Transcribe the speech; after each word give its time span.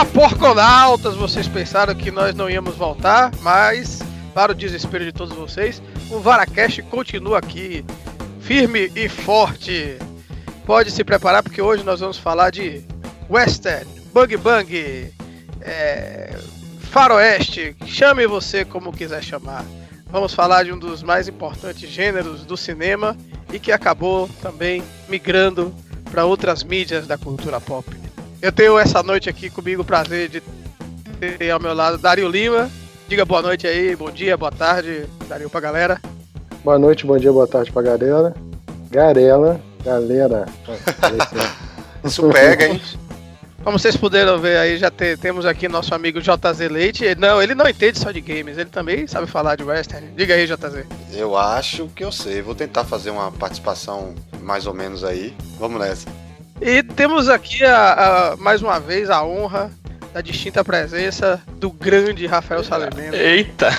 Olá, 0.00 0.08
porconautas! 0.14 1.14
Vocês 1.14 1.46
pensaram 1.46 1.94
que 1.94 2.10
nós 2.10 2.34
não 2.34 2.48
íamos 2.48 2.74
voltar, 2.74 3.30
mas, 3.42 3.98
para 4.32 4.50
o 4.50 4.54
desespero 4.54 5.04
de 5.04 5.12
todos 5.12 5.36
vocês, 5.36 5.82
o 6.10 6.18
Varacast 6.20 6.80
continua 6.84 7.36
aqui, 7.36 7.84
firme 8.40 8.90
e 8.96 9.10
forte. 9.10 9.98
Pode 10.64 10.90
se 10.90 11.04
preparar 11.04 11.42
porque 11.42 11.60
hoje 11.60 11.84
nós 11.84 12.00
vamos 12.00 12.16
falar 12.16 12.48
de 12.48 12.82
western, 13.28 13.86
bug 14.10 14.38
bang, 14.38 15.12
é, 15.60 16.34
faroeste, 16.80 17.76
chame 17.84 18.26
você 18.26 18.64
como 18.64 18.94
quiser 18.94 19.22
chamar. 19.22 19.66
Vamos 20.06 20.32
falar 20.32 20.64
de 20.64 20.72
um 20.72 20.78
dos 20.78 21.02
mais 21.02 21.28
importantes 21.28 21.90
gêneros 21.90 22.46
do 22.46 22.56
cinema 22.56 23.14
e 23.52 23.58
que 23.58 23.70
acabou 23.70 24.30
também 24.40 24.82
migrando 25.10 25.74
para 26.10 26.24
outras 26.24 26.64
mídias 26.64 27.06
da 27.06 27.18
cultura 27.18 27.60
pop. 27.60 28.00
Eu 28.42 28.50
tenho 28.50 28.78
essa 28.78 29.02
noite 29.02 29.28
aqui 29.28 29.50
comigo 29.50 29.82
o 29.82 29.84
prazer 29.84 30.28
de 30.28 30.42
ter 31.20 31.50
ao 31.50 31.60
meu 31.60 31.74
lado 31.74 31.98
Dario 31.98 32.26
Lima. 32.26 32.70
Diga 33.06 33.24
boa 33.24 33.42
noite 33.42 33.66
aí, 33.66 33.94
bom 33.94 34.10
dia, 34.10 34.36
boa 34.36 34.50
tarde, 34.50 35.04
Dario 35.28 35.50
pra 35.50 35.60
galera. 35.60 36.00
Boa 36.64 36.78
noite, 36.78 37.04
bom 37.04 37.18
dia, 37.18 37.30
boa 37.32 37.46
tarde 37.46 37.70
pra 37.70 37.82
galera. 37.82 38.34
Garela, 38.90 39.60
galera. 39.84 40.46
Isso 42.02 42.26
pega, 42.30 42.66
hein? 42.66 42.80
Como 43.62 43.78
vocês 43.78 43.94
puderam 43.94 44.38
ver 44.38 44.56
aí, 44.56 44.78
já 44.78 44.90
te, 44.90 45.18
temos 45.18 45.44
aqui 45.44 45.68
nosso 45.68 45.94
amigo 45.94 46.18
JZ 46.18 46.60
Leite. 46.70 47.04
Ele, 47.04 47.20
não, 47.20 47.42
ele 47.42 47.54
não 47.54 47.68
entende 47.68 47.98
só 47.98 48.10
de 48.10 48.22
games, 48.22 48.56
ele 48.56 48.70
também 48.70 49.06
sabe 49.06 49.26
falar 49.26 49.56
de 49.56 49.64
western. 49.64 50.08
Diga 50.16 50.34
aí, 50.34 50.46
JZ. 50.46 50.86
Eu 51.12 51.36
acho 51.36 51.88
que 51.88 52.02
eu 52.02 52.10
sei. 52.10 52.40
Vou 52.40 52.54
tentar 52.54 52.84
fazer 52.84 53.10
uma 53.10 53.30
participação 53.30 54.14
mais 54.40 54.66
ou 54.66 54.72
menos 54.72 55.04
aí. 55.04 55.36
Vamos 55.58 55.78
nessa. 55.78 56.08
E 56.60 56.82
temos 56.82 57.28
aqui 57.28 57.64
a, 57.64 58.32
a, 58.32 58.36
mais 58.36 58.60
uma 58.60 58.78
vez 58.78 59.08
a 59.08 59.24
honra 59.24 59.70
da 60.12 60.20
distinta 60.20 60.62
presença 60.62 61.40
do 61.56 61.70
grande 61.70 62.26
Rafael 62.26 62.62
Salemeno. 62.62 63.14
Eita! 63.14 63.70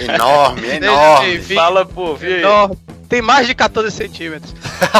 Enorme, 0.00 0.68
enorme. 0.68 1.40
Fala, 1.40 1.86
pô, 1.86 2.14
vi 2.14 2.40
enorme. 2.40 2.76
Tem 3.08 3.22
mais 3.22 3.46
de 3.46 3.54
14 3.54 3.90
centímetros. 3.90 4.52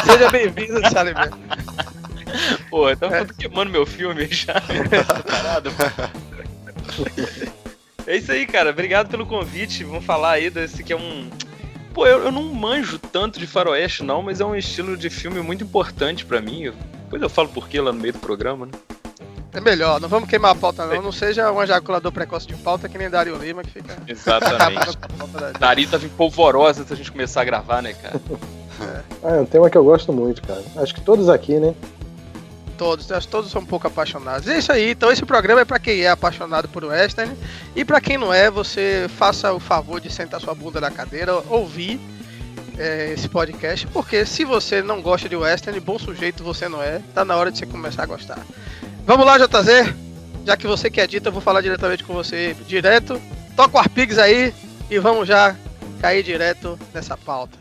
Seja 0.04 0.30
bem-vindo, 0.30 0.80
Salemeno. 0.88 1.36
Pô, 2.70 2.90
então 2.90 3.12
é. 3.12 3.24
queimando 3.24 3.70
meu 3.70 3.86
filme 3.86 4.26
já. 4.30 4.54
Parado, 5.26 5.72
é 8.06 8.16
isso 8.16 8.30
aí, 8.30 8.46
cara. 8.46 8.70
Obrigado 8.70 9.08
pelo 9.08 9.26
convite. 9.26 9.84
Vamos 9.84 10.04
falar 10.04 10.32
aí 10.32 10.50
desse 10.50 10.84
que 10.84 10.92
é 10.92 10.96
um. 10.96 11.28
Pô, 11.94 12.06
eu, 12.06 12.24
eu 12.24 12.32
não 12.32 12.42
manjo 12.42 12.98
tanto 12.98 13.38
de 13.38 13.46
faroeste, 13.46 14.02
não, 14.02 14.22
mas 14.22 14.40
é 14.40 14.44
um 14.44 14.54
estilo 14.54 14.96
de 14.96 15.08
filme 15.08 15.40
muito 15.40 15.64
importante 15.64 16.24
para 16.24 16.40
mim. 16.40 16.72
Depois 17.06 17.22
eu 17.22 17.30
falo 17.30 17.48
por 17.48 17.68
que 17.68 17.80
lá 17.80 17.92
no 17.92 18.00
meio 18.00 18.12
do 18.12 18.18
programa, 18.18 18.66
né? 18.66 18.72
É 19.52 19.60
melhor, 19.60 19.98
não 20.00 20.08
vamos 20.08 20.28
queimar 20.28 20.50
a 20.50 20.54
pauta 20.54 20.84
não, 20.84 21.00
não 21.00 21.12
seja 21.12 21.50
um 21.50 21.62
ejaculador 21.62 22.12
precoce 22.12 22.46
de 22.46 22.54
pauta 22.56 22.90
que 22.90 22.98
nem 22.98 23.08
Dario 23.08 23.36
Lima 23.36 23.62
que 23.62 23.70
fica... 23.70 23.96
Exatamente. 24.06 24.98
Dari 25.58 25.86
tá 25.86 25.96
vindo 25.96 26.14
polvorosa 26.14 26.84
se 26.84 26.92
a 26.92 26.96
gente 26.96 27.10
começar 27.10 27.40
a 27.40 27.44
gravar, 27.44 27.80
né, 27.80 27.94
cara? 27.94 28.20
É. 28.82 29.00
Ah, 29.24 29.36
é 29.36 29.40
um 29.40 29.46
tema 29.46 29.70
que 29.70 29.78
eu 29.78 29.84
gosto 29.84 30.12
muito, 30.12 30.42
cara. 30.42 30.62
Acho 30.76 30.94
que 30.94 31.00
todos 31.00 31.30
aqui, 31.30 31.58
né? 31.58 31.74
Todos, 32.76 33.10
acho 33.10 33.26
que 33.26 33.32
todos 33.32 33.50
são 33.50 33.62
um 33.62 33.66
pouco 33.66 33.86
apaixonados. 33.86 34.46
É 34.46 34.58
isso 34.58 34.70
aí, 34.70 34.90
então 34.90 35.10
esse 35.10 35.24
programa 35.24 35.62
é 35.62 35.64
para 35.64 35.78
quem 35.78 36.02
é 36.02 36.10
apaixonado 36.10 36.68
por 36.68 36.84
western 36.84 37.34
e 37.74 37.82
para 37.82 38.00
quem 38.00 38.18
não 38.18 38.34
é, 38.34 38.50
você 38.50 39.06
faça 39.16 39.54
o 39.54 39.60
favor 39.60 40.00
de 40.00 40.12
sentar 40.12 40.38
sua 40.40 40.54
bunda 40.54 40.82
na 40.82 40.90
cadeira, 40.90 41.34
ouvir 41.48 41.98
é, 42.78 43.12
esse 43.12 43.28
podcast, 43.28 43.86
porque 43.88 44.24
se 44.26 44.44
você 44.44 44.82
não 44.82 45.00
gosta 45.00 45.28
de 45.28 45.36
western, 45.36 45.78
bom 45.80 45.98
sujeito 45.98 46.44
você 46.44 46.68
não 46.68 46.82
é, 46.82 47.00
tá 47.14 47.24
na 47.24 47.36
hora 47.36 47.50
de 47.50 47.58
você 47.58 47.66
começar 47.66 48.02
a 48.02 48.06
gostar. 48.06 48.38
Vamos 49.06 49.24
lá, 49.24 49.38
JZ? 49.38 49.94
Já 50.44 50.56
que 50.56 50.66
você 50.66 50.90
que 50.90 51.00
é 51.00 51.06
dito, 51.06 51.26
eu 51.28 51.32
vou 51.32 51.40
falar 51.40 51.60
diretamente 51.60 52.04
com 52.04 52.12
você 52.14 52.54
direto. 52.66 53.20
Toca 53.56 53.76
o 53.76 53.80
Arpigs 53.80 54.18
aí 54.18 54.52
e 54.90 54.98
vamos 54.98 55.26
já 55.26 55.56
cair 56.00 56.22
direto 56.22 56.78
nessa 56.92 57.16
pauta. 57.16 57.58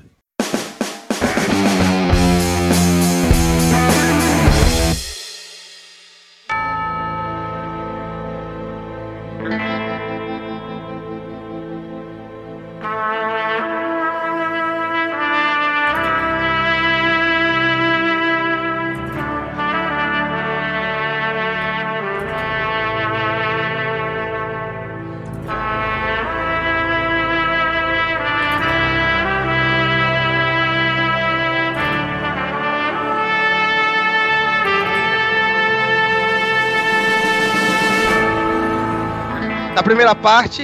Primeira 39.85 40.15
parte, 40.15 40.63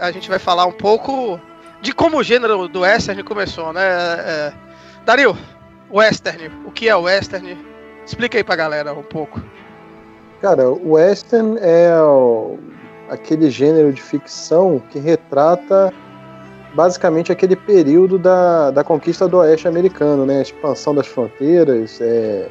a 0.00 0.10
gente 0.10 0.30
vai 0.30 0.38
falar 0.38 0.64
um 0.64 0.72
pouco 0.72 1.38
de 1.82 1.92
como 1.92 2.16
o 2.16 2.22
gênero 2.22 2.66
do 2.68 2.80
western 2.80 3.22
começou, 3.22 3.70
né? 3.70 3.82
É... 3.84 4.52
Dario, 5.04 5.36
western, 5.90 6.50
o 6.64 6.70
que 6.70 6.88
é 6.88 6.96
western? 6.96 7.58
Explica 8.06 8.38
aí 8.38 8.42
pra 8.42 8.56
galera 8.56 8.94
um 8.94 9.02
pouco. 9.02 9.42
Cara, 10.40 10.70
o 10.70 10.92
western 10.92 11.58
é 11.60 11.90
aquele 13.10 13.50
gênero 13.50 13.92
de 13.92 14.00
ficção 14.00 14.82
que 14.90 14.98
retrata 14.98 15.92
basicamente 16.74 17.30
aquele 17.30 17.54
período 17.54 18.18
da, 18.18 18.70
da 18.70 18.82
conquista 18.82 19.28
do 19.28 19.36
oeste 19.36 19.68
americano, 19.68 20.24
né? 20.24 20.38
A 20.38 20.42
expansão 20.42 20.94
das 20.94 21.06
fronteiras. 21.06 22.00
É... 22.00 22.48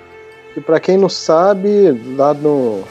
Que 0.53 0.61
para 0.61 0.79
quem 0.79 0.97
não 0.97 1.09
sabe, 1.09 1.91
lá 2.15 2.31
no, 2.33 2.83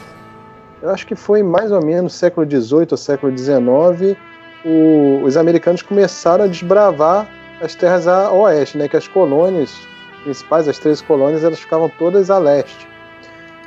eu 0.81 0.89
acho 0.89 1.05
que 1.05 1.15
foi 1.15 1.43
mais 1.43 1.71
ou 1.71 1.83
menos 1.83 2.13
século 2.13 2.49
XVIII 2.49 2.87
ou 2.91 2.97
século 2.97 3.37
XIX, 3.37 4.17
o, 4.65 5.21
os 5.23 5.37
americanos 5.37 5.81
começaram 5.81 6.45
a 6.45 6.47
desbravar 6.47 7.27
as 7.61 7.75
terras 7.75 8.07
a 8.07 8.31
oeste, 8.31 8.77
né, 8.77 8.87
que 8.87 8.97
as 8.97 9.07
colônias 9.07 9.71
principais, 10.23 10.67
as 10.67 10.79
três 10.79 11.01
colônias, 11.01 11.43
elas 11.43 11.59
ficavam 11.59 11.89
todas 11.97 12.29
a 12.29 12.37
leste. 12.37 12.87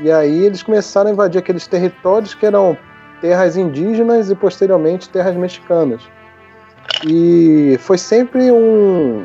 E 0.01 0.11
aí 0.11 0.45
eles 0.45 0.63
começaram 0.63 1.11
a 1.11 1.13
invadir 1.13 1.39
aqueles 1.39 1.67
territórios 1.67 2.35
que 2.35 2.45
eram 2.45 2.77
terras 3.21 3.57
indígenas 3.57 4.31
e 4.31 4.35
posteriormente 4.35 5.09
terras 5.09 5.37
mexicanas. 5.37 6.03
E 7.07 7.77
foi 7.81 7.97
sempre 7.97 8.51
um, 8.51 9.25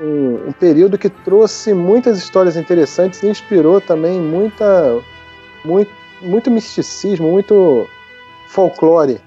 um, 0.00 0.48
um 0.48 0.52
período 0.52 0.96
que 0.96 1.08
trouxe 1.08 1.74
muitas 1.74 2.18
histórias 2.18 2.56
interessantes 2.56 3.22
e 3.22 3.28
inspirou 3.28 3.80
também 3.80 4.20
muita, 4.20 5.00
muito, 5.64 5.90
muito 6.22 6.50
misticismo, 6.50 7.30
muito 7.30 7.86
folclore. 8.48 9.20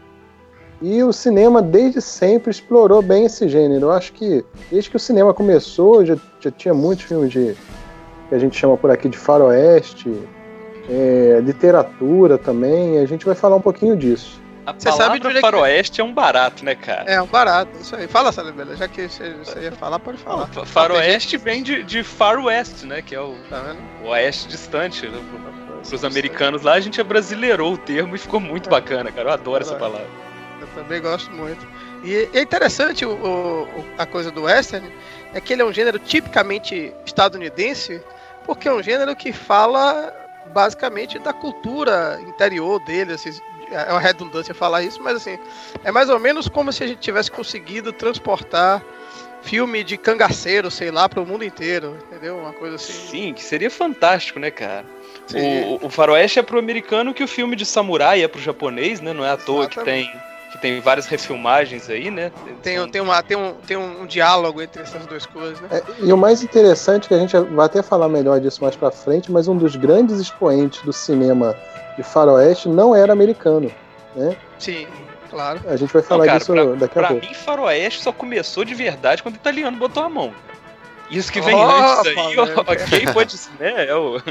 E 0.81 1.03
o 1.03 1.13
cinema 1.13 1.61
desde 1.61 2.01
sempre 2.01 2.49
explorou 2.49 3.01
bem 3.01 3.25
esse 3.25 3.47
gênero. 3.47 3.87
Eu 3.87 3.91
acho 3.91 4.13
que 4.13 4.43
desde 4.71 4.89
que 4.89 4.95
o 4.95 4.99
cinema 4.99 5.33
começou, 5.33 6.03
já, 6.03 6.17
já 6.39 6.49
tinha 6.49 6.73
muitos 6.73 7.05
filmes 7.05 7.31
de 7.31 7.55
que 8.27 8.35
a 8.35 8.39
gente 8.39 8.57
chama 8.57 8.77
por 8.77 8.89
aqui 8.89 9.07
de 9.07 9.17
faroeste, 9.17 10.11
é, 10.89 11.39
literatura 11.43 12.37
também. 12.37 12.97
a 12.97 13.05
gente 13.05 13.25
vai 13.25 13.35
falar 13.35 13.57
um 13.57 13.61
pouquinho 13.61 13.95
disso. 13.95 14.41
A 14.65 14.73
você 14.73 14.91
sabe 14.91 15.19
de 15.19 15.39
faroeste 15.39 15.93
que... 15.93 16.01
é 16.01 16.03
um 16.03 16.13
barato, 16.13 16.63
né, 16.63 16.75
cara? 16.75 17.11
É, 17.11 17.21
um 17.21 17.27
barato, 17.27 17.71
isso 17.79 17.95
aí. 17.95 18.07
Fala, 18.07 18.31
Salibela, 18.31 18.75
já 18.75 18.87
que 18.87 19.07
você, 19.07 19.35
ia 19.59 19.71
falar, 19.71 19.99
pode 19.99 20.17
falar. 20.19 20.49
Não, 20.55 20.65
faroeste 20.65 21.35
vem 21.37 21.63
de, 21.63 21.83
de 21.83 22.03
Far 22.03 22.43
West, 22.43 22.83
né, 22.83 23.01
que 23.01 23.13
é 23.13 23.19
o, 23.19 23.35
tá 23.49 23.75
o 24.03 24.09
oeste 24.09 24.47
distante. 24.47 25.07
Né? 25.07 25.19
Os 25.81 26.05
americanos 26.05 26.61
lá, 26.61 26.73
a 26.73 26.79
gente 26.79 27.01
abrasileirou 27.01 27.73
o 27.73 27.77
termo 27.77 28.15
e 28.15 28.17
ficou 28.19 28.39
muito 28.39 28.67
é. 28.67 28.69
bacana, 28.69 29.11
cara. 29.11 29.29
Eu 29.29 29.33
adoro 29.33 29.63
essa 29.63 29.75
palavra. 29.75 30.07
Eu 30.59 30.67
também 30.67 31.01
gosto 31.01 31.31
muito. 31.31 31.67
E 32.03 32.29
é 32.33 32.41
interessante 32.41 33.05
o, 33.05 33.11
o, 33.11 33.85
a 33.97 34.05
coisa 34.05 34.31
do 34.31 34.43
western, 34.43 34.91
é 35.33 35.41
que 35.41 35.53
ele 35.53 35.61
é 35.61 35.65
um 35.65 35.73
gênero 35.73 35.99
tipicamente 35.99 36.93
estadunidense, 37.05 38.01
porque 38.45 38.67
é 38.67 38.73
um 38.73 38.81
gênero 38.81 39.15
que 39.15 39.31
fala 39.31 40.13
basicamente 40.53 41.19
da 41.19 41.33
cultura 41.33 42.19
interior 42.27 42.79
dele, 42.83 43.13
assim, 43.13 43.31
é 43.71 43.91
uma 43.91 44.01
redundância 44.01 44.53
falar 44.53 44.83
isso, 44.83 45.01
mas 45.01 45.15
assim, 45.17 45.39
é 45.83 45.91
mais 45.91 46.09
ou 46.09 46.19
menos 46.19 46.47
como 46.49 46.73
se 46.73 46.83
a 46.83 46.87
gente 46.87 46.99
tivesse 46.99 47.31
conseguido 47.31 47.93
transportar 47.93 48.83
filme 49.41 49.83
de 49.83 49.97
cangaceiro, 49.97 50.69
sei 50.69 50.91
lá, 50.91 51.07
para 51.07 51.21
o 51.21 51.25
mundo 51.25 51.43
inteiro, 51.43 51.97
entendeu? 52.07 52.37
Uma 52.37 52.53
coisa 52.53 52.75
assim. 52.75 52.93
Sim, 52.93 53.33
que 53.33 53.43
seria 53.43 53.71
fantástico, 53.71 54.39
né, 54.39 54.51
cara? 54.51 54.85
O, 55.37 55.85
o 55.85 55.89
faroeste 55.89 56.39
é 56.39 56.43
pro 56.43 56.59
americano 56.59 57.13
que 57.13 57.23
o 57.23 57.27
filme 57.27 57.55
de 57.55 57.65
samurai 57.65 58.23
é 58.23 58.27
pro 58.27 58.41
japonês, 58.41 58.99
né? 58.99 59.13
Não 59.13 59.25
é 59.25 59.31
à 59.31 59.37
toa 59.37 59.65
Exatamente. 59.65 60.07
que 60.09 60.13
tem 60.15 60.31
que 60.51 60.57
tem 60.57 60.81
várias 60.81 61.05
refilmagens 61.05 61.89
aí, 61.89 62.11
né? 62.11 62.29
Tem, 62.61 62.85
tem, 62.89 62.99
uma, 63.01 63.23
tem, 63.23 63.37
um, 63.37 63.53
tem 63.65 63.77
um 63.77 64.05
diálogo 64.05 64.61
entre 64.61 64.81
essas 64.81 65.05
duas 65.05 65.25
coisas, 65.25 65.61
né? 65.61 65.69
É, 65.71 65.83
e 66.01 66.11
o 66.11 66.17
mais 66.17 66.43
interessante, 66.43 67.07
que 67.07 67.13
a 67.13 67.17
gente 67.17 67.37
vai 67.37 67.65
até 67.65 67.81
falar 67.81 68.09
melhor 68.09 68.37
disso 68.39 68.61
mais 68.61 68.75
pra 68.75 68.91
frente, 68.91 69.31
mas 69.31 69.47
um 69.47 69.55
dos 69.55 69.77
grandes 69.77 70.19
expoentes 70.19 70.81
do 70.81 70.91
cinema 70.91 71.55
de 71.95 72.03
faroeste 72.03 72.67
não 72.67 72.93
era 72.93 73.13
americano, 73.13 73.71
né? 74.13 74.35
Sim, 74.59 74.87
claro. 75.29 75.61
A 75.65 75.77
gente 75.77 75.93
vai 75.93 76.01
falar 76.01 76.19
Não, 76.19 76.25
cara, 76.25 76.39
disso 76.39 76.51
pra, 76.53 76.65
daqui 76.65 76.99
a 76.99 77.01
pra 77.01 77.07
pouco. 77.07 77.25
mim, 77.25 77.33
faroeste 77.33 78.01
só 78.03 78.11
começou 78.11 78.65
de 78.65 78.75
verdade 78.75 79.23
quando 79.23 79.35
o 79.35 79.37
italiano 79.37 79.77
botou 79.77 80.03
a 80.03 80.09
mão. 80.09 80.33
Isso 81.11 81.31
que 81.31 81.41
vem 81.41 81.53
Opa, 81.55 81.99
antes 81.99 82.07
aí, 82.17 82.39
ok, 82.39 83.13
pode 83.13 83.37
ser, 83.37 83.51
né? 83.59 83.85
É, 83.87 83.95
o- 83.95 84.21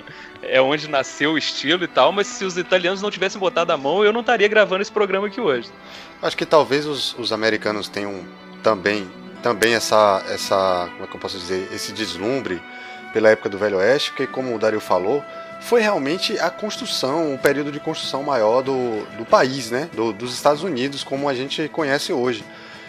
é 0.42 0.60
onde 0.60 0.88
nasceu 0.88 1.32
o 1.32 1.38
estilo 1.38 1.84
e 1.84 1.88
tal, 1.88 2.10
mas 2.10 2.26
se 2.26 2.44
os 2.44 2.56
italianos 2.56 3.02
não 3.02 3.10
tivessem 3.10 3.38
botado 3.38 3.70
a 3.72 3.76
mão, 3.76 4.02
eu 4.02 4.12
não 4.12 4.20
estaria 4.20 4.48
gravando 4.48 4.80
esse 4.82 4.90
programa 4.90 5.26
aqui 5.26 5.40
hoje. 5.40 5.68
Acho 6.22 6.36
que 6.36 6.46
talvez 6.46 6.86
os, 6.86 7.14
os 7.18 7.32
americanos 7.32 7.88
tenham 7.88 8.24
também, 8.62 9.08
também 9.42 9.74
essa, 9.74 10.24
essa, 10.28 10.88
como 10.92 11.04
é 11.04 11.06
que 11.06 11.14
eu 11.16 11.20
posso 11.20 11.38
dizer, 11.38 11.68
esse 11.72 11.92
deslumbre 11.92 12.60
pela 13.12 13.28
época 13.28 13.48
do 13.48 13.58
Velho 13.58 13.76
Oeste, 13.78 14.10
porque 14.10 14.26
como 14.26 14.54
o 14.54 14.58
Dario 14.58 14.80
falou, 14.80 15.22
foi 15.60 15.82
realmente 15.82 16.38
a 16.38 16.48
construção, 16.48 17.34
o 17.34 17.38
período 17.38 17.70
de 17.70 17.78
construção 17.80 18.22
maior 18.22 18.62
do, 18.62 19.04
do 19.18 19.26
país, 19.26 19.70
né? 19.70 19.90
Do- 19.92 20.12
dos 20.12 20.32
Estados 20.32 20.62
Unidos, 20.62 21.04
como 21.04 21.28
a 21.28 21.34
gente 21.34 21.68
conhece 21.68 22.12
hoje. 22.12 22.42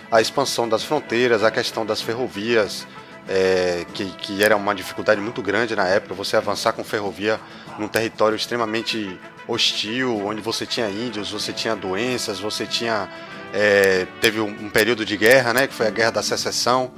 A 0.10 0.22
expansão 0.22 0.68
das 0.70 0.84
fronteiras, 0.84 1.44
a 1.44 1.52
questão 1.52 1.86
das 1.86 2.02
ferrovias, 2.02 2.86
é, 3.28 3.86
que, 3.94 4.06
que 4.12 4.44
era 4.44 4.56
uma 4.56 4.74
dificuldade 4.76 5.22
muito 5.22 5.42
grande 5.42 5.76
na 5.76 5.88
época, 5.88 6.14
você 6.14 6.36
avançar 6.36 6.74
com 6.74 6.84
ferrovia 6.84 7.40
num 7.80 7.88
território 7.88 8.36
extremamente 8.36 9.20
hostil, 9.48 10.26
onde 10.26 10.42
você 10.42 10.66
tinha 10.66 10.90
índios, 10.90 11.32
você 11.32 11.52
tinha 11.54 11.76
doenças, 11.76 12.40
você 12.40 12.66
tinha. 12.66 13.08
é, 13.54 14.06
teve 14.22 14.40
um, 14.40 14.48
um 14.48 14.70
período 14.70 15.04
de 15.06 15.18
guerra, 15.18 15.54
né? 15.54 15.68
Que 15.68 15.74
foi 15.74 15.88
a 15.88 15.92
Guerra 15.92 16.12
da 16.12 16.24
Secessão, 16.24 16.92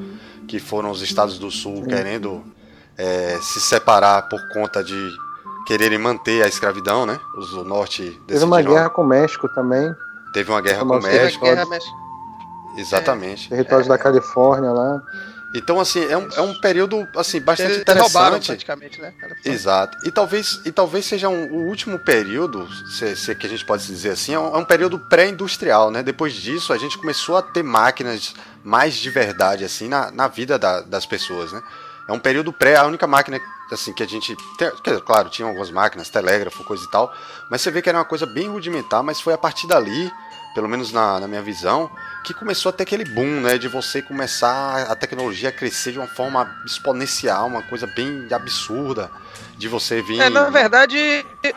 que 0.47 0.59
foram 0.59 0.91
os 0.91 1.01
estados 1.01 1.39
do 1.39 1.49
sul 1.49 1.83
querendo 1.87 2.43
é, 2.97 3.37
se 3.41 3.59
separar 3.61 4.23
por 4.29 4.39
conta 4.49 4.83
de 4.83 5.09
quererem 5.65 5.97
manter 5.97 6.43
a 6.43 6.47
escravidão, 6.47 7.05
né? 7.05 7.19
Os 7.37 7.51
do 7.51 7.63
norte 7.63 8.19
Teve 8.27 8.43
uma 8.43 8.57
decidiram- 8.57 8.73
guerra 8.75 8.89
com 8.89 9.01
o 9.01 9.07
México 9.07 9.47
também, 9.55 9.93
teve 10.33 10.51
uma 10.51 10.61
guerra 10.61 10.85
com 10.85 10.97
o 10.97 11.01
México, 11.01 11.45
guerra, 11.45 11.65
mas 11.65 11.83
exatamente. 12.77 13.49
territórios 13.49 13.87
da 13.87 13.97
Califórnia 13.97 14.71
lá. 14.71 15.01
Então 15.53 15.79
assim 15.79 16.03
é 16.05 16.17
um, 16.17 16.27
é 16.35 16.41
um 16.41 16.59
período 16.59 17.07
assim 17.15 17.39
bastante 17.39 17.71
eles 17.73 18.01
roubaram 18.01 18.37
interessante. 18.37 18.65
praticamente, 18.65 18.99
né? 19.01 19.13
Exato. 19.45 19.97
E 20.03 20.11
talvez, 20.11 20.59
e 20.65 20.71
talvez 20.71 21.05
seja 21.05 21.29
um- 21.29 21.45
o 21.51 21.67
último 21.67 21.99
período, 21.99 22.67
se, 22.91 23.15
se 23.15 23.31
é 23.31 23.35
que 23.35 23.45
a 23.45 23.49
gente 23.49 23.63
pode 23.63 23.85
dizer 23.85 24.09
assim, 24.11 24.33
é 24.33 24.39
um, 24.39 24.55
é 24.55 24.57
um 24.57 24.65
período 24.65 24.97
pré-industrial, 24.97 25.91
né? 25.91 26.01
Depois 26.01 26.33
disso, 26.33 26.73
a 26.73 26.77
gente 26.77 26.97
começou 26.97 27.37
a 27.37 27.41
ter 27.41 27.63
máquinas 27.63 28.33
mais 28.63 28.95
de 28.95 29.09
verdade, 29.09 29.63
assim, 29.63 29.87
na, 29.87 30.09
na 30.11 30.27
vida 30.27 30.57
da- 30.57 30.81
das 30.81 31.05
pessoas, 31.05 31.51
né? 31.51 31.61
É 32.07 32.11
um 32.11 32.19
período 32.19 32.51
pré, 32.51 32.75
a 32.75 32.85
única 32.85 33.05
máquina, 33.07 33.39
assim, 33.71 33.93
que 33.93 34.03
a 34.03 34.07
gente... 34.07 34.35
Tem, 34.57 34.71
claro, 35.05 35.29
tinha 35.29 35.47
algumas 35.47 35.69
máquinas, 35.71 36.09
telégrafo, 36.09 36.63
coisa 36.63 36.83
e 36.83 36.89
tal, 36.89 37.13
mas 37.49 37.61
você 37.61 37.69
vê 37.71 37.81
que 37.81 37.89
era 37.89 37.97
uma 37.99 38.05
coisa 38.05 38.25
bem 38.25 38.49
rudimentar, 38.49 39.01
mas 39.03 39.21
foi 39.21 39.33
a 39.33 39.37
partir 39.37 39.67
dali, 39.67 40.11
pelo 40.53 40.67
menos 40.67 40.91
na, 40.91 41.19
na 41.19 41.27
minha 41.27 41.41
visão, 41.41 41.89
que 42.23 42.33
começou 42.33 42.69
a 42.69 42.73
ter 42.73 42.83
aquele 42.83 43.05
boom, 43.05 43.41
né? 43.41 43.57
De 43.57 43.67
você 43.67 44.01
começar 44.01 44.83
a 44.89 44.95
tecnologia 44.95 45.49
a 45.49 45.51
crescer 45.51 45.91
de 45.91 45.99
uma 45.99 46.07
forma 46.07 46.49
exponencial, 46.65 47.47
uma 47.47 47.61
coisa 47.63 47.85
bem 47.87 48.27
absurda. 48.31 49.09
De 49.57 49.67
você 49.67 50.01
vir. 50.01 50.19
É, 50.19 50.29
na 50.29 50.49
verdade, 50.49 50.97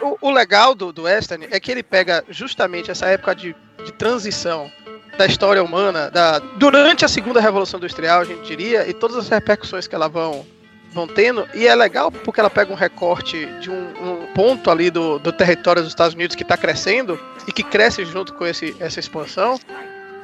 o, 0.03 0.29
o 0.29 0.31
legal 0.31 0.75
do, 0.75 0.93
do 0.93 1.05
Western 1.05 1.49
é 1.51 1.59
que 1.59 1.73
ele 1.73 1.83
pega 1.83 2.23
justamente 2.29 2.91
essa 2.91 3.07
época 3.07 3.35
de, 3.35 3.57
de 3.85 3.93
transição 3.93 4.71
da 5.17 5.27
história 5.27 5.63
humana, 5.63 6.11
da, 6.11 6.39
durante 6.39 7.05
a 7.05 7.09
segunda 7.09 7.41
revolução 7.41 7.79
industrial, 7.79 8.21
a 8.21 8.25
gente 8.25 8.47
diria, 8.47 8.89
e 8.89 8.93
todas 8.93 9.17
as 9.17 9.29
repercussões 9.29 9.87
que 9.87 9.95
ela 9.95 10.09
vão, 10.09 10.45
vão 10.93 11.09
tendo, 11.09 11.49
e 11.55 11.67
é 11.67 11.75
legal 11.75 12.13
porque 12.13 12.39
ela 12.39 12.51
pega 12.51 12.71
um 12.71 12.77
recorte 12.77 13.47
de 13.61 13.71
um, 13.71 13.93
um 14.03 14.27
ponto 14.35 14.71
ali 14.71 14.91
do, 14.91 15.19
do 15.19 15.33
território 15.33 15.83
dos 15.83 15.91
Estados 15.91 16.15
Unidos 16.15 16.37
que 16.37 16.43
está 16.43 16.57
crescendo, 16.57 17.19
e 17.47 17.53
que 17.53 17.63
cresce 17.63 18.05
junto 18.05 18.35
com 18.35 18.45
esse, 18.45 18.77
essa 18.79 19.01
expansão, 19.01 19.59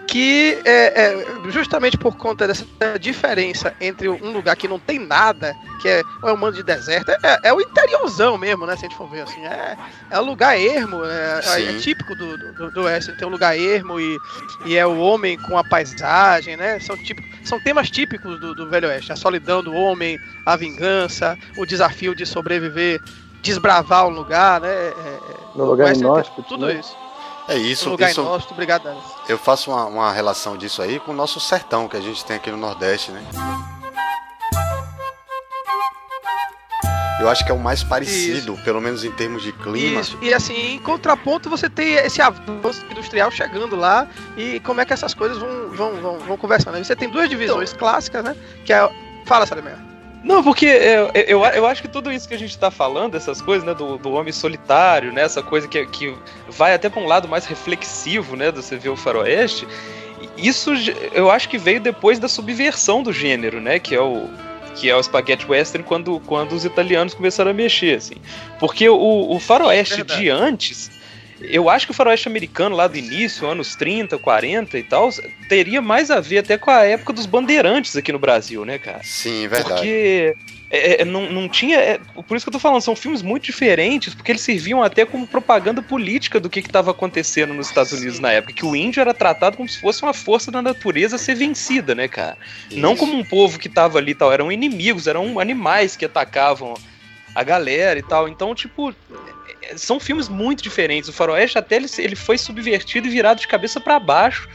que 0.06 0.58
é, 0.64 1.12
é 1.12 1.50
justamente 1.50 1.96
por 1.96 2.16
conta 2.16 2.46
dessa 2.46 2.66
diferença 3.00 3.75
entre 3.81 4.08
um 4.08 4.32
lugar 4.32 4.56
que 4.56 4.69
não 4.69 4.78
tem 4.78 4.99
nada, 4.99 5.54
que 5.81 5.88
é, 5.88 6.02
é 6.25 6.32
um 6.32 6.37
mando 6.37 6.56
de 6.56 6.62
deserto, 6.62 7.10
é, 7.10 7.38
é 7.44 7.52
o 7.52 7.60
interiorzão 7.60 8.37
mesmo, 8.37 8.66
né? 8.66 8.76
Se 8.76 8.84
a 8.84 8.88
gente 8.88 8.96
for 8.96 9.08
ver 9.08 9.22
assim, 9.22 9.44
é, 9.44 9.76
é 10.10 10.20
um 10.20 10.25
lugar 10.25 10.58
ermo, 10.58 11.04
é, 11.04 11.38
é 11.38 11.43
Sim. 11.43 11.78
típico 11.78 12.14
do, 12.14 12.52
do, 12.52 12.70
do 12.70 12.82
Oeste, 12.82 13.16
tem 13.16 13.26
um 13.26 13.31
lugar 13.31 13.58
ermo 13.58 13.99
e, 14.00 14.19
e 14.66 14.76
é 14.76 14.87
o 14.87 14.99
homem 14.99 15.38
com 15.38 15.56
a 15.56 15.64
paisagem, 15.64 16.56
né? 16.56 16.78
São, 16.81 16.96
típicos, 16.96 17.49
são 17.49 17.60
temas 17.60 17.90
típicos 17.90 18.38
do, 18.40 18.54
do 18.54 18.69
Velho 18.69 18.88
Oeste, 18.88 19.12
a 19.12 19.16
solidão 19.16 19.62
do 19.62 19.72
homem, 19.72 20.19
a 20.46 20.56
vingança, 20.56 21.38
o 21.56 21.64
desafio 21.66 22.14
de 22.14 22.26
sobreviver, 22.26 23.00
desbravar 23.43 24.06
um 24.06 24.10
lugar, 24.10 24.60
né? 24.60 24.69
É, 24.69 24.88
é, 24.88 25.19
No 25.54 25.64
lugar 25.64 25.94
inóspito, 25.94 26.43
Tudo 26.43 26.66
né? 26.66 26.75
isso. 26.75 26.96
É 27.49 27.56
Um 27.56 27.58
isso, 27.58 27.90
lugar 27.90 28.10
isso 28.10 28.20
inóspito, 28.20 28.54
obrigado, 28.54 28.84
Dani. 28.84 29.00
Eu 29.29 29.39
faço 29.39 29.71
uma, 29.71 29.87
uma 29.87 30.13
relação 30.13 30.57
disso 30.57 30.83
aí 30.83 30.99
com 31.01 31.13
o 31.13 31.15
nosso 31.15 31.41
sertão 31.41 31.89
que 31.89 31.97
a 31.97 32.01
gente 32.01 32.25
tem 32.25 32.37
aqui 32.37 32.51
no 32.51 32.57
Nordeste, 32.57 33.13
né? 33.13 33.23
Eu 37.21 37.29
acho 37.31 37.45
que 37.45 37.53
é 37.53 37.55
o 37.55 37.59
mais 37.59 37.85
parecido, 37.85 38.59
pelo 38.65 38.81
menos 38.81 39.05
em 39.05 39.13
termos 39.13 39.45
de 39.45 39.53
clima. 39.53 40.01
Isso, 40.01 40.19
e 40.21 40.35
assim, 40.35 40.75
em 40.75 40.79
contraponto, 40.81 41.49
você 41.49 41.71
tem 41.71 41.95
esse 41.95 42.21
avanço 42.21 42.85
industrial 42.91 43.31
chegando 43.31 43.77
lá 43.77 44.09
e 44.37 44.59
como 44.61 44.81
é 44.81 44.85
que 44.85 44.93
essas 44.93 45.15
coisas 45.15 45.39
vão, 45.39 45.69
vão, 45.71 45.95
vão, 46.03 46.19
vão 46.19 46.37
conversando. 46.37 46.75
Aí 46.75 46.85
Você 46.85 46.97
tem 46.97 47.09
duas 47.09 47.29
divisões 47.31 47.73
clássicas, 47.73 48.25
né? 48.25 48.35
Que 48.65 48.73
é. 48.73 48.91
Fala, 49.25 49.47
Salimé. 49.47 49.92
Não, 50.23 50.43
porque 50.43 50.67
é, 50.67 51.01
eu, 51.01 51.11
eu, 51.15 51.45
eu 51.45 51.67
acho 51.67 51.83
que 51.83 51.89
tudo 51.89 52.13
isso 52.13 52.29
que 52.29 52.35
a 52.35 52.39
gente 52.39 52.57
tá 52.57 52.71
falando, 52.71 53.17
essas 53.17 53.41
coisas, 53.41 53.67
né, 53.67 53.75
do, 53.75 53.99
do 53.99 54.13
homem 54.13 54.33
solitário, 54.33 55.13
né, 55.13 55.23
essa 55.23 55.43
coisa 55.43 55.67
que, 55.67 55.85
que 55.87 56.15
vai 56.49 56.75
até 56.75 56.89
pra 56.89 57.01
um 57.01 57.07
lado 57.07 57.27
mais 57.29 57.45
reflexivo, 57.45 58.37
né, 58.37 58.51
de 58.53 58.63
você 58.63 58.77
ver 58.77 58.91
o 58.91 58.97
faroeste, 58.97 59.67
isso 60.37 60.71
eu 61.13 61.31
acho 61.31 61.49
que 61.49 61.59
veio 61.59 61.81
depois 61.81 62.19
da 62.19 62.29
subversão 62.29 63.03
do 63.03 63.13
gênero, 63.13 63.61
né, 63.61 63.79
que 63.79 63.95
é 63.95 64.01
o 64.01 64.29
que 64.75 64.89
é 64.89 64.97
o 64.97 65.03
spaghetti 65.03 65.45
western 65.47 65.87
quando, 65.87 66.19
quando 66.21 66.53
os 66.53 66.65
italianos 66.65 67.13
começaram 67.13 67.51
a 67.51 67.55
mexer, 67.55 67.99
assim. 67.99 68.15
Porque 68.59 68.89
o, 68.89 69.31
o 69.31 69.39
faroeste 69.39 69.97
Verdade. 69.97 70.21
de 70.23 70.31
antes, 70.31 70.91
eu 71.43 71.69
acho 71.69 71.87
que 71.87 71.93
o 71.93 71.94
faroeste 71.94 72.29
americano 72.29 72.77
lá 72.77 72.87
do 72.87 72.97
início, 72.97 73.47
anos 73.47 73.75
30, 73.75 74.19
40 74.19 74.79
e 74.79 74.83
tal, 74.83 75.11
teria 75.49 75.81
mais 75.83 76.11
a 76.11 76.21
ver 76.21 76.39
até 76.39 76.56
com 76.59 76.71
a 76.71 76.85
época 76.85 77.12
dos 77.12 77.27
bandeirantes 77.27 77.97
aqui 77.97 78.12
no 78.12 78.19
Brasil, 78.19 78.64
né, 78.64 78.78
cara? 78.78 79.00
Sim, 79.02 79.49
verdade. 79.49 79.75
Porque 79.75 80.37
é, 80.75 81.02
é, 81.02 81.05
não, 81.05 81.31
não 81.31 81.50
tinha. 81.50 81.76
é, 81.76 82.00
por 82.26 82.35
isso 82.35 82.47
que 82.47 82.49
eu 82.49 82.52
tô 82.55 82.59
falando, 82.59 82.81
são 82.81 82.97
filmes 82.97 83.21
muito 83.21 83.45
diferentes, 83.45 84.14
porque 84.14 84.33
eles 84.33 84.40
serviam 84.40 84.83
até 84.83 85.05
como 85.05 85.26
propaganda 85.26 85.83
política 85.83 86.40
do 86.40 86.49
que 86.49 86.61
estava 86.61 86.90
acontecendo 86.90 87.52
nos 87.52 87.69
Estados 87.69 87.93
Unidos 87.93 88.19
na 88.19 88.33
época. 88.33 88.55
Que 88.55 88.64
o 88.64 88.75
índio 88.75 89.02
era 89.02 89.12
tratado 89.12 89.59
como 89.59 89.69
se 89.69 89.78
fosse 89.78 90.02
uma 90.02 90.14
força 90.14 90.50
da 90.50 90.62
natureza 90.62 91.16
a 91.16 91.19
ser 91.19 91.35
vencida, 91.35 91.95
né, 91.95 92.09
cara? 92.09 92.38
Não 92.71 92.95
Isso. 92.95 93.00
como 93.00 93.14
um 93.14 93.23
povo 93.23 93.59
que 93.59 93.69
tava 93.69 93.99
ali 93.99 94.12
e 94.12 94.14
tal, 94.14 94.33
eram 94.33 94.50
inimigos, 94.50 95.07
eram 95.07 95.38
animais 95.38 95.95
que 95.95 96.07
atacavam 96.07 96.73
a 97.35 97.43
galera 97.43 97.99
e 97.99 98.02
tal. 98.02 98.26
Então, 98.26 98.55
tipo, 98.55 98.90
é, 98.90 98.95
são 99.76 99.99
filmes 100.00 100.28
muito 100.28 100.62
diferentes. 100.62 101.09
O 101.09 101.12
Faroeste 101.12 101.59
até 101.59 101.76
ele, 101.76 101.87
ele 101.99 102.16
foi 102.16 102.38
subvertido 102.38 103.07
e 103.07 103.11
virado 103.11 103.40
de 103.40 103.49
cabeça 103.49 103.81
para 103.81 103.99
baixo. 103.99 104.49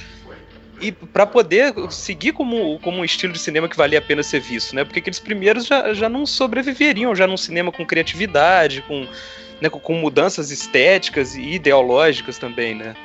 E 0.80 0.92
para 0.92 1.26
poder 1.26 1.74
seguir 1.90 2.34
como, 2.34 2.78
como 2.80 3.00
um 3.00 3.04
estilo 3.04 3.34
de 3.34 3.40
cinema 3.40 3.68
que 3.68 3.76
valia 3.76 3.98
a 3.98 4.02
pena 4.02 4.22
ser 4.22 4.40
visto, 4.40 4.76
né? 4.76 4.84
Porque 4.84 5.00
aqueles 5.00 5.20
primeiros 5.20 5.66
já, 5.66 5.92
já 5.92 6.08
não 6.08 6.24
sobreviveriam 6.24 7.16
já 7.16 7.26
num 7.26 7.36
cinema 7.36 7.72
com 7.72 7.84
criatividade, 7.84 8.84
com, 8.84 9.08
né, 9.60 9.70
com, 9.70 9.80
com 9.80 9.96
mudanças 9.96 10.52
estéticas 10.52 11.36
e 11.36 11.54
ideológicas 11.54 12.38
também, 12.38 12.76
né? 12.76 12.96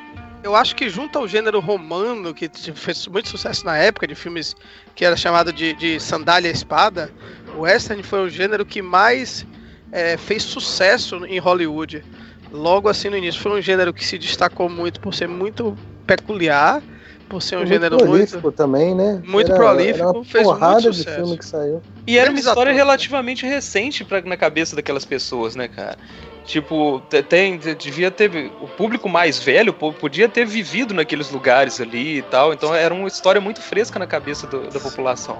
Eu 0.44 0.54
acho 0.54 0.76
que 0.76 0.90
junto 0.90 1.18
ao 1.18 1.26
gênero 1.26 1.61
romano, 1.61 2.35
que 2.35 2.47
t- 2.47 2.73
fez 2.73 3.06
muito 3.06 3.30
sucesso 3.30 3.64
na 3.64 3.78
época, 3.78 4.06
de 4.06 4.14
filmes 4.14 4.54
que 4.94 5.02
era 5.02 5.16
chamado 5.16 5.50
de, 5.50 5.73
de 5.73 5.99
sandália 5.99 6.49
e 6.49 6.52
espada, 6.52 7.11
o 7.56 7.61
western 7.61 8.02
foi 8.02 8.26
o 8.26 8.28
gênero 8.28 8.66
que 8.66 8.82
mais 8.82 9.47
é, 9.92 10.16
fez 10.16 10.42
sucesso 10.42 11.25
em 11.26 11.38
Hollywood. 11.38 12.02
Logo 12.50 12.88
assim 12.88 13.08
no 13.11 13.16
início, 13.16 13.40
foi 13.40 13.52
um 13.52 13.62
gênero 13.62 13.92
que 13.92 14.04
se 14.04 14.18
destacou 14.18 14.68
muito 14.68 14.99
por 15.00 15.14
ser 15.14 15.28
muito 15.28 15.76
peculiar, 16.06 16.82
por 17.28 17.40
ser 17.40 17.56
um 17.56 17.58
muito 17.61 17.68
gênero 17.72 17.96
prolífico 17.96 18.42
muito. 18.42 18.56
também, 18.56 18.94
né? 18.94 19.22
muito 19.26 19.50
Era- 19.52 19.56
prolífico, 19.58 19.99
era 20.00 20.11
uma 20.12 20.25
fez 20.25 20.46
muito 20.46 20.90
de 20.90 20.96
sucesso. 20.99 21.16
filme 21.16 21.38
que 21.38 21.46
saiu. 21.46 21.82
E 22.06 22.18
era 22.18 22.30
uma 22.30 22.38
história 22.38 22.72
relativamente 22.72 23.46
recente 23.46 24.04
pra, 24.04 24.20
na 24.22 24.37
cabeça 24.37 24.75
daquelas 24.75 25.04
pessoas, 25.04 25.54
né, 25.54 25.68
cara? 25.68 25.96
Tipo, 26.44 27.00
te- 27.08 27.22
tem, 27.22 27.56
te- 27.56 27.75
devia 27.76 28.11
ter. 28.11 28.50
O 28.61 28.66
público 28.66 29.08
mais 29.08 29.38
velho 29.38 29.72
podia 29.72 30.28
ter 30.28 30.44
vivido 30.44 30.92
naqueles 30.92 31.30
lugares 31.30 31.80
ali 31.80 32.18
e 32.18 32.22
tal. 32.22 32.52
Então 32.52 32.75
era 32.75 32.92
uma 32.92 33.06
história 33.06 33.40
muito 33.40 33.62
fresca 33.62 33.99
na 33.99 34.06
cabeça 34.08 34.46
do- 34.49 34.68
da 34.68 34.80
população. 34.80 35.38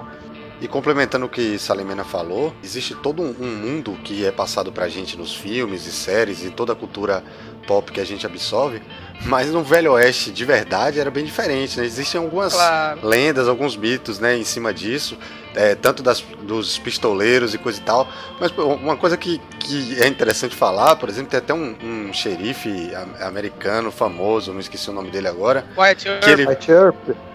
E 0.63 0.67
complementando 0.69 1.25
o 1.25 1.29
que 1.29 1.59
Salimena 1.59 2.05
falou, 2.05 2.55
existe 2.63 2.95
todo 2.95 3.21
um, 3.21 3.33
mundo 3.33 3.97
que 4.01 4.25
é 4.25 4.31
passado 4.31 4.71
pra 4.71 4.87
gente 4.87 5.17
nos 5.17 5.35
filmes 5.35 5.85
e 5.85 5.91
séries 5.91 6.41
e 6.45 6.49
toda 6.51 6.71
a 6.71 6.75
cultura 6.75 7.21
pop 7.67 7.91
que 7.91 7.99
a 7.99 8.05
gente 8.05 8.25
absorve, 8.25 8.81
Mas 9.25 9.49
no 9.49 9.61
Velho 9.61 9.91
Oeste 9.91 10.31
de 10.31 10.45
verdade 10.45 11.01
era 11.01 11.11
bem 11.11 11.25
diferente, 11.25 11.77
né? 11.77 11.85
Existem 11.85 12.21
algumas 12.21 12.53
claro. 12.53 13.05
lendas, 13.05 13.49
alguns 13.49 13.75
mitos, 13.75 14.19
né, 14.19 14.37
em 14.37 14.45
cima 14.45 14.73
disso, 14.73 15.17
é, 15.53 15.75
tanto 15.75 16.01
das, 16.01 16.21
dos 16.43 16.77
pistoleiros 16.79 17.53
e 17.53 17.57
coisa 17.57 17.81
e 17.81 17.83
tal. 17.83 18.07
Mas 18.39 18.49
uma 18.57 18.95
coisa 18.95 19.17
que, 19.17 19.41
que 19.59 20.01
é 20.01 20.07
interessante 20.07 20.55
falar, 20.55 20.95
por 20.95 21.09
exemplo, 21.09 21.29
tem 21.29 21.39
até 21.39 21.53
um, 21.53 21.75
um 21.83 22.13
xerife 22.13 22.89
americano 23.19 23.91
famoso, 23.91 24.53
não 24.53 24.61
esqueci 24.61 24.89
o 24.89 24.93
nome 24.93 25.11
dele 25.11 25.27
agora. 25.27 25.65
White 25.77 26.07
Earp. 26.07 26.27
Ele... 26.27 26.47
White 26.47 26.71
Earp. 26.71 27.32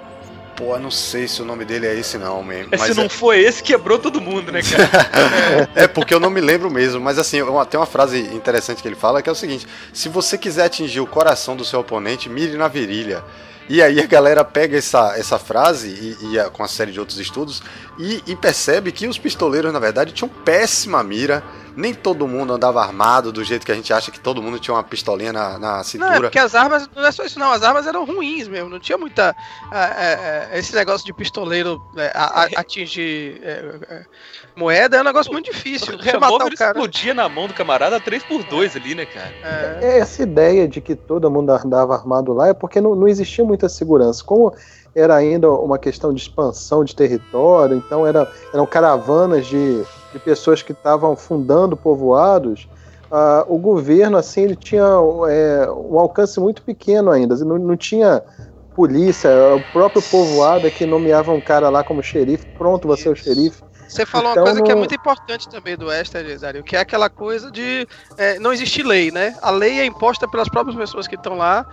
Pô, 0.59 0.77
não 0.77 0.91
sei 0.91 1.29
se 1.29 1.41
o 1.41 1.45
nome 1.45 1.65
dele 1.65 1.87
é 1.87 1.95
esse 1.95 2.19
não, 2.19 2.43
mesmo. 2.43 2.77
Se 2.77 2.93
não 2.93 3.05
é... 3.05 3.09
foi 3.09 3.39
esse, 3.39 3.63
quebrou 3.63 3.97
todo 3.97 4.21
mundo, 4.21 4.51
né, 4.51 4.61
cara? 4.61 5.71
é, 5.77 5.87
porque 5.87 6.13
eu 6.13 6.19
não 6.19 6.31
me 6.31 6.41
lembro 6.41 6.69
mesmo, 6.69 7.01
mas 7.01 7.17
assim, 7.17 7.39
tem 7.71 7.79
uma 7.79 7.87
frase 7.87 8.19
interessante 8.35 8.83
que 8.83 8.89
ele 8.89 8.97
fala 8.97 9.23
que 9.23 9.29
é 9.29 9.33
o 9.33 9.37
seguinte: 9.37 9.69
se 9.93 10.09
você 10.09 10.37
quiser 10.37 10.65
atingir 10.65 10.99
o 10.99 11.07
coração 11.07 11.55
do 11.55 11.65
seu 11.65 11.79
oponente, 11.79 12.29
mire 12.29 12.57
na 12.57 12.67
virilha. 12.67 13.23
E 13.69 13.81
aí 13.81 14.01
a 14.01 14.07
galera 14.07 14.43
pega 14.45 14.77
essa, 14.79 15.15
essa 15.17 15.39
frase 15.39 16.17
e, 16.21 16.35
e 16.35 16.51
com 16.51 16.65
a 16.65 16.69
série 16.69 16.91
de 16.91 16.99
outros 16.99 17.19
estudos 17.19 17.63
e, 17.99 18.23
e, 18.29 18.37
percebe 18.37 18.93
que 18.93 19.09
os 19.09 19.19
pistoleiros, 19.19 19.73
na 19.73 19.81
verdade, 19.81 20.13
tinham 20.13 20.29
péssima 20.29 21.03
mira. 21.03 21.43
Nem 21.77 21.95
todo 21.95 22.27
mundo 22.27 22.53
andava 22.53 22.83
armado 22.83 23.31
do 23.31 23.45
jeito 23.45 23.65
que 23.65 23.71
a 23.71 23.75
gente 23.75 23.93
acha 23.93 24.11
que 24.11 24.19
todo 24.19 24.43
mundo 24.43 24.59
tinha 24.59 24.75
uma 24.75 24.83
pistolinha 24.83 25.33
na, 25.33 25.59
na 25.61 25.85
cintura. 25.85 26.11
Não, 26.11 26.17
é 26.17 26.21
porque 26.23 26.39
as 26.39 26.53
armas, 26.53 26.89
não 26.95 27.07
é 27.07 27.13
só 27.13 27.25
isso 27.25 27.39
não, 27.39 27.53
as 27.53 27.63
armas 27.63 27.87
eram 27.87 28.05
ruins 28.05 28.49
mesmo, 28.49 28.69
não 28.69 28.81
tinha 28.81 28.99
muita... 28.99 29.35
É, 29.71 30.49
é, 30.53 30.59
esse 30.59 30.75
negócio 30.75 31.07
de 31.07 31.13
pistoleiro 31.13 31.81
é, 31.97 32.11
a, 32.13 32.43
a, 32.43 32.45
atingir 32.57 33.41
é, 33.45 34.05
moeda 34.57 34.97
é 34.97 35.01
um 35.01 35.05
negócio 35.05 35.33
muito 35.33 35.53
difícil. 35.53 35.95
O 35.95 35.99
revólver 35.99 36.53
explodia 36.53 37.15
na 37.15 37.29
mão 37.29 37.47
do 37.47 37.55
camarada 37.55 38.01
3x2 38.01 38.77
ali, 38.77 38.95
né, 38.97 39.07
cara? 39.07 39.33
É. 39.81 39.99
Essa 39.99 40.25
ideia 40.25 40.67
de 40.67 40.81
que 40.81 40.97
todo 40.97 41.31
mundo 41.31 41.51
andava 41.51 41.95
armado 41.95 42.33
lá 42.33 42.49
é 42.49 42.55
porque 42.55 42.81
não, 42.81 42.97
não 42.97 43.07
existia 43.07 43.45
muita 43.45 43.69
segurança. 43.69 44.25
Como 44.25 44.53
era 44.95 45.15
ainda 45.15 45.51
uma 45.51 45.79
questão 45.79 46.13
de 46.13 46.21
expansão 46.21 46.85
de 46.85 46.95
território, 46.95 47.77
então 47.77 48.07
era, 48.07 48.31
eram 48.53 48.67
caravanas 48.67 49.47
de, 49.47 49.83
de 50.13 50.19
pessoas 50.19 50.63
que 50.63 50.73
estavam 50.73 51.15
fundando 51.17 51.77
povoados, 51.77 52.69
uh, 53.11 53.45
o 53.53 53.59
governo 53.59 54.17
assim 54.17 54.43
ele 54.43 54.57
tinha 54.57 54.85
é, 55.29 55.71
um 55.71 55.99
alcance 55.99 56.39
muito 56.41 56.63
pequeno 56.63 57.11
ainda, 57.11 57.37
não, 57.45 57.59
não 57.59 57.77
tinha 57.77 58.23
polícia, 58.75 59.31
o 59.57 59.73
próprio 59.73 60.01
povoado 60.03 60.67
é 60.67 60.71
que 60.71 60.87
nomeava 60.87 61.33
um 61.33 61.41
cara 61.41 61.69
lá 61.69 61.83
como 61.83 62.03
xerife, 62.03 62.47
pronto, 62.57 62.87
você 62.87 63.09
é 63.09 63.11
o 63.11 63.17
xerife. 63.17 63.63
Você 63.89 64.05
falou 64.05 64.33
então, 64.33 64.45
uma 64.45 64.51
coisa 64.51 64.63
que 64.63 64.71
é 64.71 64.75
muito 64.75 64.95
importante 64.95 65.49
também 65.49 65.75
do 65.75 65.87
Western, 65.87 66.37
Zario, 66.37 66.63
que 66.63 66.77
é 66.77 66.81
aquela 66.81 67.09
coisa 67.09 67.51
de 67.51 67.89
é, 68.19 68.39
não 68.39 68.53
existe 68.53 68.83
lei, 68.83 69.11
né? 69.11 69.35
A 69.41 69.51
lei 69.51 69.81
é 69.81 69.87
imposta 69.87 70.29
pelas 70.29 70.49
próprias 70.49 70.77
pessoas 70.77 71.07
que 71.07 71.15
estão 71.15 71.37
lá 71.39 71.67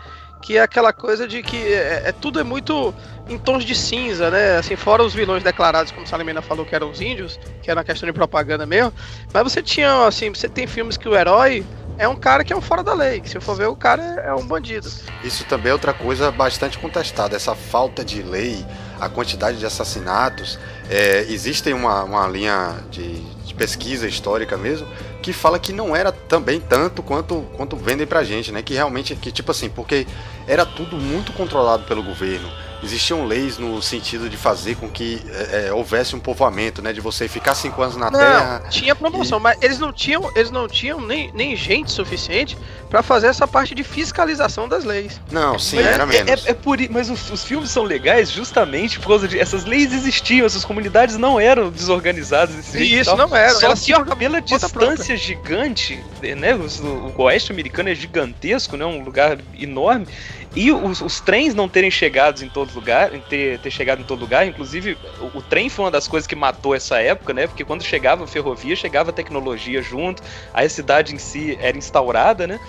que 0.45 0.57
é 0.57 0.61
aquela 0.61 0.93
coisa 0.93 1.27
de 1.27 1.41
que 1.41 1.57
é, 1.57 2.03
é, 2.05 2.11
tudo 2.11 2.39
é 2.39 2.43
muito 2.43 2.93
em 3.27 3.35
tons 3.35 3.65
de 3.65 3.73
cinza, 3.73 4.29
né? 4.29 4.57
Assim, 4.57 4.75
fora 4.75 5.01
os 5.01 5.11
vilões 5.11 5.41
declarados, 5.41 5.91
como 5.91 6.05
Salimena 6.05 6.39
falou, 6.39 6.63
que 6.63 6.75
eram 6.75 6.91
os 6.91 7.01
índios, 7.01 7.39
que 7.63 7.71
era 7.71 7.79
uma 7.79 7.83
questão 7.83 8.05
de 8.05 8.13
propaganda 8.13 8.63
mesmo. 8.63 8.93
Mas 9.33 9.41
você 9.41 9.63
tinha, 9.63 10.05
assim, 10.05 10.29
você 10.29 10.47
tem 10.47 10.67
filmes 10.67 10.97
que 10.97 11.09
o 11.09 11.15
herói 11.17 11.65
é 11.97 12.07
um 12.07 12.15
cara 12.15 12.43
que 12.43 12.53
é 12.53 12.55
um 12.55 12.61
fora 12.61 12.83
da 12.83 12.93
lei, 12.93 13.21
que 13.21 13.27
se 13.29 13.39
for 13.39 13.55
ver 13.55 13.67
o 13.67 13.75
cara 13.75 14.03
é, 14.23 14.29
é 14.29 14.33
um 14.35 14.45
bandido. 14.45 14.87
Isso 15.23 15.43
também 15.45 15.71
é 15.71 15.73
outra 15.73 15.93
coisa 15.93 16.29
bastante 16.29 16.77
contestada, 16.77 17.35
essa 17.35 17.55
falta 17.55 18.05
de 18.05 18.21
lei, 18.21 18.63
a 18.99 19.09
quantidade 19.09 19.57
de 19.57 19.65
assassinatos. 19.65 20.59
É, 20.91 21.25
uma, 21.73 22.03
uma 22.03 22.27
linha 22.27 22.75
de 22.91 23.19
pesquisa 23.55 24.07
histórica 24.07 24.57
mesmo 24.57 24.88
que 25.21 25.33
fala 25.33 25.57
que 25.57 25.74
não 25.74 25.95
era 25.95 26.12
também 26.12 26.59
tanto 26.59 27.01
quanto, 27.01 27.41
quanto 27.57 27.75
vendem 27.75 28.05
pra 28.05 28.24
gente, 28.24 28.51
né? 28.51 28.62
Que 28.62 28.75
realmente, 28.75 29.15
que 29.15 29.31
tipo 29.31 29.50
assim, 29.50 29.69
porque 29.69 30.05
era 30.47 30.65
tudo 30.65 30.97
muito 30.97 31.33
controlado 31.33 31.83
pelo 31.85 32.03
governo 32.03 32.47
existiam 32.85 33.25
leis 33.25 33.57
no 33.57 33.81
sentido 33.81 34.29
de 34.29 34.37
fazer 34.37 34.75
com 34.75 34.89
que 34.89 35.21
é, 35.27 35.67
é, 35.67 35.73
houvesse 35.73 36.15
um 36.15 36.19
povoamento, 36.19 36.81
né? 36.81 36.93
De 36.93 37.01
você 37.01 37.27
ficar 37.27 37.55
cinco 37.55 37.81
anos 37.81 37.97
na 37.97 38.09
não, 38.09 38.19
Terra. 38.19 38.63
Tinha 38.69 38.95
promoção, 38.95 39.39
e... 39.39 39.41
mas 39.41 39.57
eles 39.61 39.79
não 39.79 39.91
tinham, 39.91 40.31
eles 40.35 40.51
não 40.51 40.67
tinham 40.67 41.01
nem, 41.01 41.31
nem 41.33 41.55
gente 41.55 41.91
suficiente 41.91 42.57
para 42.89 43.03
fazer 43.03 43.27
essa 43.27 43.47
parte 43.47 43.75
de 43.75 43.83
fiscalização 43.83 44.67
das 44.69 44.83
leis. 44.83 45.19
Não, 45.31 45.59
sim, 45.59 45.77
mas 45.77 45.85
era 45.87 46.03
é, 46.03 46.05
menos. 46.05 46.45
É, 46.45 46.51
é 46.51 46.53
por, 46.53 46.77
mas 46.89 47.09
os, 47.09 47.31
os, 47.31 47.43
filmes 47.43 47.69
são 47.69 47.83
legais 47.83 48.31
justamente 48.31 48.99
por 48.99 49.09
causa 49.09 49.27
de 49.27 49.39
essas 49.39 49.65
leis 49.65 49.91
existiam, 49.91 50.45
essas 50.45 50.63
comunidades 50.63 51.17
não 51.17 51.39
eram 51.39 51.69
desorganizadas 51.69 52.55
desse 52.55 52.77
jeito. 52.77 53.01
Isso, 53.01 53.17
não 53.17 53.35
eram. 53.35 53.59
Só 53.59 53.75
que 53.75 54.15
pela 54.15 54.41
distância 54.41 54.69
própria. 54.69 55.17
gigante, 55.17 56.03
né? 56.21 56.55
O, 56.55 57.11
o 57.17 57.21
oeste 57.23 57.51
americano 57.51 57.89
é 57.89 57.95
gigantesco, 57.95 58.77
né? 58.77 58.85
Um 58.85 59.03
lugar 59.03 59.39
enorme. 59.59 60.07
E 60.55 60.71
os, 60.71 61.01
os, 61.01 61.19
trens 61.19 61.53
não 61.53 61.67
terem 61.67 61.91
chegado 61.91 62.41
em 62.41 62.47
todo 62.47 62.74
lugar, 62.74 63.09
ter, 63.29 63.59
ter 63.59 63.69
chegado 63.69 64.00
em 64.00 64.05
todo 64.05 64.21
lugar, 64.21 64.47
inclusive 64.47 64.97
o, 65.19 65.39
o, 65.39 65.41
trem 65.41 65.67
foi 65.67 65.83
uma 65.83 65.91
das 65.91 66.07
coisas 66.07 66.25
que 66.25 66.35
matou 66.35 66.74
essa 66.74 67.00
época, 67.01 67.33
né? 67.33 67.45
Porque 67.45 67.65
quando 67.65 67.83
chegava 67.83 68.24
a 68.24 68.27
ferrovia, 68.27 68.75
chegava 68.75 69.09
a 69.09 69.13
tecnologia 69.13 69.81
junto, 69.81 70.24
aí 70.53 70.65
a 70.65 70.69
cidade 70.69 71.13
em 71.13 71.17
si 71.17 71.57
era 71.59 71.77
instaurada, 71.77 72.47
né? 72.47 72.59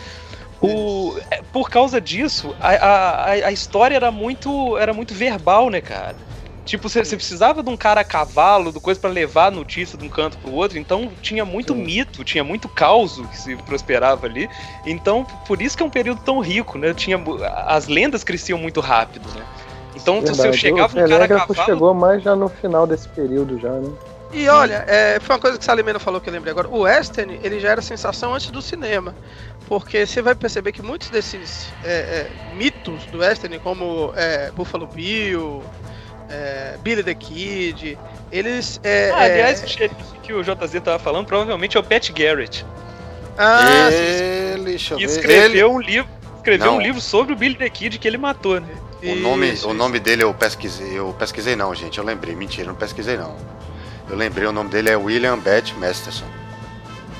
O, 0.60 1.16
é, 1.30 1.42
por 1.52 1.70
causa 1.70 2.00
disso, 2.00 2.56
a, 2.58 2.70
a, 2.70 3.30
a 3.32 3.52
história 3.52 3.94
era 3.94 4.10
muito, 4.10 4.76
era 4.78 4.92
muito 4.92 5.14
verbal, 5.14 5.70
né, 5.70 5.80
cara? 5.80 6.16
Tipo, 6.66 6.88
você 6.88 7.16
precisava 7.16 7.62
de 7.62 7.70
um 7.70 7.76
cara 7.76 8.00
a 8.00 8.04
cavalo, 8.04 8.72
do 8.72 8.80
coisa 8.80 8.98
para 9.00 9.08
levar 9.08 9.46
a 9.46 9.50
notícia 9.52 9.96
de 9.96 10.04
um 10.04 10.08
canto 10.08 10.36
pro 10.38 10.52
outro. 10.52 10.76
Então 10.76 11.12
tinha 11.22 11.44
muito 11.44 11.72
Sim. 11.72 11.84
mito, 11.84 12.24
tinha 12.24 12.42
muito 12.42 12.68
caos 12.68 13.18
que 13.30 13.38
se 13.38 13.56
prosperava 13.56 14.26
ali. 14.26 14.50
Então, 14.84 15.24
por 15.46 15.62
isso 15.62 15.76
que 15.76 15.82
é 15.84 15.86
um 15.86 15.90
período 15.90 16.20
tão 16.22 16.40
rico, 16.40 16.76
né? 16.76 16.92
Tinha, 16.92 17.22
as 17.66 17.86
lendas 17.86 18.24
cresciam 18.24 18.58
muito 18.58 18.80
rápido, 18.80 19.28
né? 19.28 19.46
Então, 19.94 20.16
Verdade. 20.16 20.38
se 20.38 20.48
eu 20.48 20.52
chegava 20.52 21.00
um 21.00 21.08
cara 21.08 21.24
a 21.24 21.28
cavalo... 21.28 21.64
chegou 21.64 21.94
mais 21.94 22.22
já 22.22 22.34
no 22.34 22.48
final 22.48 22.84
desse 22.84 23.08
período 23.10 23.60
já, 23.60 23.70
né? 23.70 23.90
E 24.32 24.48
olha, 24.48 24.84
é, 24.88 25.20
foi 25.20 25.36
uma 25.36 25.40
coisa 25.40 25.56
que 25.56 25.62
o 25.62 25.64
Salimena 25.64 26.00
falou 26.00 26.20
que 26.20 26.28
eu 26.28 26.32
lembrei 26.32 26.50
agora. 26.50 26.68
O 26.68 26.80
western, 26.80 27.38
ele 27.44 27.60
já 27.60 27.70
era 27.70 27.80
sensação 27.80 28.34
antes 28.34 28.50
do 28.50 28.60
cinema. 28.60 29.14
Porque 29.68 30.04
você 30.04 30.20
vai 30.20 30.34
perceber 30.34 30.72
que 30.72 30.82
muitos 30.82 31.10
desses 31.10 31.72
é, 31.84 31.92
é, 31.92 32.30
mitos 32.54 33.06
do 33.06 33.18
western, 33.18 33.58
como 33.60 34.12
é, 34.16 34.50
Buffalo 34.50 34.86
Bill, 34.86 35.62
é, 36.28 36.76
Billy 36.82 37.02
the 37.02 37.14
Kid, 37.14 37.98
eles. 38.30 38.80
É, 38.82 39.10
ah, 39.10 39.22
aliás, 39.22 39.62
o 39.62 39.68
xerife 39.68 39.94
que 40.22 40.32
o 40.32 40.42
JZ 40.42 40.80
tava 40.82 40.98
falando 40.98 41.26
provavelmente 41.26 41.76
é 41.76 41.80
o 41.80 41.82
Pat 41.82 42.10
Garrett. 42.10 42.64
Ah, 43.38 43.90
ele, 43.90 44.64
deixa 44.64 44.94
eu 44.94 44.98
ver. 44.98 45.04
escreveu 45.04 45.68
ele... 45.68 45.74
um 45.74 45.80
livro. 45.80 46.08
Escreveu 46.36 46.66
não. 46.66 46.76
um 46.76 46.80
livro 46.80 47.00
sobre 47.00 47.32
o 47.32 47.36
Billy 47.36 47.56
the 47.56 47.68
Kid 47.68 47.98
que 47.98 48.06
ele 48.06 48.18
matou, 48.18 48.60
né? 48.60 48.68
O 49.02 49.14
nome, 49.16 49.52
isso, 49.52 49.68
o 49.68 49.74
nome 49.74 50.00
dele 50.00 50.22
eu 50.22 50.32
pesquisei, 50.32 50.98
eu 50.98 51.14
pesquisei 51.18 51.54
não, 51.54 51.74
gente, 51.74 51.98
eu 51.98 52.04
lembrei, 52.04 52.34
mentira, 52.34 52.68
não 52.68 52.74
pesquisei 52.74 53.16
não. 53.16 53.36
Eu 54.08 54.16
lembrei, 54.16 54.46
o 54.46 54.52
nome 54.52 54.70
dele 54.70 54.88
é 54.90 54.96
William 54.96 55.38
Bat 55.38 55.74
Masterson. 55.74 56.24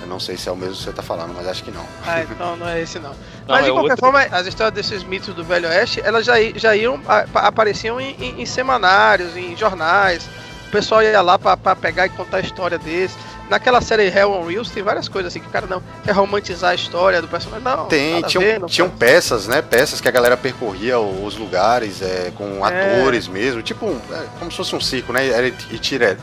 Eu 0.06 0.10
não 0.10 0.20
sei 0.20 0.36
se 0.36 0.48
é 0.48 0.52
o 0.52 0.56
mesmo 0.56 0.76
que 0.76 0.84
você 0.84 0.92
tá 0.92 1.02
falando, 1.02 1.34
mas 1.34 1.48
acho 1.48 1.64
que 1.64 1.72
não. 1.72 1.84
Ah, 2.06 2.22
então 2.22 2.56
não 2.56 2.68
é 2.68 2.80
esse 2.80 3.00
não. 3.00 3.10
não 3.10 3.16
mas 3.48 3.64
de 3.64 3.70
é 3.70 3.72
qualquer 3.72 3.90
outro... 3.90 3.96
forma, 3.96 4.20
as 4.20 4.46
histórias 4.46 4.72
desses 4.72 5.02
mitos 5.02 5.34
do 5.34 5.42
Velho 5.42 5.68
Oeste, 5.68 6.00
elas 6.00 6.25
já, 6.25 6.34
já 6.54 6.76
iam, 6.76 7.00
apareciam 7.34 8.00
em, 8.00 8.14
em, 8.20 8.40
em 8.40 8.46
semanários, 8.46 9.36
em 9.36 9.56
jornais. 9.56 10.28
O 10.68 10.70
pessoal 10.70 11.02
ia 11.02 11.20
lá 11.20 11.36
para 11.36 11.75
pegar 11.75 12.06
e 12.06 12.10
contar 12.10 12.36
a 12.36 12.40
história 12.40 12.78
desse. 12.78 13.16
Naquela 13.48 13.80
série 13.80 14.08
Hell 14.08 14.32
on 14.32 14.44
Wheels 14.44 14.70
tem 14.70 14.82
várias 14.82 15.08
coisas 15.08 15.32
assim 15.32 15.40
que 15.40 15.46
o 15.46 15.50
cara 15.50 15.66
não 15.66 15.82
quer 16.04 16.12
romantizar 16.12 16.70
a 16.70 16.74
história 16.74 17.22
do 17.22 17.28
personagem. 17.28 17.64
Não, 17.64 17.86
tem, 17.86 18.22
tinham, 18.22 18.42
ver, 18.42 18.64
tinham 18.66 18.90
peças, 18.90 19.46
né? 19.46 19.62
Peças 19.62 20.00
que 20.00 20.08
a 20.08 20.10
galera 20.10 20.36
percorria 20.36 20.98
os 20.98 21.36
lugares 21.36 22.02
é, 22.02 22.32
com 22.34 22.66
é. 22.66 22.96
atores 22.98 23.28
mesmo, 23.28 23.62
tipo 23.62 23.86
é, 24.10 24.26
como 24.38 24.50
se 24.50 24.56
fosse 24.56 24.74
um 24.74 24.80
circo, 24.80 25.12
né? 25.12 25.28
Era 25.28 25.52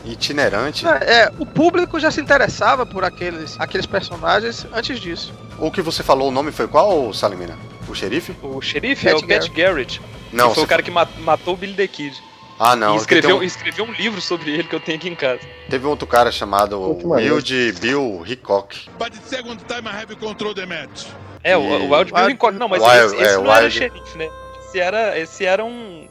itinerante. 0.04 0.86
É, 0.86 0.90
é, 0.90 1.32
o 1.38 1.46
público 1.46 1.98
já 1.98 2.10
se 2.10 2.20
interessava 2.20 2.84
por 2.84 3.04
aqueles, 3.04 3.58
aqueles 3.58 3.86
personagens 3.86 4.66
antes 4.72 5.00
disso. 5.00 5.32
O 5.58 5.70
que 5.70 5.80
você 5.80 6.02
falou, 6.02 6.28
o 6.28 6.32
nome 6.32 6.52
foi 6.52 6.68
qual, 6.68 7.12
Salimina? 7.14 7.56
O 7.88 7.94
xerife? 7.94 8.34
O 8.42 8.60
xerife 8.60 9.08
é 9.08 9.14
o 9.14 9.22
Garrett. 9.22 9.50
Garrett. 9.50 10.02
Não, 10.32 10.48
que 10.48 10.54
foi 10.56 10.64
o 10.64 10.66
cara 10.66 10.82
que 10.82 10.90
matou 10.90 11.54
o 11.54 11.56
Billy 11.56 11.74
the 11.74 11.86
Kid. 11.86 12.22
Ah, 12.58 12.76
não. 12.76 12.94
E 12.94 12.98
escreveu, 12.98 13.38
um... 13.38 13.42
escreveu 13.42 13.84
um 13.84 13.92
livro 13.92 14.20
sobre 14.20 14.52
ele 14.52 14.64
que 14.64 14.74
eu 14.74 14.80
tenho 14.80 14.98
aqui 14.98 15.08
em 15.08 15.14
casa. 15.14 15.40
Teve 15.68 15.86
um 15.86 15.90
outro 15.90 16.06
cara 16.06 16.30
chamado 16.30 16.98
Wild 17.02 17.72
Bill 17.80 18.22
Hickok. 18.26 18.88
But 18.98 19.12
the 19.12 19.20
second 19.24 19.62
time 19.66 19.88
I 19.88 20.02
have 20.02 20.14
control 20.16 20.54
the 20.54 20.66
match. 20.66 21.06
É, 21.42 21.56
o, 21.56 21.60
o 21.60 21.94
Wild 21.94 22.12
Bill 22.12 22.30
Hickok. 22.30 22.56
Não, 22.56 22.68
mas 22.68 22.80
Wild, 22.82 22.96
esse, 22.96 23.16
esse 23.16 23.24
é, 23.24 23.36
não 23.36 23.42
Wild... 23.42 23.58
era 23.58 23.70
xerife, 23.70 24.18
né? 24.18 24.30
Esse 24.60 24.80
era, 24.80 25.18
esse 25.18 25.44
era 25.44 25.64
um... 25.64 26.08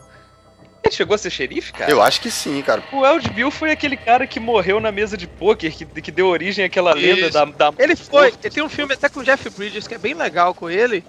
Ele 0.83 0.93
chegou 0.93 1.15
a 1.15 1.17
ser 1.17 1.29
xerife, 1.29 1.71
cara? 1.71 1.89
Eu 1.89 2.01
acho 2.01 2.19
que 2.19 2.29
sim, 2.29 2.61
cara. 2.61 2.83
O 2.91 3.01
Wild 3.01 3.29
Bill 3.29 3.49
foi 3.49 3.71
aquele 3.71 3.95
cara 3.95 4.27
que 4.27 4.37
morreu 4.37 4.81
na 4.81 4.91
mesa 4.91 5.15
de 5.15 5.25
pôquer, 5.25 5.71
que, 5.71 5.85
que 5.85 6.11
deu 6.11 6.27
origem 6.27 6.65
àquela 6.65 6.91
Isso. 6.97 7.21
lenda 7.21 7.29
da, 7.31 7.45
da... 7.45 7.73
Ele 7.79 7.95
foi, 7.95 8.27
ele 8.27 8.53
tem 8.53 8.61
um 8.61 8.67
filme 8.67 8.93
até 8.93 9.07
com 9.07 9.21
o 9.21 9.23
Jeff 9.23 9.49
Bridges 9.51 9.87
que 9.87 9.95
é 9.95 9.97
bem 9.97 10.13
legal 10.13 10.53
com 10.53 10.69
ele, 10.69 11.05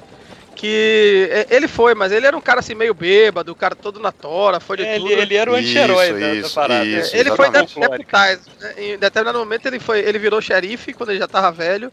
que 0.65 1.47
ele 1.51 1.69
foi, 1.69 1.95
mas 1.95 2.11
ele 2.11 2.27
era 2.27 2.35
um 2.35 2.41
cara 2.41 2.61
assim 2.61 2.75
meio 2.75 2.95
bêbado, 2.95 3.53
o 3.53 3.55
cara 3.55 3.75
todo 3.75 4.01
na 4.01 4.11
tora, 4.11 4.59
foi 4.59 4.79
de 4.79 4.85
é, 4.85 4.97
tudo. 4.97 5.13
Ele, 5.13 5.21
ele 5.21 5.35
era 5.35 5.51
o 5.51 5.55
anti-herói 5.55 6.13
da, 6.19 6.41
da, 6.41 6.55
parada. 6.55 6.85
Isso, 6.87 7.15
ele 7.15 7.31
foi 7.37 7.51
deputado. 7.51 8.41
Né? 8.61 8.75
Em 8.79 8.99
determinado 8.99 9.39
momento 9.39 9.67
ele 9.67 9.79
foi, 9.79 10.01
ele 10.01 10.19
virou 10.19 10.41
xerife 10.41 10.95
quando 10.95 11.11
ele 11.11 11.19
já 11.19 11.29
tava 11.29 11.53
velho. 11.53 11.93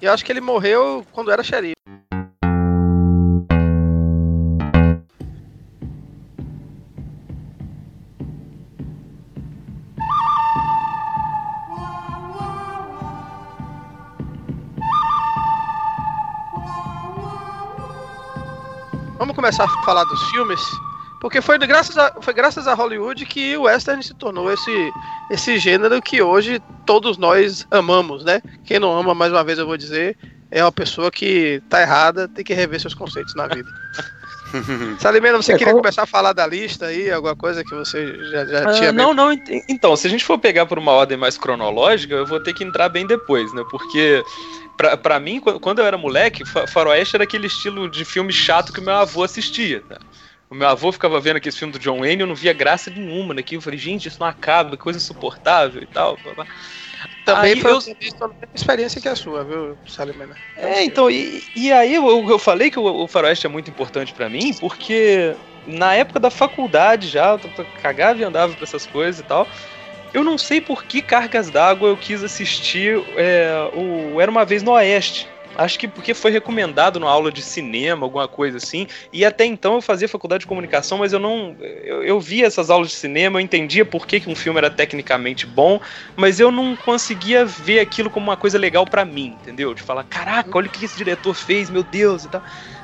E 0.00 0.06
eu 0.06 0.12
acho 0.12 0.24
que 0.24 0.30
ele 0.30 0.40
morreu 0.40 1.04
quando 1.12 1.32
era 1.32 1.42
xerife. 1.42 1.74
Vamos 19.24 19.34
começar 19.34 19.64
a 19.64 19.82
falar 19.84 20.04
dos 20.04 20.22
filmes. 20.30 20.60
Porque 21.18 21.40
foi 21.40 21.56
graças, 21.56 21.96
a, 21.96 22.14
foi 22.20 22.34
graças 22.34 22.68
a 22.68 22.74
Hollywood 22.74 23.24
que 23.24 23.56
o 23.56 23.62
western 23.62 24.02
se 24.02 24.12
tornou 24.12 24.52
esse, 24.52 24.92
esse 25.30 25.58
gênero 25.58 26.02
que 26.02 26.20
hoje 26.20 26.60
todos 26.84 27.16
nós 27.16 27.66
amamos, 27.70 28.22
né? 28.22 28.42
Quem 28.66 28.78
não 28.78 28.94
ama, 28.94 29.14
mais 29.14 29.32
uma 29.32 29.42
vez 29.42 29.58
eu 29.58 29.66
vou 29.66 29.78
dizer, 29.78 30.18
é 30.50 30.62
uma 30.62 30.70
pessoa 30.70 31.10
que 31.10 31.62
tá 31.70 31.80
errada, 31.80 32.28
tem 32.28 32.44
que 32.44 32.52
rever 32.52 32.78
seus 32.78 32.92
conceitos 32.92 33.34
na 33.34 33.46
vida. 33.46 33.70
Salimena, 35.00 35.38
você 35.38 35.54
é, 35.54 35.56
queria 35.56 35.72
como... 35.72 35.82
começar 35.82 36.02
a 36.02 36.06
falar 36.06 36.34
da 36.34 36.46
lista 36.46 36.86
aí, 36.86 37.10
alguma 37.10 37.34
coisa 37.34 37.64
que 37.64 37.74
você 37.74 38.14
já, 38.30 38.44
já 38.44 38.68
ah, 38.68 38.72
tinha. 38.74 38.92
Não, 38.92 39.14
não. 39.14 39.32
Então, 39.70 39.96
se 39.96 40.06
a 40.06 40.10
gente 40.10 40.24
for 40.24 40.38
pegar 40.38 40.66
por 40.66 40.78
uma 40.78 40.92
ordem 40.92 41.16
mais 41.16 41.38
cronológica, 41.38 42.14
eu 42.14 42.26
vou 42.26 42.40
ter 42.40 42.52
que 42.52 42.62
entrar 42.62 42.90
bem 42.90 43.06
depois, 43.06 43.50
né? 43.54 43.64
Porque 43.70 44.22
pra, 44.76 44.96
pra 44.96 45.20
mim, 45.20 45.40
quando 45.40 45.78
eu 45.80 45.86
era 45.86 45.98
moleque, 45.98 46.44
Faroeste 46.44 47.16
era 47.16 47.24
aquele 47.24 47.46
estilo 47.46 47.88
de 47.88 48.04
filme 48.04 48.32
chato 48.32 48.72
que 48.72 48.80
meu 48.80 48.94
avô 48.94 49.22
assistia, 49.22 49.82
tá? 49.88 49.98
O 50.50 50.54
meu 50.54 50.68
avô 50.68 50.92
ficava 50.92 51.20
vendo 51.20 51.36
aquele 51.36 51.54
filme 51.54 51.72
do 51.72 51.78
John 51.78 52.00
Wayne 52.00 52.22
e 52.22 52.22
eu 52.22 52.26
não 52.26 52.34
via 52.34 52.52
graça 52.52 52.90
nenhuma 52.90 53.34
naquilo. 53.34 53.58
Eu 53.58 53.62
falei, 53.64 53.78
gente, 53.78 54.06
isso 54.06 54.18
não 54.20 54.26
acaba, 54.26 54.72
que 54.72 54.76
coisa 54.76 54.98
insuportável 54.98 55.82
e 55.82 55.86
tal. 55.86 56.18
Também 57.24 57.54
aí 57.54 57.60
foi 57.60 57.72
eu... 57.72 57.78
a 57.78 57.80
mesma 57.80 58.34
experiência 58.54 59.00
que 59.00 59.08
a 59.08 59.16
sua, 59.16 59.42
viu, 59.42 59.76
Salimena? 59.86 60.36
É, 60.56 60.84
então, 60.84 61.10
e, 61.10 61.42
e 61.56 61.72
aí 61.72 61.94
eu, 61.94 62.30
eu 62.30 62.38
falei 62.38 62.70
que 62.70 62.78
o, 62.78 62.84
o 62.84 63.08
Faroeste 63.08 63.46
é 63.46 63.50
muito 63.50 63.70
importante 63.70 64.12
para 64.12 64.28
mim, 64.28 64.52
porque 64.60 65.34
na 65.66 65.94
época 65.94 66.20
da 66.20 66.30
faculdade 66.30 67.08
já, 67.08 67.32
eu 67.32 67.66
cagava 67.82 68.20
e 68.20 68.24
andava 68.24 68.52
pra 68.54 68.64
essas 68.64 68.86
coisas 68.86 69.20
e 69.20 69.24
tal. 69.24 69.48
Eu 70.14 70.22
não 70.22 70.38
sei 70.38 70.60
por 70.60 70.84
que 70.84 71.02
cargas 71.02 71.50
d'água 71.50 71.88
eu 71.88 71.96
quis 71.96 72.22
assistir 72.22 73.02
é, 73.16 73.68
o 73.74 74.20
Era 74.20 74.30
Uma 74.30 74.44
Vez 74.44 74.62
no 74.62 74.70
Oeste. 74.70 75.28
Acho 75.56 75.76
que 75.76 75.88
porque 75.88 76.14
foi 76.14 76.30
recomendado 76.30 77.00
na 77.00 77.08
aula 77.08 77.32
de 77.32 77.42
cinema, 77.42 78.06
alguma 78.06 78.28
coisa 78.28 78.58
assim. 78.58 78.86
E 79.12 79.24
até 79.24 79.44
então 79.44 79.74
eu 79.74 79.82
fazia 79.82 80.08
faculdade 80.08 80.42
de 80.42 80.46
comunicação, 80.46 80.98
mas 80.98 81.12
eu 81.12 81.18
não. 81.18 81.56
Eu, 81.60 82.04
eu 82.04 82.20
via 82.20 82.46
essas 82.46 82.70
aulas 82.70 82.90
de 82.90 82.94
cinema, 82.94 83.38
eu 83.38 83.42
entendia 83.42 83.84
por 83.84 84.06
que, 84.06 84.20
que 84.20 84.30
um 84.30 84.36
filme 84.36 84.58
era 84.58 84.70
tecnicamente 84.70 85.46
bom, 85.46 85.80
mas 86.16 86.38
eu 86.38 86.50
não 86.50 86.76
conseguia 86.76 87.44
ver 87.44 87.80
aquilo 87.80 88.08
como 88.08 88.26
uma 88.26 88.36
coisa 88.36 88.58
legal 88.58 88.84
para 88.84 89.04
mim, 89.04 89.36
entendeu? 89.40 89.74
De 89.74 89.82
falar, 89.82 90.04
caraca, 90.04 90.50
olha 90.56 90.68
o 90.68 90.70
que 90.70 90.84
esse 90.84 90.96
diretor 90.96 91.34
fez, 91.34 91.70
meu 91.70 91.82
Deus 91.82 92.24
e 92.24 92.28
tal. 92.28 92.42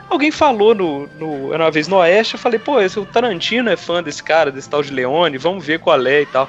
Alguém 0.09 0.33
falou 0.33 0.75
no, 0.75 1.07
no 1.19 1.55
Era 1.55 1.65
uma 1.65 1.71
vez 1.71 1.87
no 1.87 1.97
Oeste, 1.97 2.35
eu 2.35 2.41
falei, 2.41 2.59
pô, 2.59 2.81
esse, 2.81 2.99
o 2.99 3.07
Tarantino 3.07 3.71
é 3.71 3.77
fã 3.77 4.03
desse 4.03 4.23
cara, 4.23 4.51
desse 4.51 4.69
tal 4.69 4.83
de 4.83 4.93
Leone, 4.93 5.39
vamos 5.39 5.65
ver 5.65 5.79
qual 5.79 6.05
é 6.07 6.23
e 6.23 6.27
tal. 6.27 6.49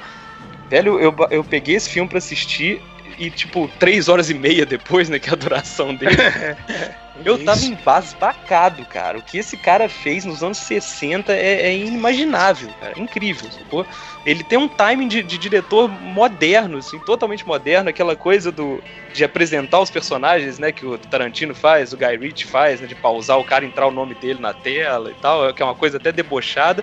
Velho, 0.72 0.98
eu, 0.98 1.14
eu 1.30 1.44
peguei 1.44 1.74
esse 1.74 1.90
filme 1.90 2.08
para 2.08 2.16
assistir, 2.16 2.80
e, 3.18 3.30
tipo, 3.30 3.70
três 3.78 4.08
horas 4.08 4.30
e 4.30 4.34
meia 4.34 4.64
depois, 4.64 5.10
né, 5.10 5.18
que 5.18 5.28
é 5.28 5.34
a 5.34 5.36
duração 5.36 5.94
dele, 5.94 6.16
eu 7.22 7.44
tava 7.44 7.60
embasbacado, 7.60 8.82
cara. 8.86 9.18
O 9.18 9.22
que 9.22 9.36
esse 9.36 9.54
cara 9.54 9.86
fez 9.86 10.24
nos 10.24 10.42
anos 10.42 10.56
60 10.56 11.30
é, 11.30 11.66
é 11.66 11.76
inimaginável, 11.76 12.70
cara. 12.80 12.94
É 12.96 12.98
incrível, 12.98 13.52
sacou? 13.52 13.84
Ele 14.24 14.42
tem 14.42 14.58
um 14.58 14.66
timing 14.66 15.08
de, 15.08 15.22
de, 15.22 15.36
diretor 15.36 15.90
moderno, 15.90 16.78
assim, 16.78 16.98
totalmente 17.00 17.46
moderno, 17.46 17.90
aquela 17.90 18.16
coisa 18.16 18.50
do 18.50 18.82
de 19.12 19.22
apresentar 19.22 19.78
os 19.78 19.90
personagens, 19.90 20.58
né, 20.58 20.72
que 20.72 20.86
o 20.86 20.96
Tarantino 20.96 21.54
faz, 21.54 21.92
o 21.92 21.98
Guy 21.98 22.16
Ritchie 22.16 22.46
faz, 22.46 22.80
né, 22.80 22.86
de 22.86 22.94
pausar 22.94 23.38
o 23.38 23.44
cara 23.44 23.66
entrar 23.66 23.86
o 23.86 23.90
nome 23.90 24.14
dele 24.14 24.40
na 24.40 24.54
tela 24.54 25.10
e 25.10 25.14
tal, 25.20 25.52
que 25.52 25.60
é 25.60 25.66
uma 25.66 25.74
coisa 25.74 25.98
até 25.98 26.10
debochada. 26.10 26.82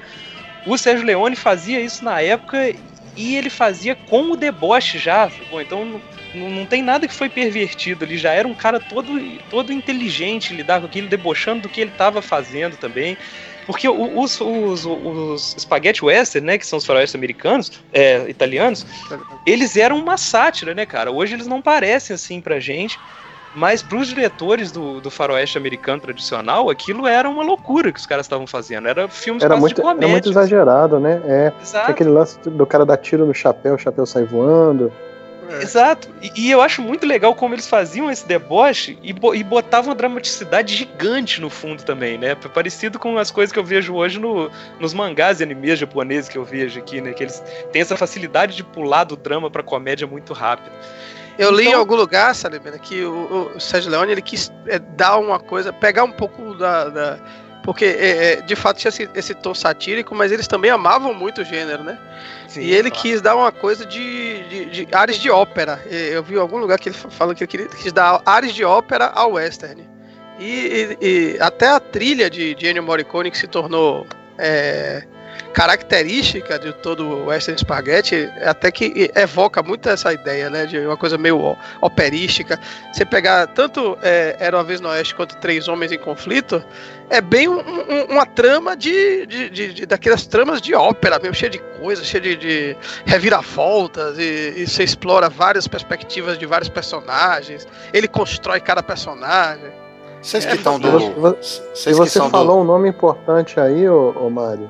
O 0.63 0.77
Sérgio 0.77 1.07
Leone 1.07 1.35
fazia 1.35 1.79
isso 1.79 2.05
na 2.05 2.21
época 2.21 2.71
e 3.15 3.35
ele 3.35 3.49
fazia 3.49 3.95
com 3.95 4.31
o 4.31 4.37
deboche 4.37 4.97
já, 4.97 5.31
bom, 5.49 5.61
então 5.61 6.01
não, 6.33 6.49
não 6.49 6.65
tem 6.65 6.81
nada 6.81 7.07
que 7.07 7.13
foi 7.13 7.29
pervertido. 7.29 8.05
Ele 8.05 8.17
já 8.17 8.31
era 8.31 8.47
um 8.47 8.53
cara 8.53 8.79
todo, 8.79 9.19
todo 9.49 9.73
inteligente 9.73 10.53
lidar 10.53 10.79
com 10.79 10.85
aquilo, 10.85 11.07
debochando 11.07 11.63
do 11.63 11.69
que 11.69 11.81
ele 11.81 11.91
estava 11.91 12.21
fazendo 12.21 12.77
também. 12.77 13.17
Porque 13.65 13.87
os, 13.87 14.41
os, 14.41 14.85
os 14.85 15.55
spaghetti 15.59 16.03
western, 16.03 16.45
né, 16.45 16.57
que 16.57 16.65
são 16.65 16.77
os 16.77 16.85
faroestes 16.85 17.13
americanos, 17.13 17.71
é, 17.93 18.27
italianos, 18.27 18.83
eles 19.45 19.77
eram 19.77 19.99
uma 19.99 20.17
sátira, 20.17 20.73
né, 20.73 20.87
cara? 20.87 21.11
Hoje 21.11 21.35
eles 21.35 21.45
não 21.45 21.61
parecem 21.61 22.15
assim 22.15 22.41
pra 22.41 22.59
gente, 22.59 22.99
mas 23.59 23.83
pros 23.83 24.07
diretores 24.07 24.71
do, 24.71 25.01
do 25.01 25.11
faroeste 25.11 25.57
americano 25.57 26.01
tradicional, 26.01 26.69
aquilo 26.69 27.05
era 27.05 27.29
uma 27.29 27.43
loucura 27.43 27.91
que 27.91 27.99
os 27.99 28.05
caras 28.05 28.25
estavam 28.25 28.47
fazendo. 28.47 28.87
Era 28.87 29.09
filmes 29.09 29.43
era 29.43 29.57
muito, 29.57 29.75
de 29.75 29.81
comédia. 29.81 30.05
Era 30.05 30.11
muito 30.13 30.29
exagerado, 30.29 30.97
né? 30.97 31.21
É, 31.25 31.51
aquele 31.85 32.09
lance 32.09 32.39
do 32.39 32.65
cara 32.65 32.85
dar 32.85 32.95
tiro 32.95 33.25
no 33.25 33.33
chapéu, 33.33 33.75
o 33.75 33.77
chapéu 33.77 34.05
sai 34.05 34.23
voando. 34.23 34.89
É. 35.49 35.61
Exato. 35.61 36.07
E, 36.21 36.31
e, 36.37 36.51
eu 36.51 36.61
acho 36.61 36.81
muito 36.81 37.05
legal 37.05 37.35
como 37.35 37.53
eles 37.53 37.67
faziam 37.67 38.09
esse 38.09 38.25
deboche 38.25 38.97
e, 39.03 39.11
bo 39.11 39.35
e 39.35 39.43
botavam 39.43 39.89
uma 39.89 39.95
dramaticidade 39.95 40.73
gigante 40.73 41.41
no 41.41 41.49
fundo 41.49 41.83
também, 41.83 42.17
né? 42.17 42.35
Parecido 42.35 42.97
com 42.97 43.17
as 43.17 43.29
coisas 43.29 43.51
que 43.51 43.59
eu 43.59 43.63
vejo 43.63 43.93
hoje 43.93 44.19
no, 44.19 44.49
nos 44.79 44.93
mangás 44.93 45.41
e 45.41 45.43
animes 45.43 45.77
japoneses 45.77 46.29
que 46.29 46.37
eu 46.37 46.45
vejo 46.45 46.79
aqui, 46.79 47.01
né? 47.01 47.11
Que 47.11 47.23
eles 47.23 47.43
têm 47.73 47.81
essa 47.81 47.97
facilidade 47.97 48.55
de 48.55 48.63
pular 48.63 49.03
do 49.03 49.17
drama 49.17 49.51
pra 49.51 49.63
comédia 49.63 50.07
muito 50.07 50.31
rápido. 50.31 50.71
Eu 51.39 51.51
li 51.51 51.63
então... 51.63 51.73
em 51.73 51.79
algum 51.79 51.95
lugar, 51.95 52.35
Salimena, 52.35 52.77
que 52.77 53.01
o, 53.01 53.53
o 53.55 53.59
Sérgio 53.61 53.89
Leone 53.89 54.11
ele 54.11 54.21
quis 54.21 54.51
é, 54.67 54.77
dar 54.77 55.17
uma 55.17 55.39
coisa, 55.39 55.71
pegar 55.71 56.03
um 56.03 56.11
pouco 56.11 56.53
da. 56.53 56.89
da 56.89 57.19
porque 57.63 57.85
é, 57.85 58.33
é 58.33 58.41
de 58.41 58.55
fato 58.55 58.77
tinha 58.77 58.89
esse, 58.89 59.09
esse 59.15 59.33
tom 59.33 59.53
satírico, 59.53 60.13
mas 60.13 60.31
eles 60.31 60.47
também 60.47 60.69
amavam 60.69 61.13
muito 61.13 61.41
o 61.41 61.45
gênero, 61.45 61.83
né? 61.83 61.97
Sim, 62.47 62.61
e 62.61 62.73
ele 62.73 62.89
claro. 62.89 63.03
quis 63.03 63.21
dar 63.21 63.35
uma 63.35 63.51
coisa 63.51 63.85
de, 63.85 64.43
de, 64.49 64.65
de 64.65 64.87
áreas 64.91 65.17
de 65.17 65.29
ópera. 65.29 65.79
Eu 65.89 66.21
vi 66.23 66.35
em 66.35 66.39
algum 66.39 66.57
lugar 66.57 66.77
que 66.77 66.89
ele 66.89 66.97
falou 66.97 67.33
que 67.33 67.43
ele 67.43 67.51
queria, 67.51 67.67
quis 67.67 67.93
dar 67.93 68.21
áreas 68.25 68.53
de 68.53 68.65
ópera 68.65 69.05
ao 69.05 69.33
western. 69.33 69.87
E, 70.39 70.97
e, 70.99 71.05
e 71.35 71.39
até 71.39 71.67
a 71.67 71.79
trilha 71.79 72.29
de, 72.29 72.53
de 72.55 72.67
Ennio 72.67 72.83
Morricone, 72.83 73.31
que 73.31 73.37
se 73.37 73.47
tornou 73.47 74.05
é, 74.37 75.03
característica 75.53 76.57
de 76.59 76.73
todo 76.73 77.03
o 77.05 77.25
western 77.27 77.59
spaghetti, 77.59 78.29
até 78.43 78.71
que 78.71 79.11
evoca 79.15 79.61
muito 79.63 79.89
essa 79.89 80.13
ideia, 80.13 80.49
né, 80.49 80.65
de 80.65 80.79
uma 80.79 80.97
coisa 80.97 81.17
meio 81.17 81.57
operística. 81.81 82.59
Você 82.93 83.05
pegar 83.05 83.47
tanto 83.47 83.97
é, 84.01 84.35
Era 84.39 84.57
uma 84.57 84.63
vez 84.63 84.79
no 84.79 84.89
Oeste 84.89 85.15
quanto 85.15 85.35
Três 85.37 85.67
Homens 85.67 85.91
em 85.91 85.97
Conflito, 85.97 86.63
é 87.09 87.21
bem 87.21 87.47
um, 87.47 87.59
um, 87.59 88.03
uma 88.11 88.25
trama 88.25 88.77
de, 88.77 89.25
de, 89.25 89.49
de, 89.49 89.73
de, 89.73 89.85
daquelas 89.85 90.27
tramas 90.27 90.61
de 90.61 90.75
ópera, 90.75 91.19
mesmo 91.19 91.33
cheia 91.33 91.49
de 91.49 91.59
coisas, 91.81 92.05
cheia 92.05 92.21
de, 92.21 92.35
de 92.35 92.77
reviravoltas, 93.05 94.17
e, 94.19 94.53
e, 94.57 94.67
você 94.67 94.83
explora 94.83 95.29
várias 95.29 95.67
perspectivas 95.67 96.37
de 96.37 96.45
vários 96.45 96.69
personagens, 96.69 97.67
ele 97.91 98.07
constrói 98.07 98.59
cada 98.59 98.83
personagem. 98.83 99.71
Vocês 100.21 100.45
que 100.45 100.55
estão 100.55 100.75
é, 100.75 100.79
do. 100.79 101.37
Vocês 101.73 101.97
você 101.97 102.19
falou 102.29 102.57
do... 102.57 102.61
um 102.61 102.63
nome 102.63 102.89
importante 102.89 103.59
aí, 103.59 103.87
ô, 103.89 104.11
ô 104.11 104.29
Mário. 104.29 104.69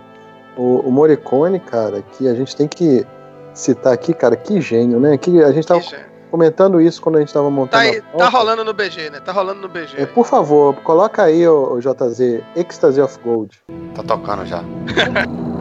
O, 0.59 0.81
o 0.81 0.91
Morricone, 0.91 1.57
cara, 1.57 2.01
que 2.01 2.27
a 2.27 2.35
gente 2.35 2.53
tem 2.53 2.67
que 2.67 3.07
citar 3.53 3.93
aqui, 3.93 4.13
cara, 4.13 4.35
que 4.35 4.59
gênio, 4.59 4.99
né? 4.99 5.17
Que 5.17 5.41
a 5.41 5.51
gente 5.53 5.65
tava. 5.65 5.81
Comentando 6.29 6.79
isso 6.79 7.01
quando 7.01 7.15
a 7.15 7.21
gente 7.21 7.33
tava 7.33 7.49
montando. 7.49 7.83
Tá, 7.83 7.89
aí, 7.89 8.01
tá 8.01 8.29
rolando 8.29 8.63
no 8.63 8.71
BG, 8.71 9.09
né? 9.09 9.19
Tá 9.19 9.31
rolando 9.31 9.61
no 9.61 9.67
BG. 9.67 9.99
É, 9.99 10.05
por 10.05 10.27
favor, 10.27 10.75
coloca 10.83 11.23
aí 11.23 11.47
o, 11.47 11.73
o 11.73 11.79
JZ 11.79 12.43
Ecstasy 12.55 13.01
of 13.01 13.17
Gold. 13.23 13.59
Tá 13.95 14.03
tocando 14.03 14.45
já. 14.45 14.63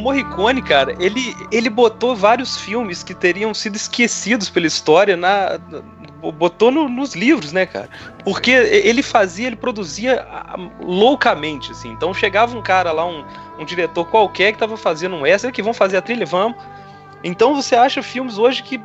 Morricone, 0.00 0.62
cara, 0.62 0.96
ele, 0.98 1.34
ele 1.52 1.70
botou 1.70 2.16
vários 2.16 2.58
filmes 2.58 3.02
que 3.02 3.14
teriam 3.14 3.52
sido 3.54 3.76
esquecidos 3.76 4.48
pela 4.48 4.66
história 4.66 5.16
na, 5.16 5.58
botou 6.32 6.70
no, 6.70 6.88
nos 6.88 7.14
livros, 7.14 7.52
né, 7.52 7.64
cara? 7.64 7.88
Porque 8.24 8.50
ele 8.50 9.02
fazia, 9.02 9.46
ele 9.46 9.56
produzia 9.56 10.26
loucamente, 10.80 11.72
assim. 11.72 11.90
Então 11.92 12.12
chegava 12.12 12.56
um 12.56 12.62
cara 12.62 12.92
lá, 12.92 13.06
um, 13.06 13.24
um 13.58 13.64
diretor 13.64 14.04
qualquer 14.06 14.52
que 14.52 14.58
tava 14.58 14.76
fazendo 14.76 15.16
um 15.16 15.26
extra, 15.26 15.52
que 15.52 15.62
vão 15.62 15.72
fazer 15.72 15.96
a 15.96 16.02
trilha, 16.02 16.26
vamos. 16.26 16.58
Então 17.24 17.54
você 17.54 17.74
acha 17.74 18.02
filmes 18.02 18.38
hoje 18.38 18.62
que 18.62 18.80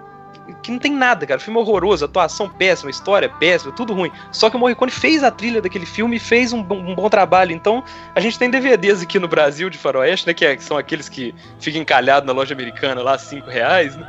que 0.61 0.71
não 0.71 0.79
tem 0.79 0.91
nada, 0.91 1.25
cara. 1.25 1.39
Filme 1.39 1.59
horroroso, 1.59 2.05
atuação 2.05 2.47
péssima, 2.47 2.89
história 2.91 3.29
péssima, 3.29 3.71
tudo 3.71 3.93
ruim. 3.93 4.11
Só 4.31 4.49
que 4.49 4.55
o 4.55 4.59
Morricone 4.59 4.91
fez 4.91 5.23
a 5.23 5.31
trilha 5.31 5.61
daquele 5.61 5.85
filme 5.85 6.17
e 6.17 6.19
fez 6.19 6.53
um, 6.53 6.59
um, 6.59 6.95
bom 6.95 7.09
trabalho. 7.09 7.51
Então, 7.51 7.83
a 8.13 8.19
gente 8.19 8.37
tem 8.37 8.49
DVDs 8.49 9.01
aqui 9.01 9.19
no 9.19 9.27
Brasil 9.27 9.69
de 9.69 9.77
Faroeste, 9.77 10.27
né? 10.27 10.33
Que, 10.33 10.45
é, 10.45 10.55
que 10.55 10.63
são 10.63 10.77
aqueles 10.77 11.09
que 11.09 11.33
ficam 11.59 11.81
encalhados 11.81 12.27
na 12.27 12.33
loja 12.33 12.53
americana 12.53 13.01
lá, 13.01 13.17
5 13.17 13.49
reais, 13.49 13.95
né? 13.95 14.07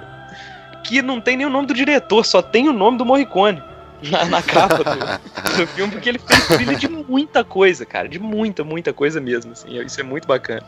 Que 0.85 1.03
não 1.03 1.21
tem 1.21 1.37
nem 1.37 1.47
o 1.47 1.51
nome 1.51 1.67
do 1.67 1.75
diretor, 1.75 2.25
só 2.25 2.43
tem 2.43 2.69
o 2.69 2.73
nome 2.73 2.99
do 2.99 3.05
Morricone. 3.05 3.63
Na, 4.11 4.27
na 4.27 4.43
capa 4.43 4.85
do, 4.85 5.57
do, 5.57 5.67
filme, 5.69 5.91
porque 5.91 6.11
ele 6.11 6.19
fez 6.19 6.47
trilha 6.49 6.77
de 6.77 6.87
muita 6.87 7.43
coisa, 7.43 7.87
cara. 7.87 8.07
De 8.07 8.19
muita, 8.19 8.63
muita 8.63 8.93
coisa 8.93 9.23
mesmo, 9.23 9.53
assim. 9.53 9.81
Isso 9.81 9.99
é 9.99 10.05
muito 10.05 10.29
bacana. 10.29 10.63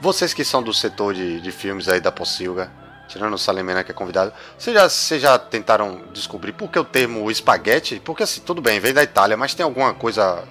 Vocês 0.00 0.32
que 0.32 0.44
são 0.44 0.62
do 0.62 0.72
setor 0.72 1.12
de, 1.12 1.40
de 1.40 1.50
filmes 1.50 1.88
aí 1.88 2.00
da 2.00 2.12
Pocilga, 2.12 2.70
tirando 3.08 3.34
o 3.34 3.38
Salemena 3.38 3.82
que 3.82 3.90
é 3.90 3.94
convidado, 3.94 4.32
vocês 4.56 4.74
já, 4.76 4.88
vocês 4.88 5.20
já 5.22 5.38
tentaram 5.38 6.02
descobrir 6.12 6.52
por 6.52 6.68
que 6.70 6.78
o 6.78 6.84
termo 6.84 7.30
espaguete? 7.30 8.00
Porque 8.04 8.22
assim, 8.22 8.40
tudo 8.42 8.60
bem, 8.60 8.78
vem 8.78 8.92
da 8.92 9.02
Itália, 9.02 9.36
mas 9.36 9.54
tem 9.54 9.64
alguma 9.64 9.92
coisa 9.94 10.44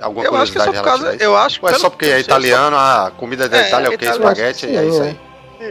Alguma 0.00 0.24
Eu 0.24 0.34
acho 0.36 0.50
que 0.52 0.56
é 0.58 0.62
só 0.62 0.66
curiosidade 0.68 0.98
por 0.98 1.02
causa. 1.02 1.22
Eu 1.22 1.36
acho 1.36 1.60
Ou 1.62 1.68
é 1.68 1.72
pelo- 1.72 1.82
só 1.82 1.90
porque 1.90 2.06
é 2.06 2.18
italiano, 2.20 2.74
a 2.76 3.12
comida 3.18 3.46
da 3.48 3.58
É, 3.58 3.68
Itália 3.68 3.86
é 3.88 3.90
o 3.90 3.98
que? 3.98 4.04
Espaguete, 4.06 4.66
é 4.66 4.84
isso 4.86 5.02
aí. 5.02 5.20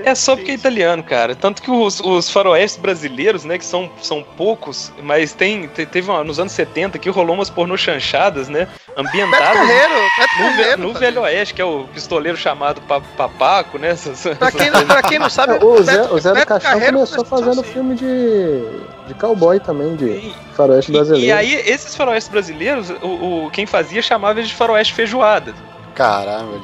É 0.05 0.13
só 0.13 0.35
porque 0.35 0.51
é 0.51 0.53
italiano, 0.53 1.03
cara. 1.03 1.35
Tanto 1.35 1.61
que 1.61 1.71
os, 1.71 1.99
os 1.99 2.29
faroestes 2.29 2.79
brasileiros, 2.79 3.43
né, 3.43 3.57
que 3.57 3.65
são, 3.65 3.89
são 4.01 4.21
poucos, 4.23 4.91
mas 5.01 5.33
tem, 5.33 5.67
te- 5.67 5.85
teve 5.85 6.09
uma, 6.11 6.23
nos 6.23 6.39
anos 6.39 6.51
70 6.53 6.97
que 6.99 7.09
rolou 7.09 7.35
umas 7.35 7.49
pornô 7.49 7.75
chanchadas, 7.75 8.47
né, 8.49 8.67
Beto 8.87 8.99
ambientadas 8.99 9.47
Carreiro, 9.57 9.93
Beto 10.17 10.37
no, 10.41 10.53
Carreiro. 10.57 10.81
no 10.83 10.93
Velho 10.93 11.21
Oeste, 11.21 11.53
que 11.55 11.61
é 11.61 11.65
o 11.65 11.85
pistoleiro 11.93 12.37
chamado 12.37 12.81
Pa- 12.81 13.01
Papaco, 13.01 13.77
né, 13.79 13.89
essas, 13.89 14.21
Pra 14.37 14.51
quem, 14.51 14.69
não- 14.69 14.85
pra 14.85 15.01
quem 15.01 15.17
não 15.19 15.29
sabe, 15.29 15.53
É, 15.53 15.63
o 15.65 15.81
Zé, 15.83 15.97
Beto- 16.01 16.13
o 16.13 16.19
Zé 16.19 16.33
do 16.33 16.45
Caixão 16.45 16.71
Carreiro 16.71 16.93
começou 16.93 17.25
fazendo 17.25 17.61
assim. 17.61 17.63
filme 17.63 17.95
de, 17.95 18.61
de 19.07 19.13
cowboy 19.15 19.59
também, 19.59 19.95
de 19.95 20.05
E- 20.05 20.35
faroeste 20.55 20.91
E, 20.91 20.93
brasileiro. 20.93 21.25
e 21.25 21.31
aí, 21.31 21.53
esses 21.67 21.95
faroestes 21.95 22.31
brasileiros, 22.31 22.89
o, 23.01 23.45
o- 23.45 23.49
quem 23.51 23.65
fazia 23.65 24.01
chamava 24.01 24.39
eles 24.39 24.49
de 24.49 24.55
faroeste 24.55 24.93
feijoada. 24.93 25.53
Caramba, 26.03 26.53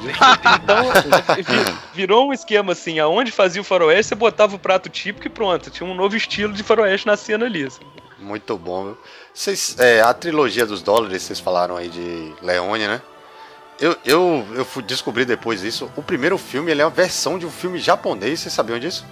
Então, 0.64 0.82
vi- 1.36 1.74
virou 1.92 2.28
um 2.28 2.32
esquema 2.32 2.72
assim, 2.72 2.98
aonde 2.98 3.30
fazia 3.30 3.60
o 3.60 3.64
faroeste, 3.64 4.08
você 4.08 4.14
botava 4.14 4.56
o 4.56 4.58
prato 4.58 4.88
típico 4.88 5.26
e 5.26 5.30
pronto. 5.30 5.70
Tinha 5.70 5.88
um 5.88 5.94
novo 5.94 6.16
estilo 6.16 6.54
de 6.54 6.62
faroeste 6.62 7.06
nascendo 7.06 7.44
ali. 7.44 7.64
assim. 7.64 7.82
muito 8.18 8.56
bom. 8.56 8.94
Vocês, 9.34 9.76
é, 9.78 10.00
a 10.00 10.14
trilogia 10.14 10.64
dos 10.64 10.80
dólares, 10.80 11.22
vocês 11.22 11.38
falaram 11.38 11.76
aí 11.76 11.88
de 11.90 12.32
Leone, 12.40 12.86
né? 12.88 13.02
Eu, 13.78 13.94
eu, 14.06 14.46
eu 14.54 14.64
fui 14.64 14.82
descobrir 14.82 15.26
depois 15.26 15.62
isso. 15.62 15.90
O 15.94 16.02
primeiro 16.02 16.38
filme 16.38 16.70
ele 16.70 16.80
é 16.80 16.84
uma 16.86 16.90
versão 16.90 17.38
de 17.38 17.44
um 17.44 17.50
filme 17.50 17.78
japonês, 17.78 18.40
vocês 18.40 18.54
sabiam 18.54 18.78
disso? 18.78 19.04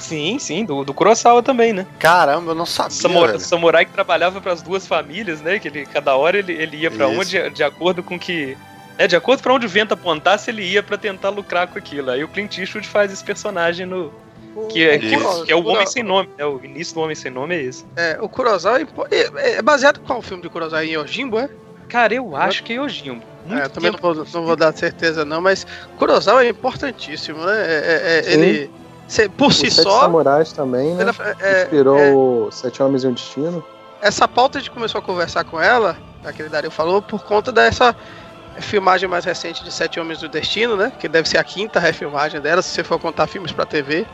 Sim, 0.00 0.38
sim, 0.38 0.64
do, 0.64 0.82
do 0.82 0.94
Kurosawa 0.94 1.42
também, 1.42 1.74
né? 1.74 1.86
Caramba, 1.98 2.52
eu 2.52 2.54
não 2.54 2.64
sabia. 2.64 2.90
Samura- 2.92 3.32
velho. 3.32 3.40
samurai 3.44 3.84
que 3.84 3.92
trabalhava 3.92 4.40
para 4.40 4.52
as 4.52 4.62
duas 4.62 4.86
famílias, 4.86 5.42
né? 5.42 5.58
Que 5.58 5.68
ele, 5.68 5.84
cada 5.84 6.16
hora 6.16 6.38
ele, 6.38 6.52
ele 6.54 6.78
ia 6.78 6.90
para 6.90 7.06
onde, 7.08 7.50
de 7.50 7.62
acordo 7.62 8.02
com 8.02 8.18
que. 8.18 8.56
É, 8.98 9.06
de 9.06 9.14
acordo 9.14 9.40
para 9.42 9.54
onde 9.54 9.64
o 9.64 9.68
vento 9.68 9.94
apontasse, 9.94 10.50
ele 10.50 10.62
ia 10.64 10.82
para 10.82 10.98
tentar 10.98 11.30
lucrar 11.30 11.68
com 11.68 11.78
aquilo. 11.78 12.10
Aí 12.10 12.24
o 12.24 12.28
Clint 12.28 12.58
Eastwood 12.58 12.86
faz 12.88 13.12
esse 13.12 13.22
personagem 13.24 13.86
no. 13.86 14.12
Que 14.70 14.88
é, 14.88 14.98
que, 14.98 15.16
que 15.44 15.52
é 15.52 15.54
o 15.54 15.64
Homem 15.64 15.86
Sem 15.86 16.02
Nome, 16.02 16.28
né? 16.36 16.44
O 16.44 16.60
início 16.64 16.92
do 16.94 17.00
Homem 17.02 17.14
Sem 17.14 17.30
Nome 17.30 17.54
é 17.54 17.62
esse. 17.62 17.84
É, 17.94 18.18
o 18.20 18.28
Kurosawa 18.28 18.80
é, 18.80 18.86
é- 19.12 19.50
é 19.58 19.62
baseado 19.62 20.00
em 20.00 20.04
qual 20.04 20.20
filme 20.20 20.42
de 20.42 20.48
Kurosawa? 20.48 20.84
Em 20.84 20.94
Yojimbo, 20.94 21.38
é? 21.38 21.48
Cara, 21.88 22.12
eu 22.12 22.34
acho 22.34 22.64
que 22.64 22.72
é 22.72 22.76
Yojimbo. 22.76 23.22
Muito 23.46 23.62
É, 23.62 23.68
também 23.68 23.92
não 23.92 23.98
vou, 24.00 24.14
não 24.16 24.44
vou 24.44 24.56
dar 24.56 24.72
certeza 24.76 25.24
não, 25.24 25.40
mas 25.40 25.64
Kurosawa 25.96 26.44
é 26.44 26.48
importantíssimo, 26.48 27.38
né? 27.44 27.52
É- 27.56 28.22
é- 28.26 28.30
é- 28.30 28.32
ele, 28.34 28.70
cê- 29.06 29.28
por 29.28 29.48
Os 29.48 29.56
si 29.58 29.70
Sete 29.70 29.84
só, 29.84 30.00
Samurais 30.00 30.50
também, 30.52 30.94
né? 30.94 31.04
ele- 31.04 31.36
é- 31.40 31.62
Inspirou 31.62 31.98
é- 31.98 32.12
o 32.12 32.50
Sete 32.50 32.82
Homens 32.82 33.04
e 33.04 33.06
um 33.06 33.12
Destino. 33.12 33.64
essa 34.02 34.26
pauta 34.26 34.58
a 34.58 34.60
gente 34.60 34.70
começou 34.72 34.98
a 34.98 35.02
conversar 35.02 35.44
com 35.44 35.60
ela, 35.60 35.96
aquele 36.24 36.48
Dario 36.48 36.70
falou, 36.70 37.00
por 37.00 37.22
conta 37.24 37.52
dessa 37.52 37.94
filmagem 38.60 39.08
mais 39.08 39.24
recente 39.24 39.64
de 39.64 39.72
Sete 39.72 39.98
Homens 40.00 40.20
do 40.20 40.28
Destino, 40.28 40.76
né? 40.76 40.92
Que 40.98 41.08
deve 41.08 41.28
ser 41.28 41.38
a 41.38 41.44
quinta 41.44 41.78
refilmagem 41.80 42.40
dela, 42.40 42.62
se 42.62 42.70
você 42.70 42.84
for 42.84 42.98
contar 42.98 43.26
filmes 43.26 43.52
pra 43.52 43.66
TV, 43.66 44.06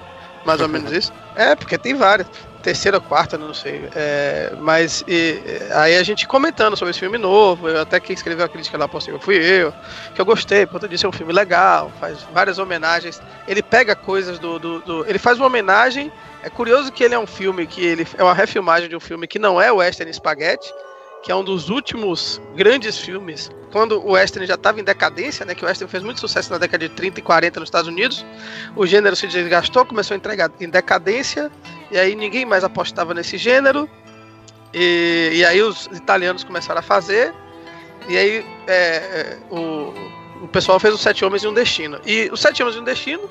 mais 0.45 0.61
ou 0.61 0.69
menos 0.69 0.91
isso. 0.93 1.13
É, 1.35 1.55
porque 1.57 1.79
tem 1.79 1.95
várias. 1.95 2.29
Terceira, 2.63 2.99
quarta, 2.99 3.37
não 3.37 3.53
sei. 3.53 3.91
É, 3.95 4.55
mas 4.59 5.03
e, 5.07 5.43
aí 5.75 5.97
a 5.97 6.03
gente 6.03 6.27
comentando 6.27 6.77
sobre 6.77 6.93
esse 6.93 7.01
filme 7.01 7.19
novo, 7.19 7.69
eu 7.69 7.81
até 7.83 8.01
que 8.01 8.13
escreveu 8.13 8.45
a 8.45 8.49
crítica 8.49 8.79
lá 8.79 8.89
cima 9.01 9.21
fui 9.21 9.37
eu, 9.37 9.75
que 10.15 10.21
eu 10.21 10.25
gostei, 10.25 10.67
por 10.67 10.89
disso 10.89 11.05
é 11.05 11.09
um 11.11 11.13
filme 11.13 11.33
legal, 11.33 11.93
faz 12.01 12.23
várias 12.33 12.59
homenagens. 12.59 13.21
Ele 13.47 13.63
pega 13.63 13.95
coisas 13.95 14.39
do, 14.39 14.59
do, 14.59 14.81
do- 14.81 15.05
Ele 15.07 15.19
faz 15.19 15.37
uma 15.39 15.47
homenagem. 15.47 16.11
É 16.43 16.49
curioso 16.49 16.91
que 16.91 17.05
ele 17.05 17.15
é 17.15 17.19
um 17.19 17.27
filme 17.27 17.67
que 17.67 17.85
ele 17.85 18.07
é 18.17 18.23
uma 18.23 18.33
refilmagem 18.35 18.89
de 18.89 18.97
um 18.97 19.01
filme 19.01 19.27
que 19.27 19.39
não 19.39 19.61
é 19.61 19.71
o 19.71 19.77
Western 19.77 20.11
Spaghetti, 20.13 20.73
que 21.25 21.33
é 21.33 21.35
um 21.35 21.43
dos 21.43 21.71
últimos 21.71 22.39
grandes 22.55 22.99
filmes, 22.99 23.51
quando 23.73 23.99
o 23.99 24.13
western 24.13 24.47
já 24.47 24.55
estava 24.55 24.79
em 24.79 24.85
decadência, 24.85 25.47
né, 25.47 25.55
que 25.55 25.65
o 25.65 25.67
western 25.67 25.91
fez 25.91 26.05
muito 26.05 26.21
sucesso 26.21 26.53
na 26.53 26.59
década 26.59 26.87
de 26.87 26.95
30 26.95 27.19
e 27.19 27.23
40 27.23 27.61
nos 27.61 27.69
Estados 27.69 27.89
Unidos, 27.89 28.27
o 28.77 28.87
gênero 28.87 29.17
se 29.17 29.27
desgastou, 29.27 29.87
começou 29.87 30.15
a 30.15 30.19
entregar 30.19 30.51
em 30.61 30.69
decadência, 30.69 31.51
e 31.91 31.97
aí 31.97 32.15
ninguém 32.15 32.45
mais 32.45 32.63
apostava 32.63 33.15
nesse 33.15 33.39
gênero, 33.39 33.89
e, 34.73 35.31
e 35.37 35.45
aí 35.47 35.63
os 35.63 35.87
italianos 35.87 36.45
começaram 36.45 36.81
a 36.81 36.83
fazer, 36.83 37.33
e 38.07 38.19
aí 38.19 38.47
é, 38.67 38.75
é, 38.77 39.39
o, 39.51 39.95
o 40.43 40.49
pessoal 40.49 40.79
fez 40.79 40.93
os 40.93 41.01
Sete 41.01 41.25
Homens 41.25 41.43
e 41.43 41.49
um 41.49 41.55
Destino. 41.55 41.99
E 42.05 42.29
os 42.31 42.41
Sete 42.43 42.63
Homens 42.63 42.77
e 42.77 42.81
um 42.81 42.85
Destino, 42.85 43.31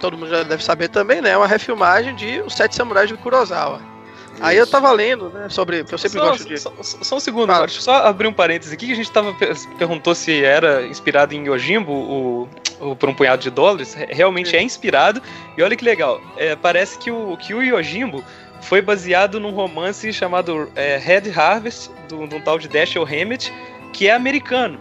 todo 0.00 0.16
mundo 0.16 0.30
já 0.30 0.44
deve 0.44 0.64
saber 0.64 0.88
também, 0.88 1.20
né, 1.20 1.32
é 1.32 1.36
uma 1.36 1.46
refilmagem 1.46 2.16
de 2.16 2.40
Os 2.40 2.54
Sete 2.54 2.74
Samurais 2.74 3.06
de 3.06 3.18
Kurosawa. 3.18 3.97
Aí 4.40 4.56
eu 4.56 4.66
tava 4.66 4.90
lendo, 4.92 5.30
né, 5.30 5.48
sobre. 5.48 5.84
Eu 5.90 5.98
sempre 5.98 6.18
só, 6.20 6.30
gosto 6.30 6.48
de. 6.48 6.58
só, 6.58 6.72
só- 6.82 7.16
um 7.16 7.20
segundo, 7.20 7.48
Fala. 7.48 7.66
deixa 7.66 7.78
eu 7.78 7.82
só 7.82 7.94
abrir 8.06 8.26
um 8.26 8.32
parênteses 8.32 8.72
aqui, 8.72 8.86
que 8.86 8.92
a 8.92 8.96
gente 8.96 9.10
tava, 9.10 9.32
pe- 9.34 9.52
perguntou 9.78 10.14
se 10.14 10.44
era 10.44 10.86
inspirado 10.86 11.34
em 11.34 11.44
Yojimbo, 11.46 11.92
o, 11.92 12.48
o 12.80 12.96
Por 12.96 13.08
um 13.08 13.14
Punhado 13.14 13.42
de 13.42 13.50
Dólares, 13.50 13.94
Re- 13.94 14.08
realmente 14.10 14.54
é 14.56 14.62
inspirado, 14.62 15.20
e 15.56 15.62
olha 15.62 15.74
que 15.76 15.84
legal, 15.84 16.20
é, 16.36 16.54
parece 16.56 16.98
que 16.98 17.10
o, 17.10 17.36
que 17.36 17.52
o 17.54 17.62
Yojimbo 17.62 18.22
foi 18.60 18.80
baseado 18.82 19.38
num 19.40 19.50
romance 19.50 20.12
chamado 20.12 20.70
é, 20.76 20.96
Red 20.96 21.30
Harvest, 21.34 21.90
do- 22.08 22.26
de 22.26 22.34
um 22.34 22.40
tal 22.40 22.58
de 22.58 22.68
Dashiell 22.68 23.04
Hammett, 23.04 23.52
que 23.92 24.06
é 24.08 24.12
americano. 24.12 24.78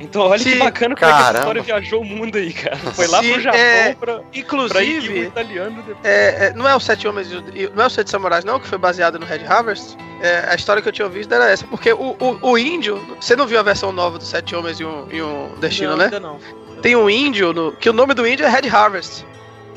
Então 0.00 0.22
olha 0.22 0.42
que 0.42 0.56
bacana 0.56 0.94
como 0.96 1.08
é 1.10 1.14
que 1.14 1.20
essa 1.22 1.38
história 1.38 1.62
viajou 1.62 2.00
o 2.02 2.04
mundo 2.04 2.36
aí, 2.36 2.52
cara. 2.52 2.76
Foi 2.76 3.06
lá 3.06 3.18
pro 3.22 3.40
Japão 3.40 3.60
é, 3.60 3.94
pra, 3.94 4.14
pra 4.14 4.22
ir 4.22 4.22
que 4.32 4.38
o 4.38 4.40
Inclusive, 4.40 5.18
italiano 5.22 5.76
depois. 5.82 6.04
é, 6.04 6.46
é, 6.46 6.52
não 6.54 6.68
é 6.68 6.74
o 6.74 6.80
Sete 6.80 7.06
Homens 7.06 7.30
e 7.30 7.36
o- 7.36 7.44
e- 7.54 7.70
não 7.74 7.84
é 7.84 7.86
o 7.86 7.90
Sete 7.90 8.10
Samurais, 8.10 8.44
não, 8.44 8.58
que 8.58 8.66
foi 8.66 8.76
baseado 8.76 9.18
no 9.18 9.24
Red 9.24 9.44
Harvest. 9.46 9.96
É, 10.20 10.46
a 10.50 10.54
história 10.54 10.82
que 10.82 10.88
eu 10.88 10.92
tinha 10.92 11.06
ouvido 11.06 11.32
era 11.32 11.48
essa, 11.50 11.64
porque 11.66 11.92
o, 11.92 12.16
o, 12.18 12.38
o 12.50 12.58
índio. 12.58 13.00
Você 13.20 13.36
não 13.36 13.46
viu 13.46 13.58
a 13.58 13.62
versão 13.62 13.92
nova 13.92 14.18
do 14.18 14.24
Sete 14.24 14.54
Homens 14.56 14.80
e 14.80 14.84
um, 14.84 15.06
e 15.10 15.22
um 15.22 15.54
Destino, 15.60 15.90
não, 15.90 15.96
né? 15.96 16.04
ainda 16.04 16.20
não. 16.20 16.38
Tem 16.82 16.96
um 16.96 17.08
índio, 17.08 17.52
no- 17.52 17.72
que 17.72 17.88
o 17.88 17.92
nome 17.92 18.14
do 18.14 18.26
índio 18.26 18.44
é 18.44 18.48
Red 18.48 18.68
Harvest. 18.68 19.24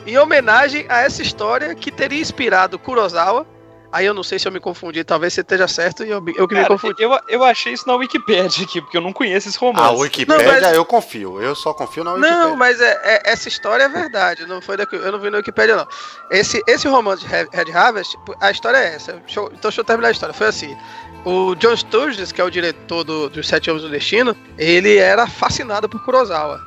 Em 0.06 0.17
homenagem 0.17 0.86
a 0.89 1.01
essa 1.01 1.21
história 1.21 1.75
que 1.75 1.91
teria 1.91 2.19
inspirado 2.21 2.80
Kurosawa. 2.80 3.45
Aí 3.91 4.06
eu 4.06 4.13
não 4.13 4.21
sei 4.23 4.38
se 4.38 4.45
eu 4.47 4.52
me 4.52 4.60
confundi, 4.60 5.02
talvez 5.04 5.34
você 5.34 5.39
esteja 5.41 5.65
certo 5.67 6.04
e 6.04 6.10
eu, 6.10 6.17
eu 6.36 6.47
que 6.47 6.54
me 6.54 6.62
Cara, 6.62 6.67
confundi. 6.67 7.02
eu, 7.02 7.17
eu 7.30 7.43
achei 7.43 7.71
isso 7.71 7.88
na 7.88 7.95
Wikipedia 7.95 8.65
aqui, 8.65 8.82
porque 8.82 8.97
eu 8.97 9.02
não 9.02 9.13
conheço 9.13 9.47
esse 9.47 9.58
romance. 9.58 9.88
A 9.88 9.91
Wikipédia 9.91 10.45
Não, 10.45 10.62
mas- 10.62 10.73
eu 10.76 10.84
confio. 10.86 11.41
Eu 11.41 11.56
só 11.56 11.73
confio 11.73 12.04
na 12.04 12.12
Wikipédia. 12.13 12.38
Não, 12.43 12.56
mas 12.58 12.82
é, 12.82 13.00
é- 13.04 13.21
essa 13.32 13.47
história 13.47 13.84
é 13.84 13.89
verdade. 13.89 14.45
Não 14.45 14.62
foi 14.62 14.76
daqui, 14.76 14.95
eu 14.97 15.12
não 15.12 15.19
vi 15.19 15.30
no 15.30 15.38
Wikipedia, 15.38 15.78
não. 15.78 15.88
Esse, 16.30 16.62
esse 16.67 16.86
romance 16.88 17.26
de 17.26 17.28
Red 17.30 17.71
Harvest, 17.73 18.17
a 18.41 18.52
história 18.52 18.78
é 18.78 18.95
essa. 18.95 19.13
Deixa 19.13 19.39
eu- 19.39 19.45
então 19.47 19.69
deixa 19.69 19.80
eu 19.82 19.86
terminar 19.86 20.10
a 20.10 20.12
história. 20.12 20.34
Foi 20.34 20.47
assim. 20.47 20.78
O 21.23 21.56
John 21.56 21.76
Sturges, 21.76 22.32
que 22.32 22.39
é 22.41 22.43
o 22.43 22.50
diretor 22.50 23.04
do, 23.04 23.30
dos 23.30 23.47
Sete 23.47 23.69
Homens 23.69 23.84
do 23.84 23.89
Destino, 23.89 24.36
ele 24.58 24.97
era 24.97 25.28
fascinado 25.28 25.88
por 25.89 26.04
Kurosawa. 26.04 26.60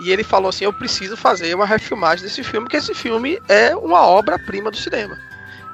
E 0.00 0.10
ele 0.12 0.22
falou 0.24 0.48
assim: 0.48 0.64
Eu 0.64 0.72
preciso 0.72 1.16
fazer 1.16 1.54
uma 1.54 1.66
refilmagem 1.66 2.24
desse 2.24 2.42
filme, 2.44 2.66
porque 2.66 2.76
esse 2.76 2.94
filme 2.94 3.40
é 3.48 3.74
uma 3.76 4.06
obra-prima 4.06 4.70
do 4.70 4.76
cinema. 4.76 5.16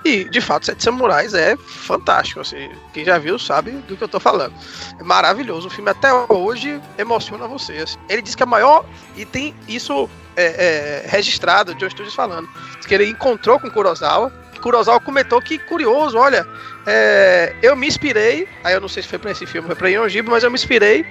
E, 0.05 0.25
de 0.25 0.41
fato, 0.41 0.67
Sete 0.67 0.83
Samurais 0.83 1.35
é 1.35 1.57
fantástico. 1.57 2.41
Assim, 2.41 2.71
quem 2.93 3.05
já 3.05 3.19
viu 3.19 3.39
sabe 3.39 3.73
do 3.73 3.97
que 3.97 4.05
eu 4.05 4.09
tô 4.09 4.21
falando. 4.21 4.55
É 4.99 5.03
maravilhoso. 5.03 5.69
O 5.69 5.71
filme 5.71 5.91
até 5.91 6.09
hoje 6.29 6.81
emociona 6.97 7.47
você. 7.47 7.73
assim. 7.79 7.99
Ele 8.09 8.23
diz 8.23 8.35
que 8.35 8.43
é 8.43 8.47
maior. 8.47 8.85
E 9.17 9.25
tem 9.25 9.55
isso 9.67 10.09
é, 10.37 11.05
é, 11.05 11.09
registrado, 11.09 11.75
John 11.75 11.91
Sturges 11.91 12.15
falando. 12.15 12.49
Diz 12.77 12.87
que 12.87 12.95
ele 12.95 13.09
encontrou 13.09 13.59
com 13.59 13.71
Kurosawa. 13.71 14.33
Kurosawa 14.63 15.01
comentou 15.01 15.41
que, 15.41 15.59
curioso, 15.59 16.17
olha, 16.17 16.47
é, 16.87 17.55
eu 17.63 17.77
me 17.77 17.87
inspirei. 17.87 18.49
Aí 18.65 18.75
eu 18.75 18.81
não 18.81 18.89
sei 18.89 19.03
se 19.03 19.09
foi 19.09 19.19
pra 19.19 19.33
esse 19.33 19.47
filme, 19.47 19.67
foi 19.67 19.77
pra 19.77 19.89
Yonjibo, 19.89 20.31
mas 20.31 20.45
eu 20.45 20.51
me 20.51 20.57
inspirei 20.57 21.05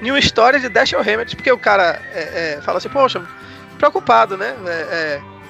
em 0.00 0.10
uma 0.10 0.18
história 0.18 0.60
de 0.60 0.68
Dashiell 0.68 1.00
Hammett. 1.00 1.34
Porque 1.34 1.50
o 1.50 1.58
cara 1.58 2.00
é, 2.12 2.56
é, 2.56 2.62
fala 2.62 2.78
assim, 2.78 2.88
poxa, 2.88 3.22
preocupado, 3.78 4.36
né? 4.36 4.54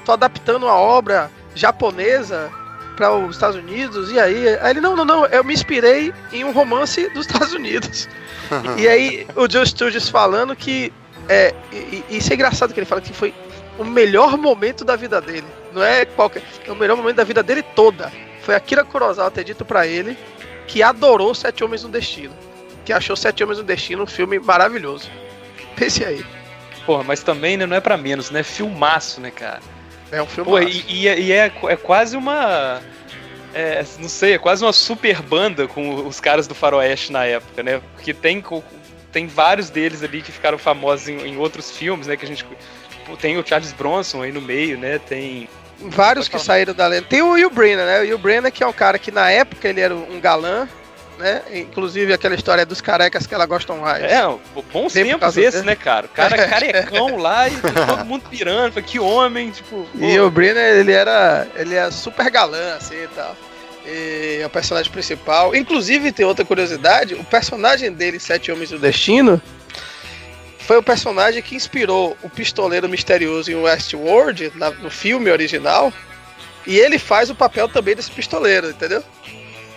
Tô 0.05 0.13
adaptando 0.13 0.65
uma 0.65 0.75
obra 0.75 1.31
japonesa 1.55 2.51
para 2.97 3.15
os 3.15 3.37
Estados 3.37 3.57
Unidos, 3.57 4.11
e 4.11 4.19
aí? 4.19 4.49
Aí 4.61 4.71
ele, 4.71 4.81
não, 4.81 4.97
não, 4.97 5.05
não, 5.05 5.27
eu 5.27 5.45
me 5.45 5.53
inspirei 5.53 6.13
em 6.33 6.45
um 6.45 6.53
romance 6.53 7.09
dos 7.11 7.27
Estados 7.27 7.53
Unidos. 7.55 8.09
e 8.79 8.87
aí 8.89 9.27
o 9.37 9.51
Joe 9.51 9.67
Sturges 9.67 10.09
falando 10.09 10.55
que. 10.55 10.93
É, 11.29 11.55
e, 11.73 12.05
e 12.11 12.19
isso 12.19 12.31
é 12.33 12.35
engraçado 12.35 12.75
que 12.75 12.79
ele 12.79 12.87
fala 12.87 13.01
que 13.01 13.13
foi 13.13 13.35
o 13.79 13.85
melhor 13.85 14.37
momento 14.37 14.85
da 14.85 14.97
vida 14.97 15.21
dele. 15.21 15.47
Não 15.73 15.83
é 15.83 16.05
qualquer. 16.05 16.43
É 16.67 16.71
o 16.71 16.77
melhor 16.77 16.97
momento 16.97 17.17
da 17.17 17.25
vida 17.25 17.43
dele 17.43 17.63
toda. 17.63 18.13
Foi 18.43 18.55
Akira 18.55 18.85
Kurosawa 18.85 19.31
ter 19.31 19.45
dito 19.45 19.65
para 19.65 19.87
ele 19.87 20.17
que 20.67 20.83
adorou 20.83 21.35
Sete 21.35 21.65
Homens 21.65 21.83
no 21.83 21.89
Destino. 21.89 22.35
Que 22.85 22.93
achou 22.93 23.17
Sete 23.17 23.43
Homens 23.43 23.59
no 23.59 23.65
Destino 23.65 24.03
um 24.03 24.07
filme 24.07 24.39
maravilhoso. 24.39 25.11
Pense 25.77 26.05
aí. 26.05 26.25
Porra, 26.85 27.03
mas 27.03 27.23
também 27.23 27.57
né, 27.57 27.65
não 27.67 27.77
é 27.77 27.81
pra 27.81 27.97
menos, 27.97 28.31
né? 28.31 28.43
Filmaço, 28.43 29.21
né, 29.21 29.31
cara? 29.31 29.61
É 30.11 30.23
um 30.23 30.27
filme. 30.27 30.51
Pô, 30.51 30.59
e, 30.61 30.85
e 30.89 31.09
é, 31.09 31.19
e 31.19 31.33
é 31.33 31.53
é 31.69 31.77
quase 31.77 32.17
uma. 32.17 32.81
é, 33.55 33.85
não 33.99 34.09
sei, 34.09 34.35
é 34.35 34.39
quase 34.39 34.65
uma 34.65 34.73
super 34.73 35.21
banda 35.23 35.67
com 35.67 36.07
os 36.07 36.21
caras 36.21 36.47
do 36.47 36.55
Faroeste 36.55 37.13
na 37.13 37.25
época, 37.25 37.63
né? 37.63 37.81
Porque 37.95 38.13
tem, 38.13 38.43
tem 39.13 39.27
vários 39.27 39.71
deles 39.71 40.03
ali 40.03 40.23
que 40.23 40.33
ficaram 40.33 40.59
famosos 40.59 41.09
em, 41.09 41.19
em 41.27 41.37
outros 41.37 41.71
filmes, 41.71 42.07
né? 42.07 42.17
Que 42.17 42.25
a 42.25 42.29
gente. 42.29 42.47
Tem 43.21 43.37
o 43.37 43.47
Charles 43.47 43.73
Bronson 43.73 44.23
aí 44.23 44.33
no 44.33 44.41
meio, 44.41 44.79
né? 44.79 44.99
Tem. 44.99 45.49
Vários 45.81 46.29
que 46.29 46.39
saíram 46.39 46.73
da 46.73 46.87
lenda. 46.87 47.07
Tem 47.09 47.21
o 47.21 47.33
Will 47.33 47.51
Brenner, 47.51 47.85
né? 47.85 47.99
O 48.01 48.03
Will 48.03 48.19
Brenner, 48.19 48.51
que 48.51 48.63
é 48.63 48.67
um 48.67 48.73
cara 48.73 48.99
que 48.99 49.11
na 49.11 49.31
época 49.31 49.69
ele 49.69 49.81
era 49.81 49.95
um 49.95 50.21
galã. 50.21 50.69
Né? 51.19 51.43
Inclusive 51.53 52.13
aquela 52.13 52.35
história 52.35 52.67
dos 52.67 52.81
carecas 52.81 53.27
que 53.27 53.35
ela 53.35 53.47
gosta 53.47 53.73
mais. 53.75 54.03
É, 54.03 54.23
bons 54.73 54.93
Tem 54.93 55.05
por 55.05 55.21
tempos 55.21 55.37
esses, 55.37 55.63
né, 55.63 55.77
cara? 55.77 56.07
O 56.07 56.09
cara 56.11 56.37
carecão 56.49 57.17
lá 57.17 57.49
e 57.49 57.57
todo 57.57 58.05
mundo 58.05 58.25
pirando. 58.29 58.83
Que 58.83 58.99
homem, 58.99 59.51
tipo. 59.51 59.87
E 59.95 60.17
pô, 60.17 60.25
o 60.25 60.31
Brenner, 60.31 60.77
ele 60.77 60.93
era. 60.93 61.47
Ele 61.55 61.75
é 61.75 61.91
super 61.91 62.31
galã, 62.31 62.77
assim 62.77 63.03
e 63.03 63.09
tal. 63.09 63.37
E 63.87 64.39
é 64.43 64.47
o 64.47 64.51
personagem 64.51 64.91
principal. 64.91 65.55
Inclusive, 65.55 66.13
tem 66.13 66.25
outra 66.25 66.45
curiosidade: 66.45 67.15
o 67.15 67.25
personagem 67.25 67.93
dele, 67.93 68.17
em 68.17 68.21
Sete 68.21 68.51
Homens 68.51 68.71
do 68.71 68.79
Destino, 68.79 69.41
foi 70.61 70.79
o 70.79 70.83
personagem 70.83 71.43
que 71.43 71.55
inspirou 71.55 72.17
o 72.23 72.29
pistoleiro 72.31 72.89
misterioso 72.89 73.51
em 73.51 73.55
Westworld, 73.55 74.53
na- 74.55 74.71
no 74.71 74.91
filme 74.91 75.31
original. 75.31 75.93
E 76.67 76.79
ele 76.79 76.99
faz 76.99 77.29
o 77.29 77.35
papel 77.35 77.69
também 77.69 77.95
desse 77.95 78.11
pistoleiro, 78.11 78.71
entendeu? 78.71 79.05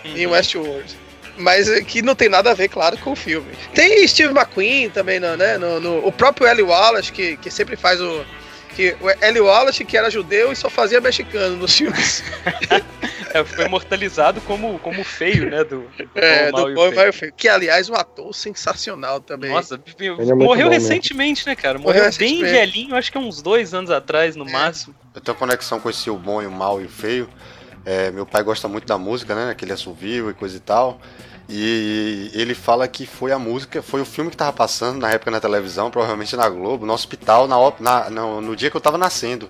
Em 0.02 0.24
uhum. 0.24 0.32
Westworld. 0.32 0.96
Mas 1.38 1.68
é 1.68 1.80
que 1.80 2.02
não 2.02 2.14
tem 2.14 2.28
nada 2.28 2.50
a 2.50 2.54
ver, 2.54 2.68
claro, 2.68 2.96
com 2.98 3.12
o 3.12 3.16
filme. 3.16 3.50
Tem 3.74 4.06
Steve 4.06 4.32
McQueen 4.32 4.90
também, 4.90 5.20
no, 5.20 5.36
né? 5.36 5.56
No, 5.58 5.80
no- 5.80 6.06
o 6.06 6.12
próprio 6.12 6.46
Eli 6.48 6.62
Wallace, 6.62 7.12
que, 7.12 7.36
que 7.36 7.50
sempre 7.50 7.76
faz 7.76 8.00
o. 8.00 8.24
Que, 8.74 8.94
o 9.00 9.10
Eli 9.24 9.40
Wallace, 9.40 9.84
que 9.84 9.96
era 9.96 10.08
judeu 10.10 10.52
e 10.52 10.56
só 10.56 10.68
fazia 10.70 11.00
mexicano 11.00 11.56
nos 11.56 11.76
filmes. 11.76 12.22
É, 13.34 13.44
foi 13.44 13.66
imortalizado 13.66 14.40
como, 14.40 14.78
como 14.78 15.04
feio, 15.04 15.50
né? 15.50 15.62
Do, 15.62 15.80
do 15.82 16.10
É, 16.14 16.50
Bom, 16.50 16.62
do 16.64 16.70
e 16.70 16.74
Bom 16.74 16.86
e 16.86 16.88
Feio. 16.88 16.96
Mal 16.96 17.06
e 17.06 17.08
o 17.10 17.12
Feio. 17.12 17.32
Que, 17.36 17.46
aliás, 17.46 17.90
um 17.90 17.94
ator 17.94 18.34
sensacional 18.34 19.20
também. 19.20 19.50
Nossa, 19.50 19.74
é 19.98 20.34
morreu 20.34 20.68
bom 20.68 20.72
recentemente, 20.72 21.46
né, 21.46 21.54
cara? 21.54 21.78
Morreu 21.78 22.04
Morreu, 22.04 22.18
bem 22.18 22.42
velhinho, 22.42 22.96
acho 22.96 23.12
que 23.12 23.18
uns 23.18 23.42
dois 23.42 23.74
anos 23.74 23.90
atrás, 23.90 24.34
no 24.34 24.48
É. 24.48 24.50
máximo. 24.50 24.94
Eu 25.14 25.20
tenho 25.20 25.36
conexão 25.36 25.78
com 25.78 25.90
esse 25.90 26.08
o 26.08 26.16
bom 26.16 26.40
e 26.42 26.46
o 26.46 26.50
mal 26.50 26.80
e 26.80 26.86
o 26.86 26.88
feio. 26.88 27.28
É, 27.84 28.10
meu 28.10 28.24
pai 28.24 28.42
gosta 28.42 28.66
muito 28.66 28.86
da 28.86 28.96
música, 28.96 29.34
né? 29.34 29.50
Aquele 29.50 29.72
assovio 29.72 30.30
e 30.30 30.32
coisa 30.34 30.56
e 30.56 30.60
tal. 30.60 30.98
E 31.48 32.30
ele 32.34 32.54
fala 32.54 32.86
que 32.86 33.06
foi 33.06 33.32
a 33.32 33.38
música, 33.38 33.80
foi 33.82 34.02
o 34.02 34.04
filme 34.04 34.30
que 34.30 34.36
tava 34.36 34.52
passando 34.52 34.98
na 34.98 35.10
época 35.10 35.30
na 35.30 35.40
televisão, 35.40 35.90
provavelmente 35.90 36.36
na 36.36 36.46
Globo, 36.48 36.84
no 36.84 36.92
hospital, 36.92 37.48
na, 37.48 37.56
na- 37.80 38.10
no, 38.10 38.40
no 38.42 38.54
dia 38.54 38.70
que 38.70 38.76
eu 38.76 38.80
tava 38.80 38.98
nascendo. 38.98 39.48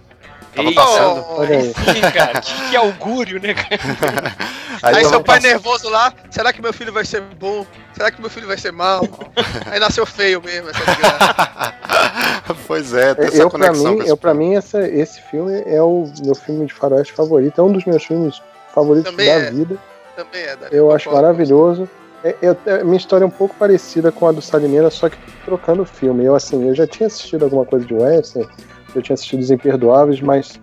Tava 0.55 0.69
Eita. 0.69 0.81
passando. 0.81 1.25
Olha 1.31 1.59
aí. 1.59 1.65
Sim, 1.75 2.01
cara, 2.13 2.41
que, 2.41 2.71
que 2.71 2.77
augúrio, 2.77 3.41
né, 3.41 3.53
cara? 3.55 4.37
Aí, 4.81 4.95
tava 4.95 5.09
seu 5.09 5.25
pai 5.25 5.37
passando- 5.39 5.51
nervoso 5.51 5.89
lá, 5.89 6.13
será 6.31 6.53
que 6.53 6.63
meu 6.63 6.73
filho 6.73 6.93
vai 6.93 7.05
ser 7.05 7.21
bom? 7.21 7.67
Será 7.95 8.13
que 8.13 8.21
meu 8.21 8.31
filho 8.31 8.47
vai 8.47 8.57
ser 8.57 8.71
mal? 8.73 9.03
Aí 9.71 9.81
nasceu 9.81 10.07
feio 10.07 10.41
mesmo, 10.41 10.71
essa 10.71 12.55
pois 12.67 12.95
é, 12.95 13.13
tem 13.15 13.27
essa 13.27 13.37
Eu, 13.39 13.51
pra 13.51 13.59
conexão 13.59 13.91
mim, 13.91 13.97
com 13.97 14.03
esse 14.03 14.13
eu, 14.13 14.17
pra 14.17 14.31
filme. 14.33 14.49
mim 14.51 14.55
essa, 14.55 14.87
esse 14.87 15.21
filme 15.23 15.63
é 15.67 15.83
o 15.83 16.09
meu 16.25 16.35
filme 16.37 16.65
de 16.67 16.73
faroeste 16.73 17.13
favorito. 17.13 17.61
É 17.61 17.65
um 17.65 17.73
dos 17.73 17.85
meus 17.85 18.05
filmes 18.05 18.41
favoritos 18.73 19.11
Também 19.11 19.27
da 19.27 19.33
é. 19.33 19.51
vida. 19.51 19.77
Também 20.19 20.43
é, 20.43 20.57
Eu 20.73 20.91
acho 20.91 21.13
maravilhoso. 21.13 21.89
É, 22.25 22.35
eu- 22.43 22.57
é- 22.67 22.83
minha 22.83 22.97
história 22.97 23.23
é 23.23 23.27
um 23.27 23.31
pouco 23.31 23.55
parecida 23.55 24.11
com 24.11 24.27
a 24.27 24.33
do 24.33 24.43
Salineira, 24.43 24.91
só 24.91 25.09
que 25.09 25.17
trocando 25.45 25.83
o 25.83 25.87
filme. 25.87 26.25
Eu, 26.25 26.35
assim, 26.35 26.67
eu 26.67 26.75
já 26.75 26.89
tinha 26.89 27.07
assistido 27.07 27.45
alguma 27.45 27.65
coisa 27.65 27.87
de 27.87 27.95
Western, 27.95 28.49
eu 28.97 29.01
tinha 29.01 29.15
assistido 29.15 29.39
Os 29.39 29.53
Imperdoáveis, 29.53 30.21
mas 30.21 30.61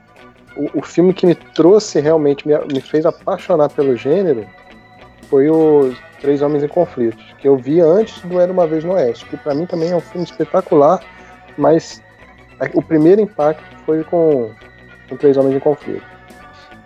o, 0.57 0.79
o 0.79 0.81
filme 0.81 1.13
que 1.13 1.25
me 1.25 1.35
trouxe 1.35 2.01
realmente, 2.01 2.45
me, 2.45 2.53
me 2.65 2.81
fez 2.81 3.05
apaixonar 3.05 3.69
pelo 3.69 3.95
gênero, 3.95 4.45
foi 5.29 5.49
o 5.49 5.95
Três 6.19 6.41
Homens 6.41 6.61
em 6.63 6.67
Conflito, 6.67 7.23
que 7.39 7.47
eu 7.47 7.55
vi 7.55 7.79
antes 7.79 8.21
do 8.23 8.41
Era 8.41 8.51
Uma 8.51 8.67
Vez 8.67 8.83
no 8.83 8.91
Oeste, 8.91 9.25
que 9.25 9.37
pra 9.37 9.55
mim 9.55 9.65
também 9.65 9.91
é 9.91 9.95
um 9.95 10.01
filme 10.01 10.25
espetacular, 10.25 10.99
mas 11.57 12.03
o 12.73 12.81
primeiro 12.81 13.21
impacto 13.21 13.63
foi 13.85 14.03
com, 14.03 14.51
com 15.07 15.15
Três 15.15 15.37
Homens 15.37 15.55
em 15.55 15.59
Conflito. 15.61 16.14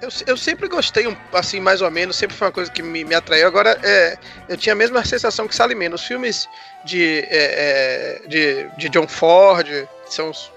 Eu, 0.01 0.09
eu 0.27 0.37
sempre 0.37 0.67
gostei, 0.67 1.05
assim, 1.33 1.59
mais 1.59 1.81
ou 1.81 1.91
menos, 1.91 2.15
sempre 2.15 2.35
foi 2.35 2.47
uma 2.47 2.53
coisa 2.53 2.71
que 2.71 2.81
me, 2.81 3.03
me 3.03 3.13
atraiu. 3.13 3.45
Agora, 3.47 3.77
é, 3.83 4.17
eu 4.47 4.55
tinha 4.55 4.73
a 4.73 4.75
mesma 4.75 5.03
sensação 5.03 5.47
que 5.47 5.55
Salimena. 5.55 5.95
Os 5.95 6.03
filmes 6.05 6.47
de, 6.85 7.25
é, 7.29 8.19
é, 8.23 8.27
de, 8.27 8.69
de 8.77 8.89
John 8.89 9.07
Ford, 9.07 9.67
que 9.67 10.13
são 10.13 10.29
os, 10.29 10.49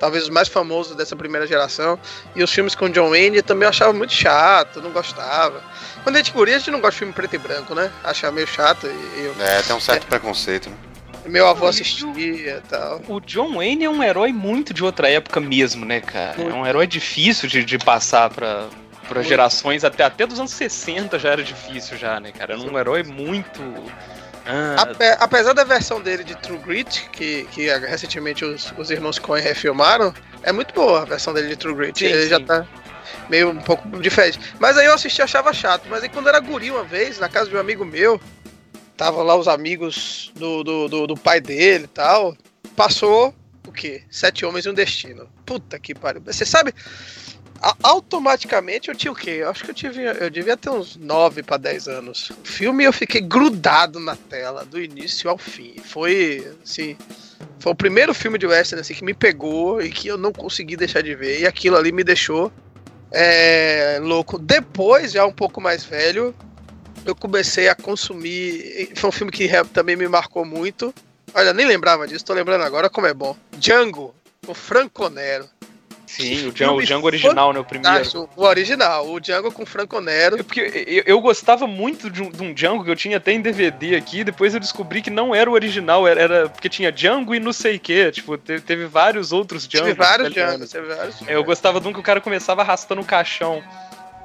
talvez 0.00 0.24
os 0.24 0.30
mais 0.30 0.48
famosos 0.48 0.96
dessa 0.96 1.14
primeira 1.14 1.46
geração, 1.46 1.98
e 2.34 2.42
os 2.42 2.50
filmes 2.52 2.74
com 2.74 2.88
John 2.88 3.10
Wayne 3.10 3.36
eu 3.36 3.42
também 3.44 3.68
achava 3.68 3.92
muito 3.92 4.12
chato, 4.12 4.80
não 4.80 4.90
gostava. 4.90 5.62
Quando 6.02 6.16
a 6.16 6.18
gente 6.18 6.32
guria, 6.32 6.56
a 6.56 6.58
gente 6.58 6.70
não 6.72 6.80
gosta 6.80 6.92
de 6.92 6.98
filme 6.98 7.12
preto 7.12 7.34
e 7.34 7.38
branco, 7.38 7.74
né? 7.74 7.92
Achava 8.02 8.32
meio 8.32 8.46
chato, 8.46 8.86
e, 8.88 9.24
eu- 9.24 9.36
É, 9.40 9.62
tem 9.62 9.76
um 9.76 9.80
certo 9.80 10.06
preconceito, 10.08 10.68
né? 10.68 10.76
Meu 11.30 11.46
avô 11.46 11.66
assistia 11.66 12.56
e 12.58 12.60
tal. 12.68 13.00
O 13.08 13.20
John 13.20 13.54
Wayne 13.56 13.84
é 13.84 13.90
um 13.90 14.02
herói 14.02 14.32
muito 14.32 14.74
de 14.74 14.84
outra 14.84 15.08
época 15.08 15.40
mesmo, 15.40 15.84
né, 15.84 16.00
cara? 16.00 16.40
É 16.42 16.52
um 16.52 16.66
herói 16.66 16.86
difícil 16.86 17.48
de, 17.48 17.64
de 17.64 17.78
passar 17.78 18.28
pra, 18.30 18.68
pra 19.08 19.22
gerações, 19.22 19.84
até, 19.84 20.04
até 20.04 20.26
dos 20.26 20.38
anos 20.38 20.50
60 20.52 21.18
já 21.18 21.30
era 21.30 21.42
difícil 21.42 21.96
já, 21.96 22.20
né, 22.20 22.32
cara? 22.32 22.54
Era 22.54 22.62
um 22.62 22.78
herói 22.78 23.02
muito... 23.02 23.62
Ah, 24.46 24.82
Ape- 24.82 25.16
apesar 25.20 25.52
da 25.52 25.64
versão 25.64 26.00
dele 26.00 26.24
de 26.24 26.34
True 26.34 26.58
Grit, 26.58 27.08
que, 27.12 27.46
que 27.52 27.66
recentemente 27.78 28.44
os, 28.44 28.72
os 28.76 28.90
irmãos 28.90 29.18
Coen 29.18 29.42
refilmaram, 29.42 30.14
é 30.42 30.50
muito 30.50 30.74
boa 30.74 31.02
a 31.02 31.04
versão 31.04 31.32
dele 31.32 31.48
de 31.48 31.56
True 31.56 31.74
Grit. 31.74 31.98
Sim, 31.98 32.06
Ele 32.06 32.28
já 32.28 32.38
sim. 32.38 32.46
tá 32.46 32.66
meio 33.28 33.50
um 33.50 33.56
pouco 33.60 33.86
diferente. 34.00 34.40
Mas 34.58 34.76
aí 34.76 34.86
eu 34.86 34.94
assisti 34.94 35.22
achava 35.22 35.52
chato. 35.52 35.82
Mas 35.88 36.02
aí 36.02 36.08
quando 36.08 36.28
era 36.28 36.40
guri 36.40 36.70
uma 36.70 36.82
vez, 36.82 37.18
na 37.18 37.28
casa 37.28 37.48
de 37.50 37.56
um 37.56 37.60
amigo 37.60 37.84
meu, 37.84 38.20
tava 39.00 39.22
lá 39.22 39.34
os 39.34 39.48
amigos 39.48 40.30
do, 40.36 40.62
do, 40.62 40.86
do, 40.86 41.06
do 41.06 41.16
pai 41.16 41.40
dele 41.40 41.84
e 41.84 41.88
tal. 41.88 42.36
Passou 42.76 43.34
o 43.66 43.72
quê? 43.72 44.02
Sete 44.10 44.44
Homens 44.44 44.66
e 44.66 44.68
um 44.68 44.74
Destino. 44.74 45.26
Puta 45.46 45.78
que 45.78 45.94
pariu. 45.94 46.20
Você 46.26 46.44
sabe, 46.44 46.74
automaticamente 47.82 48.90
eu 48.90 48.94
tinha 48.94 49.10
o 49.10 49.14
quê? 49.14 49.38
Eu 49.40 49.48
acho 49.48 49.64
que 49.64 49.70
eu, 49.70 49.74
tive, 49.74 50.04
eu 50.04 50.28
devia 50.28 50.54
ter 50.54 50.68
uns 50.68 50.96
9 50.96 51.42
para 51.42 51.56
10 51.56 51.88
anos. 51.88 52.28
O 52.28 52.46
filme 52.46 52.84
eu 52.84 52.92
fiquei 52.92 53.22
grudado 53.22 53.98
na 53.98 54.16
tela, 54.16 54.66
do 54.66 54.78
início 54.78 55.30
ao 55.30 55.38
fim. 55.38 55.76
Foi, 55.82 56.46
assim, 56.62 56.94
foi 57.58 57.72
o 57.72 57.74
primeiro 57.74 58.12
filme 58.12 58.36
de 58.36 58.46
western 58.46 58.82
assim, 58.82 58.92
que 58.92 59.02
me 59.02 59.14
pegou 59.14 59.80
e 59.80 59.88
que 59.88 60.08
eu 60.08 60.18
não 60.18 60.30
consegui 60.30 60.76
deixar 60.76 61.02
de 61.02 61.14
ver. 61.14 61.40
E 61.40 61.46
aquilo 61.46 61.78
ali 61.78 61.90
me 61.90 62.04
deixou 62.04 62.52
é, 63.10 63.98
louco. 64.02 64.38
Depois, 64.38 65.12
já 65.12 65.24
um 65.24 65.32
pouco 65.32 65.58
mais 65.58 65.84
velho, 65.84 66.34
eu 67.04 67.14
comecei 67.14 67.68
a 67.68 67.74
consumir. 67.74 68.90
Foi 68.96 69.08
um 69.08 69.12
filme 69.12 69.32
que 69.32 69.48
também 69.72 69.96
me 69.96 70.08
marcou 70.08 70.44
muito. 70.44 70.94
Olha, 71.34 71.52
nem 71.52 71.66
lembrava 71.66 72.06
disso, 72.06 72.24
tô 72.24 72.32
lembrando 72.32 72.64
agora 72.64 72.90
como 72.90 73.06
é 73.06 73.14
bom. 73.14 73.36
Django, 73.56 74.14
com 74.44 74.52
Franco 74.52 75.08
Nero. 75.08 75.48
sim, 76.04 76.48
o 76.48 76.52
Django, 76.52 76.78
o 76.80 76.82
Django 76.82 77.06
original, 77.06 77.52
né, 77.52 77.60
o 77.60 77.64
primeiro. 77.64 78.28
O 78.36 78.42
original, 78.44 79.08
o 79.08 79.20
Django 79.20 79.52
com 79.52 79.64
Franco 79.64 80.00
Nero. 80.00 80.40
É 80.40 80.42
porque 80.42 80.60
eu, 80.88 81.04
eu 81.06 81.20
gostava 81.20 81.68
muito 81.68 82.10
de 82.10 82.20
um, 82.20 82.30
de 82.32 82.42
um 82.42 82.52
Django 82.52 82.82
que 82.84 82.90
eu 82.90 82.96
tinha 82.96 83.18
até 83.18 83.30
em 83.32 83.40
DVD 83.40 83.94
aqui, 83.94 84.24
depois 84.24 84.54
eu 84.54 84.58
descobri 84.60 85.00
que 85.02 85.10
não 85.10 85.32
era 85.32 85.48
o 85.48 85.52
original, 85.52 86.08
era, 86.08 86.20
era- 86.20 86.48
porque 86.48 86.68
tinha 86.68 86.90
Django 86.90 87.32
e 87.32 87.38
não 87.38 87.52
sei 87.52 87.76
o 87.76 87.80
que, 87.80 88.10
tipo, 88.10 88.36
teve, 88.36 88.62
teve 88.62 88.86
vários 88.86 89.30
outros 89.30 89.68
Django. 89.68 89.86
Tive 89.86 89.96
vários 89.98 90.32
Djangos, 90.32 90.70
teve 90.70 90.92
vários. 90.92 91.22
É, 91.28 91.36
eu 91.36 91.44
gostava 91.44 91.80
de 91.80 91.86
um 91.86 91.92
que 91.92 92.00
o 92.00 92.02
cara 92.02 92.20
começava 92.20 92.62
arrastando 92.62 93.00
o 93.02 93.04
caixão. 93.04 93.62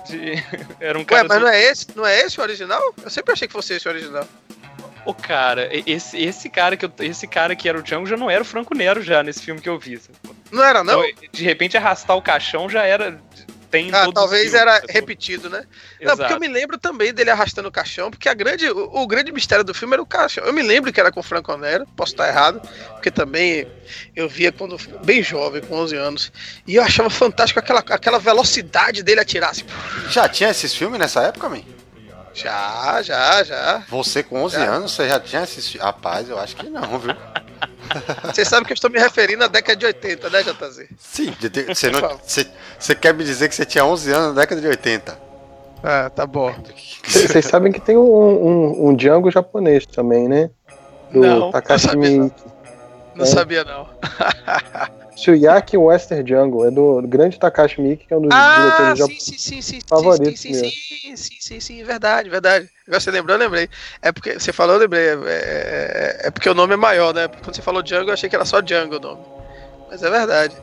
De- 0.08 0.44
Era 0.80 0.98
um 0.98 1.02
Ué, 1.02 1.06
cara. 1.06 1.28
mas 1.28 1.42
não 1.42 1.48
é 1.48 1.64
esse? 1.64 1.88
Não 1.96 2.06
é 2.06 2.20
esse 2.22 2.40
o 2.40 2.44
original? 2.44 2.82
Eu 3.04 3.10
sempre 3.10 3.34
achei 3.34 3.48
que 3.48 3.54
fosse 3.54 3.74
esse 3.74 3.88
o 3.88 3.92
original. 3.92 4.28
Ô, 5.06 5.14
cara, 5.14 5.70
esse, 5.86 6.18
esse 6.20 6.50
cara 6.50 6.76
que 6.76 6.86
eu- 6.86 6.92
esse 7.00 7.28
cara 7.28 7.56
que 7.56 7.70
era 7.70 7.78
o 7.78 7.84
Django 7.84 8.08
já 8.08 8.18
não 8.18 8.30
era 8.30 8.42
o 8.42 8.46
Franco 8.46 8.74
Nero 8.76 9.04
já 9.04 9.22
nesse 9.22 9.42
filme 9.42 9.62
que 9.62 9.70
eu 9.70 9.78
vi. 9.78 10.00
Não 10.52 10.64
era, 10.64 10.84
não? 10.84 11.06
Então, 11.06 11.30
de 11.32 11.44
repente 11.44 11.78
arrastar 11.78 12.18
o 12.18 12.22
caixão 12.22 12.68
já 12.70 12.84
era. 12.84 13.20
Tem 13.76 13.90
em 13.90 13.94
Ah, 13.94 14.10
talvez 14.14 14.44
filmes, 14.44 14.60
era 14.62 14.82
repetido, 14.88 15.50
né? 15.50 15.60
Não, 16.02 16.16
porque 16.16 16.22
eu 16.24 16.38
Exato. 16.38 16.40
me 16.40 16.48
lembro 16.48 16.78
também 16.78 17.14
dele 17.14 17.30
arrastando 17.30 17.68
o 17.68 17.72
caixão, 17.72 18.10
porque 18.10 18.30
a 18.30 18.34
grande, 18.34 18.70
o, 18.70 19.02
o 19.02 19.08
grande 19.08 19.32
mistério 19.32 19.64
do 19.66 19.74
filme 19.74 19.94
era 19.94 20.02
o 20.02 20.06
caixão. 20.06 20.46
Eu 20.46 20.54
me 20.54 20.62
lembro 20.62 20.94
que 20.94 21.00
era 21.00 21.12
com 21.12 21.20
o 21.20 21.24
Franco 21.24 21.56
Nero, 21.58 21.86
posso 21.96 22.14
estar 22.14 22.28
errado, 22.28 22.62
porque 22.94 23.12
também 23.12 23.68
eu 24.16 24.30
via 24.30 24.52
quando 24.52 24.78
bem 25.04 25.22
jovem, 25.22 25.62
com 25.62 25.76
11 25.76 25.96
anos, 25.96 26.32
e 26.66 26.76
eu 26.76 26.84
achava 26.84 27.10
fantástico 27.10 27.60
aquela, 27.60 27.80
aquela 27.80 28.20
velocidade 28.20 29.04
dele 29.04 29.20
atirar 29.20 29.50
assim. 29.52 29.64
Já 30.10 30.30
tinha 30.30 30.50
esses 30.50 30.74
filmes 30.74 31.00
nessa 31.00 31.22
época, 31.24 31.50
man? 31.50 31.62
Já, 32.34 33.02
já, 33.02 33.44
já. 33.44 33.84
Você 33.88 34.22
com 34.22 34.44
11 34.44 34.56
Já. 34.58 34.64
anos, 34.66 34.92
você 34.92 35.08
já 35.08 35.20
tinha 35.20 35.44
esses 35.44 35.68
filmes? 35.70 35.86
Rapaz, 35.86 36.30
eu 36.30 36.38
acho 36.38 36.56
que 36.56 36.70
não, 36.70 37.00
viu? 37.00 37.16
Você 38.24 38.44
sabe 38.46 38.66
que 38.66 38.72
eu 38.72 38.76
estou 38.76 38.90
me 38.90 39.00
referindo 39.00 39.44
à 39.44 39.48
década 39.48 39.76
de 39.78 39.86
80, 39.86 40.30
né, 40.30 40.44
JZ? 40.44 40.88
Sim, 40.98 41.34
você, 41.68 41.90
não, 41.90 42.18
você, 42.24 42.48
você 42.80 42.96
quer 42.96 43.14
me 43.14 43.24
dizer 43.24 43.50
que 43.50 43.56
você 43.56 43.66
tinha 43.66 43.86
11 43.86 44.12
anos 44.12 44.36
na 44.36 44.42
década 44.42 44.60
de 44.62 44.68
80? 44.68 45.18
Ah, 45.84 46.10
tá 46.10 46.26
bom. 46.26 46.54
Vocês 47.08 47.46
sabem 47.46 47.72
que 47.72 47.80
tem 47.80 47.96
um, 47.98 48.02
um, 48.02 48.88
um 48.90 48.96
Django 48.96 49.30
japonês 49.30 49.86
também, 49.86 50.28
né? 50.28 50.50
Do 51.12 51.20
Não, 51.22 51.52
Takashi 51.52 51.86
não 51.88 51.94
sabia, 51.94 52.18
não. 52.18 52.32
Não 53.16 53.24
É. 53.24 53.28
sabia, 53.28 53.64
não. 53.64 53.88
Tsuyaki 55.16 55.78
Western 55.78 56.24
Django. 56.24 56.66
É 56.66 56.72
do 56.72 57.02
grande 57.08 57.40
Takashi 57.40 57.82
Miike, 57.82 58.08
que 58.08 58.14
é 58.14 58.18
um 58.18 58.22
dos 58.22 58.32
Ah, 58.34 58.54
diretores 58.56 58.92
sim, 58.92 58.98
japoneses. 58.98 59.26
sim, 59.26 59.38
sim, 59.38 59.62
sim, 59.62 59.80
favoritos 59.88 60.40
sim, 60.42 60.54
sim, 60.54 60.70
sim, 60.70 61.16
sim, 61.16 61.36
sim, 61.40 61.60
sim, 61.60 61.84
verdade, 61.84 62.30
verdade. 62.30 62.70
Agora 62.88 63.00
você 63.00 63.12
lembrou, 63.12 63.36
eu 63.36 63.40
lembrei. 63.40 63.70
É 64.02 64.12
porque 64.12 64.40
você 64.40 64.52
falou, 64.52 64.76
eu 64.76 64.80
lembrei. 64.82 65.08
É, 65.08 65.14
é- 65.14 66.22
é 66.28 66.32
porque 66.32 66.50
o 66.50 66.54
nome 66.54 66.74
é 66.74 66.78
maior, 66.78 67.14
né? 67.14 67.28
Quando 67.28 67.56
você 67.56 67.62
falou 67.62 67.82
Django, 67.82 68.10
eu 68.10 68.14
achei 68.14 68.30
que 68.30 68.36
era 68.36 68.46
só 68.46 68.62
Django 68.62 68.98
o 68.98 69.00
nome. 69.00 69.22
Mas 69.90 70.04
é 70.04 70.10
verdade. 70.10 70.56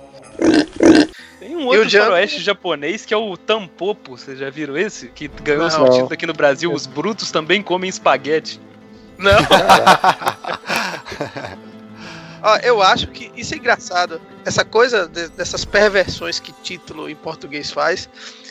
Tem 1.38 1.56
um 1.56 1.66
outro 1.66 1.90
faroeste 1.90 2.42
japonês 2.42 3.04
que 3.04 3.12
é 3.12 3.16
o 3.16 3.36
Tampopo, 3.36 4.16
vocês 4.16 4.38
já 4.38 4.48
viram 4.50 4.76
esse? 4.76 5.08
Que 5.08 5.28
ganhou 5.28 5.70
seu 5.70 5.88
título 5.90 6.12
aqui 6.12 6.26
no 6.26 6.32
Brasil, 6.32 6.72
Os 6.72 6.86
Brutos 6.86 7.30
Também 7.30 7.62
Comem 7.62 7.88
Espaguete. 7.88 8.60
Não. 9.18 9.32
Ó, 12.42 12.56
eu 12.56 12.82
acho 12.82 13.06
que 13.08 13.30
isso 13.36 13.54
é 13.54 13.56
engraçado. 13.56 14.20
Essa 14.44 14.64
coisa 14.64 15.06
de, 15.06 15.28
dessas 15.28 15.64
perversões 15.64 16.40
que 16.40 16.52
título 16.62 17.08
em 17.08 17.14
português 17.14 17.70
faz. 17.70 18.08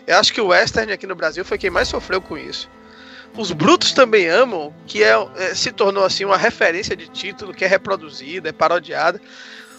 Eu 0.08 0.17
acho 0.17 0.34
que 0.34 0.41
o 0.41 0.47
Western 0.47 0.91
aqui 0.91 1.06
no 1.06 1.15
Brasil 1.15 1.43
foi 1.43 1.58
quem 1.58 1.69
mais 1.69 1.88
sofreu 1.88 2.21
com 2.21 2.38
isso. 2.38 2.69
Os 3.38 3.51
Brutos 3.51 3.93
também 3.93 4.27
amam, 4.27 4.73
que 4.86 5.04
é, 5.04 5.13
é, 5.38 5.56
se 5.56 5.71
tornou 5.71 6.04
assim 6.04 6.25
uma 6.25 6.38
referência 6.38 6.95
de 6.95 7.08
título 7.08 7.54
que 7.54 7.63
é 7.63 7.67
reproduzida, 7.67 8.49
é 8.49 8.51
parodiada. 8.51 9.21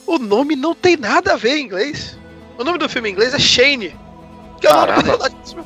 O 0.06 0.18
nome 0.18 0.56
não 0.56 0.74
tem 0.74 0.96
nada 0.96 1.34
a 1.34 1.36
ver 1.36 1.56
em 1.56 1.64
inglês. 1.64 2.18
O 2.58 2.64
nome 2.64 2.78
do 2.78 2.88
filme 2.88 3.08
em 3.08 3.12
inglês 3.12 3.34
é 3.34 3.38
Shane. 3.38 3.94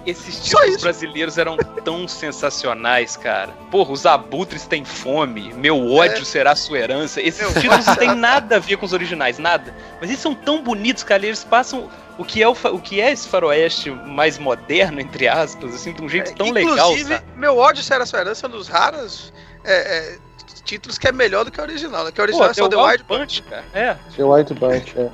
Esses 0.07 0.45
títulos 0.45 0.81
brasileiros 0.81 1.39
eram 1.39 1.57
tão 1.85 2.07
sensacionais, 2.09 3.17
cara. 3.17 3.53
Porra, 3.71 3.93
os 3.93 4.07
abutres 4.07 4.67
têm 4.67 4.85
fome, 4.85 5.53
meu 5.55 5.91
ódio 5.93 6.23
é. 6.23 6.25
será 6.25 6.57
sua 6.57 6.79
herança. 6.79 7.21
Esses 7.21 7.41
meu 7.41 7.61
títulos 7.61 7.87
não 7.87 7.97
têm 7.97 8.15
nada 8.15 8.57
a 8.57 8.59
ver 8.59 8.77
com 8.77 8.87
os 8.87 8.93
originais, 8.93 9.39
nada. 9.39 9.75
Mas 10.01 10.11
eles 10.11 10.21
são 10.21 10.35
tão 10.35 10.63
bonitos, 10.63 11.03
cara. 11.03 11.27
Eles 11.27 11.45
passam 11.45 11.91
o 12.19 12.25
que 12.25 12.43
é, 12.43 12.49
o, 12.49 12.53
o 12.53 12.81
que 12.81 13.01
é 13.01 13.13
esse 13.13 13.29
faroeste 13.29 13.91
mais 13.91 14.39
moderno, 14.39 15.01
entre 15.01 15.29
aspas, 15.29 15.75
assim, 15.75 15.93
de 15.93 16.03
um 16.03 16.09
jeito 16.09 16.31
é, 16.31 16.35
tão 16.35 16.51
legal. 16.51 16.93
Inclusive, 16.93 17.21
meu 17.37 17.59
ódio 17.59 17.83
será 17.83 18.07
sua 18.07 18.21
herança 18.21 18.47
é 18.47 18.49
um 18.49 18.53
dos 18.53 18.69
raros. 18.69 19.33
É, 19.65 19.99
é, 19.99 20.19
títulos 20.65 20.99
que 20.99 21.07
é 21.07 21.13
melhor 21.13 21.45
do 21.45 21.51
que 21.51 21.61
o 21.61 21.63
original, 21.63 22.05
né? 22.05 22.13
Que 22.13 22.21
o 22.21 22.25
original 22.25 22.47
Pô, 22.47 22.51
é 22.51 22.55
só 22.55 22.69
The 22.69 22.77
White 22.77 23.05
Bunch, 23.05 23.43
cara. 23.43 23.65
É. 23.73 23.97
The 24.17 24.25
White 24.25 24.55
Bunch, 24.55 24.95
é. 24.99 25.11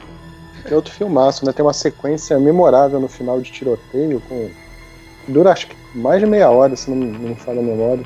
É 0.64 0.74
outro 0.74 0.92
filmaço, 0.92 1.44
né? 1.44 1.52
Tem 1.52 1.64
uma 1.64 1.72
sequência 1.72 2.38
memorável 2.38 3.00
no 3.00 3.08
final 3.08 3.40
de 3.40 3.50
tiroteio 3.50 4.20
com. 4.28 4.50
Dura 5.28 5.52
acho 5.52 5.68
que 5.68 5.76
mais 5.94 6.20
de 6.20 6.26
meia 6.26 6.50
hora, 6.50 6.74
se 6.74 6.90
não, 6.90 6.96
não 6.96 7.28
me 7.30 7.34
falha 7.34 7.60
a 7.60 7.62
memória. 7.62 8.04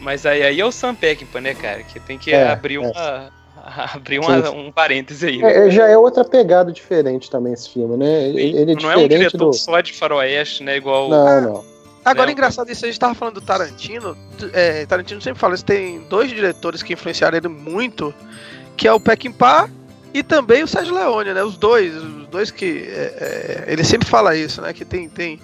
Mas 0.00 0.24
aí, 0.24 0.42
aí 0.42 0.60
é 0.60 0.64
o 0.64 0.72
Sam 0.72 0.94
Peckinpah, 0.94 1.40
né, 1.40 1.54
cara? 1.54 1.82
Que 1.82 2.00
tem 2.00 2.18
que 2.18 2.32
é, 2.32 2.48
abrir 2.48 2.78
uma. 2.78 2.90
É. 2.90 3.40
Abrir 3.94 4.18
uma, 4.18 4.50
um 4.50 4.72
parêntese 4.72 5.26
aí. 5.26 5.38
Né? 5.38 5.66
É, 5.66 5.70
já 5.70 5.86
é 5.86 5.96
outra 5.96 6.24
pegada 6.24 6.72
diferente 6.72 7.30
também 7.30 7.52
esse 7.52 7.68
filme, 7.68 7.94
né? 7.94 8.28
Ele 8.28 8.72
é 8.72 8.74
não 8.74 8.90
é 8.90 8.96
um 8.96 9.06
diretor 9.06 9.50
do... 9.50 9.52
só 9.52 9.80
de 9.82 9.92
faroeste, 9.92 10.62
né? 10.62 10.78
Igual. 10.78 11.10
Não, 11.10 11.40
não. 11.42 11.64
Agora, 12.02 12.28
né? 12.28 12.32
engraçado 12.32 12.70
isso, 12.70 12.84
a 12.86 12.88
gente 12.88 12.98
tava 12.98 13.14
falando 13.14 13.34
do 13.34 13.40
Tarantino. 13.42 14.16
É, 14.54 14.86
Tarantino 14.86 15.20
sempre 15.20 15.38
fala 15.38 15.54
isso, 15.54 15.64
tem 15.64 16.00
dois 16.08 16.30
diretores 16.30 16.82
que 16.82 16.94
influenciaram 16.94 17.36
ele 17.36 17.48
muito, 17.48 18.14
que 18.76 18.88
é 18.88 18.92
o 18.92 18.98
Peckinpah 18.98 19.68
e 20.12 20.22
também 20.22 20.62
o 20.62 20.68
Sérgio 20.68 20.94
Leone, 20.94 21.32
né? 21.32 21.42
Os 21.42 21.56
dois, 21.56 21.94
os 21.94 22.26
dois 22.26 22.50
que. 22.50 22.84
É, 22.88 23.64
é, 23.68 23.72
ele 23.72 23.84
sempre 23.84 24.08
fala 24.08 24.36
isso, 24.36 24.60
né? 24.60 24.72
Que 24.72 24.84
tem, 24.84 25.08
tem. 25.08 25.40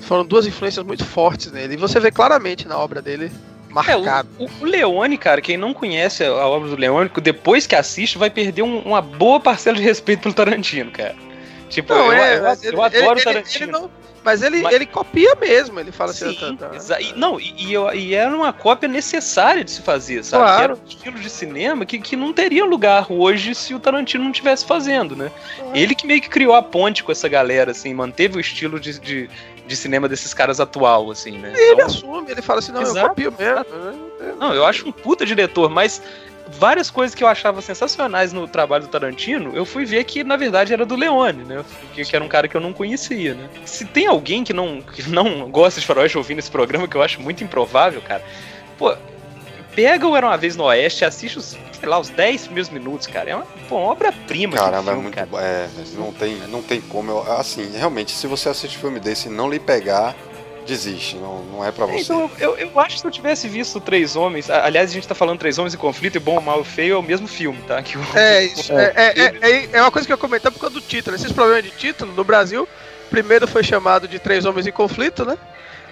Foram 0.00 0.24
duas 0.24 0.46
influências 0.46 0.84
muito 0.84 1.04
fortes 1.04 1.52
nele. 1.52 1.74
E 1.74 1.76
você 1.76 2.00
vê 2.00 2.10
claramente 2.10 2.66
na 2.66 2.78
obra 2.78 3.02
dele 3.02 3.30
marcado. 3.68 4.28
É, 4.38 4.42
o, 4.42 4.48
o, 4.60 4.64
Leone, 4.64 5.18
cara, 5.18 5.40
quem 5.40 5.56
não 5.56 5.74
conhece 5.74 6.24
a 6.24 6.46
obra 6.46 6.68
do 6.68 6.76
Leone, 6.76 7.10
depois 7.22 7.66
que 7.66 7.74
assiste, 7.74 8.16
vai 8.16 8.30
perder 8.30 8.62
um, 8.62 8.78
uma 8.80 9.02
boa 9.02 9.40
parcela 9.40 9.76
de 9.76 9.82
respeito 9.82 10.22
pelo 10.22 10.34
Tarantino, 10.34 10.90
cara. 10.90 11.14
Tipo, 11.68 11.94
não, 11.94 12.06
eu, 12.06 12.12
é, 12.12 12.38
eu, 12.38 12.44
eu, 12.62 12.72
eu 12.72 12.82
adoro 12.82 13.18
ele, 13.18 13.24
Tarantino. 13.24 13.64
Ele, 13.64 13.64
ele 13.64 13.72
não, 13.72 13.90
mas 14.24 14.42
ele, 14.42 14.62
mas... 14.62 14.74
ele 14.74 14.86
copia 14.86 15.34
mesmo, 15.36 15.78
ele 15.80 15.92
fala 15.92 16.10
assim. 16.10 16.34
Sim, 16.34 16.56
tá, 16.56 16.68
tá. 16.68 17.00
E, 17.00 17.12
não, 17.14 17.40
e, 17.40 17.74
e, 17.94 18.14
era 18.14 18.34
uma 18.34 18.52
cópia 18.52 18.88
necessária 18.88 19.64
de 19.64 19.70
se 19.70 19.82
fazer, 19.82 20.24
sabe? 20.24 20.42
Claro. 20.42 20.62
Era 20.62 20.74
um 20.74 20.88
estilo 20.88 21.18
de 21.18 21.30
cinema 21.30 21.86
que, 21.86 21.98
que 21.98 22.16
não 22.16 22.32
teria 22.32 22.64
lugar 22.64 23.06
hoje 23.10 23.54
se 23.54 23.74
o 23.74 23.80
Tarantino 23.80 24.24
não 24.24 24.30
estivesse 24.30 24.64
fazendo, 24.64 25.16
né? 25.16 25.30
Ele 25.74 25.94
que 25.94 26.06
meio 26.06 26.20
que 26.20 26.28
criou 26.28 26.54
a 26.54 26.62
ponte 26.62 27.02
com 27.02 27.12
essa 27.12 27.28
galera, 27.28 27.70
assim, 27.70 27.94
manteve 27.94 28.36
o 28.36 28.40
estilo 28.40 28.78
de, 28.78 28.98
de, 28.98 29.30
de 29.66 29.76
cinema 29.76 30.08
desses 30.08 30.34
caras 30.34 30.60
atual, 30.60 31.10
assim, 31.10 31.38
né? 31.38 31.52
E 31.54 31.60
ele 31.60 31.72
então, 31.74 31.86
assume, 31.86 32.30
ele 32.30 32.42
fala 32.42 32.58
assim, 32.58 32.72
não, 32.72 32.82
Exato. 32.82 32.98
eu 32.98 33.08
copio 33.08 33.34
mesmo. 33.38 34.36
Não, 34.38 34.54
eu 34.54 34.64
acho 34.64 34.88
um 34.88 34.92
puta 34.92 35.24
diretor, 35.24 35.70
mas 35.70 36.02
várias 36.52 36.90
coisas 36.90 37.14
que 37.14 37.22
eu 37.22 37.28
achava 37.28 37.60
sensacionais 37.60 38.32
no 38.32 38.48
trabalho 38.48 38.84
do 38.84 38.90
Tarantino, 38.90 39.54
eu 39.54 39.64
fui 39.64 39.84
ver 39.84 40.04
que 40.04 40.24
na 40.24 40.36
verdade 40.36 40.72
era 40.72 40.86
do 40.86 40.96
Leone, 40.96 41.44
né? 41.44 41.64
Que, 41.94 42.04
que 42.04 42.16
era 42.16 42.24
um 42.24 42.28
cara 42.28 42.48
que 42.48 42.56
eu 42.56 42.60
não 42.60 42.72
conhecia, 42.72 43.34
né? 43.34 43.48
Se 43.64 43.84
tem 43.84 44.06
alguém 44.06 44.44
que 44.44 44.52
não, 44.52 44.80
que 44.80 45.08
não 45.08 45.48
gosta 45.50 45.80
de 45.80 45.86
faroeste 45.86 46.16
ouvindo 46.16 46.38
esse 46.38 46.50
programa, 46.50 46.88
que 46.88 46.96
eu 46.96 47.02
acho 47.02 47.20
muito 47.20 47.44
improvável, 47.44 48.00
cara, 48.00 48.22
pô, 48.78 48.94
pega 49.74 50.06
o 50.06 50.16
Era 50.16 50.26
Uma 50.26 50.36
Vez 50.36 50.56
no 50.56 50.64
Oeste, 50.64 51.04
assiste 51.04 51.38
os, 51.38 51.56
sei 51.78 51.88
lá, 51.88 51.98
os 51.98 52.08
10 52.08 52.46
primeiros 52.46 52.70
minutos, 52.70 53.06
cara. 53.06 53.30
É 53.30 53.36
uma, 53.36 53.46
uma 53.70 53.80
obra-prima. 53.80 54.56
Caramba, 54.56 54.90
é 54.90 54.94
filme, 54.94 54.98
é 54.98 55.02
muito. 55.02 55.14
Cara. 55.14 55.44
É, 55.44 55.68
não 55.96 56.12
tem, 56.12 56.36
não 56.48 56.62
tem 56.62 56.80
como. 56.80 57.10
Eu, 57.10 57.32
assim, 57.32 57.70
realmente, 57.76 58.12
se 58.12 58.26
você 58.26 58.48
assiste 58.48 58.76
filme 58.78 58.98
desse 58.98 59.28
e 59.28 59.30
não 59.30 59.48
lhe 59.48 59.60
pegar, 59.60 60.16
desiste, 60.68 61.16
não, 61.16 61.42
não 61.44 61.64
é 61.64 61.72
para 61.72 61.86
você. 61.86 62.02
Então, 62.02 62.30
eu, 62.38 62.56
eu 62.56 62.78
acho 62.78 62.96
que 62.96 63.00
se 63.00 63.06
eu 63.06 63.10
tivesse 63.10 63.48
visto 63.48 63.80
Três 63.80 64.14
Homens, 64.14 64.50
aliás, 64.50 64.90
a 64.90 64.92
gente 64.92 65.08
tá 65.08 65.14
falando 65.14 65.38
Três 65.38 65.58
Homens 65.58 65.74
em 65.74 65.78
Conflito 65.78 66.16
e 66.16 66.20
Bom, 66.20 66.40
Mal 66.40 66.60
e 66.60 66.64
Feio 66.64 66.94
é 66.94 66.98
o 66.98 67.02
mesmo 67.02 67.26
filme, 67.26 67.58
tá? 67.66 67.82
Que 67.82 67.96
o, 67.96 68.02
é, 68.14 68.44
isso, 68.44 68.72
é, 68.72 68.92
é, 68.94 69.20
é, 69.40 69.68
é, 69.72 69.82
uma 69.82 69.90
coisa 69.90 70.06
que 70.06 70.12
eu 70.12 70.18
comentar 70.18 70.52
por 70.52 70.60
causa 70.60 70.74
do 70.74 70.80
título. 70.80 71.16
Esses 71.16 71.32
problemas 71.32 71.64
de 71.64 71.70
título, 71.70 72.12
no 72.12 72.22
Brasil, 72.22 72.68
primeiro 73.10 73.48
foi 73.48 73.64
chamado 73.64 74.06
de 74.06 74.18
Três 74.18 74.44
Homens 74.44 74.66
em 74.66 74.72
Conflito, 74.72 75.24
né? 75.24 75.36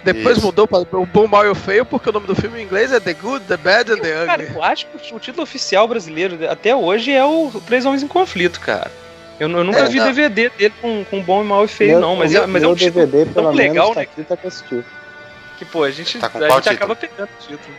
Depois 0.03 0.37
Isso. 0.37 0.45
mudou 0.45 0.67
para 0.67 0.79
o 0.97 1.05
Bom, 1.05 1.27
Mal 1.27 1.45
e 1.45 1.49
o 1.49 1.55
Feio, 1.55 1.85
porque 1.85 2.09
o 2.09 2.13
nome 2.13 2.27
do 2.27 2.35
filme 2.35 2.61
em 2.61 2.63
inglês 2.63 2.93
é 2.93 2.99
The 2.99 3.13
Good, 3.13 3.45
The 3.45 3.57
Bad 3.57 3.91
and 3.91 3.97
The 3.97 4.15
Ugly. 4.15 4.25
Cara, 4.27 4.43
eu 4.43 4.63
acho 4.63 4.85
que 4.85 5.13
o 5.13 5.19
título 5.19 5.43
oficial 5.43 5.87
brasileiro 5.87 6.49
até 6.49 6.75
hoje 6.75 7.11
é 7.11 7.25
o 7.25 7.51
Três 7.65 7.85
Homens 7.85 8.03
em 8.03 8.07
Conflito, 8.07 8.59
cara. 8.59 8.91
Eu, 9.39 9.49
eu 9.49 9.63
nunca 9.63 9.79
é, 9.79 9.85
vi 9.85 9.99
não. 9.99 10.05
DVD 10.07 10.49
dele 10.49 10.73
com, 10.81 11.05
com 11.05 11.21
Bom, 11.21 11.43
Mal 11.43 11.65
e 11.65 11.67
Feio, 11.67 11.91
meu, 11.91 11.99
não, 12.01 12.15
mas, 12.15 12.31
meu, 12.31 12.43
é, 12.43 12.47
mas 12.47 12.63
é 12.63 12.67
um 12.67 12.73
DVD, 12.73 13.25
tão 13.25 13.51
legal, 13.51 13.89
tá 13.89 13.99
né? 13.99 14.01
Aqui, 14.01 14.23
tá 14.23 14.35
com. 14.35 14.49
Que, 15.57 15.65
pô, 15.65 15.83
a 15.83 15.91
gente, 15.91 16.19
tá 16.19 16.31
a 16.33 16.49
gente 16.49 16.69
acaba 16.69 16.95
pegando 16.95 17.29
o 17.29 17.41
título. 17.41 17.75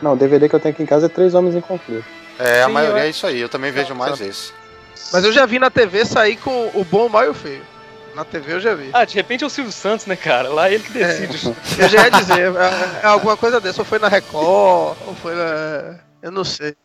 Não, 0.00 0.12
o 0.14 0.16
DVD 0.16 0.48
que 0.48 0.54
eu 0.54 0.60
tenho 0.60 0.74
aqui 0.74 0.82
em 0.82 0.86
casa 0.86 1.06
é 1.06 1.08
Três 1.08 1.34
Homens 1.34 1.54
em 1.54 1.60
Conflito. 1.60 2.04
É, 2.38 2.62
a 2.62 2.66
Sim, 2.66 2.72
maioria 2.72 3.02
eu... 3.02 3.06
é 3.06 3.10
isso 3.10 3.26
aí, 3.26 3.40
eu 3.40 3.48
também 3.48 3.70
vejo 3.70 3.94
mais 3.94 4.20
isso. 4.20 4.54
Mas 5.12 5.24
eu 5.24 5.32
já 5.32 5.44
vi 5.46 5.58
na 5.58 5.70
TV 5.70 6.04
sair 6.04 6.36
com 6.36 6.70
o 6.74 6.84
bom, 6.84 7.06
o 7.06 7.10
mal 7.10 7.24
e 7.24 7.28
o 7.28 7.34
feio. 7.34 7.62
Na 8.14 8.24
TV 8.24 8.54
eu 8.54 8.60
já 8.60 8.74
vi. 8.74 8.90
Ah, 8.92 9.04
de 9.04 9.14
repente 9.14 9.42
é 9.42 9.46
o 9.46 9.50
Silvio 9.50 9.72
Santos, 9.72 10.06
né, 10.06 10.16
cara? 10.16 10.48
Lá 10.48 10.68
é 10.68 10.74
ele 10.74 10.84
que 10.84 10.92
decide. 10.92 11.48
É. 11.78 11.84
Eu 11.84 11.88
já 11.88 12.02
ia 12.04 12.10
dizer, 12.10 12.52
é, 12.54 13.00
é 13.02 13.06
alguma 13.06 13.36
coisa 13.36 13.60
dessa. 13.60 13.80
Ou 13.80 13.84
foi 13.84 13.98
na 13.98 14.08
Record, 14.08 14.96
ou 15.06 15.14
foi 15.22 15.34
na. 15.34 15.96
Eu 16.22 16.30
não 16.30 16.44
sei. 16.44 16.76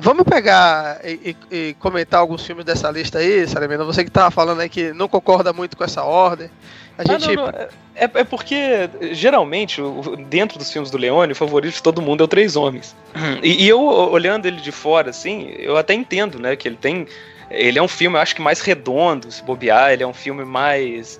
Vamos 0.00 0.22
pegar 0.22 1.00
e, 1.04 1.34
e, 1.50 1.56
e, 1.56 1.74
comentar 1.74 2.20
alguns 2.20 2.46
filmes 2.46 2.64
dessa 2.64 2.88
lista 2.88 3.18
aí, 3.18 3.48
Salimena. 3.48 3.82
Você 3.82 4.04
que 4.04 4.10
tava 4.10 4.30
falando 4.30 4.60
aí 4.60 4.68
que 4.68 4.92
não 4.92 5.08
concorda 5.08 5.52
muito 5.52 5.76
com 5.76 5.82
essa 5.82 6.04
ordem. 6.04 6.48
A 6.96 7.02
ah, 7.02 7.04
gente. 7.04 7.34
Não, 7.34 7.46
não. 7.46 7.52
É, 7.52 7.70
é, 7.96 8.24
porque, 8.24 8.88
geralmente, 9.10 9.82
dentro 10.28 10.56
dos 10.56 10.70
filmes 10.70 10.88
do 10.88 10.96
Leone, 10.96 11.32
o 11.32 11.36
favorito 11.36 11.74
de 11.74 11.82
todo 11.82 12.00
mundo 12.00 12.22
é 12.22 12.24
o 12.24 12.28
Três 12.28 12.54
Homens. 12.54 12.94
E, 13.42 13.64
e, 13.64 13.68
eu, 13.68 13.80
olhando 13.80 14.46
ele 14.46 14.60
de 14.60 14.70
fora, 14.70 15.10
assim, 15.10 15.52
eu 15.58 15.76
até 15.76 15.94
entendo, 15.94 16.38
né? 16.38 16.54
Que 16.54 16.68
ele 16.68 16.76
tem. 16.76 17.08
Ele 17.50 17.76
é 17.76 17.82
um 17.82 17.88
filme, 17.88 18.16
eu 18.16 18.20
acho 18.20 18.36
que 18.36 18.42
mais 18.42 18.60
redondo, 18.60 19.32
se 19.32 19.42
bobear, 19.42 19.90
ele 19.92 20.04
é 20.04 20.06
um 20.06 20.14
filme 20.14 20.44
mais. 20.44 21.18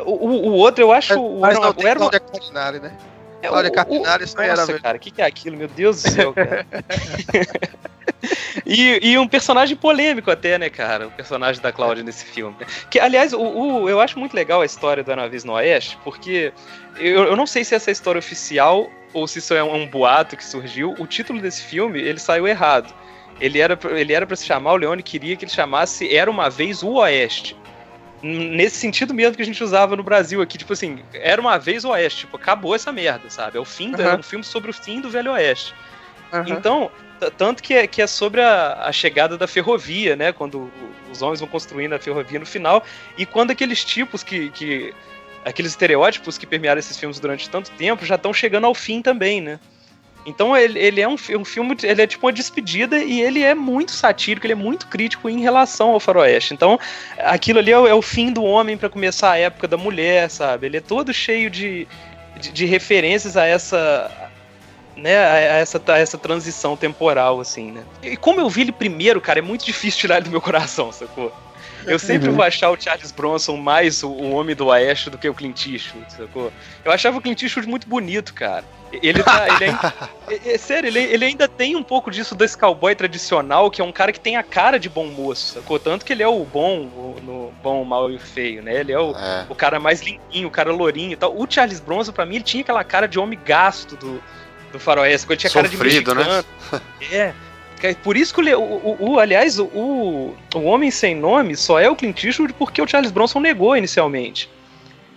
O, 0.00 0.28
o 0.28 0.52
outro, 0.52 0.84
eu 0.84 0.92
acho. 0.92 1.14
Mas, 1.40 1.56
o, 1.56 1.60
não, 1.62 1.70
o, 1.70 1.86
era 1.86 1.98
uma... 1.98 2.10
Cardinale, 2.10 2.78
né? 2.78 2.92
É, 3.40 3.48
Cláudia 3.48 3.70
Cardinale, 3.70 4.24
isso 4.24 4.36
Nossa, 4.36 4.70
era 4.70 4.80
cara, 4.80 4.96
o 4.98 5.00
que, 5.00 5.10
que 5.10 5.22
é 5.22 5.24
aquilo? 5.24 5.56
Meu 5.56 5.68
Deus 5.68 6.02
do 6.02 6.10
céu, 6.10 6.32
cara. 6.34 6.66
E, 8.66 8.98
e, 9.02 9.18
um 9.18 9.26
personagem 9.26 9.76
polêmico 9.76 10.30
até, 10.30 10.58
né, 10.58 10.70
cara? 10.70 11.08
O 11.08 11.10
personagem 11.10 11.60
da 11.62 11.72
Cláudia 11.72 12.02
nesse 12.02 12.24
filme. 12.24 12.56
Que, 12.90 12.98
aliás, 12.98 13.32
o, 13.32 13.40
o, 13.40 13.88
eu 13.88 14.00
acho 14.00 14.18
muito 14.18 14.34
legal 14.34 14.60
a 14.60 14.66
história 14.66 15.02
do 15.02 15.12
Ana 15.12 15.28
Vez 15.28 15.44
no 15.44 15.52
Oeste, 15.52 15.98
porque 16.04 16.52
eu, 16.98 17.24
eu 17.24 17.36
não 17.36 17.46
sei 17.46 17.64
se 17.64 17.74
essa 17.74 17.90
é 17.90 17.92
a 17.92 17.92
história 17.92 18.18
oficial 18.18 18.90
ou 19.12 19.26
se 19.26 19.38
isso 19.38 19.54
é 19.54 19.62
um, 19.62 19.74
um 19.74 19.86
boato 19.86 20.36
que 20.36 20.44
surgiu. 20.44 20.94
O 20.98 21.06
título 21.06 21.40
desse 21.40 21.62
filme, 21.62 22.00
ele 22.00 22.18
saiu 22.18 22.46
errado. 22.46 22.92
Ele 23.40 23.58
era, 23.58 23.78
ele 23.90 24.12
era 24.12 24.26
para 24.26 24.36
se 24.36 24.44
chamar, 24.44 24.72
o 24.72 24.76
Leone 24.76 25.02
queria 25.02 25.36
que 25.36 25.44
ele 25.44 25.52
chamasse 25.52 26.14
Era 26.14 26.30
Uma 26.30 26.48
Vez 26.48 26.82
o 26.82 26.92
Oeste 26.94 27.56
nesse 28.22 28.76
sentido 28.76 29.12
mesmo 29.12 29.36
que 29.36 29.42
a 29.42 29.44
gente 29.44 29.62
usava 29.62 29.96
no 29.96 30.02
Brasil 30.02 30.40
aqui, 30.40 30.56
tipo 30.56 30.72
assim, 30.72 31.00
era 31.12 31.40
uma 31.40 31.58
vez 31.58 31.84
o 31.84 31.90
Oeste, 31.90 32.20
tipo, 32.20 32.36
acabou 32.36 32.74
essa 32.74 32.92
merda, 32.92 33.28
sabe? 33.28 33.58
É 33.58 33.60
o 33.60 33.64
fim, 33.64 33.92
uhum. 33.92 34.00
é 34.00 34.14
um 34.14 34.22
filme 34.22 34.44
sobre 34.44 34.70
o 34.70 34.74
fim 34.74 35.00
do 35.00 35.10
Velho 35.10 35.32
Oeste. 35.32 35.74
Uhum. 36.32 36.44
Então, 36.46 36.90
tanto 37.30 37.62
que 37.62 37.74
é, 37.74 37.86
que 37.86 38.02
é 38.02 38.06
sobre 38.06 38.40
a, 38.40 38.84
a, 38.84 38.92
chegada 38.92 39.36
da 39.38 39.46
ferrovia, 39.46 40.16
né? 40.16 40.32
Quando 40.32 40.70
os 41.10 41.22
homens 41.22 41.40
vão 41.40 41.48
construindo 41.48 41.92
a 41.92 41.98
ferrovia 41.98 42.38
no 42.38 42.46
final, 42.46 42.84
e 43.16 43.24
quando 43.26 43.50
aqueles 43.50 43.84
tipos 43.84 44.22
que. 44.22 44.50
que 44.50 44.94
aqueles 45.44 45.72
estereótipos 45.72 46.38
que 46.38 46.46
permearam 46.46 46.78
esses 46.78 46.96
filmes 46.96 47.18
durante 47.18 47.50
tanto 47.50 47.70
tempo 47.72 48.06
já 48.06 48.14
estão 48.14 48.32
chegando 48.32 48.64
ao 48.64 48.74
fim 48.74 49.02
também, 49.02 49.40
né? 49.40 49.58
Então 50.24 50.56
ele, 50.56 50.78
ele 50.78 51.00
é 51.00 51.08
um, 51.08 51.14
um, 51.14 51.44
filme, 51.44 51.76
ele 51.82 52.02
é 52.02 52.06
tipo 52.06 52.26
uma 52.26 52.32
despedida 52.32 52.98
e 52.98 53.20
ele 53.20 53.42
é 53.42 53.54
muito 53.54 53.92
satírico, 53.92 54.46
ele 54.46 54.52
é 54.52 54.56
muito 54.56 54.86
crítico 54.86 55.28
em 55.28 55.40
relação 55.40 55.90
ao 55.90 56.00
faroeste. 56.00 56.54
Então 56.54 56.78
aquilo 57.18 57.58
ali 57.58 57.72
é, 57.72 57.74
é 57.74 57.94
o 57.94 58.02
fim 58.02 58.32
do 58.32 58.44
homem 58.44 58.76
para 58.76 58.88
começar 58.88 59.32
a 59.32 59.38
época 59.38 59.66
da 59.66 59.76
mulher, 59.76 60.30
sabe? 60.30 60.66
Ele 60.66 60.76
é 60.76 60.80
todo 60.80 61.12
cheio 61.12 61.50
de, 61.50 61.88
de, 62.38 62.52
de 62.52 62.64
referências 62.66 63.36
a 63.36 63.46
essa 63.46 64.21
né, 64.96 65.18
a, 65.18 65.32
a 65.32 65.58
essa, 65.58 65.82
a 65.86 65.98
essa 65.98 66.18
transição 66.18 66.76
temporal, 66.76 67.40
assim, 67.40 67.72
né? 67.72 67.84
E 68.02 68.16
como 68.16 68.40
eu 68.40 68.48
vi 68.48 68.62
ele 68.62 68.72
primeiro, 68.72 69.20
cara, 69.20 69.38
é 69.38 69.42
muito 69.42 69.64
difícil 69.64 70.00
tirar 70.00 70.16
ele 70.16 70.24
do 70.24 70.30
meu 70.30 70.40
coração, 70.40 70.92
sacou? 70.92 71.32
Eu 71.86 71.98
sempre 71.98 72.28
uhum. 72.28 72.36
vou 72.36 72.44
achar 72.44 72.70
o 72.70 72.80
Charles 72.80 73.10
Bronson 73.10 73.56
mais 73.56 74.02
o, 74.02 74.10
o 74.10 74.32
homem 74.32 74.54
do 74.54 74.66
Oeste 74.66 75.10
do 75.10 75.18
que 75.18 75.28
o 75.28 75.34
Clint 75.34 75.66
Eastwood, 75.66 76.12
sacou? 76.12 76.52
Eu 76.84 76.92
achava 76.92 77.18
o 77.18 77.20
Clint 77.20 77.42
Eastwood 77.42 77.68
muito 77.68 77.88
bonito, 77.88 78.32
cara. 78.34 78.64
Ele 78.92 79.22
tá. 79.22 79.46
Ele 79.46 79.64
ainda, 79.64 79.94
é, 80.28 80.54
é, 80.54 80.58
sério, 80.58 80.88
ele, 80.88 81.00
ele 81.00 81.24
ainda 81.24 81.48
tem 81.48 81.74
um 81.76 81.82
pouco 81.82 82.10
disso 82.10 82.34
desse 82.34 82.56
cowboy 82.56 82.94
tradicional, 82.94 83.70
que 83.70 83.80
é 83.80 83.84
um 83.84 83.92
cara 83.92 84.12
que 84.12 84.20
tem 84.20 84.36
a 84.36 84.42
cara 84.42 84.78
de 84.78 84.88
bom 84.88 85.06
moço, 85.06 85.54
sacou? 85.54 85.78
Tanto 85.78 86.04
que 86.04 86.12
ele 86.12 86.22
é 86.22 86.28
o 86.28 86.44
bom, 86.44 86.82
o, 86.82 87.16
no 87.22 87.52
bom, 87.62 87.84
mal 87.84 88.10
e 88.10 88.18
feio, 88.18 88.62
né? 88.62 88.80
Ele 88.80 88.92
é 88.92 88.98
o, 88.98 89.16
é. 89.16 89.46
o 89.48 89.54
cara 89.54 89.80
mais 89.80 90.02
limpinho, 90.02 90.48
o 90.48 90.50
cara 90.50 90.70
lourinho 90.72 91.12
e 91.12 91.16
tal. 91.16 91.34
O 91.34 91.46
Charles 91.48 91.80
Bronson, 91.80 92.12
pra 92.12 92.26
mim, 92.26 92.36
ele 92.36 92.44
tinha 92.44 92.62
aquela 92.62 92.84
cara 92.84 93.08
de 93.08 93.18
homem 93.18 93.38
gasto 93.44 93.96
do, 93.96 94.22
do 94.72 94.80
faroeste, 94.80 95.26
ele 95.28 95.36
tinha 95.36 95.50
Sofrido, 95.50 95.78
cara 95.78 95.90
de 95.90 95.94
mexicano. 95.94 96.22
Né? 97.10 97.34
É. 97.82 97.94
Por 98.02 98.16
isso 98.16 98.32
que 98.32 98.54
o, 98.54 98.60
o, 98.60 98.96
o, 99.00 99.18
aliás, 99.18 99.58
o, 99.58 100.34
o 100.54 100.62
Homem 100.62 100.90
Sem 100.90 101.16
Nome 101.16 101.56
só 101.56 101.80
é 101.80 101.90
o 101.90 101.96
Clint 101.96 102.22
Eastwood 102.22 102.52
porque 102.54 102.80
o 102.80 102.86
Charles 102.86 103.10
Bronson 103.10 103.40
negou 103.40 103.76
inicialmente. 103.76 104.48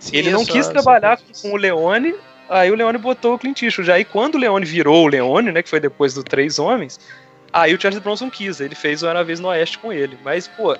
Sim, 0.00 0.16
ele 0.16 0.30
não 0.30 0.44
só, 0.44 0.52
quis 0.52 0.66
trabalhar 0.68 1.18
com 1.40 1.52
o 1.52 1.56
Leone, 1.56 2.14
aí 2.48 2.70
o 2.70 2.74
Leone 2.74 2.98
botou 2.98 3.34
o 3.34 3.38
Clint 3.38 3.62
Eastwood. 3.62 3.92
Aí 3.92 4.04
quando 4.04 4.34
o 4.34 4.38
Leone 4.38 4.66
virou 4.66 5.04
o 5.04 5.06
Leone, 5.06 5.52
né, 5.52 5.62
que 5.62 5.70
foi 5.70 5.78
depois 5.78 6.12
do 6.14 6.24
Três 6.24 6.58
Homens, 6.58 6.98
aí 7.52 7.72
o 7.72 7.80
Charles 7.80 8.02
Bronson 8.02 8.28
quis, 8.28 8.60
ele 8.60 8.74
fez 8.74 9.02
o 9.02 9.06
Era 9.06 9.22
Vez 9.22 9.38
no 9.38 9.48
Oeste 9.48 9.78
com 9.78 9.92
ele. 9.92 10.18
Mas, 10.24 10.48
pô, 10.48 10.76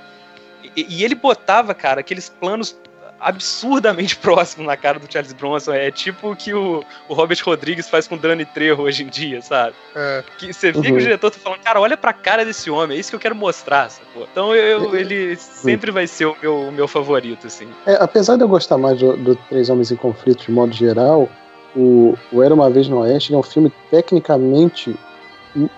e, 0.76 0.86
e 0.88 1.04
ele 1.04 1.14
botava, 1.14 1.72
cara, 1.72 2.00
aqueles 2.00 2.28
planos 2.28 2.76
absurdamente 3.20 4.16
próximo 4.18 4.64
na 4.64 4.76
cara 4.76 4.98
do 4.98 5.10
Charles 5.10 5.32
Bronson. 5.32 5.72
É 5.72 5.90
tipo 5.90 6.32
o 6.32 6.36
que 6.36 6.52
o, 6.52 6.84
o 7.08 7.14
Robert 7.14 7.38
Rodrigues 7.44 7.88
faz 7.88 8.06
com 8.06 8.14
o 8.14 8.18
Dani 8.18 8.44
Trejo 8.44 8.82
hoje 8.82 9.02
em 9.02 9.08
dia, 9.08 9.40
sabe? 9.42 9.74
É. 9.94 10.24
Que 10.38 10.52
você 10.52 10.72
vê 10.72 10.78
uhum. 10.78 10.84
que 10.84 10.92
o 10.92 10.98
diretor 10.98 11.30
tá 11.30 11.38
falando, 11.38 11.60
cara, 11.60 11.80
olha 11.80 11.96
pra 11.96 12.12
cara 12.12 12.44
desse 12.44 12.70
homem, 12.70 12.96
é 12.96 13.00
isso 13.00 13.10
que 13.10 13.16
eu 13.16 13.20
quero 13.20 13.34
mostrar, 13.34 13.90
sacou? 13.90 14.26
Então 14.30 14.54
eu, 14.54 14.94
é. 14.94 15.00
ele 15.00 15.36
sempre 15.36 15.90
vai 15.90 16.06
ser 16.06 16.26
o 16.26 16.36
meu, 16.40 16.60
o 16.68 16.72
meu 16.72 16.88
favorito, 16.88 17.46
assim. 17.46 17.68
É, 17.86 17.96
apesar 18.00 18.36
de 18.36 18.42
eu 18.42 18.48
gostar 18.48 18.78
mais 18.78 18.98
do, 18.98 19.16
do 19.16 19.36
Três 19.48 19.70
Homens 19.70 19.90
em 19.90 19.96
Conflito 19.96 20.44
de 20.44 20.50
modo 20.50 20.72
geral, 20.72 21.28
o, 21.74 22.16
o 22.32 22.42
Era 22.42 22.54
Uma 22.54 22.70
Vez 22.70 22.88
no 22.88 23.00
Oeste 23.00 23.34
é 23.34 23.36
um 23.36 23.42
filme 23.42 23.72
tecnicamente 23.90 24.96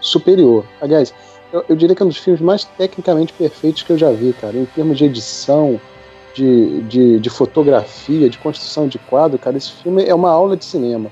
superior. 0.00 0.64
Aliás, 0.80 1.14
eu, 1.52 1.64
eu, 1.68 1.76
diria 1.76 1.94
que 1.94 2.02
é 2.02 2.06
um 2.06 2.08
dos 2.08 2.18
filmes 2.18 2.40
mais 2.40 2.64
tecnicamente 2.64 3.32
perfeitos 3.32 3.82
que 3.82 3.90
eu 3.90 3.98
já 3.98 4.10
vi, 4.10 4.32
cara. 4.34 4.56
Em 4.56 4.64
termos 4.66 4.98
de 4.98 5.04
edição, 5.04 5.80
de, 6.34 6.82
de, 6.82 7.20
de, 7.20 7.30
fotografia, 7.30 8.28
de 8.28 8.38
construção 8.38 8.86
de 8.86 8.98
quadro, 8.98 9.38
cara, 9.38 9.56
esse 9.56 9.72
filme 9.72 10.04
é 10.04 10.14
uma 10.14 10.30
aula 10.30 10.56
de 10.56 10.64
cinema. 10.64 11.10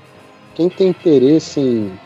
Quem 0.55 0.69
tem 0.69 0.87
interesse 0.87 1.59
em 1.59 1.99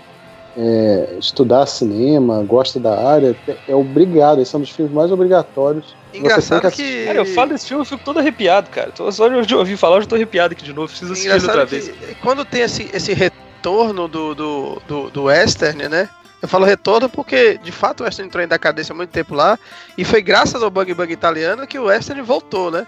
é, 0.57 1.15
estudar 1.19 1.65
cinema, 1.65 2.43
gosta 2.43 2.79
da 2.79 3.07
área, 3.07 3.35
é 3.67 3.75
obrigado. 3.75 4.41
Esse 4.41 4.55
é 4.55 4.57
um 4.57 4.61
dos 4.61 4.71
filmes 4.71 4.93
mais 4.93 5.11
obrigatórios. 5.11 5.95
Engraçado 6.13 6.69
que, 6.71 6.83
que... 6.83 7.05
Cara, 7.05 7.19
eu 7.19 7.25
falo 7.25 7.51
desse 7.51 7.67
filme, 7.67 7.81
eu 7.81 7.85
fico 7.85 8.03
todo 8.03 8.19
arrepiado, 8.19 8.69
cara. 8.69 8.91
Só 9.11 9.27
de 9.27 9.55
ouvir 9.55 9.77
falar, 9.77 9.97
eu 9.97 10.01
já 10.01 10.07
tô 10.07 10.15
arrepiado 10.15 10.53
aqui 10.53 10.63
de 10.63 10.73
novo. 10.73 10.89
Preciso 10.89 11.13
assistir 11.13 11.31
outra 11.31 11.65
vez. 11.65 11.91
Quando 12.21 12.43
tem 12.43 12.61
esse, 12.61 12.89
esse 12.93 13.13
retorno 13.13 14.07
do, 14.07 14.35
do, 14.35 14.81
do, 14.87 15.09
do 15.09 15.23
western, 15.23 15.87
né? 15.87 16.09
Eu 16.41 16.47
falo 16.47 16.65
retorno 16.65 17.07
porque, 17.07 17.59
de 17.59 17.71
fato, 17.71 18.01
o 18.01 18.03
Western 18.03 18.27
entrou 18.27 18.43
em 18.43 18.47
decadência 18.47 18.93
há 18.93 18.95
muito 18.95 19.11
tempo 19.11 19.35
lá. 19.35 19.59
E 19.97 20.03
foi 20.03 20.21
graças 20.21 20.63
ao 20.63 20.71
Bang 20.71 20.91
Bang 20.93 21.11
italiano 21.13 21.67
que 21.67 21.77
o 21.77 21.85
Western 21.85 22.21
voltou, 22.21 22.71
né? 22.71 22.87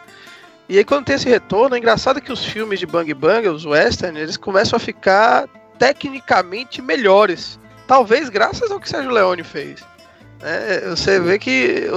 E 0.67 0.77
aí 0.77 0.85
quando 0.85 1.05
tem 1.05 1.15
esse 1.15 1.29
retorno, 1.29 1.75
é 1.75 1.77
engraçado 1.77 2.21
que 2.21 2.31
os 2.31 2.43
filmes 2.43 2.79
de 2.79 2.85
Bang 2.85 3.13
Bang, 3.13 3.47
os 3.49 3.65
western, 3.65 4.17
eles 4.17 4.37
começam 4.37 4.77
a 4.77 4.79
ficar 4.79 5.47
tecnicamente 5.77 6.81
melhores. 6.81 7.59
Talvez 7.85 8.29
graças 8.29 8.71
ao 8.71 8.79
que 8.79 8.87
Sérgio 8.87 9.11
Leone 9.11 9.43
fez. 9.43 9.83
É, 10.45 10.89
você 10.89 11.19
vê 11.21 11.39
que, 11.39 11.87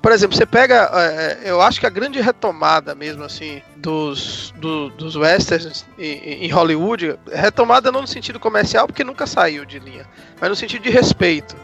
por 0.00 0.10
exemplo, 0.10 0.36
você 0.36 0.44
pega, 0.44 0.90
é, 0.92 1.42
eu 1.44 1.62
acho 1.62 1.78
que 1.78 1.86
a 1.86 1.90
grande 1.90 2.20
retomada 2.20 2.96
mesmo 2.96 3.22
assim 3.22 3.62
dos, 3.76 4.52
do, 4.56 4.90
dos 4.90 5.14
westerns 5.14 5.86
em, 5.96 6.44
em, 6.44 6.48
Hollywood, 6.50 7.16
retomada 7.32 7.92
não 7.92 8.00
no 8.00 8.06
sentido 8.08 8.40
comercial 8.40 8.88
porque 8.88 9.04
nunca 9.04 9.24
saiu 9.24 9.64
de 9.64 9.78
linha, 9.78 10.04
mas 10.40 10.50
no 10.50 10.56
sentido 10.56 10.82
de 10.82 10.90
respeito, 10.90 11.54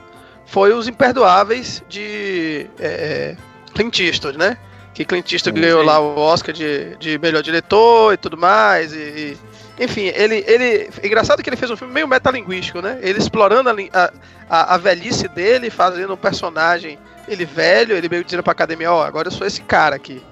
foi 0.46 0.72
os 0.72 0.86
Imperdoáveis 0.86 1.82
de 1.88 2.70
é, 2.78 3.36
Clint 3.74 3.98
Eastwood, 3.98 4.38
né? 4.38 4.56
que 4.98 5.04
Clint 5.04 5.30
Eastwood 5.32 5.60
ganhou 5.60 5.82
lá 5.84 6.00
o 6.00 6.18
Oscar 6.18 6.52
de, 6.52 6.96
de 6.96 7.18
melhor 7.18 7.40
diretor 7.40 8.14
e 8.14 8.16
tudo 8.16 8.36
mais. 8.36 8.92
E, 8.92 8.96
e, 8.96 9.38
enfim, 9.78 10.12
ele, 10.14 10.44
ele. 10.46 10.90
Engraçado 11.02 11.42
que 11.42 11.48
ele 11.48 11.56
fez 11.56 11.70
um 11.70 11.76
filme 11.76 11.94
meio 11.94 12.08
metalinguístico, 12.08 12.80
né? 12.82 12.98
Ele 13.00 13.18
explorando 13.18 13.70
a, 13.70 14.12
a, 14.48 14.74
a 14.74 14.78
velhice 14.78 15.28
dele, 15.28 15.70
fazendo 15.70 16.14
um 16.14 16.16
personagem, 16.16 16.98
ele 17.28 17.44
velho, 17.44 17.96
ele 17.96 18.08
meio 18.08 18.24
dizendo 18.24 18.42
pra 18.42 18.52
academia, 18.52 18.92
ó, 18.92 19.00
oh, 19.00 19.02
agora 19.02 19.28
eu 19.28 19.32
sou 19.32 19.46
esse 19.46 19.60
cara 19.62 19.96
aqui. 19.96 20.22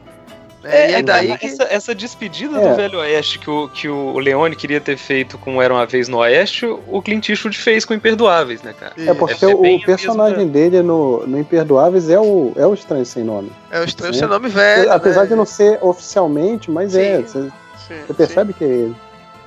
É, 0.65 0.91
e 0.91 0.95
é 0.95 1.03
daí 1.03 1.39
que... 1.39 1.47
essa, 1.47 1.63
essa 1.65 1.95
despedida 1.95 2.61
é. 2.61 2.69
do 2.69 2.75
Velho 2.75 2.99
Oeste 2.99 3.39
que 3.39 3.49
o, 3.49 3.69
que 3.69 3.89
o 3.89 4.19
Leone 4.19 4.57
queria 4.57 4.81
ter 4.81 4.97
feito 4.97 5.39
com 5.39 5.63
Era 5.63 5.73
Uma 5.73 5.87
Vez 5.87 6.09
no 6.09 6.19
Oeste, 6.19 6.67
o 6.67 7.01
Clint 7.01 7.29
Eastwood 7.29 7.57
fez 7.57 7.85
com 7.85 7.95
Imperdoáveis, 7.95 8.63
né, 8.63 8.75
cara? 8.79 8.93
É, 8.99 9.15
porque 9.15 9.45
é, 9.45 9.49
o, 9.49 9.77
o 9.77 9.83
personagem 9.85 10.39
mesma... 10.39 10.53
dele 10.53 10.83
no, 10.83 11.25
no 11.25 11.39
Imperdoáveis 11.39 12.11
é 12.11 12.19
o, 12.19 12.53
é 12.57 12.67
o 12.67 12.75
Estranho 12.75 13.07
Sem 13.07 13.23
Nome. 13.23 13.53
É 13.71 13.81
o 13.81 13.85
Estranho 13.85 14.15
Sem 14.15 14.27
Nome 14.27 14.49
velho. 14.49 14.91
Apesar 14.91 15.23
né? 15.23 15.29
de 15.29 15.35
não 15.37 15.47
ser 15.47 15.79
oficialmente, 15.81 16.69
mas 16.69 16.93
sim, 16.93 17.01
é. 17.01 17.23
Você, 17.23 17.43
sim, 17.43 17.95
você 18.07 18.15
percebe 18.15 18.53
sim. 18.53 18.59
que 18.59 18.65
é 18.65 18.69
ele. 18.69 18.97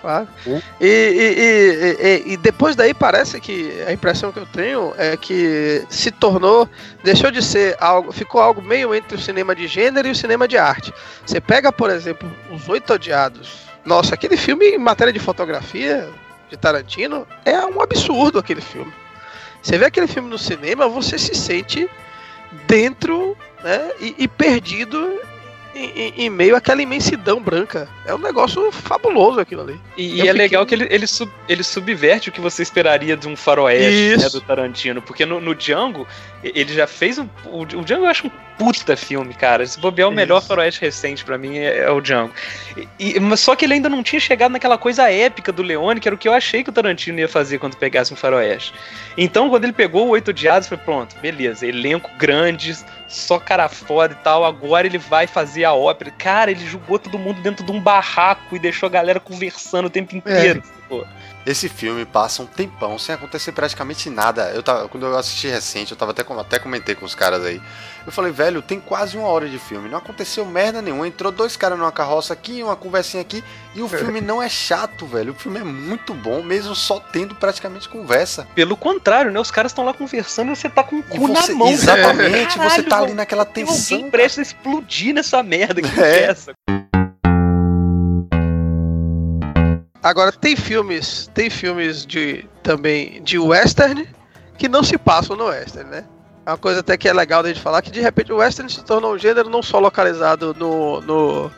Claro. 0.01 0.27
É. 0.47 0.61
E, 0.79 0.87
e, 0.87 2.29
e, 2.29 2.33
e, 2.33 2.37
depois 2.37 2.75
daí 2.75 2.93
parece 2.93 3.39
que 3.39 3.83
a 3.85 3.91
impressão 3.91 4.31
que 4.31 4.39
eu 4.39 4.45
tenho 4.45 4.93
é 4.97 5.17
que 5.17 5.83
se 5.89 6.09
tornou, 6.09 6.69
deixou 7.03 7.29
de 7.29 7.43
ser 7.43 7.75
algo, 7.79 8.11
ficou 8.11 8.39
algo 8.41 8.61
meio 8.61 8.95
entre 8.95 9.17
o 9.17 9.21
cinema 9.21 9.53
de 9.53 9.67
gênero 9.67 10.07
e 10.07 10.11
o 10.11 10.15
cinema 10.15 10.47
de 10.47 10.57
arte. 10.57 10.93
Você 11.25 11.41
pega, 11.41 11.71
por 11.71 11.89
exemplo, 11.89 12.31
Os 12.51 12.69
Oito 12.69 12.93
Odiados. 12.93 13.67
Nossa, 13.83 14.15
aquele 14.15 14.37
filme 14.37 14.65
em 14.67 14.77
matéria 14.77 15.11
de 15.11 15.19
fotografia 15.19 16.07
de 16.49 16.55
Tarantino 16.55 17.27
é 17.43 17.57
um 17.65 17.81
absurdo 17.81 18.39
aquele 18.39 18.61
filme. 18.61 18.93
Você 19.61 19.77
vê 19.77 19.85
aquele 19.85 20.07
filme 20.07 20.29
no 20.29 20.37
cinema, 20.37 20.87
você 20.87 21.17
se 21.17 21.35
sente 21.35 21.89
dentro 22.67 23.37
né, 23.63 23.91
e, 23.99 24.15
e 24.19 24.27
perdido 24.27 25.19
em, 25.76 26.13
em, 26.26 26.30
meio 26.30 26.55
àquela 26.55 26.82
imensidão 26.82 27.41
branca. 27.41 27.88
É 28.05 28.13
um 28.13 28.17
negócio 28.17 28.72
fabuloso 28.72 29.39
aquilo 29.39 29.61
ali. 29.61 29.80
E, 29.95 30.03
e 30.03 30.13
é 30.13 30.15
fiquei... 30.17 30.34
legal 30.34 30.65
que 30.65 30.76
ele, 30.76 30.88
ele, 30.89 31.07
sub, 31.07 31.32
ele 31.47 31.63
subverte 31.63 32.30
o 32.30 32.32
que 32.32 32.41
você 32.41 32.63
esperaria 32.63 33.15
de 33.15 33.28
um 33.28 33.36
faroeste 33.36 34.17
né, 34.17 34.30
do 34.30 34.41
Tarantino. 34.41 35.01
Porque 35.01 35.26
no, 35.26 35.39
no 35.39 35.53
Django, 35.53 36.07
ele 36.43 36.73
já 36.73 36.87
fez 36.87 37.17
um. 37.17 37.27
O, 37.45 37.61
o 37.61 37.83
Django 37.83 38.05
eu 38.05 38.09
acho 38.09 38.27
um 38.27 38.31
puta 38.57 38.95
filme, 38.95 39.33
cara. 39.33 39.65
Se 39.65 39.79
bobear, 39.79 40.09
o 40.09 40.11
melhor 40.11 40.41
faroeste 40.41 40.81
recente 40.81 41.23
para 41.23 41.37
mim 41.37 41.57
é, 41.57 41.79
é, 41.79 41.91
o 41.91 42.01
Django. 42.01 42.33
E, 42.99 43.19
mas 43.19 43.39
só 43.39 43.55
que 43.55 43.65
ele 43.65 43.75
ainda 43.75 43.89
não 43.89 44.03
tinha 44.03 44.19
chegado 44.19 44.51
naquela 44.51 44.77
coisa 44.77 45.09
épica 45.09 45.51
do 45.51 45.61
Leone, 45.61 45.99
que 45.99 46.07
era 46.07 46.15
o 46.15 46.17
que 46.17 46.27
eu 46.27 46.33
achei 46.33 46.63
que 46.63 46.69
o 46.69 46.73
Tarantino 46.73 47.19
ia 47.19 47.27
fazer 47.27 47.57
quando 47.57 47.77
pegasse 47.77 48.13
um 48.13 48.17
faroeste. 48.17 48.73
Então, 49.17 49.49
quando 49.49 49.63
ele 49.63 49.73
pegou 49.73 50.07
o 50.07 50.09
Oito 50.09 50.33
Diados, 50.33 50.67
foi 50.67 50.77
pronto, 50.77 51.15
beleza, 51.19 51.65
elenco 51.65 52.11
grande, 52.17 52.77
só 53.07 53.39
cara 53.39 53.67
foda 53.69 54.13
e 54.13 54.23
tal, 54.23 54.43
agora 54.43 54.87
ele 54.87 54.97
vai 54.97 55.25
fazer 55.25 55.63
a 55.63 55.73
ópera. 55.73 56.11
Cara, 56.11 56.51
ele 56.51 56.65
jogou 56.65 56.99
todo 56.99 57.17
mundo 57.17 57.41
dentro 57.41 57.65
de 57.65 57.71
um 57.71 57.79
barraco 57.79 58.55
e 58.55 58.59
deixou 58.59 58.87
a 58.87 58.89
galera 58.89 59.19
conversando 59.19 59.85
o 59.85 59.89
tempo 59.89 60.15
inteiro. 60.15 60.61
É. 60.91 61.28
Esse 61.49 61.67
filme 61.67 62.05
passa 62.05 62.43
um 62.43 62.45
tempão 62.45 62.99
sem 62.99 63.15
acontecer 63.15 63.51
praticamente 63.53 64.07
nada. 64.07 64.51
Eu 64.51 64.61
tava, 64.61 64.87
quando 64.87 65.07
eu 65.07 65.17
assisti 65.17 65.47
recente, 65.47 65.89
eu 65.89 65.97
tava 65.97 66.11
até, 66.11 66.21
até 66.21 66.59
comentei 66.59 66.93
com 66.93 67.05
os 67.05 67.15
caras 67.15 67.43
aí. 67.43 67.59
Eu 68.05 68.11
falei, 68.11 68.31
velho, 68.31 68.61
tem 68.61 68.79
quase 68.79 69.17
uma 69.17 69.27
hora 69.27 69.49
de 69.49 69.57
filme. 69.57 69.89
Não 69.89 69.97
aconteceu 69.97 70.45
merda 70.45 70.79
nenhuma. 70.79 71.07
Entrou 71.07 71.31
dois 71.31 71.57
caras 71.57 71.79
numa 71.79 71.91
carroça 71.91 72.33
aqui, 72.33 72.61
uma 72.61 72.75
conversinha 72.75 73.21
aqui. 73.21 73.43
E 73.73 73.81
o 73.81 73.89
filme 73.89 74.21
não 74.21 74.39
é 74.39 74.47
chato, 74.47 75.07
velho. 75.07 75.31
O 75.31 75.35
filme 75.35 75.59
é 75.59 75.63
muito 75.63 76.13
bom, 76.13 76.43
mesmo 76.43 76.75
só 76.75 76.99
tendo 76.99 77.33
praticamente 77.33 77.89
conversa. 77.89 78.47
Pelo 78.53 78.77
contrário, 78.77 79.31
né? 79.31 79.39
Os 79.39 79.49
caras 79.49 79.71
estão 79.71 79.83
lá 79.83 79.91
conversando 79.91 80.51
e 80.51 80.55
você 80.55 80.69
tá 80.69 80.83
com 80.83 80.97
o 80.97 81.03
cu 81.03 81.17
você, 81.17 81.51
na 81.51 81.57
mão. 81.57 81.69
Exatamente, 81.69 82.57
Caralho, 82.57 82.69
você 82.75 82.83
tá 82.83 82.99
ali 82.99 83.13
naquela 83.15 83.43
tensão. 83.43 83.97
Alguém 83.97 84.11
presta 84.11 84.39
a 84.39 84.43
explodir 84.43 85.15
nessa 85.15 85.41
merda 85.41 85.81
que 85.81 85.89
é, 85.99 86.03
é 86.03 86.23
essa. 86.25 86.53
Agora 90.01 90.31
tem 90.31 90.55
filmes, 90.55 91.29
tem 91.33 91.49
filmes 91.49 92.05
de 92.05 92.45
também 92.63 93.21
de 93.23 93.37
western 93.37 94.07
que 94.57 94.69
não 94.69 94.83
se 94.83 94.97
passam 94.97 95.35
no 95.35 95.45
western, 95.45 95.89
né? 95.89 96.05
É 96.45 96.51
uma 96.51 96.57
coisa 96.57 96.79
até 96.79 96.97
que 96.97 97.07
é 97.07 97.13
legal 97.13 97.43
de 97.43 97.59
falar 97.59 97.81
que 97.81 97.91
de 97.91 97.99
repente 97.99 98.31
o 98.31 98.37
western 98.37 98.71
se 98.71 98.83
tornou 98.83 99.13
um 99.13 99.17
gênero 99.17 99.49
não 99.49 99.61
só 99.61 99.77
localizado 99.77 100.55
no, 100.57 101.01
no, 101.01 101.51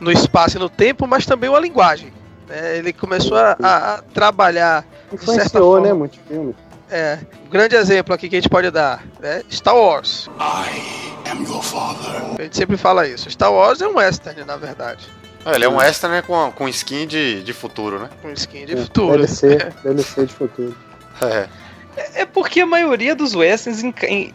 no 0.00 0.12
espaço 0.12 0.56
e 0.56 0.60
no 0.60 0.68
tempo, 0.68 1.06
mas 1.06 1.24
também 1.24 1.48
uma 1.48 1.60
linguagem. 1.60 2.12
Né? 2.48 2.78
Ele 2.78 2.92
começou 2.92 3.36
a, 3.36 3.56
a 3.60 4.02
trabalhar. 4.12 4.84
Influenciou, 5.12 5.80
né? 5.80 5.92
Muitos 5.92 6.18
filmes. 6.26 6.56
É, 6.90 7.18
um 7.46 7.50
grande 7.50 7.76
exemplo 7.76 8.14
aqui 8.14 8.28
que 8.28 8.36
a 8.36 8.40
gente 8.40 8.48
pode 8.48 8.70
dar, 8.70 9.04
né? 9.20 9.42
Star 9.50 9.76
Wars. 9.76 10.28
I 10.40 11.30
am 11.30 11.42
your 11.44 11.62
father. 11.62 12.22
A 12.38 12.42
gente 12.42 12.56
sempre 12.56 12.76
fala 12.76 13.06
isso. 13.06 13.30
Star 13.30 13.52
Wars 13.52 13.80
é 13.80 13.86
um 13.86 13.96
western, 13.96 14.44
na 14.44 14.56
verdade. 14.56 15.06
É, 15.46 15.54
ele 15.54 15.64
é 15.64 15.68
um 15.68 15.80
extra, 15.80 16.08
né, 16.10 16.22
com, 16.22 16.50
com 16.52 16.68
skin 16.68 17.06
de, 17.06 17.42
de 17.42 17.52
futuro, 17.52 17.98
né? 18.00 18.10
Com 18.20 18.30
skin 18.32 18.66
de 18.66 18.76
futuro. 18.76 19.16
DLC, 19.16 19.56
DLC 19.84 20.26
de 20.26 20.32
futuro. 20.34 20.76
É. 21.22 21.48
É 22.14 22.24
porque 22.26 22.60
a 22.60 22.66
maioria 22.66 23.14
dos 23.14 23.34
westerns 23.34 23.82
em- 23.82 23.94
em- 24.04 24.32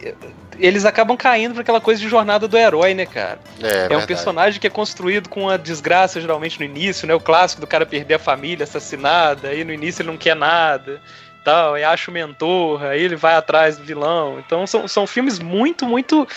eles 0.58 0.84
acabam 0.84 1.16
caindo 1.16 1.52
pra 1.54 1.62
aquela 1.62 1.80
coisa 1.80 2.00
de 2.00 2.08
jornada 2.08 2.46
do 2.46 2.56
herói, 2.58 2.94
né, 2.94 3.06
cara? 3.06 3.38
É, 3.62 3.66
É, 3.66 3.76
um 3.84 3.88
verdade. 3.88 4.06
personagem 4.06 4.60
que 4.60 4.66
é 4.66 4.70
construído 4.70 5.28
com 5.28 5.48
a 5.48 5.56
desgraça 5.56 6.20
geralmente 6.20 6.58
no 6.58 6.64
início, 6.64 7.06
né? 7.08 7.14
O 7.14 7.20
clássico 7.20 7.60
do 7.60 7.66
cara 7.66 7.86
perder 7.86 8.14
a 8.14 8.18
família 8.18 8.64
assassinada, 8.64 9.48
aí 9.48 9.64
no 9.64 9.72
início 9.72 10.02
ele 10.02 10.10
não 10.10 10.16
quer 10.18 10.36
nada, 10.36 11.00
tal, 11.44 11.74
aí 11.74 11.82
acha 11.84 12.10
o 12.10 12.14
mentor, 12.14 12.82
aí 12.84 13.02
ele 13.02 13.16
vai 13.16 13.34
atrás 13.34 13.76
do 13.78 13.84
vilão. 13.84 14.38
Então 14.44 14.66
são, 14.66 14.86
são 14.86 15.06
filmes 15.06 15.38
muito, 15.38 15.86
muito 15.86 16.28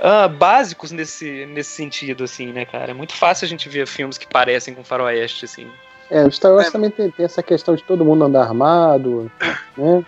ah, 0.00 0.28
básicos 0.28 0.90
nesse, 0.90 1.46
nesse 1.46 1.70
sentido, 1.70 2.24
assim, 2.24 2.52
né, 2.52 2.64
cara? 2.64 2.90
É 2.90 2.94
muito 2.94 3.14
fácil 3.14 3.44
a 3.44 3.48
gente 3.48 3.68
ver 3.68 3.86
filmes 3.86 4.18
que 4.18 4.26
parecem 4.26 4.74
com 4.74 4.84
faroeste, 4.84 5.44
assim. 5.44 5.66
É, 6.10 6.24
o 6.24 6.30
Star 6.30 6.52
Wars 6.52 6.68
É. 6.68 6.70
também 6.70 6.90
tem, 6.90 7.10
tem 7.10 7.24
essa 7.24 7.42
questão 7.42 7.74
de 7.74 7.82
todo 7.82 8.04
mundo 8.04 8.24
andar 8.24 8.42
armado, 8.42 9.30
né? 9.76 10.02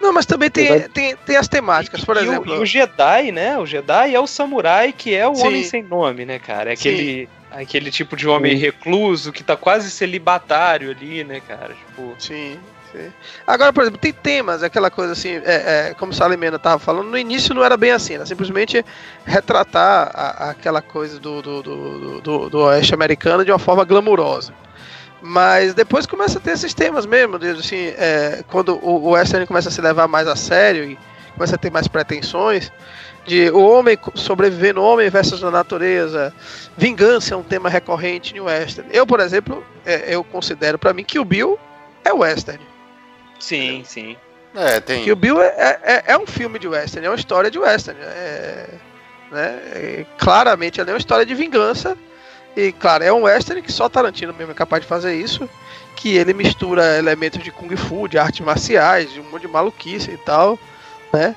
Não, 0.00 0.12
mas 0.12 0.26
também 0.26 0.50
tem, 0.50 0.68
Apesar 0.70 0.88
tem, 0.90 1.16
tem 1.16 1.36
as 1.36 1.48
temáticas, 1.48 2.04
por 2.04 2.16
e, 2.16 2.20
o- 2.20 2.22
exemplo. 2.24 2.54
e 2.56 2.58
o 2.58 2.66
Jedi, 2.66 3.32
né? 3.32 3.58
O 3.58 3.64
Jedi 3.64 4.14
é 4.14 4.20
o 4.20 4.26
samurai 4.26 4.92
que 4.92 5.14
é 5.14 5.26
o 5.26 5.34
Sim. 5.34 5.46
homem 5.46 5.62
sem 5.62 5.82
nome, 5.82 6.26
né, 6.26 6.38
cara? 6.38 6.72
É 6.72 6.76
Sim. 6.76 6.90
aquele, 6.90 7.28
aquele 7.50 7.90
tipo 7.90 8.14
de 8.14 8.28
homem 8.28 8.52
Sim. 8.52 8.58
recluso 8.62 9.32
que 9.32 9.42
tá 9.42 9.56
quase 9.56 9.90
celibatário 9.90 10.90
ali, 10.90 11.24
né, 11.24 11.40
cara? 11.40 11.72
Tipo, 11.74 12.14
Sim, 12.18 12.60
Agora, 13.46 13.72
por 13.72 13.82
exemplo, 13.82 13.98
tem 13.98 14.12
temas, 14.12 14.62
aquela 14.62 14.90
coisa 14.90 15.12
assim, 15.12 15.36
é, 15.44 15.88
é, 15.90 15.94
como 15.98 16.12
o 16.12 16.14
Salimena 16.14 16.58
tava 16.58 16.78
falando, 16.78 17.08
no 17.08 17.18
início 17.18 17.54
não 17.54 17.64
era 17.64 17.76
bem 17.76 17.90
assim, 17.92 18.14
era 18.14 18.26
simplesmente 18.26 18.84
retratar 19.24 20.10
a- 20.14 20.50
aquela 20.50 20.80
coisa 20.82 21.18
do, 21.18 21.42
do, 21.42 21.62
do, 21.62 22.20
do, 22.20 22.50
do 22.50 22.58
oeste 22.60 22.94
americano 22.94 23.44
de 23.44 23.50
uma 23.50 23.58
forma 23.58 23.84
glamurosa. 23.84 24.52
Mas 25.20 25.72
depois 25.72 26.04
começa 26.06 26.38
a 26.38 26.40
ter 26.40 26.50
esses 26.52 26.74
temas 26.74 27.06
mesmo, 27.06 27.36
assim, 27.58 27.86
é, 27.96 28.44
quando 28.48 28.76
o, 28.82 29.06
o 29.06 29.10
western 29.10 29.46
começa 29.46 29.68
a 29.68 29.72
se 29.72 29.80
levar 29.80 30.06
mais 30.06 30.28
a 30.28 30.36
sério 30.36 30.84
e 30.84 30.98
começa 31.34 31.54
a 31.54 31.58
ter 31.58 31.70
mais 31.70 31.88
pretensões, 31.88 32.70
de 33.26 33.48
o 33.50 33.60
homem 33.64 33.98
sobreviver 34.14 34.74
no 34.74 34.82
homem 34.82 35.08
versus 35.08 35.40
na 35.40 35.50
natureza, 35.50 36.32
vingança 36.76 37.34
é 37.34 37.36
um 37.36 37.42
tema 37.42 37.68
recorrente 37.70 38.34
no 38.34 38.44
western. 38.44 38.88
Eu, 38.92 39.06
por 39.06 39.18
exemplo, 39.18 39.64
é, 39.84 40.14
eu 40.14 40.22
considero 40.22 40.78
pra 40.78 40.92
mim 40.92 41.04
que 41.04 41.18
o 41.18 41.24
Bill 41.24 41.58
é 42.04 42.12
western. 42.12 42.60
Sim, 43.44 43.82
sim. 43.84 44.16
É, 44.54 44.80
tem. 44.80 45.02
Que 45.04 45.10
o 45.12 45.16
Bill 45.16 45.40
é, 45.42 45.78
é, 45.82 46.02
é 46.08 46.18
um 46.18 46.26
filme 46.26 46.58
de 46.58 46.68
western, 46.68 47.06
é 47.06 47.10
uma 47.10 47.16
história 47.16 47.50
de 47.50 47.58
western. 47.58 47.98
É, 48.00 48.66
né, 49.32 49.58
é, 49.74 50.06
claramente 50.18 50.80
ali 50.80 50.90
é 50.90 50.92
uma 50.94 50.98
história 50.98 51.26
de 51.26 51.34
vingança. 51.34 51.96
E 52.56 52.70
claro, 52.72 53.02
é 53.02 53.12
um 53.12 53.22
western 53.22 53.60
que 53.60 53.72
só 53.72 53.88
Tarantino 53.88 54.32
mesmo 54.32 54.52
é 54.52 54.54
capaz 54.54 54.82
de 54.82 54.88
fazer 54.88 55.14
isso. 55.16 55.48
Que 55.96 56.16
ele 56.16 56.32
mistura 56.32 56.98
elementos 56.98 57.42
de 57.42 57.50
Kung 57.50 57.74
Fu, 57.76 58.06
de 58.08 58.16
artes 58.18 58.40
marciais, 58.44 59.12
de 59.12 59.20
um 59.20 59.24
monte 59.24 59.42
de 59.42 59.48
maluquice 59.48 60.10
e 60.12 60.16
tal, 60.18 60.58
né? 61.12 61.34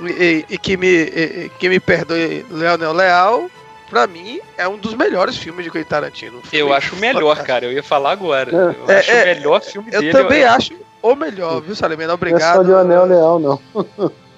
E, 0.00 0.44
e- 0.48 0.58
que, 0.58 0.76
me, 0.76 0.86
e- 0.88 1.50
que 1.58 1.68
me 1.68 1.78
perdoe 1.78 2.44
Leonel 2.50 2.92
Leal, 2.92 3.50
pra 3.90 4.06
mim, 4.06 4.40
é 4.56 4.66
um 4.66 4.76
dos 4.78 4.94
melhores 4.94 5.36
filmes 5.36 5.64
de 5.64 5.70
Quentin 5.70 5.88
Tarantino. 5.88 6.38
Um 6.38 6.42
filme 6.42 6.58
Eu 6.58 6.72
acho 6.74 6.94
o 6.96 6.98
melhor, 6.98 7.42
cara. 7.44 7.66
Eu 7.66 7.72
ia 7.72 7.82
falar 7.82 8.10
agora. 8.12 8.50
É. 8.50 8.54
Eu 8.54 8.90
É, 8.90 8.98
acho 8.98 9.10
é, 9.10 9.22
o 9.22 9.26
melhor 9.26 9.60
filme 9.62 9.88
Eu 9.92 10.00
dele. 10.00 10.12
também 10.12 10.44
acho 10.44 10.74
o 11.12 11.16
melhor, 11.16 11.60
viu, 11.60 11.74
Salimena? 11.74 12.08
Não 12.08 12.12
é 12.12 12.14
Obrigado. 12.14 12.56
só 12.56 12.62
de 12.62 12.72
Anel 12.72 13.04
Leal, 13.04 13.38
não. 13.38 13.60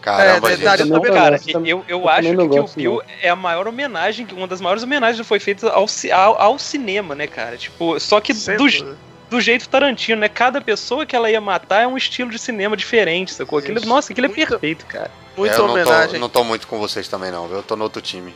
Caramba, 0.00 0.48
É, 0.48 0.50
gente. 0.52 0.58
verdade, 0.58 0.82
Eu 0.82 0.86
Não, 0.86 1.00
também 1.00 1.12
cara, 1.12 1.40
eu, 1.48 1.60
eu 1.66 1.84
eu 1.88 2.08
acho 2.08 2.32
não 2.34 2.48
que 2.48 2.60
o 2.60 2.68
Bill 2.76 3.02
é 3.20 3.28
a 3.28 3.34
maior 3.36 3.66
homenagem, 3.66 4.26
uma 4.32 4.46
das 4.46 4.60
maiores 4.60 4.82
homenagens 4.84 5.20
que 5.20 5.26
foi 5.26 5.40
feita 5.40 5.68
ao, 5.70 5.86
ao, 6.12 6.40
ao 6.40 6.58
cinema, 6.60 7.14
né, 7.14 7.26
cara? 7.26 7.56
Tipo, 7.56 7.98
só 7.98 8.20
que 8.20 8.32
Sem 8.32 8.56
do, 8.56 8.64
dúvida. 8.64 8.96
do 9.28 9.40
jeito 9.40 9.68
Tarantino, 9.68 10.20
né? 10.20 10.28
Cada 10.28 10.60
pessoa 10.60 11.04
que 11.04 11.16
ela 11.16 11.28
ia 11.28 11.40
matar 11.40 11.82
é 11.82 11.86
um 11.88 11.96
estilo 11.96 12.30
de 12.30 12.38
cinema 12.38 12.76
diferente, 12.76 13.34
sacou? 13.34 13.58
Aquilo, 13.58 13.80
nossa, 13.84 14.12
aquilo 14.12 14.26
é 14.26 14.28
Muito- 14.28 14.46
perfeito, 14.48 14.86
cara. 14.86 15.10
Muita 15.36 15.56
É, 15.56 15.58
eu 15.58 15.64
não 15.66 15.72
homenagem. 15.74 16.12
tô, 16.14 16.18
não 16.20 16.28
tô 16.28 16.44
muito 16.44 16.66
com 16.68 16.78
vocês 16.78 17.08
também, 17.08 17.32
não, 17.32 17.48
viu? 17.48 17.56
Eu 17.56 17.62
tô 17.64 17.74
no 17.74 17.82
outro 17.82 18.00
time. 18.00 18.32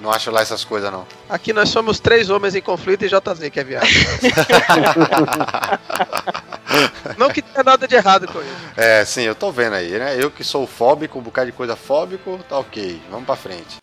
Não 0.00 0.10
acho 0.10 0.30
lá 0.30 0.40
essas 0.40 0.64
coisas, 0.64 0.92
não. 0.92 1.04
Aqui 1.28 1.52
nós 1.52 1.68
somos 1.68 1.98
três 1.98 2.30
homens 2.30 2.54
em 2.54 2.62
conflito 2.62 3.04
e 3.04 3.08
JZ 3.08 3.50
que 3.50 3.60
é 3.60 3.64
viado. 3.64 3.86
Não 7.16 7.30
que 7.30 7.42
tenha 7.42 7.64
nada 7.64 7.88
de 7.88 7.94
errado 7.94 8.26
com 8.28 8.40
isso. 8.40 8.50
É, 8.76 9.04
sim, 9.04 9.22
eu 9.22 9.34
tô 9.34 9.50
vendo 9.50 9.74
aí, 9.74 9.98
né? 9.98 10.22
Eu 10.22 10.30
que 10.30 10.44
sou 10.44 10.66
fóbico, 10.66 11.18
um 11.18 11.22
bocado 11.22 11.46
de 11.46 11.56
coisa 11.56 11.74
fóbico, 11.74 12.38
tá 12.48 12.58
ok. 12.58 13.00
Vamos 13.10 13.26
pra 13.26 13.36
frente. 13.36 13.78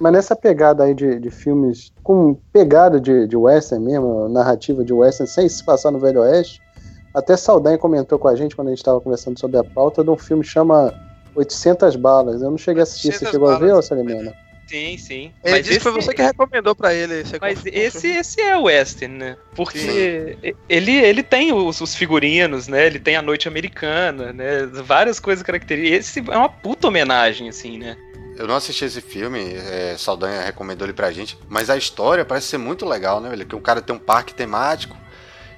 Mas 0.00 0.12
nessa 0.12 0.36
pegada 0.36 0.84
aí 0.84 0.94
de, 0.94 1.18
de 1.18 1.30
filmes 1.30 1.92
com 2.02 2.34
pegada 2.52 3.00
de, 3.00 3.26
de 3.26 3.36
western 3.36 3.84
mesmo, 3.84 4.28
narrativa 4.28 4.84
de 4.84 4.92
western, 4.92 5.30
sem 5.30 5.48
se 5.48 5.64
passar 5.64 5.90
no 5.90 5.98
Velho 5.98 6.20
Oeste, 6.20 6.60
até 7.14 7.36
Saldanha 7.36 7.78
comentou 7.78 8.18
com 8.18 8.28
a 8.28 8.34
gente 8.34 8.56
quando 8.56 8.68
a 8.68 8.70
gente 8.70 8.80
estava 8.80 9.00
conversando 9.00 9.38
sobre 9.38 9.56
a 9.56 9.64
pauta 9.64 10.02
de 10.02 10.10
um 10.10 10.16
filme 10.16 10.42
que 10.42 10.50
chama 10.50 10.92
800 11.34 11.96
Balas. 11.96 12.42
Eu 12.42 12.50
não 12.50 12.58
cheguei 12.58 12.80
a 12.80 12.82
assistir. 12.82 13.12
Você 13.12 13.24
800 13.24 13.32
chegou 13.32 13.48
a 13.48 13.58
ver, 13.58 13.68
balas. 13.68 13.86
ô 13.86 13.88
Salimena? 13.88 14.34
Sim, 14.66 14.96
sim. 14.96 15.32
Ele 15.44 15.62
disse 15.62 15.78
que 15.78 15.82
foi 15.82 15.92
você 15.92 16.14
que 16.14 16.22
recomendou 16.22 16.74
pra 16.74 16.94
ele. 16.94 17.20
esse 17.20 17.38
Mas 17.40 17.60
esse, 17.66 18.08
esse 18.08 18.40
é 18.40 18.56
o 18.56 18.62
western, 18.62 19.16
né? 19.16 19.36
Porque 19.54 20.36
ele, 20.68 20.92
ele 20.92 21.22
tem 21.22 21.52
os, 21.52 21.80
os 21.80 21.94
figurinos, 21.94 22.66
né? 22.66 22.86
Ele 22.86 22.98
tem 22.98 23.16
a 23.16 23.22
noite 23.22 23.46
americana, 23.46 24.32
né? 24.32 24.66
Várias 24.66 25.20
coisas 25.20 25.42
características. 25.42 26.06
Esse 26.06 26.30
é 26.30 26.36
uma 26.36 26.48
puta 26.48 26.88
homenagem, 26.88 27.48
assim, 27.48 27.78
né? 27.78 27.96
Eu 28.36 28.48
não 28.48 28.56
assisti 28.56 28.84
esse 28.84 29.00
filme, 29.00 29.54
é, 29.54 29.94
Saldanha 29.96 30.42
recomendou 30.42 30.86
ele 30.86 30.92
pra 30.92 31.12
gente, 31.12 31.38
mas 31.48 31.70
a 31.70 31.76
história 31.76 32.24
parece 32.24 32.48
ser 32.48 32.58
muito 32.58 32.84
legal, 32.84 33.20
né, 33.20 33.30
velho? 33.30 33.46
Que 33.46 33.54
um 33.54 33.60
cara 33.60 33.80
tem 33.80 33.94
um 33.94 33.98
parque 33.98 34.34
temático, 34.34 34.96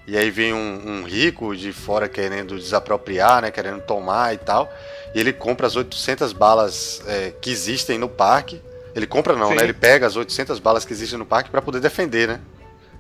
e 0.07 0.17
aí 0.17 0.31
vem 0.31 0.53
um, 0.53 0.83
um 0.87 1.03
rico 1.05 1.57
de 1.57 1.73
fora 1.73 2.09
querendo 2.09 2.57
desapropriar, 2.59 3.43
né? 3.43 3.51
Querendo 3.51 3.81
tomar 3.81 4.33
e 4.35 4.39
tal. 4.39 4.73
E 5.15 5.19
ele 5.19 5.33
compra 5.33 5.67
as 5.67 5.75
800 5.75 6.33
balas 6.33 7.03
é, 7.07 7.33
que 7.41 7.51
existem 7.51 7.99
no 7.99 8.09
parque. 8.09 8.61
Ele 8.97 9.07
compra 9.07 9.37
não, 9.37 9.51
Sim. 9.51 9.55
né? 9.57 9.63
Ele 9.65 9.73
pega 9.75 10.07
as 10.07 10.17
800 10.17 10.59
balas 10.59 10.85
que 10.85 10.93
existem 10.93 11.19
no 11.19 11.27
parque 11.27 11.51
pra 11.51 11.61
poder 11.63 11.81
defender, 11.81 12.27
né? 12.27 12.41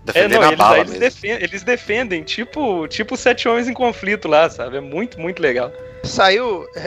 É, 0.09 0.13
Defender 0.13 0.35
não, 0.35 0.41
na 0.43 0.47
eles, 0.49 0.59
bala 0.59 0.77
eles, 0.79 0.91
mesmo. 0.91 1.01
defendem, 1.01 1.43
eles 1.43 1.63
defendem, 1.65 2.23
tipo, 2.23 2.87
tipo 2.87 3.17
Sete 3.17 3.49
Homens 3.49 3.67
em 3.67 3.73
Conflito 3.75 4.29
lá, 4.29 4.49
sabe? 4.49 4.77
É 4.77 4.81
muito, 4.81 5.19
muito 5.19 5.41
legal. 5.43 5.73
Saiu 6.05 6.65
é, 6.77 6.81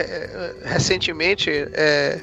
é, 0.64 0.68
recentemente. 0.68 1.50
é, 1.50 2.20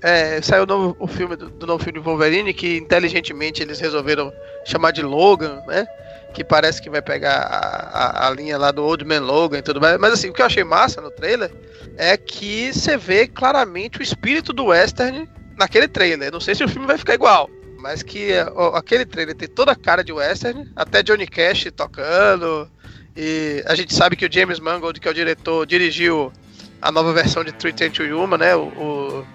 é, 0.00 0.40
saiu 0.40 0.62
o, 0.62 0.66
novo- 0.66 0.96
o 1.00 1.06
filme 1.06 1.34
do, 1.36 1.50
do 1.50 1.66
novo 1.66 1.82
filme 1.84 1.98
de 1.98 2.04
Wolverine, 2.04 2.54
que 2.54 2.78
inteligentemente 2.78 3.60
eles 3.62 3.78
resolveram 3.80 4.32
chamar 4.64 4.92
de 4.92 5.02
Logan, 5.02 5.60
né? 5.66 5.86
Que 6.32 6.44
parece 6.44 6.80
que 6.80 6.88
vai 6.88 7.02
pegar 7.02 7.40
a, 7.40 8.26
a- 8.26 8.28
a 8.28 8.30
linha 8.30 8.56
lá 8.56 8.70
do 8.70 8.84
Old 8.84 9.04
Man 9.04 9.20
Logan 9.20 9.58
e 9.58 9.62
tudo 9.62 9.80
mais. 9.80 9.98
Mas 9.98 10.12
assim, 10.14 10.30
o 10.30 10.32
que 10.32 10.40
eu 10.40 10.46
achei 10.46 10.62
massa 10.64 11.00
no 11.00 11.10
trailer 11.10 11.50
é 11.96 12.16
que 12.16 12.72
você 12.72 12.96
vê 12.96 13.26
claramente 13.26 13.98
o 13.98 14.02
espírito 14.02 14.52
do 14.52 14.66
western 14.66 15.28
naquele 15.58 15.88
trailer. 15.88 16.32
Não 16.32 16.40
sei 16.40 16.54
se 16.54 16.64
o 16.64 16.68
filme 16.68 16.86
vai 16.86 16.96
ficar 16.98 17.14
igual. 17.14 17.50
Mas 17.78 18.02
que 18.02 18.30
ó, 18.56 18.76
aquele 18.76 19.04
trailer 19.06 19.34
tem 19.36 19.48
toda 19.48 19.72
a 19.72 19.76
cara 19.76 20.02
de 20.02 20.12
western, 20.12 20.68
até 20.74 21.02
Johnny 21.02 21.26
Cash 21.26 21.68
tocando. 21.76 22.68
E 23.16 23.62
a 23.66 23.74
gente 23.74 23.94
sabe 23.94 24.16
que 24.16 24.26
o 24.26 24.32
James 24.32 24.58
Mangold, 24.60 25.00
que 25.00 25.06
é 25.08 25.10
o 25.10 25.14
diretor, 25.14 25.66
dirigiu 25.66 26.32
a 26.80 26.90
nova 26.92 27.12
versão 27.12 27.42
de 27.44 27.52
Three 27.52 27.72
Ten 27.72 27.90
to 27.90 28.02
Yuma, 28.04 28.36
né? 28.38 28.54
O, 28.56 28.62
o- 28.62 29.26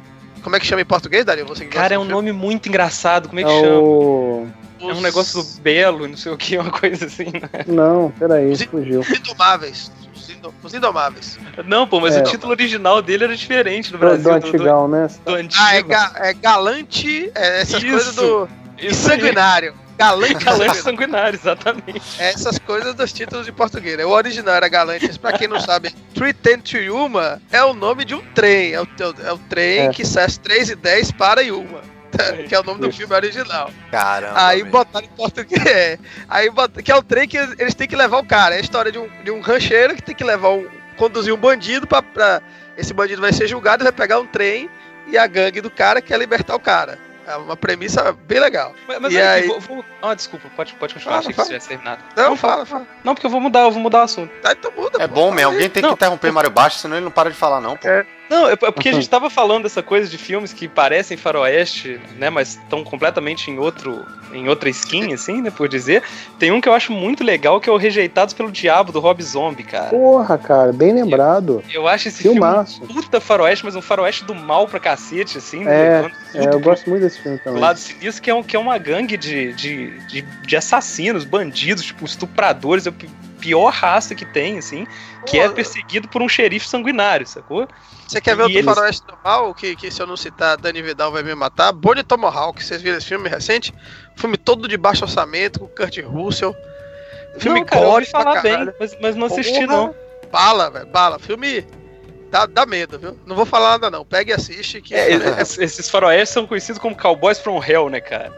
como 0.42 0.56
é 0.58 0.60
que 0.60 0.66
chama 0.66 0.82
em 0.82 0.86
português, 0.86 1.24
Dario? 1.24 1.46
Você 1.46 1.64
que 1.66 1.72
Cara, 1.72 1.96
é 1.96 2.00
um 2.00 2.04
nome 2.04 2.34
muito 2.34 2.68
engraçado. 2.68 3.30
Como 3.30 3.40
é 3.40 3.44
que 3.44 3.50
É 3.50 3.62
chama? 3.62 3.80
o... 3.80 4.48
É 4.82 4.86
um 4.94 5.00
negócio 5.02 5.42
do 5.42 5.62
belo, 5.62 6.06
não 6.10 6.18
sei 6.18 6.30
o 6.34 6.38
que, 6.38 6.58
uma 6.60 6.70
coisa 6.70 7.06
assim, 7.06 7.26
né? 7.26 7.64
Não, 7.66 8.12
peraí, 8.20 8.52
Os- 8.52 8.62
fugiu. 8.64 9.02
Indomáveis. 9.10 9.90
Os, 10.24 10.30
Indo- 10.30 10.54
os 10.64 10.74
Indomáveis. 10.74 11.38
Não, 11.66 11.86
pô, 11.88 12.00
mas 12.00 12.16
É. 12.16 12.22
o 12.22 12.24
título 12.24 12.52
original 12.52 13.02
dele 13.02 13.26
era 13.26 13.36
diferente 13.36 13.92
no 13.92 13.98
Do, 13.98 14.02
Brasil. 14.02 14.24
do 14.24 14.30
antigão, 14.32 14.88
né? 14.88 15.08
do 15.26 15.36
antigo. 15.36 15.62
Ah, 15.62 15.76
é, 15.76 15.82
ga- 15.82 16.12
é 16.16 16.34
galante. 16.34 17.30
É 17.36 17.62
essas 17.62 17.84
Isso. 17.84 17.92
coisas 17.92 18.16
do. 18.16 18.50
E 18.80 18.88
aí. 18.88 18.94
sanguinário. 18.94 19.74
Galante 19.98 20.34
Galante 20.44 20.78
sanguinário. 20.78 20.82
sanguinário, 20.84 21.36
exatamente. 21.36 22.02
Essas 22.18 22.58
coisas 22.58 22.96
dos 22.96 23.14
títulos 23.14 23.46
de 23.46 23.52
português. 23.52 23.98
né? 23.98 24.06
O 24.06 24.10
original 24.10 24.56
era 24.56 24.68
Galantes, 24.68 25.18
pra 25.18 25.34
quem 25.38 25.48
não 25.48 25.60
sabe, 25.60 25.92
310 26.16 26.64
to 26.64 26.78
Yuma 26.78 27.40
é 27.52 27.64
o 27.64 27.74
nome 27.76 28.04
de 28.04 28.16
um 28.16 28.22
trem. 28.34 28.74
É 28.74 28.82
o, 28.82 28.88
é 29.24 29.32
o 29.34 29.38
trem 29.38 29.80
É. 29.82 29.90
que 29.90 30.04
sai 30.06 30.26
às 30.26 30.38
3 30.38 30.70
e 30.72 30.76
10 30.76 31.12
para 31.12 31.42
Yuma. 31.42 31.82
Que 32.48 32.56
é 32.56 32.60
o 32.60 32.64
nome 32.64 32.82
do 32.82 32.92
filme 32.92 33.14
original. 33.14 33.70
Caramba. 33.92 34.46
Aí 34.48 34.64
botaram 34.64 35.06
em 35.06 35.10
português. 35.10 35.66
É. 35.66 35.98
Aí 36.30 36.50
bot- 36.50 36.82
que 36.84 36.92
é 36.92 36.96
o 36.96 37.02
trem 37.04 37.28
que 37.28 37.38
eles, 37.38 37.74
têm 37.76 37.88
que 37.88 37.96
levar 37.96 38.18
o 38.20 38.26
cara. 38.26 38.56
É 38.56 38.58
a 38.58 38.62
história 38.62 38.92
de 38.92 39.00
um, 39.00 39.08
de 39.24 39.32
um 39.32 39.42
rancheiro 39.42 39.96
que 39.96 40.02
tem 40.02 40.16
que 40.16 40.24
levar 40.24 40.50
um. 40.50 40.68
conduzir 40.98 41.34
um 41.34 41.38
bandido 41.38 41.88
pra, 41.88 42.02
pra- 42.02 42.42
Esse 42.78 42.94
bandido 42.94 43.22
vai 43.22 43.34
ser 43.34 43.48
julgado 43.48 43.84
e 43.84 43.86
vai 43.86 43.92
pegar 43.94 44.20
um 44.20 44.26
trem 44.28 44.70
e 45.08 45.18
a 45.18 45.26
gangue 45.28 45.62
do 45.62 45.70
cara 45.70 46.02
quer 46.02 46.18
libertar 46.18 46.56
o 46.56 46.60
cara. 46.60 46.98
É 47.26 47.38
uma 47.38 47.56
premissa 47.56 48.12
bem 48.28 48.38
legal. 48.40 48.74
Mas, 48.86 49.00
mas 49.00 49.14
E 49.14 49.18
aqui, 49.18 49.28
aí- 49.44 49.48
vou, 49.48 49.60
vou- 49.62 49.86
Ah, 50.02 50.14
desculpa, 50.14 50.50
pode, 50.58 50.74
pode 50.74 50.94
continuar. 50.94 51.14
Fala, 51.16 51.20
Achei 51.22 51.32
que 51.32 51.36
fala. 51.38 51.46
você 51.48 51.54
tivesse 51.54 51.68
terminado. 51.70 52.04
Não, 52.18 52.36
fala, 52.36 52.66
fala. 52.66 52.86
Não, 53.02 53.14
porque 53.16 53.26
eu 53.26 53.30
vou 53.32 53.40
mudar, 53.40 53.62
eu 53.62 53.72
vou 53.72 53.80
mudar 53.82 54.00
o 54.00 54.04
assunto. 54.04 54.30
Aí 54.44 54.54
então 54.60 54.72
muda. 54.76 55.02
É 55.02 55.08
pô. 55.08 55.14
bom 55.16 55.32
mesmo, 55.32 55.52
alguém 55.54 55.70
tem 55.70 55.82
que 55.82 55.88
Não. 55.88 55.94
interromper 55.94 56.32
Mário 56.34 56.50
Baixo, 56.50 56.80
senão 56.80 56.98
ele 56.98 57.06
não 57.06 57.12
para 57.12 57.30
de 57.30 57.38
falar, 57.38 57.62
não, 57.62 57.78
pô. 57.78 57.88
É. 57.88 58.06
Não, 58.30 58.50
é 58.50 58.56
porque 58.56 58.90
a 58.90 58.94
gente 58.94 59.08
tava 59.10 59.30
falando 59.30 59.64
dessa 59.64 59.84
coisa 59.84 60.10
de 60.10 60.18
filmes 60.18 60.54
que 60.54 60.68
parecem 60.68 61.18
faroeste, 61.18 62.00
né, 62.18 62.30
mas 62.30 62.56
estão 62.56 62.84
completamente 62.84 63.52
em 63.52 63.60
outro, 63.60 64.06
em 64.34 64.48
outra 64.50 64.70
skin, 64.70 65.14
assim, 65.14 65.42
né, 65.42 65.52
por 65.52 65.68
dizer. 65.68 66.02
Tem 66.40 66.52
um 66.52 66.60
que 66.60 66.68
eu 66.68 66.74
acho 66.74 66.92
muito 66.92 67.24
legal, 67.24 67.60
que 67.60 67.70
é 67.70 67.72
o 67.74 67.78
Rejeitados 67.78 68.34
pelo 68.34 68.52
Diabo, 68.52 68.92
do 68.92 69.00
Rob 69.00 69.22
Zombie, 69.22 69.64
cara. 69.64 69.90
Porra, 69.90 70.38
cara, 70.38 70.72
bem 70.74 70.94
lembrado. 70.94 71.64
Eu, 71.74 71.82
eu 71.84 71.88
acho 71.88 72.08
esse 72.08 72.24
Filmaço. 72.24 72.80
filme 72.80 72.94
puta 72.94 73.20
faroeste, 73.20 73.66
mas 73.66 73.76
um 73.76 73.82
faroeste 73.82 74.24
do 74.24 74.34
mal 74.34 74.68
pra 74.68 74.80
cacete, 74.80 75.38
assim. 75.38 75.64
É, 75.68 76.02
levando 76.02 76.14
É, 76.34 76.42
tudo 76.46 76.54
eu 76.54 76.60
gosto 76.60 76.90
muito 76.90 77.04
desse 77.04 77.20
filme 77.20 77.38
do 77.38 77.44
também. 77.44 77.62
lado 77.62 77.78
sinistro, 77.78 78.24
que 78.24 78.30
é, 78.30 78.34
um, 78.34 78.42
que 78.44 78.56
é 78.56 78.60
uma 78.60 78.78
gangue 78.78 79.18
de, 79.18 79.54
de, 79.54 80.00
de, 80.08 80.22
de 80.22 80.56
assassinos, 80.56 81.24
bandidos, 81.26 81.84
tipo, 81.86 82.06
estupradores, 82.06 82.88
é 82.88 82.92
pi- 82.92 83.10
pior 83.44 83.74
raça 83.74 84.16
que 84.16 84.24
tem, 84.26 84.58
assim, 84.58 84.88
que 85.26 85.38
é 85.38 85.50
Pô, 85.50 85.56
perseguido 85.56 86.08
por 86.08 86.22
um 86.22 86.30
xerife 86.30 86.66
sanguinário, 86.66 87.28
sacou? 87.28 87.68
Você 88.08 88.22
quer 88.22 88.38
ver 88.38 88.44
E 88.44 88.46
outro 88.46 88.58
eles- 88.60 88.66
faroeste 88.76 89.06
do 89.06 89.18
mal, 89.22 89.54
que, 89.54 89.76
que 89.76 89.92
se 89.92 90.02
eu 90.02 90.08
não 90.08 90.16
citar 90.16 90.56
Dani 90.56 90.82
Vidal 90.82 91.12
vai 91.12 91.24
me 91.24 91.36
matar? 91.36 91.74
Bonnie 91.74 92.04
Tomahawk, 92.04 92.64
vocês 92.64 92.82
viram 92.82 92.98
esse 92.98 93.08
filme 93.08 93.28
recente? 93.28 93.74
Filme 94.16 94.38
todo 94.38 94.66
de 94.66 94.78
baixo 94.78 95.04
orçamento, 95.04 95.60
com 95.60 95.68
Kurt 95.68 95.98
Russell. 96.06 96.56
Filme 97.38 97.60
não, 97.60 97.66
cara, 97.66 97.82
eu 97.86 98.06
falar 98.06 98.42
bem, 98.42 98.52
caralho. 98.54 98.74
mas, 98.80 98.98
mas 99.02 99.16
não 99.18 99.26
assisti, 99.28 99.66
Porra, 99.66 99.68
não. 99.68 99.96
Bala, 100.32 100.70
velho, 100.70 100.88
bala. 100.88 101.20
Filme 101.20 101.66
dá, 102.32 102.46
dá 102.46 102.66
medo, 102.66 102.98
viu? 102.98 103.20
Não 103.26 103.36
vou 103.36 103.46
falar 103.46 103.72
nada 103.72 103.92
não, 103.92 104.06
pega 104.06 104.32
e 104.32 104.34
assiste 104.34 104.82
que... 104.82 104.96
É, 104.96 105.12
es- 105.42 105.58
esses 105.58 105.90
faroestes 105.90 106.30
são 106.34 106.48
conhecidos 106.48 106.82
como 106.82 106.96
Cowboys 106.96 107.40
from 107.40 107.62
Hell, 107.62 107.90
né, 107.90 108.00
cara? 108.00 108.32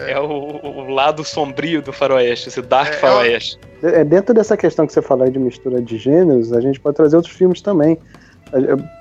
É. 0.00 0.12
É, 0.12 0.20
o, 0.20 0.24
o 0.26 0.88
lado 0.90 1.22
sombrio 1.24 1.82
do 1.82 1.92
faroeste, 1.92 2.48
esse 2.48 2.62
dark 2.62 2.92
É, 2.94 2.96
faroeste. 2.96 3.58
É, 3.82 4.04
dentro 4.04 4.34
dessa 4.34 4.56
questão 4.56 4.86
que 4.86 4.92
você 4.92 5.02
falou 5.02 5.24
aí 5.24 5.30
de 5.30 5.38
mistura 5.38 5.80
de 5.80 5.96
gêneros, 5.98 6.52
a 6.52 6.60
gente 6.60 6.80
pode 6.80 6.96
trazer 6.96 7.16
outros 7.16 7.34
filmes 7.34 7.60
também. 7.60 7.98
É, 8.52 8.58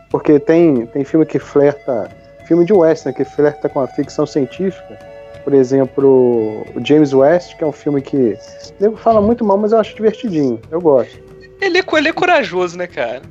Porque 0.09 0.39
tem, 0.39 0.85
tem 0.87 1.03
filme 1.03 1.25
que 1.25 1.39
flerta. 1.39 2.09
Filme 2.47 2.65
de 2.65 2.73
western 2.73 3.15
que 3.15 3.23
flerta 3.23 3.69
com 3.69 3.79
a 3.79 3.87
ficção 3.87 4.25
científica. 4.25 4.97
Por 5.43 5.53
exemplo, 5.53 6.65
o 6.75 6.85
James 6.85 7.13
West, 7.13 7.55
que 7.55 7.63
é 7.63 7.67
um 7.67 7.71
filme 7.71 8.01
que. 8.01 8.37
O 8.79 8.83
nego 8.83 8.97
fala 8.97 9.21
muito 9.21 9.45
mal, 9.45 9.57
mas 9.57 9.71
eu 9.71 9.79
acho 9.79 9.95
divertidinho. 9.95 10.59
Eu 10.69 10.81
gosto. 10.81 11.19
Ele, 11.61 11.77
é, 11.79 11.83
ele 11.97 12.07
é 12.09 12.13
corajoso, 12.13 12.77
né, 12.77 12.87
cara? 12.87 13.21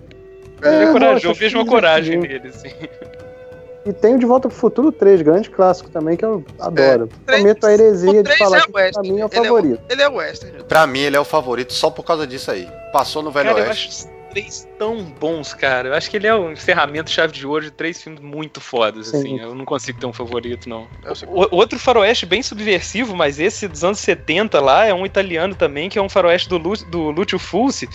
É, 0.63 0.69
Ele 0.69 0.85
é 0.85 0.89
eu 0.89 0.93
corajoso, 0.93 1.27
eu 1.29 1.35
vejo 1.35 1.59
uma 1.59 1.67
coragem 1.67 2.19
nele, 2.19 2.49
assim. 2.49 2.71
E 3.89 3.93
tem 3.95 4.17
o 4.17 4.19
De 4.19 4.27
Volta 4.27 4.49
pro 4.49 4.57
Futuro 4.57 4.93
3, 4.93 5.23
grande 5.23 5.49
clássico 5.49 5.89
também, 5.89 6.15
que 6.15 6.25
eu 6.25 6.45
adoro. 6.61 7.09
três- 7.25 7.41
Prometo 7.41 7.67
a 7.67 7.73
heresia 7.73 8.23
de 8.23 8.37
falar 8.37 8.59
é 8.59 8.61
que 8.61 8.71
pra 8.73 8.83
western, 8.83 9.11
mim 9.13 9.21
é 9.21 9.25
o 9.25 9.29
ele 9.29 9.37
é 9.37 9.41
o- 9.41 9.45
favorito. 9.45 9.81
Ele 9.89 10.03
é 10.03 10.09
western. 10.09 10.65
Pra 10.65 10.87
mim, 10.87 10.99
ele 11.01 11.17
é 11.17 11.21
o 11.21 11.25
favorito 11.25 11.73
só 11.73 11.89
por 11.91 12.03
causa 12.05 12.27
disso 12.27 12.51
aí. 12.51 12.69
Passou 12.93 13.23
no 13.23 13.31
Velho 13.31 13.49
Cara, 13.49 13.61
eu 13.61 13.67
Oeste. 13.69 13.89
acho 13.89 14.07
os 14.07 14.19
três 14.31 14.69
tão 14.79 15.03
bons, 15.05 15.55
cara. 15.55 15.89
Eu 15.89 15.95
acho 15.95 16.11
que 16.11 16.19
ele 16.19 16.27
é 16.27 16.35
um 16.35 16.53
encerramento 16.53 17.11
chave 17.11 17.33
de 17.33 17.47
ouro 17.47 17.65
de 17.65 17.71
três 17.71 18.03
filmes 18.03 18.21
muito 18.21 18.61
fodas, 18.61 19.09
Sim. 19.09 19.17
assim. 19.19 19.41
Eu 19.41 19.55
não 19.55 19.65
consigo 19.65 19.99
ter 19.99 20.05
um 20.05 20.13
favorito, 20.13 20.69
não. 20.69 20.87
É. 21.03 21.11
O- 21.27 21.57
outro 21.57 21.79
faroeste 21.79 22.27
bem 22.27 22.43
subversivo, 22.43 23.17
mas 23.17 23.41
esse 23.41 23.67
dos 23.67 23.83
anos 23.83 24.01
70 24.01 24.61
lá 24.61 24.85
é 24.85 24.93
um 24.93 25.07
italiano 25.07 25.55
também, 25.55 25.89
que 25.89 25.99
é 25.99 26.03
um 26.03 26.11
faroeste 26.11 26.47
do, 26.47 26.59
Lu, 26.59 26.75
do 26.91 27.11
Lúcio 27.11 27.39
Fulci, 27.39 27.89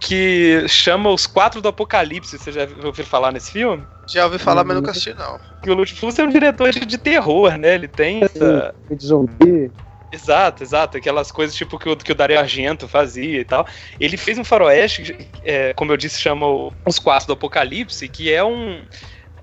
que 0.00 0.66
chama 0.66 1.10
Os 1.10 1.26
Quatro 1.26 1.60
do 1.60 1.68
Apocalipse. 1.68 2.38
Você 2.38 2.50
já 2.50 2.66
ouviu 2.82 3.04
falar 3.04 3.30
nesse 3.30 3.52
filme? 3.52 3.86
Já 4.08 4.24
ouvi 4.24 4.38
falar, 4.38 4.64
mas 4.64 4.76
nunca 4.76 4.90
assisti 4.90 5.14
não. 5.14 5.38
Que 5.62 5.70
o 5.70 5.86
Fulci 5.86 6.20
é 6.20 6.24
um 6.24 6.30
diretor 6.30 6.70
de, 6.72 6.80
de 6.80 6.98
terror, 6.98 7.56
né? 7.56 7.74
Ele 7.74 7.86
tem 7.86 8.24
essa... 8.24 8.74
De 8.90 9.06
zumbi. 9.06 9.70
Exato, 10.10 10.62
exato. 10.64 10.96
Aquelas 10.96 11.30
coisas 11.30 11.54
tipo 11.54 11.78
que 11.78 11.88
o, 11.88 11.96
que 11.96 12.10
o 12.10 12.14
Dario 12.14 12.38
Argento 12.38 12.88
fazia 12.88 13.40
e 13.40 13.44
tal. 13.44 13.66
Ele 14.00 14.16
fez 14.16 14.38
um 14.38 14.44
faroeste, 14.44 15.16
é, 15.44 15.72
como 15.74 15.92
eu 15.92 15.96
disse, 15.96 16.20
chama 16.20 16.46
Os 16.84 16.98
Quatro 16.98 17.28
do 17.28 17.34
Apocalipse, 17.34 18.08
que 18.08 18.32
é 18.32 18.42
um. 18.42 18.82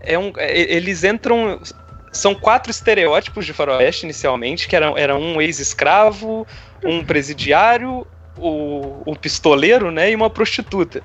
É 0.02 0.20
um 0.20 0.34
é- 0.36 0.74
eles 0.74 1.04
entram. 1.04 1.62
São 2.12 2.34
quatro 2.34 2.72
estereótipos 2.72 3.46
de 3.46 3.54
faroeste 3.54 4.06
inicialmente, 4.06 4.68
que 4.68 4.76
era, 4.76 4.88
era 5.00 5.16
um 5.16 5.40
ex-escravo, 5.40 6.48
um 6.84 7.06
presidiário, 7.06 8.08
o, 8.38 9.04
o 9.06 9.16
pistoleiro, 9.16 9.92
né, 9.92 10.12
e 10.12 10.16
uma 10.16 10.30
prostituta. 10.30 11.04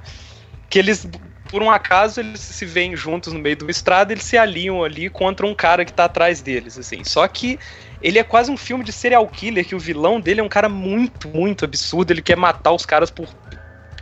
Que 0.68 0.78
eles, 0.78 1.06
por 1.48 1.62
um 1.62 1.70
acaso, 1.70 2.20
eles 2.20 2.40
se 2.40 2.64
veem 2.64 2.96
juntos 2.96 3.32
no 3.32 3.38
meio 3.38 3.56
de 3.56 3.64
uma 3.64 3.70
estrada, 3.70 4.12
eles 4.12 4.24
se 4.24 4.38
aliam 4.38 4.82
ali 4.82 5.10
contra 5.10 5.46
um 5.46 5.54
cara 5.54 5.84
que 5.84 5.92
tá 5.92 6.04
atrás 6.06 6.40
deles, 6.40 6.78
assim. 6.78 7.04
Só 7.04 7.26
que 7.28 7.58
ele 8.00 8.18
é 8.18 8.24
quase 8.24 8.50
um 8.50 8.56
filme 8.56 8.82
de 8.84 8.92
serial 8.92 9.26
killer, 9.28 9.66
que 9.66 9.74
o 9.74 9.78
vilão 9.78 10.20
dele 10.20 10.40
é 10.40 10.44
um 10.44 10.48
cara 10.48 10.68
muito, 10.68 11.28
muito 11.28 11.64
absurdo, 11.64 12.10
ele 12.10 12.22
quer 12.22 12.36
matar 12.36 12.72
os 12.72 12.86
caras 12.86 13.10
por, 13.10 13.28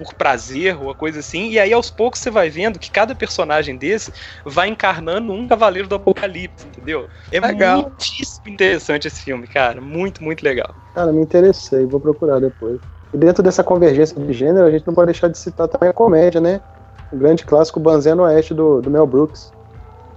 por 0.00 0.14
prazer 0.14 0.76
ou 0.76 0.84
uma 0.84 0.94
coisa 0.94 1.18
assim, 1.18 1.50
e 1.50 1.58
aí 1.58 1.74
aos 1.74 1.90
poucos 1.90 2.20
você 2.20 2.30
vai 2.30 2.48
vendo 2.48 2.78
que 2.78 2.90
cada 2.90 3.14
personagem 3.14 3.76
desse 3.76 4.10
vai 4.46 4.68
encarnando 4.68 5.30
um 5.30 5.46
cavaleiro 5.46 5.86
do 5.86 5.94
apocalipse, 5.94 6.66
entendeu? 6.66 7.06
É 7.30 7.38
Legal. 7.38 7.82
muitíssimo 7.82 8.48
interessante 8.48 9.06
esse 9.06 9.20
filme, 9.20 9.46
cara, 9.46 9.78
muito, 9.78 10.24
muito 10.24 10.42
legal. 10.42 10.74
Cara, 10.94 11.12
me 11.12 11.20
interessei, 11.20 11.84
vou 11.84 12.00
procurar 12.00 12.40
depois. 12.40 12.80
E 13.12 13.18
dentro 13.18 13.42
dessa 13.42 13.64
convergência 13.64 14.14
de 14.20 14.32
gênero, 14.32 14.66
a 14.66 14.70
gente 14.70 14.86
não 14.86 14.94
pode 14.94 15.12
deixar 15.12 15.28
de 15.28 15.38
citar 15.38 15.66
também 15.68 15.88
a 15.90 15.92
comédia, 15.92 16.40
né? 16.40 16.60
O 17.10 17.16
grande 17.16 17.44
clássico 17.44 17.80
Banzé 17.80 18.14
no 18.14 18.22
Oeste 18.22 18.54
do, 18.54 18.80
do 18.80 18.90
Mel 18.90 19.06
Brooks. 19.06 19.52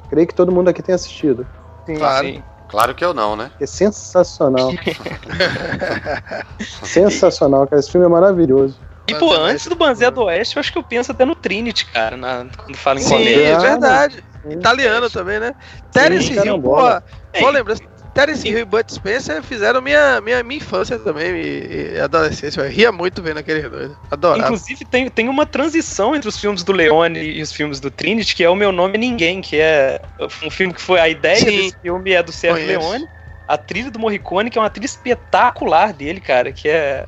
Creio 0.10 0.28
que 0.28 0.36
todo 0.36 0.52
mundo 0.52 0.70
aqui 0.70 0.84
tem 0.84 0.94
assistido. 0.94 1.48
Claro. 1.86 2.28
Sim. 2.28 2.44
Claro 2.68 2.94
que 2.96 3.04
eu 3.04 3.14
não, 3.14 3.36
né? 3.36 3.52
É 3.60 3.66
sensacional. 3.66 4.72
sensacional, 6.62 7.68
cara. 7.68 7.80
Esse 7.80 7.92
filme 7.92 8.06
é 8.06 8.10
maravilhoso. 8.10 8.80
E, 9.08 9.16
pô, 9.16 9.30
Banzé 9.30 9.42
antes 9.52 9.68
do 9.68 9.76
Banzé 9.76 10.10
do 10.10 10.24
Oeste, 10.24 10.56
eu 10.56 10.60
acho 10.62 10.72
que 10.72 10.78
eu 10.78 10.84
penso 10.84 11.12
até 11.12 11.26
no 11.26 11.36
Trinity, 11.36 11.92
cara, 11.92 12.16
na- 12.16 12.46
quando 12.58 12.78
fala 12.78 13.00
em 13.00 13.04
Sim, 13.04 13.10
comédia. 13.10 13.42
é 13.48 13.58
verdade. 13.60 14.24
Italiano 14.50 15.10
também, 15.10 15.40
né? 15.40 15.54
Terence 15.92 16.32
Hill, 16.32 16.36
pô, 16.36 16.44
carambola. 16.44 17.04
pô, 17.40 17.50
lembra? 17.50 17.76
Terence 18.14 18.48
Hill 18.48 18.60
e 18.60 18.66
Bud 18.66 18.94
Spencer 18.94 19.42
fizeram 19.42 19.82
minha, 19.82 20.22
minha, 20.22 20.44
minha 20.44 20.58
infância 20.58 21.00
também 21.00 21.36
e, 21.36 21.94
e 21.96 22.00
adolescência. 22.00 22.62
Eu 22.62 22.70
ria 22.70 22.92
muito 22.92 23.24
vendo 23.24 23.40
aqueles 23.40 23.70
dois. 23.70 23.92
Adorava. 24.12 24.44
Inclusive, 24.44 24.86
tem, 24.86 25.10
tem 25.10 25.28
uma 25.28 25.46
transição 25.46 26.16
entre 26.16 26.30
os 26.30 26.40
filmes 26.40 26.64
do 26.64 26.72
Leone 26.72 27.20
e 27.20 27.42
os 27.42 27.52
filmes 27.52 27.80
do 27.80 27.90
Trinity, 27.90 28.36
que 28.36 28.44
é 28.44 28.50
O 28.50 28.56
Meu 28.56 28.72
Nome 28.72 28.96
é 28.96 28.98
Ninguém, 29.00 29.42
que 29.42 29.60
é 29.60 30.00
um 30.44 30.50
filme 30.50 30.74
que 30.74 30.82
foi. 30.82 31.00
A 31.00 31.10
ideia 31.10 31.38
Sim. 31.38 31.46
desse 31.46 31.78
filme 31.82 32.12
é 32.12 32.22
do 32.22 32.32
Sérgio 32.32 32.66
Conheço. 32.66 32.90
Leone. 32.90 33.08
A 33.48 33.58
trilha 33.58 33.92
do 33.92 34.00
Morricone, 34.00 34.50
que 34.50 34.58
é 34.58 34.62
uma 34.62 34.70
trilha 34.70 34.86
espetacular 34.86 35.92
dele, 35.92 36.22
cara, 36.22 36.52
que 36.52 36.70
é. 36.70 37.06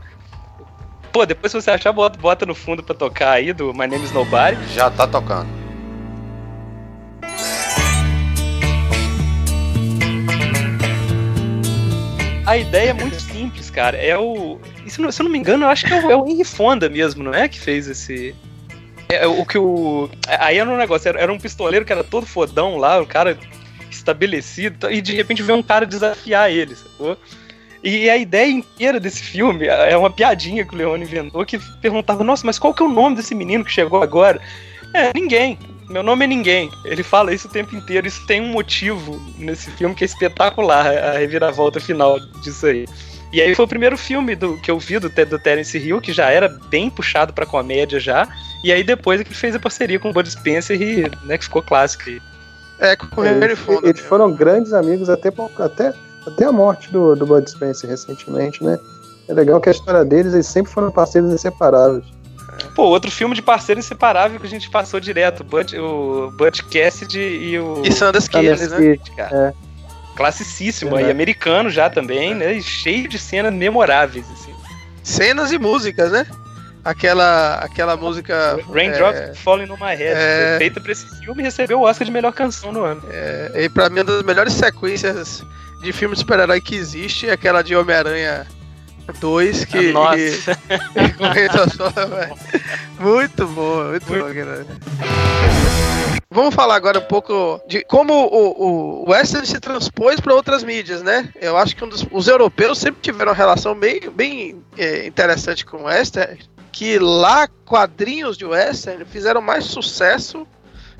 Pô, 1.13 1.25
depois 1.25 1.51
se 1.51 1.61
você 1.61 1.71
achar, 1.71 1.93
bota, 1.93 2.19
bota 2.19 2.45
no 2.45 2.55
fundo 2.55 2.83
pra 2.83 2.93
tocar 2.93 3.31
aí, 3.31 3.53
do 3.53 3.73
My 3.73 3.87
Name 3.87 4.03
is 4.03 4.11
Nobody. 4.11 4.57
Já 4.73 4.89
tá 4.89 5.07
tocando. 5.07 5.64
A 12.45 12.57
ideia 12.57 12.91
é 12.91 12.93
muito 12.93 13.19
simples, 13.19 13.69
cara. 13.71 13.97
É 13.97 14.17
o. 14.17 14.59
Se, 14.87 15.01
eu 15.01 15.23
não 15.23 15.31
me 15.31 15.37
engano, 15.37 15.65
eu 15.65 15.69
acho 15.69 15.85
que 15.85 15.93
é 15.93 16.05
o, 16.05 16.11
é 16.11 16.15
o 16.15 16.27
Henry 16.27 16.43
Fonda 16.43 16.87
mesmo, 16.87 17.23
não 17.23 17.33
é? 17.33 17.47
Que 17.47 17.59
fez 17.59 17.87
esse. 17.87 18.35
É, 19.09 19.25
o 19.25 19.45
que 19.45 19.57
o. 19.57 20.09
Aí 20.27 20.57
era 20.57 20.69
um 20.69 20.77
negócio, 20.77 21.09
era, 21.09 21.19
era 21.19 21.33
um 21.33 21.39
pistoleiro 21.39 21.85
que 21.85 21.91
era 21.91 22.03
todo 22.03 22.25
fodão 22.25 22.77
lá, 22.77 23.01
o 23.01 23.05
cara 23.05 23.37
estabelecido, 23.89 24.91
e 24.91 25.01
de 25.01 25.15
repente 25.15 25.41
vem 25.41 25.55
um 25.55 25.63
cara 25.63 25.85
desafiar 25.85 26.51
ele, 26.51 26.75
sacou? 26.75 27.17
E 27.83 28.09
a 28.09 28.17
ideia 28.17 28.49
inteira 28.49 28.99
desse 28.99 29.21
filme 29.21 29.67
é 29.67 29.95
uma 29.95 30.09
piadinha 30.09 30.65
que 30.65 30.73
o 30.73 30.77
Leone 30.77 31.03
inventou 31.03 31.45
que 31.45 31.59
perguntava: 31.81 32.23
Nossa, 32.23 32.45
mas 32.45 32.59
qual 32.59 32.73
que 32.73 32.83
é 32.83 32.85
o 32.85 32.89
nome 32.89 33.15
desse 33.15 33.33
menino 33.33 33.65
que 33.65 33.71
chegou 33.71 34.01
agora? 34.01 34.39
É, 34.93 35.11
ninguém. 35.13 35.57
Meu 35.89 36.01
nome 36.01 36.25
é 36.25 36.27
ninguém. 36.27 36.71
Ele 36.83 37.03
fala 37.03 37.33
isso 37.33 37.47
o 37.47 37.51
tempo 37.51 37.75
inteiro. 37.75 38.07
Isso 38.07 38.25
tem 38.25 38.41
um 38.41 38.47
motivo 38.47 39.21
nesse 39.37 39.69
filme 39.71 39.93
que 39.93 40.03
é 40.03 40.07
espetacular, 40.07 40.87
a 40.87 41.17
reviravolta 41.17 41.79
final 41.79 42.19
disso 42.41 42.65
aí. 42.65 42.85
E 43.31 43.41
aí 43.41 43.53
foi 43.53 43.65
o 43.65 43.67
primeiro 43.67 43.97
filme 43.97 44.35
do, 44.35 44.57
que 44.61 44.71
eu 44.71 44.79
vi 44.79 44.97
do, 44.97 45.09
do 45.09 45.39
Terence 45.39 45.77
Hill, 45.77 45.99
que 45.99 46.13
já 46.13 46.29
era 46.29 46.47
bem 46.69 46.89
puxado 46.89 47.33
pra 47.33 47.45
comédia 47.45 47.99
já. 47.99 48.27
E 48.63 48.71
aí 48.71 48.83
depois 48.83 49.19
é 49.19 49.23
que 49.23 49.29
ele 49.29 49.35
fez 49.35 49.53
a 49.53 49.59
parceria 49.59 49.99
com 49.99 50.09
o 50.09 50.13
Bud 50.13 50.29
Spencer 50.29 50.81
e 50.81 51.11
né, 51.25 51.37
que 51.37 51.43
ficou 51.43 51.61
clássico. 51.61 52.09
aí. 52.09 52.21
É, 52.79 52.95
com 52.95 53.21
o 53.21 53.25
Henry 53.25 53.45
Eles, 53.45 53.59
Fonda. 53.59 53.87
eles 53.87 54.01
foram 54.01 54.31
grandes 54.31 54.73
amigos 54.73 55.09
até, 55.09 55.31
até, 55.59 55.93
até 56.25 56.45
a 56.45 56.51
morte 56.51 56.91
do, 56.91 57.15
do 57.15 57.25
Bud 57.25 57.49
Spencer 57.49 57.89
recentemente, 57.89 58.63
né? 58.63 58.79
É 59.27 59.33
legal 59.33 59.59
que 59.59 59.69
a 59.69 59.71
história 59.71 60.05
deles, 60.05 60.33
eles 60.33 60.47
sempre 60.47 60.71
foram 60.71 60.91
parceiros 60.91 61.31
inseparáveis. 61.33 62.05
Pô, 62.75 62.83
outro 62.83 63.09
filme 63.09 63.33
de 63.33 63.41
parceiro 63.41 63.79
inseparável 63.79 64.39
que 64.39 64.45
a 64.45 64.49
gente 64.49 64.69
passou 64.69 64.99
direto, 64.99 65.43
Bud, 65.43 65.77
o 65.79 66.31
Bud 66.31 66.63
Cassidy 66.63 67.19
e 67.19 67.59
o 67.59 67.81
E 67.85 67.91
Sanders 67.91 68.27
Kids, 68.27 68.69
né? 68.69 68.97
Cara. 69.15 69.53
Classicíssimo, 70.15 70.91
Verdade. 70.91 71.05
aí 71.07 71.11
americano 71.11 71.69
já 71.69 71.89
também, 71.89 72.33
né? 72.33 72.53
E 72.53 72.61
cheio 72.61 73.07
de 73.07 73.19
cenas 73.19 73.53
memoráveis, 73.53 74.25
assim. 74.31 74.53
Cenas 75.03 75.51
e 75.51 75.57
músicas, 75.59 76.11
né? 76.11 76.25
Aquela, 76.83 77.55
aquela 77.55 77.97
música. 77.97 78.59
Raindrops 78.71 79.19
é, 79.19 79.33
Falling 79.33 79.69
on 79.71 79.75
My 79.75 79.95
Head, 79.95 80.15
é. 80.15 80.55
feita 80.57 80.79
pra 80.79 80.91
esse 80.91 81.07
filme 81.19 81.41
e 81.41 81.45
recebeu 81.45 81.79
o 81.79 81.83
Oscar 81.83 82.05
de 82.05 82.11
melhor 82.11 82.31
canção 82.31 82.71
no 82.71 82.83
ano. 82.83 83.01
é, 83.11 83.51
e 83.55 83.69
pra 83.69 83.89
mim, 83.89 84.01
uma 84.01 84.03
das 84.03 84.23
melhores 84.23 84.53
sequências 84.53 85.43
de 85.81 85.91
filme 85.91 86.13
de 86.13 86.19
super-herói 86.21 86.61
que 86.61 86.75
existe 86.75 87.27
é 87.27 87.33
aquela 87.33 87.61
de 87.61 87.75
Homem-Aranha 87.75 88.45
2, 89.19 89.65
que. 89.65 89.91
Nossa. 89.91 90.15
que- 90.17 90.55
muito 92.99 93.47
boa, 93.47 93.89
muito 93.89 94.05
boa. 94.05 94.33
cara. 94.33 94.65
vamos 96.29 96.53
falar 96.55 96.75
agora 96.75 96.99
um 96.99 97.05
pouco 97.05 97.61
de 97.67 97.83
como 97.85 98.13
o, 98.13 99.03
o 99.05 99.09
western 99.09 99.45
se 99.47 99.59
transpôs 99.59 100.19
para 100.19 100.33
outras 100.33 100.63
mídias, 100.63 101.01
né? 101.01 101.29
Eu 101.39 101.57
acho 101.57 101.75
que 101.75 101.83
um 101.83 101.89
dos, 101.89 102.05
os 102.11 102.27
europeus 102.27 102.77
sempre 102.79 103.01
tiveram 103.01 103.31
uma 103.31 103.37
relação 103.37 103.73
bem, 103.75 104.01
bem 104.09 104.61
é, 104.77 105.05
interessante 105.07 105.65
com 105.65 105.77
o 105.77 105.83
western, 105.85 106.37
que 106.71 106.99
lá 106.99 107.47
quadrinhos 107.65 108.37
de 108.37 108.45
western 108.45 109.05
fizeram 109.05 109.41
mais 109.41 109.65
sucesso 109.65 110.45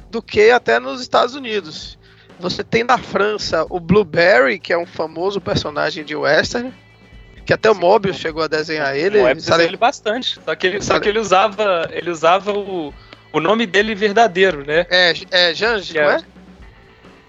do 0.10 0.22
que 0.22 0.52
até 0.52 0.80
nos 0.80 1.02
Estados 1.02 1.36
Unidos. 1.36 1.98
Você 2.40 2.64
tem 2.64 2.84
na 2.84 2.98
França 2.98 3.66
o 3.70 3.80
Blueberry, 3.80 4.60
que 4.60 4.72
é 4.74 4.78
um 4.78 4.86
famoso 4.86 5.40
personagem 5.42 6.04
de 6.04 6.16
western, 6.16 6.74
que 7.46 7.54
até 7.54 7.70
o 7.70 7.76
Mobius 7.76 8.18
chegou 8.18 8.44
a 8.44 8.48
desenhar 8.48 8.96
ele. 8.96 9.20
O 9.20 9.28
Mobius 9.28 9.48
ele 9.48 9.78
bastante, 9.78 10.40
só 10.44 10.56
que 10.56 10.68
ele, 10.68 10.82
só 10.82 11.00
que 11.00 11.08
ele 11.08 11.20
usava, 11.20 11.88
ele 11.92 12.10
usava 12.10 12.52
o, 12.52 12.94
o 13.32 13.40
nome 13.40 13.66
dele 13.68 13.94
verdadeiro, 13.94 14.66
né? 14.66 14.88
É, 14.90 15.14
é 15.32 15.54
Jean, 15.54 15.78
é, 15.78 16.00
é? 16.00 16.24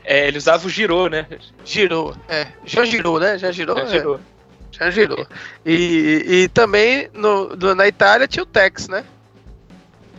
é? 0.04 0.28
ele 0.28 0.38
usava 0.38 0.66
o 0.66 0.70
Giro, 0.70 1.08
né? 1.08 1.26
Giro, 1.64 2.16
é. 2.28 2.46
Jean 2.64 2.86
Giro, 2.86 3.18
né? 3.18 3.38
Jean 3.38 3.52
Giro. 3.52 3.74
Jean 3.74 3.88
Giro. 3.88 4.14
É. 4.14 4.36
Jean 4.78 4.90
Giro. 4.90 5.26
E, 5.64 6.24
e 6.26 6.48
também 6.48 7.10
no, 7.12 7.54
no, 7.54 7.74
na 7.74 7.86
Itália 7.86 8.26
tinha 8.26 8.42
o 8.42 8.46
Tex, 8.46 8.88
né? 8.88 9.04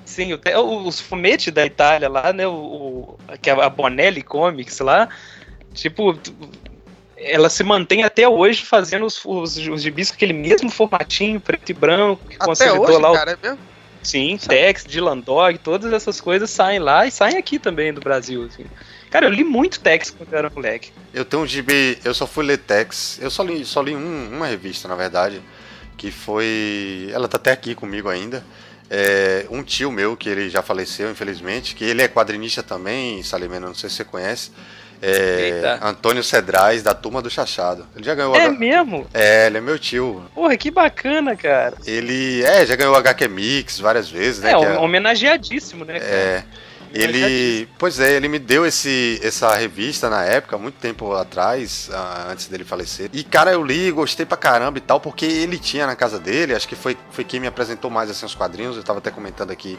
Sim, 0.06 0.34
o, 0.34 0.88
os 0.88 1.02
fumetes 1.02 1.52
da 1.52 1.66
Itália 1.66 2.08
lá, 2.08 2.32
né? 2.32 2.48
O, 2.48 2.52
o, 2.54 3.18
que 3.41 3.50
é 3.50 3.54
a 3.54 3.70
Bonelli 3.70 4.22
Comics 4.22 4.80
lá, 4.80 5.10
tipo, 5.74 6.18
ela 7.18 7.49
se 7.49 7.63
mantém 7.63 8.03
até 8.03 8.28
hoje 8.28 8.63
fazendo 8.63 9.05
os, 9.05 9.24
os, 9.26 9.57
os 9.57 9.82
gibis 9.82 10.09
com 10.09 10.15
aquele 10.15 10.34
mesmo 10.34 10.70
formatinho, 10.70 11.39
preto 11.39 11.70
e 11.70 11.74
branco, 11.74 12.22
que 12.30 12.38
consolidou 12.38 12.99
lá 12.99 13.11
o. 13.11 13.13
Cara, 13.13 13.32
é 13.32 13.38
mesmo? 13.47 13.59
Sim, 14.03 14.38
Tex, 14.38 14.86
Dylan 14.86 15.18
Dog, 15.18 15.57
todas 15.57 15.91
essas 15.91 16.22
coisas 16.22 16.49
saem 16.49 16.80
lá 16.80 17.05
e 17.05 17.11
saem 17.11 17.38
aqui 17.38 17.59
também 17.59 17.91
do 17.91 17.99
Brasil. 17.99 18.45
Assim. 18.45 18.65
Cara, 19.09 19.26
eu 19.26 19.32
li 19.32 19.43
muito 19.43 19.80
Tex 19.80 20.11
quando 20.11 20.32
eu 20.32 20.38
era 20.38 20.49
moleque. 20.49 20.91
Eu 21.13 21.26
tenho 21.26 21.43
um 21.43 21.47
gibi, 21.47 21.97
eu 22.05 22.13
só 22.13 22.26
fui 22.26 22.45
ler 22.45 22.57
Tex, 22.59 23.20
eu 23.22 23.30
só 23.30 23.43
li, 23.43 23.65
só 23.65 23.82
li 23.82 23.95
um, 23.95 24.30
uma 24.32 24.47
revista, 24.47 24.88
na 24.88 24.95
verdade, 24.95 25.41
que 25.97 26.11
foi. 26.11 27.09
Ela 27.11 27.28
tá 27.28 27.38
até 27.38 27.51
aqui 27.51 27.76
comigo 27.76 28.07
ainda. 28.07 28.45
É, 28.89 29.45
um 29.49 29.61
tio 29.61 29.91
meu, 29.91 30.15
que 30.15 30.30
ele 30.30 30.49
já 30.49 30.61
faleceu, 30.61 31.11
infelizmente, 31.11 31.76
que 31.76 31.84
ele 31.84 32.01
é 32.01 32.07
quadrinista 32.07 32.63
também, 32.63 33.22
Salimena, 33.24 33.68
não 33.68 33.76
sei 33.76 33.89
se 33.89 33.97
você 33.97 34.05
conhece. 34.05 34.51
É, 35.02 35.80
Antônio 35.82 36.24
Cedrais, 36.24 36.82
da 36.82 36.93
Turma 36.93 37.22
do 37.22 37.30
Chachado. 37.30 37.86
Ele 37.95 38.04
já 38.04 38.16
ganhou. 38.16 38.36
É 38.36 38.45
H... 38.45 38.58
mesmo? 38.58 39.08
É, 39.14 39.48
ele 39.48 39.58
é 39.58 39.62
meu 39.62 39.78
tio. 39.78 40.24
Porra, 40.34 40.58
que 40.58 40.72
bacana, 40.72 41.36
cara. 41.36 41.76
Ele, 41.86 42.43
é, 42.43 42.66
já 42.66 42.76
ganhou 42.76 42.93
o 42.93 42.98
HQ 42.98 43.28
Mix 43.28 43.80
várias 43.80 44.10
vezes, 44.10 44.41
né? 44.41 44.52
É, 44.52 44.54
é... 44.54 44.80
homenageadíssimo, 44.80 45.86
né? 45.86 46.00
Cara? 46.00 46.12
É. 46.12 46.43
Ele, 46.93 47.68
pois 47.78 48.00
é, 48.00 48.14
ele 48.14 48.28
me 48.28 48.39
deu 48.39 48.66
esse, 48.66 49.20
essa 49.22 49.54
revista 49.56 50.10
na 50.10 50.24
época, 50.24 50.58
muito 50.58 50.76
tempo 50.76 51.14
atrás, 51.14 51.89
antes 52.30 52.48
dele 52.48 52.64
falecer. 52.64 53.10
E 53.14 53.24
cara, 53.24 53.52
eu 53.52 53.64
li, 53.64 53.91
gostei 53.91 54.26
pra 54.26 54.38
caramba 54.38 54.78
e 54.78 54.82
tal, 54.82 55.00
porque 55.00 55.26
ele 55.26 55.60
tinha 55.60 55.86
na 55.86 55.95
casa 55.95 56.20
dele, 56.20 56.56
acho 56.56 56.68
que 56.68 56.76
foi, 56.76 56.98
foi 57.12 57.24
quem 57.24 57.39
me 57.39 57.48
apresentou 57.48 57.91
mais 57.91 58.10
assim 58.10 58.26
os 58.26 58.34
quadrinhos, 58.34 58.78
eu 58.78 58.84
tava 58.84 59.00
até 59.00 59.12
comentando 59.12 59.52
aqui 59.52 59.78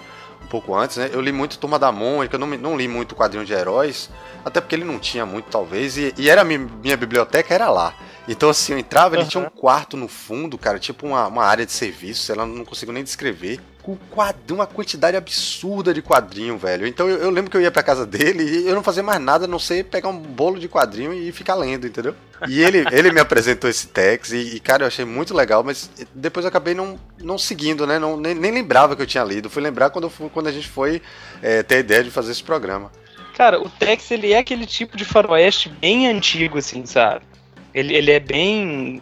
pouco 0.48 0.74
antes, 0.74 0.96
né? 0.96 1.10
Eu 1.12 1.20
li 1.20 1.32
muito 1.32 1.58
Turma 1.58 1.78
da 1.78 1.92
Mônica, 1.92 2.34
eu 2.34 2.38
não, 2.38 2.46
não 2.46 2.76
li 2.76 2.88
muito 2.88 3.14
quadrinho 3.14 3.44
de 3.44 3.52
heróis, 3.52 4.10
até 4.44 4.60
porque 4.60 4.74
ele 4.74 4.84
não 4.84 4.98
tinha 4.98 5.24
muito, 5.24 5.46
talvez, 5.46 5.96
e, 5.96 6.14
e 6.16 6.28
era 6.28 6.44
minha, 6.44 6.58
minha 6.58 6.96
biblioteca 6.96 7.54
era 7.54 7.68
lá. 7.68 7.94
Então, 8.26 8.50
assim, 8.50 8.72
eu 8.72 8.78
entrava, 8.78 9.14
ele 9.14 9.22
uhum. 9.22 9.28
tinha 9.28 9.44
um 9.44 9.50
quarto 9.50 9.96
no 9.96 10.08
fundo, 10.08 10.58
cara, 10.58 10.78
tipo 10.78 11.06
uma, 11.06 11.26
uma 11.26 11.44
área 11.44 11.64
de 11.64 11.72
serviço, 11.72 12.24
sei 12.24 12.34
lá, 12.34 12.44
não 12.46 12.64
consigo 12.64 12.92
nem 12.92 13.02
descrever 13.02 13.60
com 13.88 13.96
quadrinho, 14.14 14.58
uma 14.58 14.66
quantidade 14.66 15.16
absurda 15.16 15.94
de 15.94 16.02
quadrinho, 16.02 16.58
velho. 16.58 16.86
Então 16.86 17.08
eu, 17.08 17.16
eu, 17.16 17.30
lembro 17.30 17.50
que 17.50 17.56
eu 17.56 17.60
ia 17.62 17.70
pra 17.70 17.82
casa 17.82 18.04
dele 18.04 18.44
e 18.44 18.68
eu 18.68 18.74
não 18.74 18.82
fazia 18.82 19.02
mais 19.02 19.18
nada 19.18 19.46
a 19.46 19.48
não 19.48 19.58
ser 19.58 19.84
pegar 19.84 20.10
um 20.10 20.18
bolo 20.18 20.58
de 20.58 20.68
quadrinho 20.68 21.14
e 21.14 21.32
ficar 21.32 21.54
lendo, 21.54 21.86
entendeu? 21.86 22.14
E 22.46 22.62
ele, 22.62 22.84
ele 22.92 23.10
me 23.10 23.18
apresentou 23.18 23.70
esse 23.70 23.86
Tex 23.86 24.30
e, 24.32 24.56
e, 24.56 24.60
cara, 24.60 24.82
eu 24.82 24.88
achei 24.88 25.06
muito 25.06 25.32
legal, 25.32 25.64
mas 25.64 25.90
depois 26.14 26.44
eu 26.44 26.50
acabei 26.50 26.74
não, 26.74 27.00
não 27.18 27.38
seguindo, 27.38 27.86
né? 27.86 27.98
Não, 27.98 28.18
nem, 28.18 28.34
nem 28.34 28.52
lembrava 28.52 28.94
que 28.94 29.00
eu 29.00 29.06
tinha 29.06 29.24
lido. 29.24 29.48
Fui 29.48 29.62
lembrar 29.62 29.88
quando, 29.88 30.10
fui, 30.10 30.28
quando 30.28 30.48
a 30.48 30.52
gente 30.52 30.68
foi 30.68 31.00
é, 31.40 31.62
ter 31.62 31.76
a 31.76 31.78
ideia 31.78 32.04
de 32.04 32.10
fazer 32.10 32.32
esse 32.32 32.44
programa. 32.44 32.92
Cara, 33.34 33.58
o 33.58 33.70
Tex, 33.70 34.10
ele 34.10 34.32
é 34.32 34.38
aquele 34.38 34.66
tipo 34.66 34.98
de 34.98 35.04
faroeste 35.06 35.70
bem 35.70 36.08
antigo, 36.08 36.58
assim, 36.58 36.84
sabe? 36.84 37.24
Ele, 37.72 37.94
ele 37.94 38.10
é 38.10 38.20
bem 38.20 39.00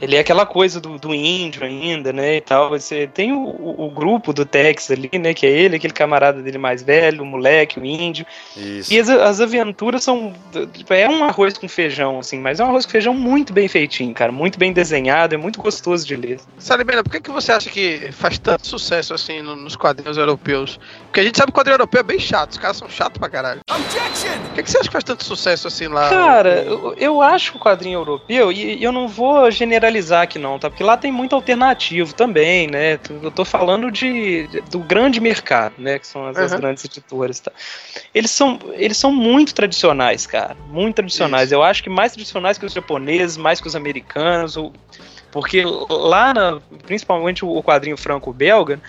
ele 0.00 0.16
é 0.16 0.20
aquela 0.20 0.46
coisa 0.46 0.80
do, 0.80 0.98
do 0.98 1.14
índio 1.14 1.64
ainda, 1.64 2.12
né, 2.12 2.36
e 2.36 2.40
tal. 2.40 2.70
Você 2.70 3.06
tem 3.06 3.32
o, 3.32 3.44
o, 3.78 3.90
grupo 3.90 4.32
do 4.32 4.44
Tex 4.44 4.90
ali, 4.90 5.10
né, 5.18 5.34
que 5.34 5.46
é 5.46 5.50
ele, 5.50 5.76
aquele 5.76 5.92
camarada 5.92 6.40
dele 6.40 6.58
mais 6.58 6.82
velho, 6.82 7.22
o 7.22 7.26
moleque, 7.26 7.78
o 7.78 7.84
índio. 7.84 8.24
Isso. 8.56 8.92
E 8.92 8.98
as, 8.98 9.08
as 9.08 9.40
aventuras 9.40 10.02
são, 10.02 10.32
tipo, 10.72 10.92
é 10.94 11.08
um 11.08 11.24
arroz 11.24 11.58
com 11.58 11.68
feijão, 11.68 12.18
assim, 12.18 12.38
mas 12.38 12.60
é 12.60 12.64
um 12.64 12.68
arroz 12.68 12.86
com 12.86 12.92
feijão 12.92 13.12
muito 13.12 13.52
bem 13.52 13.68
feitinho, 13.68 14.14
cara, 14.14 14.32
muito 14.32 14.58
bem 14.58 14.72
desenhado, 14.72 15.34
é 15.34 15.38
muito 15.38 15.60
gostoso 15.60 16.06
de 16.06 16.16
ler. 16.16 16.40
Salibena, 16.58 17.02
por 17.02 17.12
que, 17.12 17.20
que 17.20 17.30
você 17.30 17.52
acha 17.52 17.68
que 17.68 18.10
faz 18.12 18.38
tanto 18.38 18.66
sucesso, 18.66 19.12
assim, 19.12 19.42
no, 19.42 19.54
nos 19.54 19.76
quadrinhos 19.76 20.16
europeus? 20.16 20.80
Porque 21.10 21.18
a 21.18 21.24
gente 21.24 21.36
sabe 21.36 21.50
que 21.50 21.58
o 21.58 21.60
quadrinho 21.60 21.74
europeu 21.74 22.00
é 22.00 22.04
bem 22.04 22.20
chato, 22.20 22.52
os 22.52 22.58
caras 22.58 22.76
são 22.76 22.88
chatos 22.88 23.18
pra 23.18 23.28
caralho. 23.28 23.60
Objection! 23.68 24.30
Por 24.44 24.54
que, 24.54 24.62
que 24.62 24.70
você 24.70 24.78
acha 24.78 24.88
que 24.88 24.92
faz 24.92 25.02
tanto 25.02 25.24
sucesso, 25.24 25.66
assim, 25.66 25.88
lá? 25.88 26.08
Cara, 26.08 26.62
eu, 26.62 26.94
eu 26.96 27.20
acho 27.20 27.56
o 27.56 27.60
quadrinho 27.60 27.98
europeu, 27.98 28.52
e 28.52 28.80
eu 28.80 28.92
não 28.92 29.08
vou 29.08 29.50
generalizar 29.50 30.22
aqui 30.22 30.38
não, 30.38 30.56
tá? 30.56 30.70
Porque 30.70 30.84
lá 30.84 30.96
tem 30.96 31.10
muito 31.10 31.34
alternativo 31.34 32.14
também, 32.14 32.68
né? 32.68 33.00
Eu 33.22 33.32
tô 33.32 33.44
falando 33.44 33.90
de, 33.90 34.46
de 34.46 34.60
do 34.60 34.78
grande 34.78 35.20
mercado, 35.20 35.74
né? 35.78 35.98
Que 35.98 36.06
são 36.06 36.28
as, 36.28 36.36
uhum. 36.36 36.44
as, 36.44 36.54
grandes 36.54 36.84
editoras, 36.84 37.40
tá? 37.40 37.50
Eles 38.14 38.30
são, 38.30 38.56
eles 38.74 38.96
são 38.96 39.10
muito 39.10 39.52
tradicionais, 39.52 40.28
cara. 40.28 40.56
Muito 40.68 40.94
tradicionais. 40.94 41.46
Isso. 41.46 41.54
Eu 41.54 41.64
acho 41.64 41.82
que 41.82 41.90
mais 41.90 42.12
tradicionais 42.12 42.56
que 42.56 42.66
os 42.66 42.72
japoneses, 42.72 43.36
mais 43.36 43.60
que 43.60 43.66
os 43.66 43.74
americanos, 43.74 44.56
ou, 44.56 44.72
porque 45.32 45.64
lá, 45.88 46.32
na, 46.32 46.60
principalmente 46.86 47.44
o 47.44 47.60
quadrinho 47.64 47.96
franco-belga, 47.96 48.80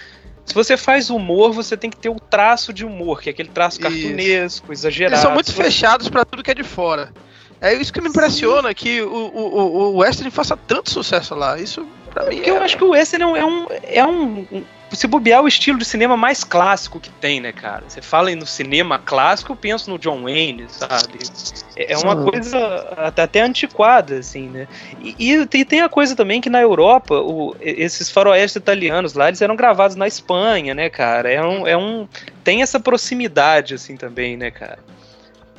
se 0.51 0.55
você 0.55 0.75
faz 0.75 1.09
humor, 1.09 1.53
você 1.53 1.77
tem 1.77 1.89
que 1.89 1.95
ter 1.95 2.09
o 2.09 2.19
traço 2.19 2.73
de 2.73 2.85
humor, 2.85 3.21
que 3.21 3.29
é 3.29 3.31
aquele 3.31 3.47
traço 3.47 3.79
cartunesco, 3.79 4.73
exagerado. 4.73 5.13
Eles 5.13 5.21
são 5.21 5.33
muito 5.33 5.53
fechados 5.53 6.09
para 6.09 6.25
tudo 6.25 6.43
que 6.43 6.51
é 6.51 6.53
de 6.53 6.63
fora. 6.63 7.13
É 7.61 7.73
isso 7.73 7.93
que 7.93 8.01
me 8.01 8.09
impressiona, 8.09 8.67
Sim. 8.67 8.75
que 8.75 9.01
o, 9.01 9.07
o, 9.07 9.93
o 9.93 9.97
Western 9.99 10.29
faça 10.29 10.57
tanto 10.57 10.91
sucesso 10.91 11.35
lá. 11.35 11.57
Isso, 11.57 11.87
pra 12.13 12.25
mim, 12.25 12.35
Porque 12.35 12.49
é... 12.49 12.53
eu 12.53 12.61
acho 12.61 12.75
que 12.75 12.83
o 12.83 12.89
Western 12.89 13.39
é 13.39 13.45
um, 13.45 13.67
é 13.83 14.05
um, 14.05 14.45
um 14.51 14.63
se 14.91 15.07
bobear 15.07 15.41
o 15.41 15.47
estilo 15.47 15.77
de 15.77 15.85
cinema 15.85 16.17
mais 16.17 16.43
clássico 16.43 16.99
que 16.99 17.09
tem, 17.09 17.39
né, 17.39 17.51
cara? 17.51 17.83
Você 17.87 18.01
fala 18.01 18.33
no 18.35 18.45
cinema 18.45 18.99
clássico, 18.99 19.53
eu 19.53 19.55
penso 19.55 19.89
no 19.89 19.97
John 19.97 20.23
Wayne, 20.23 20.65
sabe? 20.69 21.19
É, 21.75 21.93
é 21.93 21.97
uma 21.97 22.15
coisa 22.23 22.59
até, 23.15 23.41
antiquada, 23.41 24.19
assim, 24.19 24.47
né? 24.49 24.67
E, 25.01 25.33
e, 25.33 25.65
tem 25.65 25.81
a 25.81 25.89
coisa 25.89 26.15
também 26.15 26.41
que 26.41 26.49
na 26.49 26.61
Europa, 26.61 27.15
o, 27.15 27.55
esses 27.61 28.09
faroestes 28.09 28.55
italianos 28.55 29.13
lá, 29.13 29.27
eles 29.27 29.41
eram 29.41 29.55
gravados 29.55 29.95
na 29.95 30.07
Espanha, 30.07 30.73
né, 30.73 30.89
cara? 30.89 31.31
É 31.31 31.41
um, 31.41 31.67
é 31.67 31.77
um. 31.77 32.07
Tem 32.43 32.61
essa 32.61 32.79
proximidade, 32.79 33.75
assim, 33.75 33.95
também, 33.95 34.35
né, 34.35 34.51
cara? 34.51 34.79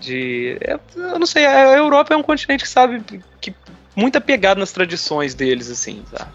de. 0.02 0.58
É, 0.60 0.78
eu 0.96 1.18
não 1.18 1.26
sei, 1.26 1.46
a 1.46 1.76
Europa 1.76 2.12
é 2.12 2.16
um 2.16 2.22
continente 2.22 2.64
que 2.64 2.68
sabe 2.68 3.02
que 3.40 3.54
muito 3.94 4.16
apegado 4.16 4.58
nas 4.58 4.72
tradições 4.72 5.34
deles, 5.34 5.70
assim, 5.70 6.02
sabe? 6.10 6.30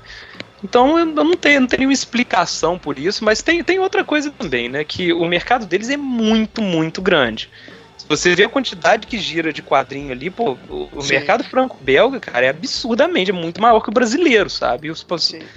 Então 0.63 0.97
eu 0.97 1.05
não 1.05 1.35
tenho, 1.35 1.61
não 1.61 1.67
tenho 1.67 1.91
explicação 1.91 2.79
por 2.79 2.97
isso, 2.97 3.23
mas 3.23 3.41
tem, 3.41 3.63
tem 3.63 3.79
outra 3.79 4.03
coisa 4.03 4.31
também, 4.31 4.67
né? 4.67 4.83
Que 4.83 5.13
o 5.13 5.25
mercado 5.25 5.65
deles 5.65 5.89
é 5.89 5.97
muito, 5.97 6.61
muito 6.61 7.01
grande. 7.01 7.49
Se 7.97 8.07
você 8.07 8.35
vê 8.35 8.43
a 8.43 8.49
quantidade 8.49 9.05
que 9.05 9.17
gira 9.17 9.51
de 9.51 9.61
quadrinho 9.61 10.11
ali, 10.11 10.29
pô, 10.29 10.57
o, 10.69 10.89
o 10.93 11.03
mercado 11.03 11.43
franco-belga, 11.43 12.19
cara, 12.19 12.45
é 12.45 12.49
absurdamente, 12.49 13.31
é 13.31 13.33
muito 13.33 13.61
maior 13.61 13.81
que 13.81 13.89
o 13.89 13.93
brasileiro, 13.93 14.49
sabe? 14.49 14.89
Os, 14.89 15.05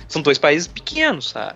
são 0.09 0.20
dois 0.20 0.38
países 0.38 0.66
pequenos, 0.66 1.30
sabe? 1.30 1.55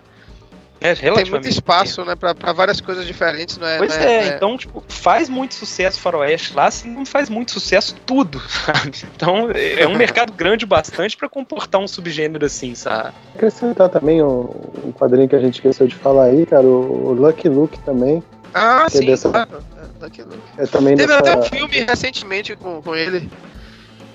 É, 0.81 0.93
Tem 0.93 1.25
muito 1.31 1.47
espaço, 1.47 2.03
né, 2.03 2.15
pra, 2.15 2.35
pra, 2.35 2.51
várias 2.51 2.81
coisas 2.81 3.07
diferentes, 3.07 3.57
não 3.57 3.67
é? 3.67 3.77
Pois 3.77 3.97
é, 3.97 4.27
é, 4.27 4.27
então, 4.35 4.57
tipo, 4.57 4.83
faz 4.87 5.29
muito 5.29 5.55
sucesso 5.55 5.99
faroeste 5.99 6.53
lá, 6.53 6.65
assim, 6.67 6.89
não 6.89 7.05
faz 7.05 7.29
muito 7.29 7.51
sucesso 7.51 7.95
tudo, 8.05 8.39
sabe? 8.47 9.03
Então, 9.15 9.49
é 9.51 9.87
um 9.87 9.95
mercado 9.95 10.33
grande 10.33 10.65
bastante 10.65 11.15
para 11.15 11.29
comportar 11.29 11.81
um 11.81 11.87
subgênero 11.87 12.45
assim, 12.45 12.75
sabe? 12.75 13.13
Acrescentar 13.33 13.89
também 13.89 14.21
um, 14.21 14.49
um, 14.85 14.91
quadrinho 14.91 15.29
que 15.29 15.35
a 15.35 15.39
gente 15.39 15.55
esqueceu 15.55 15.87
de 15.87 15.95
falar 15.95 16.25
aí, 16.25 16.45
cara, 16.45 16.63
o, 16.63 17.07
o 17.07 17.13
Lucky 17.13 17.49
Luke 17.49 17.79
também. 17.79 18.21
Ah, 18.53 18.85
sim, 18.89 19.03
é 19.03 19.07
dessa... 19.07 19.29
claro. 19.29 19.63
É, 19.77 20.03
Lucky 20.03 20.21
Luke. 20.21 20.39
É 20.57 20.65
também 20.67 20.95
Teve 20.95 21.07
dessa... 21.07 21.19
até 21.19 21.37
um 21.37 21.43
filme 21.43 21.79
recentemente 21.83 22.55
com, 22.55 22.81
com 22.81 22.95
ele. 22.95 23.29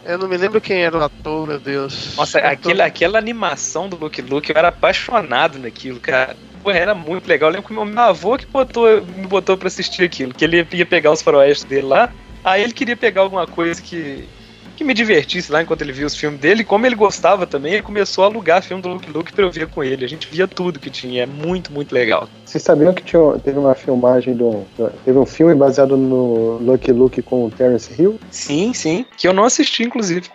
Eu 0.04 0.18
não 0.18 0.28
me 0.28 0.36
lembro 0.36 0.61
quem 0.61 0.82
era 0.82 0.96
o 0.96 1.02
ator, 1.02 1.46
meu 1.46 1.58
Deus. 1.58 2.14
Nossa, 2.16 2.38
aquele, 2.38 2.80
aquela 2.80 3.18
animação 3.18 3.88
do 3.88 3.96
Luke 3.96 4.22
Luke, 4.22 4.50
eu 4.50 4.56
era 4.56 4.68
apaixonado 4.68 5.58
naquilo, 5.58 6.00
cara. 6.00 6.34
Pô, 6.62 6.70
era 6.70 6.94
muito 6.94 7.26
legal. 7.26 7.50
Eu 7.50 7.54
lembro 7.54 7.68
que 7.68 7.74
meu, 7.74 7.84
meu 7.84 8.02
avô 8.02 8.36
que 8.36 8.46
botou, 8.46 8.86
me 9.16 9.26
botou 9.26 9.56
pra 9.56 9.68
assistir 9.68 10.04
aquilo, 10.04 10.34
que 10.34 10.44
ele 10.44 10.66
ia 10.72 10.86
pegar 10.86 11.11
os 11.12 11.22
faroestes 11.22 11.64
dele 11.64 11.86
lá, 11.86 12.11
aí 12.44 12.62
ele 12.62 12.72
queria 12.72 12.96
pegar 12.96 13.22
alguma 13.22 13.46
coisa 13.46 13.80
que, 13.80 14.28
que 14.76 14.84
me 14.84 14.92
divertisse 14.92 15.50
lá 15.50 15.62
enquanto 15.62 15.82
ele 15.82 15.92
via 15.92 16.06
os 16.06 16.14
filmes 16.14 16.38
dele. 16.38 16.61
E 16.61 16.64
como 16.64 16.84
ele 16.84 16.94
gostava 16.94 17.46
também, 17.46 17.74
ele 17.74 17.82
começou 17.82 18.24
a 18.24 18.26
alugar 18.26 18.62
filme 18.62 18.82
do 18.82 18.90
Luke 18.90 19.11
Luke 19.11 19.32
pra 19.32 19.44
eu 19.44 19.50
ver 19.50 19.68
com 19.68 19.82
ele. 19.82 20.04
A 20.04 20.08
gente 20.08 20.28
via 20.28 20.46
tudo 20.46 20.78
que 20.78 20.90
tinha. 20.90 21.22
É 21.22 21.26
muito, 21.26 21.72
muito 21.72 21.92
legal. 21.94 22.28
Vocês 22.44 22.62
sabiam 22.62 22.92
que 22.92 23.02
tinha, 23.02 23.38
teve 23.42 23.58
uma 23.58 23.74
filmagem 23.74 24.34
do. 24.34 24.64
Teve 25.04 25.18
um 25.18 25.26
filme 25.26 25.54
baseado 25.54 25.96
no 25.96 26.58
Lucky 26.58 26.92
Luke 26.92 27.22
com 27.22 27.46
o 27.46 27.50
Terence 27.50 27.90
Hill? 28.00 28.18
Sim, 28.30 28.74
sim. 28.74 29.06
Que 29.16 29.26
eu 29.26 29.32
não 29.32 29.44
assisti, 29.44 29.82
inclusive. 29.82 30.28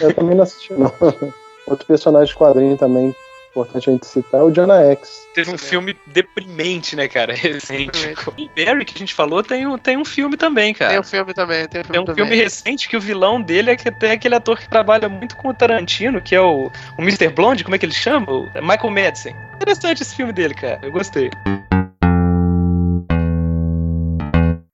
Eu 0.00 0.12
também 0.12 0.36
não 0.36 0.42
assisti, 0.42 0.72
não. 0.72 0.92
Outro 1.66 1.86
personagem 1.86 2.28
de 2.28 2.34
quadrinho 2.34 2.78
também 2.78 3.14
importante 3.50 3.88
a 3.90 3.92
gente 3.92 4.06
citar 4.06 4.40
é 4.40 4.44
o 4.44 4.50
Jonah 4.50 4.82
X. 4.92 5.28
Teve 5.32 5.50
um 5.52 5.58
filme 5.58 5.96
deprimente, 6.06 6.94
né, 6.94 7.08
cara? 7.08 7.32
Recente. 7.36 8.14
O 8.36 8.48
Barry, 8.54 8.84
que 8.84 8.94
a 8.94 8.98
gente 8.98 9.14
falou, 9.14 9.42
tem 9.42 9.66
um, 9.66 9.76
tem 9.78 9.96
um 9.96 10.04
filme 10.04 10.36
também, 10.36 10.72
cara. 10.74 10.90
Tem 10.92 11.00
um 11.00 11.04
filme 11.04 11.34
também, 11.34 11.66
tem 11.68 11.80
um 11.80 11.84
filme 11.84 11.92
Tem 11.92 12.00
um 12.00 12.04
também. 12.04 12.24
filme 12.26 12.42
recente 12.42 12.88
que 12.88 12.96
o 12.96 13.00
vilão 13.00 13.40
dele 13.40 13.70
é 13.70 13.76
que 13.76 13.90
tem 13.90 14.12
aquele 14.12 14.34
ator 14.34 14.58
que 14.58 14.68
trabalha 14.68 15.08
muito 15.08 15.36
com 15.36 15.48
o 15.48 15.54
Tarantino, 15.54 16.20
que 16.20 16.34
é 16.34 16.40
o, 16.40 16.66
o 16.98 17.02
Mr. 17.02 17.28
Blonde, 17.30 17.64
como 17.64 17.74
é 17.74 17.78
que 17.78 17.86
ele 17.86 17.92
chama? 17.94 18.30
O 18.30 18.44
Michael 18.62 18.90
Madsen. 18.90 19.34
Interessante 19.56 20.02
esse 20.02 20.14
filme 20.14 20.32
dele, 20.32 20.54
cara. 20.54 20.78
Eu 20.82 20.92
gostei. 20.92 21.30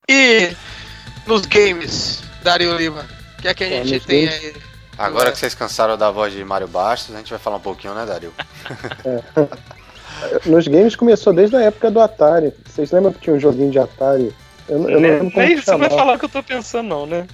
E 0.09 0.51
nos 1.27 1.43
games, 1.47 2.22
Dario 2.43 2.77
Lima, 2.77 3.07
o 3.39 3.43
que 3.43 3.49
é 3.49 3.55
que 3.55 3.64
a 3.64 3.68
É, 3.68 3.85
gente 3.85 4.07
tem 4.07 4.27
games- 4.27 4.45
aí? 4.45 4.74
Agora 4.97 5.26
Ué. 5.26 5.32
que 5.32 5.38
vocês 5.38 5.55
cansaram 5.55 5.97
da 5.97 6.11
voz 6.11 6.32
de 6.32 6.45
Mário 6.45 6.68
Bastos, 6.68 7.14
a 7.14 7.18
gente 7.18 7.30
vai 7.30 7.38
falar 7.38 7.57
um 7.57 7.61
pouquinho, 7.61 7.95
né, 7.95 8.07
Dario? 8.07 8.32
Nos 10.47 10.66
games 10.68 10.95
começou 10.97 11.32
desde 11.32 11.57
a 11.57 11.61
época 11.62 11.90
do 11.90 12.01
Atari. 12.01 12.53
Vocês 12.64 12.90
lembram 12.92 13.12
que 13.12 13.20
tinha 13.20 13.34
um 13.36 13.40
joguinho 13.40 13.70
de 13.70 13.78
Atari? 13.78 14.34
Eu, 14.68 14.78
não- 14.78 14.90
eu 14.90 15.01
não 15.01 15.09
lembro 15.09 15.30
como 15.32 15.47
Nem 15.47 15.57
você 15.61 15.76
vai 15.76 15.90
falar 15.90 16.14
o 16.14 16.18
que 16.18 16.24
eu 16.24 16.28
tô 16.28 16.42
pensando, 16.42 16.88
não, 16.88 17.07
né? 17.07 17.26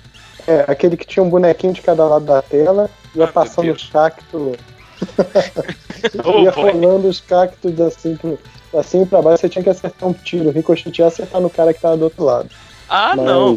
É, 0.47 0.65
aquele 0.67 0.97
que 0.97 1.07
tinha 1.07 1.23
um 1.23 1.29
bonequinho 1.29 1.73
de 1.73 1.83
cada 1.83 2.05
lado 2.05 2.25
da 2.25 2.41
tela, 2.43 2.89
ia 3.15 3.25
Ah, 3.25 3.29
passando 3.29 3.71
os 3.73 3.89
cactos. 3.89 4.57
Oh, 6.25 6.41
ia 6.41 6.51
boy. 6.53 6.73
rolando 6.73 7.09
os 7.09 7.21
cactos 7.21 7.79
assim, 7.81 8.17
pro, 8.17 8.39
assim 8.79 9.05
pra 9.05 9.21
baixo, 9.23 9.43
você 9.43 9.49
tinha 9.51 9.63
que 9.63 9.69
acertar 9.71 10.09
um 10.09 10.13
tiro, 10.15 10.51
ricochetear 10.51 11.09
e 11.09 11.13
acertar 11.13 11.41
no 11.43 11.51
cara 11.51 11.73
que 11.75 11.81
tava 11.81 11.97
do 11.97 12.05
outro 12.05 12.25
lado. 12.25 12.49
Ah, 12.89 13.13
Mas- 13.17 13.25
não. 13.27 13.55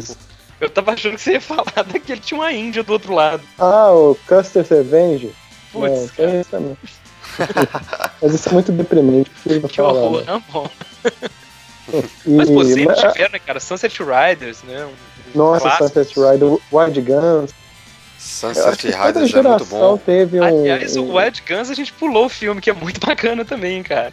Eu 0.60 0.70
tava 0.70 0.92
achando 0.92 1.14
que 1.16 1.20
você 1.22 1.32
ia 1.32 1.40
falar 1.40 1.64
daquele 1.86 2.20
tinha 2.20 2.40
uma 2.40 2.52
Índia 2.52 2.82
do 2.82 2.92
outro 2.92 3.14
lado. 3.14 3.42
Ah, 3.58 3.90
o 3.92 4.16
Custer's 4.26 4.68
Revenge? 4.68 5.30
Putz, 5.72 5.90
Não, 6.00 6.08
cara. 6.08 6.40
isso 6.40 6.50
também. 6.50 6.76
Mas 8.22 8.34
isso 8.34 8.48
é 8.48 8.52
muito 8.52 8.72
deprimente, 8.72 9.30
Que 9.42 9.76
falar. 9.76 9.92
horror, 9.92 10.20
né? 10.20 10.24
não, 10.28 10.40
bom. 10.50 10.70
E- 11.92 12.30
Mas 12.30 12.48
pô, 12.48 12.64
sempre 12.64 12.86
mas- 12.86 12.98
tiveram, 12.98 13.32
né, 13.32 13.38
cara? 13.38 13.60
Sunset 13.60 13.98
Riders, 14.02 14.62
né? 14.62 14.86
Um 14.86 14.92
Nossa, 15.38 15.60
clássico. 15.68 15.88
Sunset 15.88 16.14
Rider, 16.18 16.58
Wild 16.72 17.00
Guns. 17.02 17.50
Sunset 18.18 18.86
Riders 18.86 19.34
é 19.34 19.42
muito 19.42 19.64
bom. 19.66 19.98
teve 19.98 20.40
um. 20.40 20.44
Aliás, 20.44 20.96
um- 20.96 21.02
o 21.10 21.16
Wild 21.18 21.42
Guns 21.46 21.68
a 21.68 21.74
gente 21.74 21.92
pulou 21.92 22.24
o 22.24 22.28
filme, 22.30 22.58
que 22.62 22.70
é 22.70 22.72
muito 22.72 23.04
bacana 23.06 23.44
também, 23.44 23.82
cara. 23.82 24.12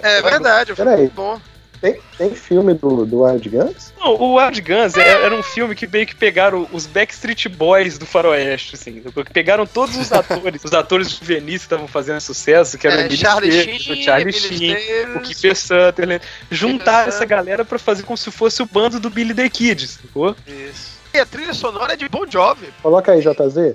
É 0.00 0.22
verdade, 0.22 0.76
foi 0.76 0.84
muito 0.84 1.12
bom. 1.14 1.40
Tem, 1.82 1.98
tem 2.16 2.32
filme 2.32 2.74
do, 2.74 3.04
do 3.04 3.24
Wild 3.24 3.48
Guns? 3.48 3.92
Não, 3.98 4.14
o 4.14 4.36
Wild 4.36 4.60
Guns 4.60 4.96
era, 4.96 5.24
era 5.24 5.34
um 5.34 5.42
filme 5.42 5.74
que 5.74 5.84
meio 5.84 6.06
que 6.06 6.14
pegaram 6.14 6.68
os 6.72 6.86
Backstreet 6.86 7.48
Boys 7.48 7.98
do 7.98 8.06
faroeste, 8.06 8.76
assim. 8.76 9.00
Que 9.02 9.24
pegaram 9.32 9.66
todos 9.66 9.96
os 9.96 10.12
atores, 10.12 10.62
os 10.64 10.72
atores 10.72 11.10
juvenis 11.10 11.62
que 11.62 11.66
estavam 11.66 11.88
fazendo 11.88 12.20
sucesso, 12.20 12.78
que 12.78 12.86
eram 12.86 13.00
É, 13.00 13.06
o 13.06 13.08
Billy 13.08 13.16
Charlie 13.20 13.50
Sheen, 13.50 13.92
o 13.92 13.96
Charlie 14.04 14.32
Sheen, 14.32 14.76
o 15.16 15.20
Kiefer 15.22 15.56
Sutherland. 15.56 16.24
Juntaram 16.52 17.08
essa 17.08 17.24
galera 17.24 17.64
pra 17.64 17.80
fazer 17.80 18.04
como 18.04 18.16
se 18.16 18.30
fosse 18.30 18.62
o 18.62 18.66
bando 18.66 19.00
do 19.00 19.10
Billy 19.10 19.34
the 19.34 19.48
Kid, 19.48 19.88
sacou? 19.88 20.36
Isso. 20.46 21.00
E 21.12 21.18
a 21.18 21.26
trilha 21.26 21.52
sonora 21.52 21.94
é 21.94 21.96
de 21.96 22.08
Bon 22.08 22.24
Jovi. 22.30 22.68
Coloca 22.80 23.10
aí, 23.10 23.20
JZ. 23.20 23.74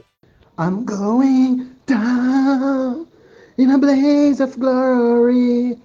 I'm 0.58 0.86
going 0.86 1.70
down 1.86 3.06
in 3.58 3.70
a 3.70 3.78
blaze 3.78 4.42
of 4.42 4.58
glory. 4.58 5.78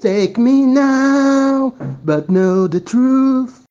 Take 0.00 0.36
me 0.36 0.62
now, 0.66 1.74
but 2.04 2.28
know 2.30 2.66
the 2.66 2.80
truth. 2.80 3.65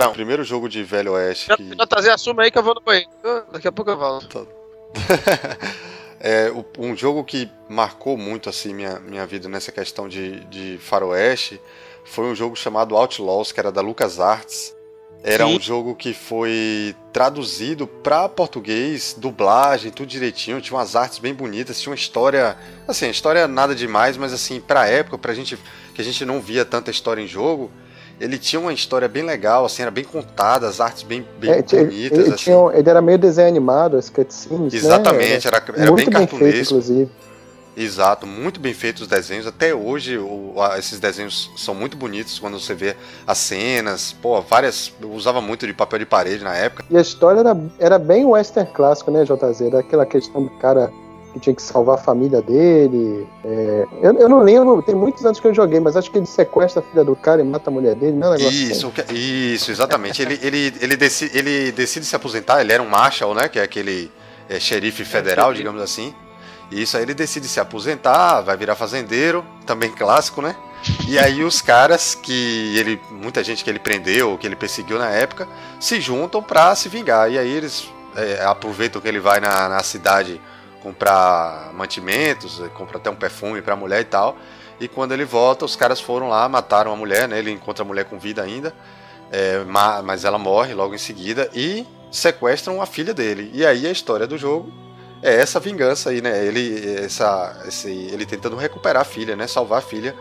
Cara, 0.00 0.10
o 0.10 0.14
primeiro 0.14 0.42
jogo 0.44 0.68
de 0.68 0.82
Velho 0.82 1.12
Oeste 1.12 1.54
que... 1.56 1.62
JZ, 1.62 2.08
assuma 2.08 2.42
aí 2.42 2.50
que 2.50 2.58
eu 2.58 2.62
vou 2.62 2.74
no 2.74 2.80
banheiro. 2.80 3.08
Daqui 3.52 3.68
a 3.68 3.72
pouco 3.72 3.90
eu 3.90 3.98
volto. 3.98 4.48
é 6.18 6.50
o- 6.50 6.64
um 6.78 6.96
jogo 6.96 7.24
que 7.24 7.50
marcou 7.68 8.16
muito 8.16 8.48
assim 8.48 8.74
minha, 8.74 8.98
minha 9.00 9.26
vida 9.26 9.48
nessa 9.48 9.70
questão 9.72 10.08
de, 10.08 10.40
de 10.46 10.78
faroeste 10.78 11.60
foi 12.04 12.26
um 12.26 12.34
jogo 12.34 12.56
chamado 12.56 12.96
Outlaws, 12.96 13.52
que 13.52 13.60
era 13.60 13.70
da 13.70 13.80
LucasArts. 13.80 14.74
Era 15.22 15.44
Sim. 15.46 15.56
um 15.56 15.60
jogo 15.60 15.94
que 15.94 16.14
foi 16.14 16.96
traduzido 17.12 17.86
para 17.86 18.26
português, 18.26 19.14
dublagem, 19.18 19.90
tudo 19.92 20.08
direitinho, 20.08 20.62
tinha 20.62 20.76
umas 20.78 20.96
artes 20.96 21.18
bem 21.18 21.34
bonitas, 21.34 21.78
tinha 21.78 21.90
uma 21.90 21.96
história, 21.96 22.56
assim, 22.88 23.04
a 23.04 23.10
história 23.10 23.46
nada 23.46 23.74
demais, 23.74 24.16
mas 24.16 24.32
assim, 24.32 24.62
pra 24.62 24.88
época, 24.88 25.18
pra 25.18 25.34
gente 25.34 25.58
que 25.94 26.00
a 26.00 26.04
gente 26.04 26.24
não 26.24 26.40
via 26.40 26.64
tanta 26.64 26.90
história 26.90 27.20
em 27.20 27.26
jogo, 27.26 27.70
ele 28.20 28.38
tinha 28.38 28.60
uma 28.60 28.72
história 28.72 29.08
bem 29.08 29.24
legal, 29.24 29.64
assim, 29.64 29.82
era 29.82 29.90
bem 29.90 30.04
contada, 30.04 30.68
as 30.68 30.80
artes 30.80 31.02
bem, 31.02 31.26
bem 31.38 31.50
É, 31.50 31.62
bonitas, 31.62 32.18
ele, 32.18 32.28
assim. 32.28 32.36
tinha 32.36 32.56
ele 32.74 32.88
era 32.90 33.00
meio 33.00 33.18
desenho 33.18 33.48
animado, 33.48 33.96
as 33.96 34.10
cutscenes. 34.10 34.74
Exatamente, 34.74 35.46
né? 35.46 35.52
era, 35.52 35.56
era 35.56 35.72
bem 35.72 35.86
Muito 35.90 36.10
bem 36.10 36.26
feito, 36.26 36.30
cartunesco. 36.30 36.74
inclusive. 36.74 37.10
Exato, 37.76 38.26
muito 38.26 38.60
bem 38.60 38.74
feitos 38.74 39.02
os 39.02 39.08
desenhos. 39.08 39.46
Até 39.46 39.72
hoje, 39.74 40.18
o- 40.18 40.54
a- 40.60 40.78
esses 40.78 40.98
desenhos 41.00 41.50
são 41.56 41.74
muito 41.74 41.96
bonitos 41.96 42.38
quando 42.38 42.58
você 42.60 42.74
vê 42.74 42.94
as 43.26 43.38
cenas. 43.38 44.12
Pô, 44.12 44.40
várias. 44.42 44.92
Eu 45.00 45.10
usava 45.12 45.40
muito 45.40 45.66
de 45.66 45.72
papel 45.72 46.00
de 46.00 46.04
parede 46.04 46.42
na 46.44 46.54
época. 46.54 46.84
E 46.90 46.96
a 46.98 47.00
história 47.00 47.40
era, 47.40 47.56
era 47.78 47.98
bem 47.98 48.26
western 48.26 48.70
clássico, 48.72 49.10
né, 49.10 49.24
JZ? 49.24 49.60
Era 49.62 49.78
aquela 49.80 50.04
questão 50.04 50.42
do 50.42 50.50
cara 50.58 50.90
que 51.32 51.38
tinha 51.40 51.54
que 51.54 51.62
salvar 51.62 51.94
a 51.96 51.98
família 51.98 52.42
dele. 52.42 53.26
é, 53.44 53.86
eu, 54.02 54.12
eu 54.18 54.28
não 54.28 54.40
lembro, 54.40 54.82
tem 54.82 54.94
muitos 54.94 55.24
anos 55.24 55.38
que 55.40 55.46
eu 55.46 55.54
joguei, 55.54 55.80
mas 55.80 55.96
acho 55.96 56.10
que 56.10 56.18
ele 56.18 56.26
sequestra 56.26 56.80
a 56.80 56.82
filha 56.82 57.04
do 57.04 57.14
cara 57.16 57.40
e 57.40 57.44
mata 57.44 57.70
a 57.70 57.72
mulher 57.72 57.94
dele, 57.94 58.12
não 58.16 58.28
é 58.28 58.30
um 58.30 58.32
negócio 58.34 58.48
assim? 58.62 58.72
Isso, 58.72 58.88
o 58.88 58.92
que- 58.92 59.14
isso, 59.14 59.70
exatamente. 59.70 60.20
ele, 60.22 60.38
ele, 60.42 60.74
ele, 60.80 60.96
decide, 60.96 61.36
ele 61.38 61.72
decide 61.72 62.04
se 62.04 62.16
aposentar, 62.16 62.60
ele 62.60 62.72
era 62.72 62.82
um 62.82 62.88
marshal, 62.88 63.34
né? 63.34 63.48
Que 63.48 63.58
é 63.58 63.62
aquele 63.62 64.10
é, 64.48 64.58
xerife 64.60 65.04
federal, 65.04 65.46
xerife. 65.46 65.58
digamos 65.62 65.82
assim. 65.82 66.14
E 66.70 66.82
isso 66.82 66.96
aí 66.96 67.02
ele 67.02 67.14
decide 67.14 67.48
se 67.48 67.58
aposentar, 67.58 68.40
vai 68.42 68.56
virar 68.56 68.76
fazendeiro, 68.76 69.44
também 69.66 69.90
clássico, 69.90 70.40
né? 70.40 70.54
E 71.08 71.18
aí 71.18 71.42
os 71.44 71.60
caras 71.60 72.14
que 72.14 72.74
ele. 72.78 72.98
Muita 73.10 73.42
gente 73.44 73.62
que 73.64 73.68
ele 73.68 73.78
prendeu, 73.80 74.38
que 74.38 74.46
ele 74.46 74.56
perseguiu 74.56 74.98
na 74.98 75.10
época, 75.10 75.46
se 75.78 76.00
juntam 76.00 76.42
pra 76.42 76.74
se 76.74 76.88
vingar. 76.88 77.30
E 77.30 77.36
aí 77.38 77.50
eles 77.50 77.88
é, 78.16 78.42
aproveitam 78.44 79.00
que 79.00 79.06
ele 79.08 79.20
vai 79.20 79.40
na, 79.40 79.68
na 79.68 79.82
cidade 79.82 80.40
comprar 80.82 81.72
mantimentos, 81.74 82.60
compra 82.74 82.96
até 82.98 83.10
um 83.10 83.14
perfume 83.16 83.62
pra 83.62 83.76
mulher 83.76 84.00
e 84.00 84.04
tal. 84.04 84.36
E 84.80 84.88
quando 84.88 85.12
ele 85.12 85.24
volta, 85.24 85.64
os 85.64 85.76
caras 85.76 86.00
foram 86.00 86.28
lá, 86.28 86.48
mataram 86.48 86.92
a 86.92 86.96
mulher, 86.96 87.28
né? 87.28 87.38
Ele 87.38 87.50
encontra 87.50 87.84
a 87.84 87.86
mulher 87.86 88.04
com 88.06 88.18
vida 88.18 88.42
ainda, 88.42 88.74
é, 89.30 89.58
ma- 89.64 90.02
mas 90.02 90.24
ela 90.24 90.38
morre 90.38 90.72
logo 90.74 90.94
em 90.94 90.98
seguida 90.98 91.50
e 91.54 91.86
sequestram 92.10 92.80
a 92.80 92.86
filha 92.86 93.12
dele. 93.12 93.50
E 93.52 93.64
aí 93.64 93.86
a 93.86 93.90
história 93.90 94.26
do 94.26 94.38
jogo 94.38 94.72
é 95.22 95.34
essa 95.34 95.60
vingança 95.60 96.10
aí, 96.10 96.22
né? 96.22 96.44
Ele, 96.46 96.96
essa, 97.04 97.62
esse, 97.68 97.88
ele 97.90 98.24
tentando 98.24 98.56
recuperar 98.56 99.02
a 99.02 99.04
filha, 99.04 99.36
né? 99.36 99.46
Salvar 99.46 99.80
a 99.80 99.82
filha 99.82 100.16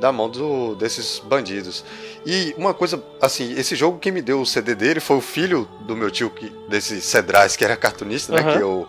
da 0.00 0.12
mão 0.12 0.28
do, 0.28 0.74
desses 0.76 1.18
bandidos. 1.18 1.84
E 2.24 2.54
uma 2.56 2.72
coisa, 2.74 3.02
assim, 3.20 3.54
esse 3.58 3.74
jogo 3.74 3.98
quem 3.98 4.12
me 4.12 4.22
deu 4.22 4.40
o 4.40 4.46
CD 4.46 4.74
dele 4.74 5.00
foi 5.00 5.16
o 5.16 5.20
filho 5.20 5.68
do 5.80 5.96
meu 5.96 6.10
tio, 6.10 6.30
que, 6.30 6.48
desse 6.68 7.00
Cedrais, 7.00 7.56
que 7.56 7.64
era 7.64 7.76
cartunista, 7.76 8.32
né? 8.32 8.40
Aham. 8.42 8.52
Que 8.56 8.62
eu, 8.62 8.86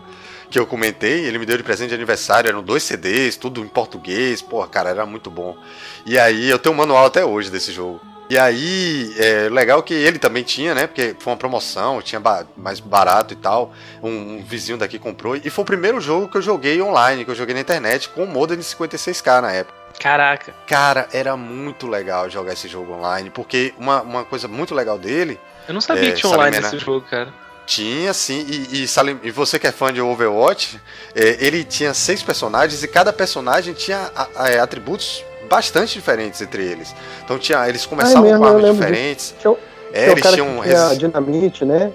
que 0.49 0.57
eu 0.59 0.65
comentei. 0.65 1.25
Ele 1.25 1.37
me 1.39 1.45
deu 1.45 1.57
de 1.57 1.63
presente 1.63 1.89
de 1.89 1.95
aniversário, 1.95 2.47
eram 2.49 2.63
dois 2.63 2.83
CDs, 2.83 3.35
tudo 3.35 3.61
em 3.61 3.67
português. 3.67 4.41
Pô, 4.41 4.65
cara, 4.67 4.89
era 4.89 5.05
muito 5.05 5.29
bom. 5.29 5.57
E 6.05 6.17
aí 6.17 6.49
eu 6.49 6.59
tenho 6.59 6.73
um 6.73 6.77
manual 6.77 7.05
até 7.05 7.23
hoje 7.25 7.49
desse 7.49 7.71
jogo. 7.71 8.01
E 8.29 8.37
aí, 8.37 9.15
é 9.17 9.47
legal 9.49 9.81
que 9.81 9.93
ele 9.93 10.19
também 10.19 10.43
tinha, 10.43 10.75
né? 10.75 10.85
Porque 10.85 11.15
foi 11.17 11.31
uma 11.31 11.37
promoção, 11.37 12.01
tinha 12.01 12.19
ba- 12.19 12.45
mais 12.57 12.81
barato 12.81 13.33
e 13.33 13.37
tal. 13.37 13.71
Um, 14.03 14.09
um 14.39 14.43
vizinho 14.43 14.77
daqui 14.77 14.99
comprou. 14.99 15.37
E 15.37 15.49
foi 15.49 15.63
o 15.63 15.65
primeiro 15.65 16.01
jogo 16.01 16.27
que 16.27 16.35
eu 16.37 16.41
joguei 16.41 16.81
online, 16.81 17.23
que 17.23 17.31
eu 17.31 17.35
joguei 17.35 17.55
na 17.55 17.61
internet, 17.61 18.09
com 18.09 18.25
o 18.25 18.27
modem 18.27 18.57
de 18.57 18.65
56k 18.65 19.41
na 19.41 19.53
época. 19.53 19.77
Caraca. 19.97 20.53
Cara, 20.67 21.07
era 21.13 21.37
muito 21.37 21.87
legal 21.87 22.29
jogar 22.29 22.51
esse 22.51 22.67
jogo 22.67 22.91
online, 22.93 23.29
porque 23.29 23.73
uma, 23.77 24.01
uma 24.01 24.25
coisa 24.25 24.47
muito 24.47 24.75
legal 24.75 24.99
dele 24.99 25.39
Eu 25.67 25.73
não 25.73 25.81
sabia 25.81 26.09
É, 26.09 26.11
que 26.11 26.17
tinha 26.19 26.31
online 26.31 26.59
nesse 26.59 26.77
jogo, 26.79 27.05
cara. 27.09 27.33
Tinha 27.67 28.13
sim, 28.13 28.45
e, 28.49 28.83
e, 28.83 28.87
Salim- 28.87 29.19
e 29.23 29.29
você 29.29 29.59
que 29.59 29.67
é 29.67 29.71
fã 29.73 29.91
de 29.91 29.99
Overwatch, 30.01 30.79
é, 31.13 31.35
ele 31.45 31.65
tinha 31.65 31.93
seis 31.93 32.23
personagens 32.23 32.81
e 32.81 32.87
cada 32.87 33.11
personagem 33.11 33.73
tinha 33.73 34.09
a- 34.15 34.27
a- 34.37 34.49
é, 34.49 34.57
atributos 34.59 35.21
bastante 35.49 35.93
diferentes 35.93 36.41
entre 36.41 36.63
eles. 36.63 36.95
Então 37.25 37.37
tinha, 37.37 37.67
eles 37.67 37.85
começavam 37.85 38.23
mesmo, 38.23 38.39
com 38.39 38.45
armas 38.45 38.71
diferentes. 38.73 39.35
Tinha, 39.39 39.51
o- 39.51 39.59
É, 39.91 39.99
tinha 40.03 40.07
o 40.07 40.11
eles 40.13 40.23
cara 40.23 40.35
tinham 40.35 40.61
que 40.61 40.69
tinha 40.69 40.95
dinamite, 40.95 41.65
né? 41.65 41.91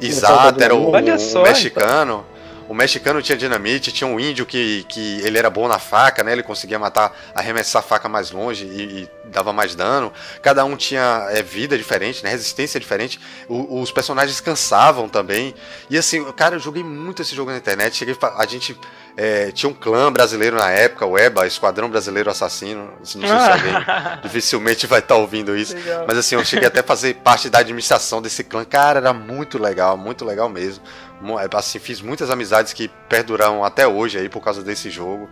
Exato, 0.00 0.62
era 0.62 0.74
o, 0.76 0.90
o 0.92 1.18
só, 1.18 1.42
mexicano. 1.42 2.24
O 2.68 2.74
mexicano 2.74 3.22
tinha 3.22 3.36
dinamite, 3.38 3.92
tinha 3.92 4.08
um 4.08 4.18
índio 4.18 4.44
que, 4.46 4.84
que 4.88 5.20
ele 5.22 5.38
era 5.38 5.48
bom 5.50 5.68
na 5.68 5.78
faca, 5.78 6.22
né? 6.24 6.32
Ele 6.32 6.42
conseguia 6.42 6.78
matar, 6.78 7.16
arremessar 7.34 7.80
a 7.80 7.82
faca 7.86 8.08
mais 8.08 8.30
longe 8.30 8.64
e, 8.64 9.02
e 9.02 9.08
dava 9.28 9.52
mais 9.52 9.74
dano. 9.74 10.12
Cada 10.42 10.64
um 10.64 10.76
tinha 10.76 11.26
é, 11.30 11.42
vida 11.42 11.76
diferente, 11.76 12.22
né? 12.24 12.30
Resistência 12.30 12.78
diferente. 12.80 13.20
O- 13.48 13.80
os 13.80 13.90
personagens 13.90 14.40
cansavam 14.40 15.08
também. 15.08 15.54
E 15.90 15.96
assim, 15.96 16.24
cara, 16.32 16.56
eu 16.56 16.60
joguei 16.60 16.82
muito 16.82 17.22
esse 17.22 17.34
jogo 17.34 17.50
na 17.50 17.56
internet. 17.56 17.96
Cheguei, 17.96 18.16
a 18.36 18.46
gente 18.46 18.78
é, 19.16 19.50
tinha 19.52 19.70
um 19.70 19.74
clã 19.74 20.12
brasileiro 20.12 20.56
na 20.56 20.70
época, 20.70 21.06
o 21.06 21.16
EBA, 21.18 21.46
Esquadrão 21.46 21.88
Brasileiro 21.88 22.30
Assassino. 22.30 22.90
Não 22.98 23.04
sei 23.04 23.20
se 23.22 23.26
alguém 23.26 23.74
dificilmente 24.22 24.86
vai 24.86 24.98
estar 25.00 25.16
ouvindo 25.16 25.56
isso. 25.56 25.74
Legal. 25.74 26.04
Mas 26.06 26.18
assim, 26.18 26.34
eu 26.34 26.44
cheguei 26.44 26.68
até 26.68 26.80
a 26.80 26.84
fazer 26.84 27.14
parte 27.16 27.48
da 27.48 27.58
administração 27.60 28.20
desse 28.20 28.42
clã. 28.44 28.64
Cara, 28.64 28.98
era 28.98 29.12
muito 29.12 29.58
legal, 29.58 29.96
muito 29.96 30.24
legal 30.24 30.48
mesmo. 30.48 30.82
É, 31.40 31.56
Assim, 31.56 31.78
fiz 31.78 32.00
muitas 32.00 32.30
amizades 32.30 32.72
que 32.72 32.88
perduraram 33.08 33.64
até 33.64 33.86
hoje 33.86 34.18
aí 34.18 34.28
por 34.28 34.42
causa 34.42 34.62
desse 34.62 34.90
jogo. 34.90 35.28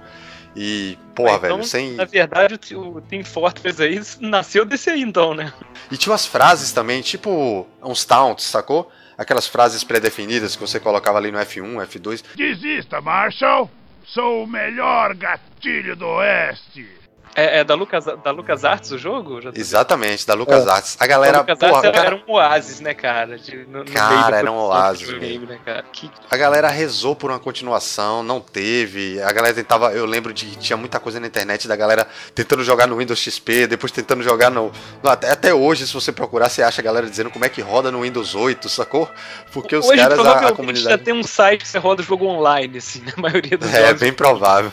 E, 0.57 0.97
porra, 1.14 1.32
Ah, 1.32 1.37
então, 1.37 1.57
velho, 1.57 1.64
sem. 1.64 1.93
Na 1.95 2.05
verdade, 2.05 2.55
o 2.76 3.01
Team 3.01 3.24
Fortress 3.24 3.82
aí 3.82 4.01
nasceu 4.20 4.64
desse 4.64 4.89
aí, 4.91 5.03
então, 5.03 5.35
né? 5.35 5.53
E 5.91 5.97
tinha 5.97 6.12
umas 6.12 6.26
frases 6.26 6.72
também, 6.72 7.03
tipo 7.03 7.66
uns 7.82 8.05
taunts, 8.05 8.45
sacou? 8.45 8.91
Aquelas 9.18 9.47
frases 9.47 9.82
pré-definidas 9.85 10.57
que 10.57 10.61
você 10.61 10.78
colocava 10.80 11.18
ali 11.18 11.30
no 11.30 11.39
F1, 11.39 11.87
F2. 11.87 12.24
Desista, 12.37 13.01
Marshall! 13.01 13.70
Sou 14.05 14.45
o 14.45 14.47
melhor 14.47 15.14
gatilho 15.14 15.97
do 15.97 16.07
Oeste! 16.07 16.87
É, 17.35 17.61
é 17.61 17.64
da, 17.64 17.74
Lucas, 17.74 18.05
da 18.05 18.30
Lucas 18.30 18.64
Arts 18.64 18.93
o 18.93 18.99
jogo? 18.99 19.41
Já... 19.41 19.51
Exatamente, 19.55 20.26
da 20.26 20.35
LucasArts. 20.35 20.97
A 21.01 21.07
galera, 21.07 21.39
a 21.39 21.41
Lucas 21.41 21.59
porra, 21.59 21.72
Arts 21.72 21.85
era, 21.85 21.93
cara, 21.93 22.07
era 22.07 22.16
um 22.16 22.32
oásis, 22.32 22.80
né, 22.80 22.95
cara? 22.95 23.37
De, 23.39 23.57
no, 23.66 23.80
no 23.85 23.91
Cara, 23.93 24.30
da 24.30 24.37
era 24.39 24.53
um 24.53 24.57
oásis, 24.57 25.03
videogame, 25.09 25.47
né, 25.47 25.59
cara? 25.64 25.85
Que 25.93 26.11
a 26.30 26.37
galera 26.37 26.68
rezou 26.68 27.16
por 27.16 27.30
uma 27.30 27.41
continuação, 27.41 28.22
não 28.22 28.41
teve. 28.41 29.20
A 29.22 29.32
galera 29.32 29.53
tentava, 29.55 29.93
eu 29.93 30.07
lembro 30.07 30.32
de 30.32 30.47
que 30.47 30.57
tinha 30.57 30.76
muita 30.76 31.01
coisa 31.01 31.18
na 31.18 31.26
internet 31.26 31.66
da 31.66 31.74
galera 31.76 32.07
tentando 32.35 32.62
jogar 32.62 32.87
no 32.87 32.97
Windows 32.99 33.18
XP, 33.18 33.66
depois 33.66 33.91
tentando 33.91 34.22
jogar 34.22 34.51
no, 34.51 34.70
no- 35.03 35.11
até, 35.11 35.30
até 35.30 35.53
hoje, 35.55 35.87
se 35.87 35.95
você 35.95 36.12
procurar, 36.12 36.49
você 36.49 36.62
acha 36.62 36.80
a 36.80 36.85
galera 36.85 37.09
dizendo 37.11 37.30
como 37.30 37.45
é 37.45 37.49
que 37.49 37.61
roda 37.61 37.91
no 37.91 38.03
Windows 38.03 38.35
8, 38.35 38.68
sacou? 38.68 39.09
Porque 39.53 39.74
os 39.74 39.87
Hoje, 39.89 39.97
caras 40.01 40.18
a, 40.18 40.22
a 40.22 40.24
provavelmente, 40.24 40.51
já 40.51 40.57
comunidade 40.57 41.03
tem 41.03 41.14
um 41.14 41.22
site 41.24 41.62
que 41.62 41.68
você 41.68 41.78
roda 41.78 42.01
o 42.01 42.05
jogo 42.05 42.26
online, 42.26 42.78
assim, 42.78 43.03
na 43.16 43.20
maioria 43.20 43.59
dos 43.59 43.72
é 43.74 43.87
jogos. 43.87 44.01
bem 44.01 44.12
provável. 44.12 44.70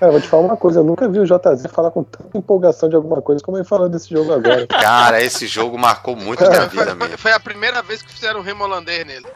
Cara, 0.00 0.10
vou 0.12 0.20
te 0.20 0.28
falar 0.28 0.42
uma 0.42 0.56
coisa, 0.56 0.80
eu 0.80 0.84
nunca 0.84 1.08
vi 1.08 1.20
o 1.20 1.24
JZ 1.24 1.66
falar 1.72 1.83
com 1.90 2.02
tanta 2.04 2.36
empolgação 2.38 2.88
de 2.88 2.96
alguma 2.96 3.20
coisa 3.22 3.42
como 3.42 3.56
ele 3.56 3.64
falou 3.64 3.88
desse 3.88 4.10
jogo 4.10 4.32
agora. 4.32 4.66
Cara, 4.68 5.22
esse 5.22 5.46
jogo 5.46 5.78
marcou 5.78 6.14
muito 6.16 6.44
a 6.44 6.50
minha 6.50 6.66
vida 6.66 6.84
foi- 6.86 6.94
mesmo. 6.94 7.18
foi 7.18 7.32
a 7.32 7.40
primeira 7.40 7.82
vez 7.82 8.02
que 8.02 8.12
fizeram 8.12 8.40
um 8.40 8.42
remo 8.42 8.64
holandês 8.64 9.06
nele. 9.06 9.26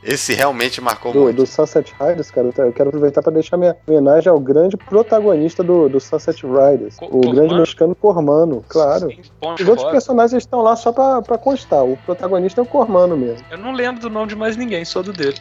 Esse 0.00 0.32
realmente 0.32 0.80
marcou 0.80 1.12
Do, 1.12 1.20
muito. 1.22 1.36
do 1.36 1.46
Sunset 1.46 1.92
Riders, 2.00 2.30
cara, 2.30 2.46
eu 2.58 2.72
quero 2.72 2.88
aproveitar 2.88 3.20
para 3.20 3.32
deixar 3.32 3.56
minha 3.56 3.76
homenagem 3.86 4.30
ao 4.30 4.38
grande 4.38 4.76
protagonista 4.76 5.62
do, 5.62 5.88
do 5.88 5.98
Sunset 6.00 6.46
Riders, 6.46 6.96
Co- 6.96 7.06
o 7.06 7.10
Cormano? 7.10 7.34
grande 7.34 7.54
mexicano 7.56 7.94
Cormano, 7.96 8.64
claro. 8.68 9.10
Sim, 9.10 9.20
Os 9.60 9.68
outros 9.68 9.90
personagens 9.90 10.42
estão 10.44 10.62
lá 10.62 10.76
só 10.76 10.92
pra, 10.92 11.20
pra 11.20 11.36
constar, 11.36 11.84
o 11.84 11.96
protagonista 12.06 12.60
é 12.60 12.62
o 12.62 12.66
Cormano 12.66 13.16
mesmo. 13.16 13.44
Eu 13.50 13.58
não 13.58 13.72
lembro 13.72 14.00
do 14.00 14.08
nome 14.08 14.28
de 14.28 14.36
mais 14.36 14.56
ninguém, 14.56 14.84
só 14.84 15.02
do 15.02 15.12
dele. 15.12 15.36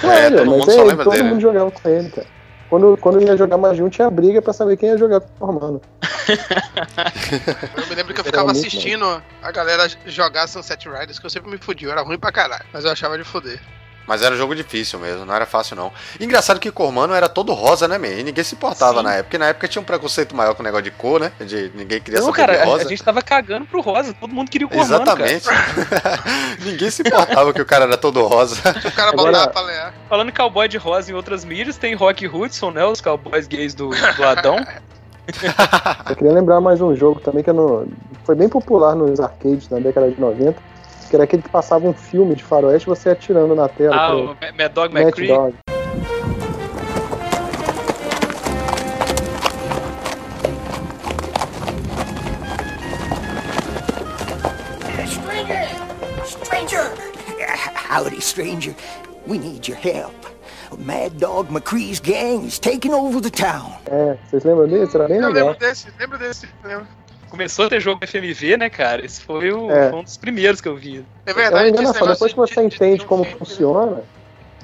Claro, 0.00 0.36
todo 0.38 0.50
mas 0.50 0.58
mundo 0.58 0.70
é, 0.70 0.74
só 0.74 0.82
lembra 0.82 1.04
todo 1.04 1.12
dele, 1.14 1.28
mundo 1.28 1.40
jogava 1.40 1.70
com 1.70 1.88
ele, 1.88 2.10
cara. 2.10 2.26
Quando, 2.74 2.96
quando 2.96 3.22
ia 3.22 3.36
jogar 3.36 3.56
mais 3.56 3.76
de 3.76 3.84
um, 3.84 3.88
tinha 3.88 4.10
briga 4.10 4.42
pra 4.42 4.52
saber 4.52 4.76
quem 4.76 4.88
ia 4.88 4.98
jogar 4.98 5.20
com 5.20 5.28
o 5.28 5.38
Cormano. 5.38 5.80
Eu 7.76 7.86
me 7.86 7.94
lembro 7.94 8.12
que 8.12 8.20
eu 8.20 8.24
ficava 8.24 8.50
assistindo 8.50 9.22
a 9.40 9.52
galera 9.52 9.86
jogar 10.06 10.48
Sunset 10.48 10.88
Riders, 10.88 11.20
que 11.20 11.26
eu 11.26 11.30
sempre 11.30 11.50
me 11.50 11.58
fudia, 11.58 11.86
eu 11.86 11.92
era 11.92 12.00
ruim 12.00 12.18
pra 12.18 12.32
caralho, 12.32 12.64
mas 12.72 12.84
eu 12.84 12.90
achava 12.90 13.16
de 13.16 13.22
foder. 13.22 13.60
Mas 14.06 14.20
era 14.22 14.34
um 14.34 14.38
jogo 14.38 14.54
difícil 14.54 14.98
mesmo, 14.98 15.24
não 15.24 15.34
era 15.34 15.46
fácil 15.46 15.74
não. 15.76 15.90
Engraçado 16.20 16.60
que 16.60 16.70
Cormano 16.70 17.14
era 17.14 17.28
todo 17.28 17.52
rosa, 17.54 17.88
né, 17.88 17.96
man? 17.96 18.08
E 18.08 18.22
ninguém 18.22 18.44
se 18.44 18.54
importava 18.54 18.98
Sim. 18.98 19.02
na 19.04 19.12
época. 19.12 19.24
Porque 19.24 19.38
na 19.38 19.46
época 19.46 19.66
tinha 19.68 19.80
um 19.80 19.84
preconceito 19.84 20.36
maior 20.36 20.54
com 20.54 20.62
o 20.62 20.64
negócio 20.64 20.84
de 20.84 20.90
cor, 20.90 21.18
né? 21.20 21.32
De 21.40 21.70
ninguém 21.74 22.00
queria 22.00 22.20
Não, 22.20 22.26
saber 22.26 22.36
cara, 22.36 22.52
de 22.56 22.62
a, 22.62 22.64
rosa. 22.66 22.84
a 22.84 22.88
gente 22.88 23.02
tava 23.02 23.22
cagando 23.22 23.64
pro 23.64 23.80
rosa, 23.80 24.12
todo 24.12 24.34
mundo 24.34 24.50
queria 24.50 24.66
o 24.66 24.70
Cormano, 24.70 25.04
cara. 25.06 25.30
Exatamente. 25.32 25.64
ninguém 26.64 26.90
se 26.90 27.02
importava 27.02 27.52
que 27.52 27.62
o 27.62 27.66
cara 27.66 27.84
era 27.84 27.96
todo 27.96 28.22
rosa. 28.26 28.56
O 28.84 28.92
cara 28.92 29.10
Agora- 29.10 29.32
botava 29.32 29.48
pra 29.50 29.62
lear. 29.62 29.94
Falando 30.08 30.28
em 30.28 30.32
cowboy 30.34 30.68
de 30.68 30.76
rosa 30.76 31.10
em 31.10 31.14
outras 31.14 31.44
mídias, 31.44 31.76
tem 31.78 31.94
Rock 31.94 32.26
Hudson, 32.26 32.70
né? 32.70 32.84
Os 32.84 33.00
cowboys 33.00 33.46
gays 33.46 33.74
do, 33.74 33.88
do 33.88 34.24
Adão. 34.24 34.56
Eu 36.10 36.16
queria 36.16 36.32
lembrar 36.32 36.60
mais 36.60 36.80
um 36.80 36.94
jogo 36.94 37.20
também 37.20 37.42
que 37.42 37.52
não- 37.52 37.86
foi 38.24 38.34
bem 38.34 38.48
popular 38.48 38.94
nos 38.94 39.18
arcades 39.20 39.68
na 39.70 39.78
década 39.78 40.10
de 40.10 40.20
90, 40.20 40.56
que 41.14 41.16
era 41.16 41.22
aquele 41.24 41.42
que 41.42 41.48
passava 41.48 41.86
um 41.86 41.92
filme 41.92 42.34
de 42.34 42.42
faroeste 42.42 42.88
você 42.88 43.10
atirando 43.10 43.54
na 43.54 43.68
tela. 43.68 43.94
ah, 43.94 44.16
o 44.16 44.24
Ma- 44.26 44.34
Mad 44.58 44.72
Dog 44.72 44.92
Mad 44.92 45.04
McCree. 45.04 45.28
Dog. 45.28 45.54
Stranger! 55.06 55.68
Stranger! 56.24 56.92
Howdy, 57.74 58.20
stranger. 58.20 58.74
We 59.26 59.38
need 59.38 59.68
your 59.68 59.76
help. 59.76 60.14
Mad 60.78 61.18
Dog 61.20 61.50
McCree's 61.50 62.00
gang 62.00 62.44
is 62.46 62.58
taking 62.58 62.92
over 62.92 63.20
the 63.20 63.30
town. 63.30 63.72
É, 63.86 64.16
vocês 64.28 64.42
lembram 64.44 64.66
desse? 64.66 64.96
Era 64.96 65.06
bem 65.06 65.18
Eu 65.18 65.28
legal. 65.28 65.46
lembro 65.48 65.60
desse, 65.60 65.86
lembro 65.98 66.18
desse. 66.18 66.48
Lembro. 66.64 66.86
Começou 67.30 67.66
a 67.66 67.68
ter 67.68 67.80
jogo 67.80 68.00
FMV, 68.06 68.56
né, 68.56 68.70
cara? 68.70 69.04
Esse 69.04 69.20
foi, 69.20 69.52
o, 69.52 69.70
É. 69.70 69.90
foi 69.90 69.98
um 69.98 70.04
dos 70.04 70.16
primeiros 70.16 70.60
que 70.60 70.68
eu 70.68 70.76
vi. 70.76 71.04
É 71.26 71.30
É 71.30 71.34
verdade, 71.34 71.72
negócio 71.72 72.06
depois 72.06 72.32
que 72.32 72.38
você 72.38 72.54
de- 72.62 72.68
de- 72.68 72.74
entende 72.74 72.98
de 73.00 73.06
como 73.06 73.24
filme, 73.24 73.38
funciona, 73.38 74.04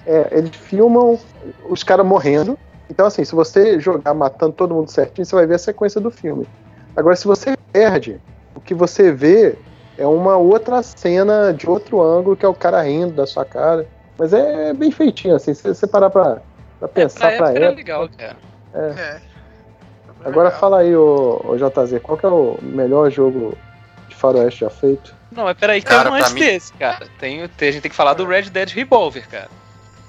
é, 0.05 0.39
eles 0.39 0.51
filmam 0.57 1.19
os 1.65 1.83
caras 1.83 2.07
morrendo. 2.07 2.59
Então, 2.91 3.07
assim, 3.07 3.25
se 3.25 3.35
você 3.35 3.79
jogar 3.81 4.15
matando 4.15 4.53
todo 4.53 4.75
mundo 4.75 4.91
certinho, 4.91 5.25
você 5.25 5.35
vai 5.35 5.47
ver 5.47 5.55
a 5.55 5.59
sequência 5.59 6.01
do 6.01 6.11
filme. 6.11 6.47
Agora, 6.97 7.17
se 7.17 7.27
você 7.27 7.55
perde, 7.73 8.21
o 8.55 8.61
que 8.61 8.75
você 8.75 9.13
vê 9.13 9.59
é 9.97 10.07
uma 10.07 10.37
outra 10.37 10.83
cena 10.83 11.53
de 11.53 11.69
outro 11.69 12.01
ângulo, 12.03 12.37
que 12.37 12.45
é 12.45 12.49
o 12.49 12.55
cara 12.55 12.83
rindo 12.83 13.13
da 13.15 13.27
sua 13.27 13.45
cara. 13.45 13.89
Mas 14.19 14.33
é 14.33 14.75
bem 14.75 14.91
feitinho, 14.91 15.35
assim, 15.37 15.55
se 15.55 15.63
você 15.63 15.87
parar 15.87 16.11
pra, 16.11 16.43
pra 16.79 16.89
É, 16.89 16.93
pensar 16.93 17.21
pra 17.21 17.37
pra 17.37 17.47
época 17.47 17.59
era 17.59 17.67
época. 17.67 17.77
legal, 17.77 18.09
cara. 18.11 18.39
É. 18.73 19.21
Agora 20.25 20.49
Legal. 20.49 20.61
fala 20.61 20.79
aí, 20.81 20.95
ô, 20.95 21.41
ô 21.45 21.57
JZ, 21.57 21.99
qual 22.03 22.19
que 22.19 22.27
é 22.27 22.29
o 22.29 22.59
melhor 22.63 23.11
jogo 23.11 23.57
de 24.09 24.15
faroeste 24.15 24.61
já 24.61 24.71
feito? 24.71 25.15
Não, 25.33 25.45
mas 25.45 25.57
peraí, 25.57 25.81
tem 25.81 25.89
Cara, 25.97 26.09
um 26.11 26.13
pra 26.13 26.21
antes 26.21 26.33
mim- 26.33 26.41
desse, 26.41 26.73
cara. 26.75 27.07
Tem, 27.19 27.47
tem- 27.49 27.69
a 27.69 27.73
gente 27.73 27.83
tem 27.83 27.91
que 27.91 27.97
falar 27.97 28.15
do 28.15 28.27
Red 28.27 28.43
Dead 28.51 28.71
Revolver, 28.71 29.29
cara. 29.29 29.49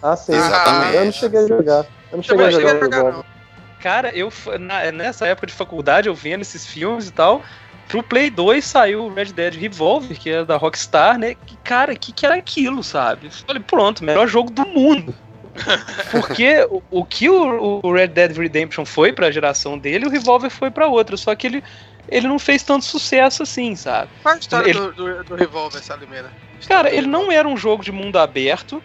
Ah, 0.04 0.16
sim. 0.16 0.34
Exatamente. 0.34 0.96
Eu 0.96 1.06
não 1.06 1.12
cheguei 1.12 1.40
a 1.44 1.48
jogar. 1.48 1.86
Eu 2.12 2.18
não 2.18 2.24
cheguei 2.24 2.38
Também 2.46 2.48
a 2.48 2.52
cheguei 2.52 2.70
jogar 2.70 2.74
a 2.74 2.80
o 2.80 2.84
jogar, 3.04 3.12
não. 3.18 3.26
Cara, 3.80 4.10
eu 4.16 4.32
na- 4.60 4.92
nessa 4.92 5.26
época 5.28 5.48
de 5.48 5.54
faculdade, 5.54 6.08
eu 6.08 6.14
vendo 6.16 6.42
esses 6.42 6.66
filmes 6.68 7.08
e 7.08 7.12
tal. 7.12 7.42
Pro 7.88 8.02
Play 8.04 8.30
2 8.30 8.64
saiu 8.66 9.06
o 9.06 9.14
Red 9.14 9.26
Dead 9.34 9.54
Revolver, 9.56 10.18
que 10.20 10.30
é 10.30 10.46
da 10.46 10.56
Rockstar, 10.58 11.18
né? 11.18 11.36
Que, 11.46 11.58
cara, 11.58 11.96
que 11.96 12.12
que 12.12 12.26
era 12.26 12.36
aquilo, 12.36 12.84
sabe? 12.84 13.28
Eu 13.28 13.32
falei, 13.32 13.62
pronto, 13.62 14.04
melhor 14.04 14.28
jogo 14.28 14.50
do 14.52 14.66
mundo. 14.68 15.14
Porque 16.12 16.68
o, 16.70 16.82
o 16.90 17.06
que 17.06 17.30
o, 17.30 17.82
o 17.84 17.94
Red 17.94 18.08
Dead 18.08 18.36
Redemption 18.36 18.86
foi 18.86 19.12
pra 19.12 19.32
geração 19.32 19.78
dele, 19.78 20.06
o 20.06 20.10
Revolver 20.10 20.50
foi 20.50 20.72
pra 20.72 20.88
outra. 20.88 21.18
Só 21.18 21.36
que 21.36 21.48
ele, 21.48 21.64
ele 22.08 22.28
não 22.28 22.40
fez 22.40 22.64
tanto 22.64 22.86
sucesso 22.86 23.44
assim, 23.44 23.76
sabe? 23.76 24.10
Qual 24.22 24.36
a 24.36 24.38
história 24.38 24.70
Ele- 24.70 24.80
do, 24.80 24.92
do, 24.94 25.24
do 25.24 25.36
Revolver, 25.36 25.82
Salimena? 25.84 26.32
Cara, 26.68 26.94
ele 26.94 27.08
não 27.08 27.32
era 27.32 27.48
um 27.48 27.58
jogo 27.58 27.84
de 27.84 27.92
mundo 27.92 28.18
aberto. 28.18 28.82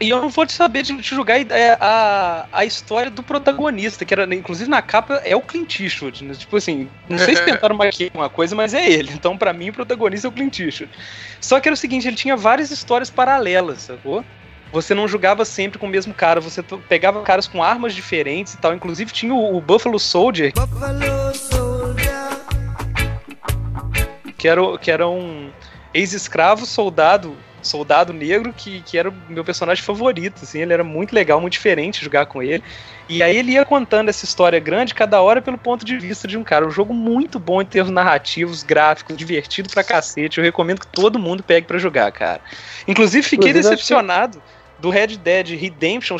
E 0.00 0.10
eu 0.10 0.20
não 0.20 0.30
vou 0.30 0.44
te 0.44 0.52
saber 0.52 0.82
de 0.82 1.00
te 1.00 1.14
julgar 1.14 1.38
é, 1.52 1.78
a, 1.80 2.46
a 2.50 2.64
história 2.64 3.08
do 3.08 3.22
protagonista, 3.22 4.04
que 4.04 4.12
era, 4.12 4.24
inclusive 4.34 4.68
na 4.68 4.82
capa, 4.82 5.22
é 5.24 5.36
o 5.36 5.40
Clint 5.40 5.78
Eastwood. 5.78 6.24
né? 6.24 6.34
Tipo 6.34 6.56
assim, 6.56 6.88
não 7.08 7.18
sei 7.18 7.36
se 7.36 7.42
tentaram 7.46 7.76
maquiar 7.76 8.10
uma 8.14 8.28
coisa, 8.28 8.56
mas 8.56 8.74
é 8.74 8.84
ele. 8.90 9.12
Então, 9.12 9.36
pra 9.38 9.52
mim, 9.52 9.70
o 9.70 9.72
protagonista 9.72 10.26
é 10.26 10.30
o 10.30 10.32
Clint 10.32 10.58
Eastwood. 10.58 10.92
Só 11.40 11.60
que 11.60 11.68
era 11.68 11.74
o 11.74 11.76
seguinte, 11.76 12.08
ele 12.08 12.16
tinha 12.16 12.36
várias 12.36 12.72
histórias 12.72 13.10
paralelas, 13.10 13.82
sacou? 13.82 14.24
Você 14.72 14.94
não 14.94 15.06
jogava 15.06 15.44
sempre 15.44 15.78
com 15.78 15.86
o 15.86 15.90
mesmo 15.90 16.14
cara, 16.14 16.40
você 16.40 16.62
pegava 16.88 17.22
caras 17.22 17.46
com 17.46 17.62
armas 17.62 17.94
diferentes 17.94 18.54
e 18.54 18.58
tal. 18.58 18.74
Inclusive 18.74 19.12
tinha 19.12 19.34
o, 19.34 19.56
o 19.56 19.60
Buffalo 19.60 19.98
Soldier, 19.98 20.52
que 24.38 24.48
era, 24.48 24.78
que 24.78 24.90
era 24.90 25.06
um 25.06 25.50
ex-escravo 25.92 26.64
soldado 26.64 27.36
soldado 27.62 28.12
negro 28.12 28.52
que, 28.52 28.82
que 28.82 28.98
era 28.98 29.08
o 29.08 29.14
meu 29.28 29.44
personagem 29.44 29.82
favorito, 29.82 30.40
assim, 30.42 30.60
ele 30.60 30.72
era 30.72 30.82
muito 30.82 31.14
legal, 31.14 31.40
muito 31.40 31.52
diferente 31.52 32.04
jogar 32.04 32.26
com 32.26 32.42
ele. 32.42 32.62
E 33.08 33.22
aí 33.22 33.36
ele 33.36 33.52
ia 33.52 33.64
contando 33.64 34.08
essa 34.08 34.24
história 34.24 34.58
grande, 34.58 34.94
cada 34.94 35.20
hora 35.20 35.42
pelo 35.42 35.58
ponto 35.58 35.84
de 35.84 35.98
vista 35.98 36.26
de 36.26 36.36
um 36.36 36.42
cara. 36.42 36.66
Um 36.66 36.70
jogo 36.70 36.94
muito 36.94 37.38
bom 37.38 37.60
em 37.60 37.64
termos 37.64 37.92
narrativos, 37.92 38.62
gráficos, 38.62 39.16
divertido 39.16 39.68
pra 39.68 39.84
cacete. 39.84 40.38
Eu 40.38 40.44
recomendo 40.44 40.80
que 40.80 40.86
todo 40.86 41.18
mundo 41.18 41.42
pegue 41.42 41.66
para 41.66 41.78
jogar, 41.78 42.10
cara. 42.12 42.40
Inclusive, 42.86 43.22
fiquei 43.22 43.50
Inclusive, 43.50 43.74
decepcionado. 43.74 44.42
Do 44.82 44.90
Red 44.90 45.16
Dead 45.16 45.48
Redemption, 45.50 46.18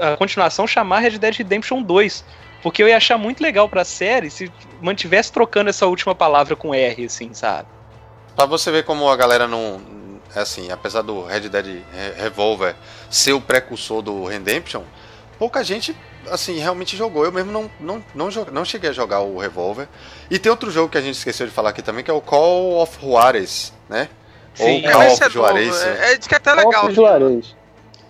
a 0.00 0.16
continuação, 0.16 0.66
chamar 0.66 0.98
Red 0.98 1.16
Dead 1.18 1.36
Redemption 1.36 1.80
2. 1.80 2.24
Porque 2.60 2.82
eu 2.82 2.88
ia 2.88 2.96
achar 2.96 3.16
muito 3.16 3.40
legal 3.40 3.68
pra 3.68 3.84
série 3.84 4.30
se 4.30 4.50
mantivesse 4.82 5.30
trocando 5.30 5.70
essa 5.70 5.86
última 5.86 6.14
palavra 6.14 6.56
com 6.56 6.74
R, 6.74 7.04
assim, 7.04 7.32
sabe? 7.32 7.68
Pra 8.34 8.46
você 8.46 8.70
ver 8.70 8.84
como 8.84 9.08
a 9.08 9.16
galera 9.16 9.46
não. 9.46 9.80
É 10.34 10.40
assim, 10.40 10.72
apesar 10.72 11.02
do 11.02 11.22
Red 11.22 11.48
Dead 11.48 11.82
Revolver 12.16 12.74
ser 13.08 13.34
o 13.34 13.40
precursor 13.40 14.02
do 14.02 14.24
Redemption, 14.24 14.82
pouca 15.38 15.62
gente 15.62 15.94
assim 16.28 16.58
realmente 16.58 16.96
jogou. 16.96 17.24
Eu 17.24 17.30
mesmo 17.30 17.52
não, 17.52 17.70
não, 17.78 18.02
não, 18.12 18.28
não 18.50 18.64
cheguei 18.64 18.90
a 18.90 18.92
jogar 18.92 19.20
o 19.20 19.38
Revolver. 19.38 19.86
E 20.28 20.38
tem 20.38 20.50
outro 20.50 20.72
jogo 20.72 20.88
que 20.88 20.98
a 20.98 21.00
gente 21.00 21.14
esqueceu 21.14 21.46
de 21.46 21.52
falar 21.52 21.70
aqui 21.70 21.82
também, 21.82 22.02
que 22.02 22.10
é 22.10 22.14
o 22.14 22.20
Call 22.20 22.82
of 22.82 22.98
Juarez, 23.00 23.72
né? 23.88 24.08
Sim, 24.54 24.84
Ou 24.86 24.92
Call 24.92 25.12
of 25.12 25.22
é 25.22 25.30
Juarez. 25.30 25.82
É, 25.82 26.12
é, 26.12 26.16
que 26.16 26.34
é 26.34 26.36
até 26.36 26.52
legal. 26.54 26.72
Call 26.72 26.84
of 26.86 26.94
Juarez. 26.94 27.54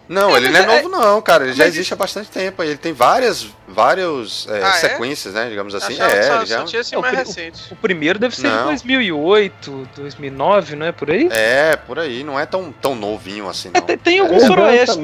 Não, 0.09 0.35
é, 0.35 0.39
ele 0.39 0.51
não 0.51 0.61
é, 0.61 0.63
é 0.63 0.83
novo 0.83 0.89
não, 0.89 1.23
cara. 1.23 1.45
Ele 1.45 1.55
já 1.55 1.67
existe 1.67 1.93
há 1.93 1.97
bastante 1.97 2.31
tempo. 2.31 2.63
Ele 2.63 2.77
tem 2.77 2.93
várias, 2.93 3.47
várias 3.67 4.47
é, 4.51 4.63
ah, 4.63 4.69
é? 4.69 4.73
sequências, 4.73 5.33
né? 5.33 5.49
Digamos 5.49 5.75
assim. 5.75 5.95
Achava 5.95 6.13
é, 6.13 6.37
ele 6.37 6.47
já... 6.47 6.65
tinha 6.65 7.01
mais 7.01 7.15
o, 7.15 7.17
recente. 7.17 7.71
O, 7.71 7.75
o, 7.75 7.77
primeiro 7.77 8.19
deve 8.19 8.37
ser 8.37 8.49
não. 8.49 8.59
de 8.59 8.65
2008, 8.65 9.89
2009, 9.97 10.77
não 10.77 10.87
é 10.87 10.93
por 10.93 11.11
aí? 11.11 11.29
É, 11.31 11.77
por 11.77 11.99
aí. 11.99 12.23
Não 12.23 12.39
é 12.39 12.45
tão, 12.45 12.73
tão 12.73 12.95
novinho 12.95 13.49
assim, 13.49 13.71
não. 13.73 13.81
tem, 13.81 13.97
tem 13.97 14.21
alguns 14.21 14.47
faroeste. 14.47 14.99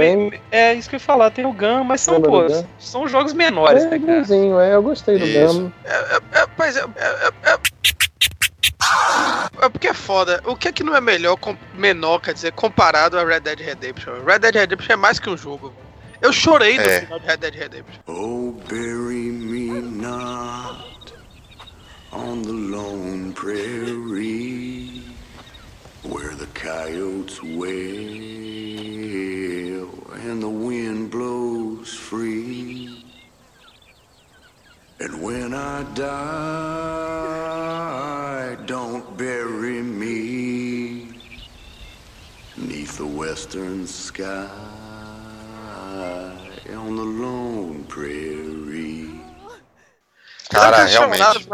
É 0.50 0.74
isso 0.74 0.88
que 0.88 0.96
eu 0.96 0.98
ia 0.98 1.04
falar. 1.04 1.30
Tem 1.30 1.46
o 1.46 1.52
Gun, 1.52 1.84
mas 1.84 2.02
são, 2.02 2.20
pô, 2.20 2.44
são 2.78 3.08
jogos 3.08 3.32
menores, 3.32 3.84
né, 3.84 3.98
cara? 3.98 4.24
É, 4.64 4.74
eu 4.74 4.82
gostei 4.82 5.18
do 5.18 5.26
Gun. 5.26 5.70
É, 5.84 6.40
é, 6.40 6.46
mas 6.58 6.76
é, 6.76 6.84
é, 9.60 9.68
porque 9.68 9.88
é 9.88 9.94
foda. 9.94 10.40
O 10.44 10.56
que 10.56 10.68
é 10.68 10.72
que 10.72 10.82
não 10.82 10.94
é 10.94 11.00
melhor, 11.00 11.38
menor, 11.74 12.20
quer 12.20 12.34
dizer, 12.34 12.52
comparado 12.52 13.18
a 13.18 13.24
Red 13.24 13.40
Dead 13.40 13.60
Redemption? 13.60 14.24
Red 14.24 14.40
Dead 14.40 14.54
Redemption 14.54 14.92
é 14.92 14.96
mais 14.96 15.18
que 15.18 15.28
um 15.28 15.36
jogo. 15.36 15.72
Eu 16.22 16.32
chorei 16.32 16.76
no 16.76 16.84
é. 16.84 17.00
final 17.00 17.18
de 17.18 17.26
Red 17.26 17.36
Dead 17.38 17.54
Redemption. 17.54 18.00
Oh, 18.06 18.52
bury 18.68 19.30
me 19.30 19.80
not 19.80 21.14
on 22.12 22.42
the 22.42 22.52
lone 22.52 23.32
prairie 23.32 25.02
where 26.02 26.34
the 26.34 26.46
coyotes 26.54 27.42
wail 27.42 27.70
and 30.24 30.42
the 30.42 30.48
wind 30.48 31.10
blows 31.10 31.94
free. 31.94 32.49
And 35.02 35.22
when 35.22 35.54
I 35.54 35.82
die, 35.94 36.56
don't 38.66 39.16
bury 39.16 39.80
me 39.80 41.08
neath 42.58 42.98
the 42.98 43.06
western 43.06 43.86
sky 43.86 44.46
on 46.68 46.96
the 46.96 47.02
lone 47.02 47.84
prairie. 47.84 49.20
Cara, 50.50 50.84
realmente. 50.84 51.48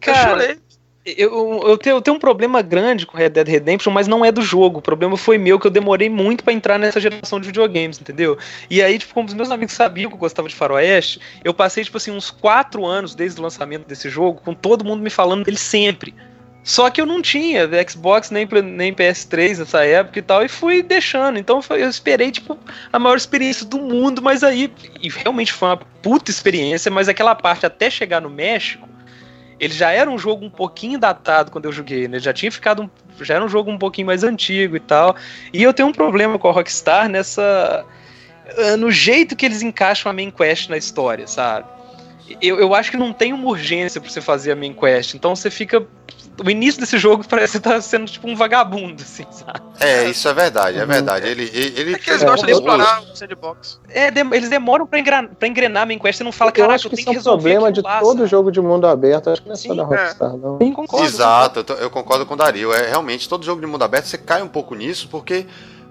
Cara, 0.00 0.30
eu 0.30 0.38
chorei 0.38 0.60
eu, 1.04 1.62
eu, 1.66 1.78
tenho, 1.78 1.96
eu 1.96 2.02
tenho 2.02 2.16
um 2.16 2.20
problema 2.20 2.60
grande 2.60 3.06
com 3.06 3.16
Red 3.16 3.30
Dead 3.30 3.48
Redemption, 3.48 3.92
mas 3.92 4.06
não 4.06 4.24
é 4.24 4.32
do 4.32 4.42
jogo. 4.42 4.78
O 4.78 4.82
problema 4.82 5.16
foi 5.16 5.38
meu, 5.38 5.58
que 5.58 5.66
eu 5.66 5.70
demorei 5.70 6.10
muito 6.10 6.44
para 6.44 6.52
entrar 6.52 6.78
nessa 6.78 7.00
geração 7.00 7.40
de 7.40 7.46
videogames, 7.46 8.00
entendeu? 8.00 8.36
E 8.68 8.82
aí, 8.82 8.98
tipo, 8.98 9.14
como 9.14 9.26
os 9.26 9.34
meus 9.34 9.50
amigos 9.50 9.74
sabiam 9.74 10.10
que 10.10 10.14
eu 10.14 10.20
gostava 10.20 10.48
de 10.48 10.54
faroeste, 10.54 11.20
eu 11.44 11.54
passei, 11.54 11.84
tipo 11.84 11.96
assim, 11.96 12.10
uns 12.10 12.30
quatro 12.30 12.84
anos 12.84 13.14
desde 13.14 13.40
o 13.40 13.42
lançamento 13.42 13.86
desse 13.86 14.08
jogo, 14.10 14.40
com 14.44 14.54
todo 14.54 14.84
mundo 14.84 15.02
me 15.02 15.10
falando 15.10 15.44
dele 15.44 15.56
sempre. 15.56 16.14
Só 16.62 16.90
que 16.90 17.00
eu 17.00 17.06
não 17.06 17.22
tinha 17.22 17.66
Xbox 17.88 18.30
nem, 18.30 18.46
nem 18.62 18.92
PS3 18.92 19.58
nessa 19.58 19.84
época 19.86 20.18
e 20.18 20.22
tal, 20.22 20.44
e 20.44 20.48
fui 20.48 20.82
deixando. 20.82 21.38
Então 21.38 21.60
eu 21.70 21.88
esperei, 21.88 22.30
tipo, 22.30 22.58
a 22.92 22.98
maior 22.98 23.16
experiência 23.16 23.64
do 23.64 23.78
mundo, 23.78 24.20
mas 24.20 24.42
aí. 24.42 24.70
E 25.00 25.08
realmente 25.08 25.52
foi 25.52 25.68
uma 25.68 25.76
puta 25.76 26.30
experiência, 26.30 26.90
mas 26.90 27.08
aquela 27.08 27.34
parte 27.34 27.64
até 27.64 27.88
chegar 27.88 28.20
no 28.20 28.28
México 28.28 28.87
ele 29.58 29.74
já 29.74 29.90
era 29.90 30.10
um 30.10 30.18
jogo 30.18 30.44
um 30.44 30.50
pouquinho 30.50 30.98
datado 30.98 31.50
quando 31.50 31.64
eu 31.64 31.72
joguei, 31.72 32.08
né? 32.08 32.18
Já 32.18 32.32
tinha 32.32 32.50
ficado 32.50 32.82
um, 32.82 32.90
já 33.24 33.34
era 33.34 33.44
um 33.44 33.48
jogo 33.48 33.70
um 33.70 33.78
pouquinho 33.78 34.06
mais 34.06 34.22
antigo 34.24 34.76
e 34.76 34.80
tal. 34.80 35.16
E 35.52 35.62
eu 35.62 35.72
tenho 35.72 35.88
um 35.88 35.92
problema 35.92 36.38
com 36.38 36.48
a 36.48 36.52
Rockstar 36.52 37.08
nessa 37.08 37.84
no 38.78 38.90
jeito 38.90 39.36
que 39.36 39.44
eles 39.44 39.62
encaixam 39.62 40.10
a 40.10 40.12
main 40.12 40.30
quest 40.30 40.68
na 40.68 40.76
história, 40.76 41.26
sabe? 41.26 41.77
Eu, 42.40 42.58
eu 42.58 42.74
acho 42.74 42.90
que 42.90 42.96
não 42.96 43.12
tem 43.12 43.32
uma 43.32 43.46
urgência 43.46 44.00
pra 44.00 44.10
você 44.10 44.20
fazer 44.20 44.52
a 44.52 44.56
main 44.56 44.74
quest, 44.74 45.14
então 45.14 45.34
você 45.34 45.50
fica 45.50 45.86
o 46.44 46.50
início 46.50 46.80
desse 46.80 46.98
jogo 46.98 47.24
parece 47.28 47.56
estar 47.56 47.74
tá 47.74 47.80
sendo 47.80 48.06
tipo 48.06 48.28
um 48.28 48.36
vagabundo, 48.36 49.02
assim, 49.02 49.26
sabe? 49.30 49.60
É, 49.80 50.08
isso 50.08 50.28
é 50.28 50.34
verdade, 50.34 50.78
é 50.78 50.86
verdade. 50.86 51.26
Ele, 51.26 51.50
ele, 51.52 51.94
é 51.94 51.98
que 51.98 52.10
eles 52.10 52.22
gostam 52.22 52.46
de 52.46 52.52
explorar 52.52 53.02
o 53.02 53.16
sandbox. 53.16 53.80
É, 53.88 54.10
de, 54.10 54.20
eles 54.20 54.48
demoram 54.48 54.86
pra 54.86 54.98
engrenar, 54.98 55.28
pra 55.34 55.48
engrenar 55.48 55.82
a 55.82 55.86
main 55.86 55.98
quest 55.98 56.20
e 56.20 56.24
não 56.24 56.32
fala, 56.32 56.52
caraca, 56.52 56.86
eu, 56.86 56.90
eu 56.90 56.90
tenho 56.90 56.96
que, 56.96 57.04
que 57.04 57.16
resolver. 57.16 57.50
É 57.50 57.58
um 57.58 57.60
problema 57.60 57.72
de 57.72 57.80
lá, 57.80 58.00
todo 58.00 58.18
sabe? 58.18 58.30
jogo 58.30 58.50
de 58.52 58.60
mundo 58.60 58.86
aberto, 58.86 59.30
acho 59.30 59.42
que 59.42 59.48
não 59.48 59.54
é 59.54 59.58
só 59.58 59.74
da 59.74 59.84
Rockstar, 59.84 60.34
é. 60.34 60.36
não. 60.36 60.58
Sim, 60.58 60.72
concordo, 60.72 61.06
Exato, 61.06 61.64
eu, 61.68 61.76
eu 61.76 61.90
concordo 61.90 62.24
com 62.26 62.34
o 62.34 62.36
Dario. 62.36 62.72
É, 62.72 62.88
realmente, 62.88 63.28
todo 63.28 63.44
jogo 63.44 63.60
de 63.60 63.66
mundo 63.66 63.82
aberto 63.82 64.06
você 64.06 64.18
cai 64.18 64.42
um 64.42 64.48
pouco 64.48 64.74
nisso, 64.74 65.08
porque 65.10 65.46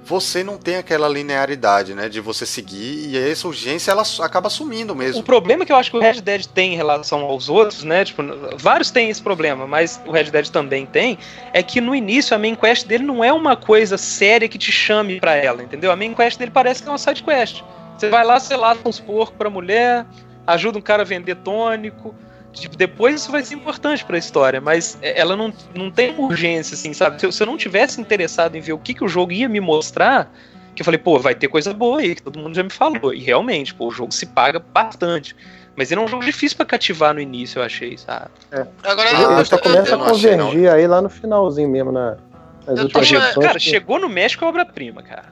você 0.07 0.41
não 0.41 0.57
tem 0.57 0.77
aquela 0.77 1.09
linearidade, 1.09 1.93
né, 1.93 2.07
de 2.07 2.21
você 2.21 2.45
seguir 2.45 3.09
e 3.09 3.17
essa 3.17 3.45
urgência 3.45 3.91
ela 3.91 4.03
acaba 4.21 4.49
sumindo 4.49 4.95
mesmo. 4.95 5.19
O 5.19 5.23
problema 5.23 5.65
que 5.65 5.71
eu 5.71 5.75
acho 5.75 5.91
que 5.91 5.97
o 5.97 5.99
Red 5.99 6.21
Dead 6.21 6.45
tem 6.45 6.73
em 6.73 6.77
relação 6.77 7.21
aos 7.21 7.49
outros, 7.49 7.83
né, 7.83 8.05
tipo, 8.05 8.23
vários 8.57 8.89
têm 8.89 9.09
esse 9.09 9.21
problema, 9.21 9.67
mas 9.67 9.99
o 10.05 10.11
Red 10.11 10.31
Dead 10.31 10.47
também 10.47 10.85
tem, 10.85 11.17
é 11.51 11.61
que 11.61 11.81
no 11.81 11.93
início 11.93 12.33
a 12.33 12.39
main 12.39 12.55
quest 12.55 12.87
dele 12.87 13.03
não 13.03 13.21
é 13.21 13.33
uma 13.33 13.57
coisa 13.57 13.97
séria 13.97 14.47
que 14.47 14.57
te 14.57 14.71
chame 14.71 15.19
para 15.19 15.35
ela, 15.35 15.61
entendeu? 15.61 15.91
A 15.91 15.95
main 15.95 16.13
quest 16.13 16.39
dele 16.39 16.51
parece 16.51 16.81
que 16.81 16.87
é 16.87 16.91
uma 16.91 16.97
side 16.97 17.21
quest. 17.21 17.61
Você 17.97 18.09
vai 18.09 18.23
lá, 18.23 18.39
você 18.39 18.55
lava 18.55 18.79
uns 18.85 19.01
porcos 19.01 19.35
pra 19.37 19.49
mulher, 19.49 20.05
ajuda 20.45 20.77
um 20.77 20.81
cara 20.81 21.01
a 21.01 21.05
vender 21.05 21.35
tônico, 21.35 22.15
Tipo, 22.53 22.75
depois 22.75 23.21
isso 23.21 23.31
vai 23.31 23.43
ser 23.43 23.55
importante 23.55 24.03
para 24.03 24.15
a 24.15 24.19
história, 24.19 24.59
mas 24.59 24.97
ela 25.01 25.35
não, 25.35 25.53
não 25.75 25.91
tem 25.91 26.15
urgência, 26.17 26.73
assim, 26.73 26.93
sabe? 26.93 27.19
Se 27.19 27.25
eu, 27.25 27.31
se 27.31 27.43
eu 27.43 27.47
não 27.47 27.57
tivesse 27.57 28.01
interessado 28.01 28.55
em 28.55 28.61
ver 28.61 28.73
o 28.73 28.79
que, 28.79 28.93
que 28.93 29.03
o 29.03 29.07
jogo 29.07 29.31
ia 29.31 29.47
me 29.47 29.59
mostrar, 29.59 30.31
que 30.77 30.81
eu 30.81 30.85
falei, 30.85 30.97
pô, 30.97 31.19
vai 31.19 31.35
ter 31.35 31.47
coisa 31.47 31.73
boa 31.73 31.99
aí, 31.99 32.15
que 32.15 32.21
todo 32.21 32.39
mundo 32.39 32.55
já 32.55 32.63
me 32.63 32.69
falou. 32.69 33.13
E 33.13 33.19
realmente, 33.19 33.73
pô, 33.73 33.87
o 33.87 33.91
jogo 33.91 34.11
se 34.11 34.25
paga 34.25 34.59
bastante. 34.59 35.35
Mas 35.75 35.91
ele 35.91 36.01
é 36.01 36.03
um 36.03 36.07
jogo 36.07 36.23
difícil 36.23 36.57
para 36.57 36.65
cativar 36.65 37.13
no 37.13 37.19
início, 37.19 37.59
eu 37.59 37.63
achei, 37.63 37.97
sabe? 37.97 38.31
É. 38.51 38.65
Agora, 38.83 39.09
ele, 39.09 39.23
ele 39.23 39.45
só 39.45 39.57
começa 39.59 39.95
a 39.95 39.97
convergir 39.99 40.71
aí 40.71 40.87
lá 40.87 41.01
no 41.01 41.09
finalzinho 41.09 41.69
mesmo, 41.69 41.91
na, 41.91 42.17
nas 42.65 42.79
últimas 42.79 43.11
edições. 43.11 43.45
Cara, 43.45 43.59
que... 43.59 43.65
chegou 43.65 43.99
no 43.99 44.09
México 44.09 44.43
é 44.45 44.47
obra-prima, 44.47 45.03
cara. 45.03 45.25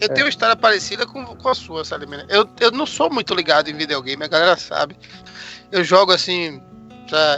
Eu 0.00 0.06
é. 0.06 0.08
tenho 0.08 0.26
uma 0.26 0.30
história 0.30 0.56
parecida 0.56 1.06
com, 1.06 1.24
com 1.24 1.48
a 1.48 1.54
sua, 1.54 1.84
Salimena. 1.84 2.24
Eu, 2.28 2.48
eu 2.58 2.70
não 2.72 2.86
sou 2.86 3.08
muito 3.10 3.34
ligado 3.34 3.68
em 3.68 3.74
videogame, 3.74 4.24
a 4.24 4.28
galera 4.28 4.56
sabe 4.56 4.96
eu 5.72 5.84
jogo 5.84 6.12
assim, 6.12 6.60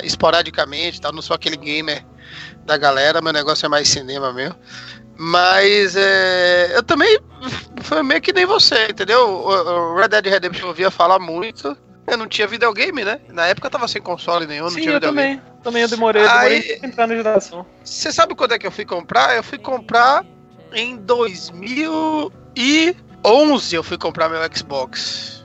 esporadicamente, 0.02 1.00
tá? 1.00 1.12
não 1.12 1.22
sou 1.22 1.34
aquele 1.34 1.56
gamer 1.56 2.04
da 2.64 2.76
galera, 2.76 3.20
meu 3.20 3.32
negócio 3.32 3.66
é 3.66 3.68
mais 3.68 3.88
cinema 3.88 4.32
mesmo. 4.32 4.56
Mas 5.16 5.94
é, 5.94 6.76
eu 6.76 6.82
também 6.82 7.18
foi 7.82 8.02
meio 8.02 8.20
que 8.20 8.32
nem 8.32 8.46
você, 8.46 8.86
entendeu? 8.86 9.28
O, 9.28 9.96
Red 9.96 10.08
Dead 10.08 10.26
Redemption 10.26 10.64
eu 10.64 10.68
ouvia 10.68 10.90
falar 10.90 11.18
muito. 11.18 11.76
Eu 12.06 12.16
não 12.16 12.26
tinha 12.26 12.48
videogame, 12.48 13.04
né? 13.04 13.20
Na 13.28 13.46
época 13.46 13.66
eu 13.66 13.70
tava 13.70 13.86
sem 13.86 14.02
console 14.02 14.46
nenhum, 14.46 14.68
Sim, 14.68 14.74
não 14.74 14.82
tinha 14.82 14.94
eu 14.94 15.00
videogame. 15.00 15.36
Também, 15.36 15.62
também 15.62 15.82
eu 15.82 15.88
demorei, 15.88 16.22
eu 16.22 16.28
demorei 16.28 16.58
Aí, 16.58 16.80
entrar 16.82 17.06
na 17.06 17.14
geração. 17.14 17.64
Você 17.84 18.10
sabe 18.10 18.34
quando 18.34 18.52
é 18.52 18.58
que 18.58 18.66
eu 18.66 18.72
fui 18.72 18.84
comprar? 18.84 19.36
Eu 19.36 19.42
fui 19.42 19.58
comprar 19.58 20.24
em 20.72 20.96
2011 20.96 23.76
eu 23.76 23.82
fui 23.82 23.98
comprar 23.98 24.28
meu 24.28 24.40
Xbox. 24.52 25.41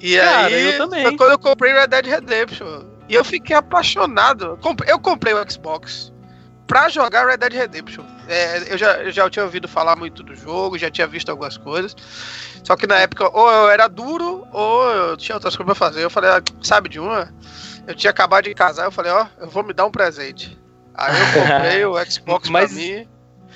E 0.00 0.16
Cara, 0.16 0.46
aí, 0.46 0.72
eu 0.72 0.78
também. 0.78 1.02
foi 1.02 1.16
quando 1.16 1.32
eu 1.32 1.38
comprei 1.38 1.72
Red 1.72 1.88
Dead 1.88 2.06
Redemption. 2.06 2.84
E 3.08 3.14
eu 3.14 3.24
fiquei 3.24 3.54
apaixonado. 3.54 4.58
Eu 4.86 4.98
comprei 4.98 5.34
o 5.34 5.50
Xbox 5.50 6.12
pra 6.66 6.88
jogar 6.88 7.26
Red 7.26 7.36
Dead 7.36 7.52
Redemption. 7.52 8.04
É, 8.28 8.72
eu, 8.72 8.78
já, 8.78 9.02
eu 9.02 9.10
já 9.10 9.28
tinha 9.28 9.44
ouvido 9.44 9.66
falar 9.66 9.96
muito 9.96 10.22
do 10.22 10.36
jogo, 10.36 10.78
já 10.78 10.88
tinha 10.88 11.06
visto 11.06 11.28
algumas 11.28 11.56
coisas. 11.56 11.96
Só 12.62 12.76
que 12.76 12.86
na 12.86 12.96
época, 12.98 13.28
ou 13.36 13.50
eu 13.50 13.68
era 13.68 13.88
duro, 13.88 14.46
ou 14.52 14.88
eu 14.92 15.16
tinha 15.16 15.34
outras 15.34 15.56
coisas 15.56 15.76
pra 15.76 15.86
fazer. 15.88 16.04
Eu 16.04 16.10
falei, 16.10 16.30
ah, 16.30 16.42
sabe 16.62 16.88
de 16.88 17.00
uma? 17.00 17.34
Eu 17.88 17.94
tinha 17.94 18.12
acabado 18.12 18.44
de 18.44 18.54
casar, 18.54 18.84
eu 18.84 18.92
falei, 18.92 19.10
ó, 19.10 19.24
oh, 19.24 19.42
eu 19.42 19.50
vou 19.50 19.64
me 19.64 19.72
dar 19.72 19.84
um 19.84 19.90
presente. 19.90 20.56
Aí 20.94 21.12
eu 21.12 21.26
comprei 21.42 21.84
o 21.84 22.04
Xbox 22.10 22.48
Mas... 22.48 22.72
pra 22.72 22.80
mim. 22.80 23.08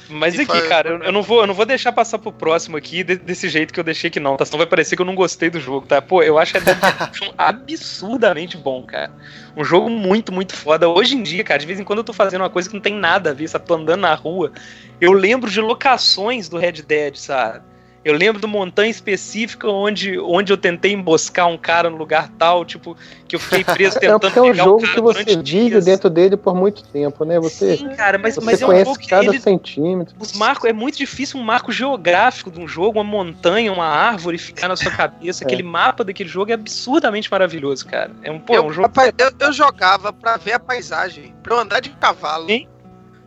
Mas 0.09 0.35
E 0.35 0.43
aqui, 0.43 0.47
faz- 0.47 0.69
cara, 0.69 0.91
eu, 0.91 1.03
eu 1.05 1.13
não 1.13 1.23
vou, 1.23 1.41
eu 1.41 1.47
não 1.47 1.55
vou 1.55 1.65
deixar 1.65 1.91
passar 1.93 2.19
pro 2.19 2.31
próximo 2.33 2.77
aqui 2.77 3.03
de- 3.03 3.17
desse 3.17 3.49
jeito 3.49 3.73
que 3.73 3.81
eu 3.81 3.85
deixei 3.85 4.09
aqui, 4.09 4.21
não, 4.21 4.37
tá? 4.37 4.45
Senão 4.45 4.59
vai 4.59 4.67
parecer 4.67 4.97
que 4.97 5.03
eu 5.03 5.07
não 5.07 5.15
gostei 5.15 5.49
do 5.49 5.59
jogo, 5.59 5.87
tá? 5.87 6.03
Pô, 6.03 6.23
eu 6.23 6.39
acho 6.39 6.55
absurdamente 7.39 8.57
bom, 8.57 8.83
cara. 8.83 9.11
Um 9.57 9.65
jogo 9.65 9.89
muito, 9.89 10.33
muito 10.33 10.55
foda. 10.55 10.89
Hoje 10.89 11.15
em 11.17 11.23
dia, 11.23 11.43
cara, 11.45 11.59
de 11.59 11.67
vez 11.67 11.79
em 11.81 11.85
quando 11.85 11.99
eu 12.01 12.05
tô 12.05 12.13
fazendo 12.13 12.43
uma 12.43 12.51
coisa 12.51 12.69
que 12.69 12.75
não 12.75 12.83
tem 12.83 12.95
nada 12.95 13.31
a 13.31 13.33
ver, 13.33 13.49
sabe? 13.49 13.67
Tô 13.67 13.75
andando 13.75 14.01
na 14.01 14.15
rua, 14.15 14.53
eu 15.01 15.13
lembro 15.13 15.51
de 15.51 15.61
locações 15.61 16.49
do 16.49 16.59
Red 16.59 16.83
Dead, 16.83 17.17
sabe? 17.17 17.63
Eu 18.05 18.13
lembro 18.13 18.39
do 18.41 18.47
montanha 18.47 18.91
específica 18.91 19.67
onde, 19.67 20.19
onde 20.19 20.53
eu 20.53 20.59
tentei 20.59 20.93
emboscar 20.93 21.49
um 21.49 21.57
cara 21.57 21.89
no 21.89 21.97
lugar 21.97 22.29
tal, 22.39 22.63
tipo, 22.63 22.95
que 23.27 23.35
eu 23.35 23.41
fiquei 23.41 23.65
preso 23.65 23.97
É 23.99 24.01
tentando 24.01 24.21
porque 24.21 24.39
é 24.39 24.43
um 24.43 24.53
jogo 24.53 24.83
cara 24.83 24.95
que 24.95 25.01
você 25.01 25.25
durante 25.25 25.51
vive 25.51 25.81
dentro 25.81 26.11
dele 26.11 26.37
por 26.37 26.55
muito 26.55 26.85
tempo, 26.85 27.25
né? 27.25 27.41
Você, 27.41 27.79
Sim, 27.79 27.89
cara, 27.95 28.19
mas, 28.19 28.35
você 28.35 28.45
mas 28.45 28.61
é 28.61 28.67
um 28.67 28.85
jogo 28.85 28.99
que 28.99 29.09
cada 29.09 29.25
ele, 29.25 29.41
centímetro. 29.41 30.15
os 30.19 30.35
marcos, 30.35 30.69
é 30.69 30.73
muito 30.73 30.99
difícil 30.99 31.41
um 31.41 31.43
marco 31.43 31.73
geográfico 31.73 32.51
de 32.51 32.61
um 32.61 32.69
jogo, 32.69 32.99
uma 33.01 33.05
montanha, 33.05 33.73
uma 33.73 33.87
árvore 33.87 34.37
ficar 34.37 34.69
na 34.69 34.77
sua 34.77 34.91
cabeça. 34.93 35.43
É. 35.43 35.47
Aquele 35.47 35.63
mapa 35.63 36.05
daquele 36.05 36.29
jogo 36.29 36.51
é 36.51 36.55
absurdamente 36.55 37.31
maravilhoso, 37.31 37.87
cara. 37.87 38.11
É 38.23 38.31
um, 38.31 38.39
pô, 38.39 38.53
é 38.53 38.59
eu, 38.59 38.67
um 38.67 38.73
jogo. 38.73 38.87
rapaz, 38.87 39.13
eu, 39.17 39.33
eu 39.39 39.53
jogava 39.53 40.13
pra 40.13 40.37
ver 40.37 40.53
a 40.53 40.61
paisagem, 40.61 41.35
pra 41.43 41.55
eu 41.55 41.61
andar 41.61 41.81
de 41.81 41.89
cavalo, 41.89 42.47
Sim. 42.49 42.69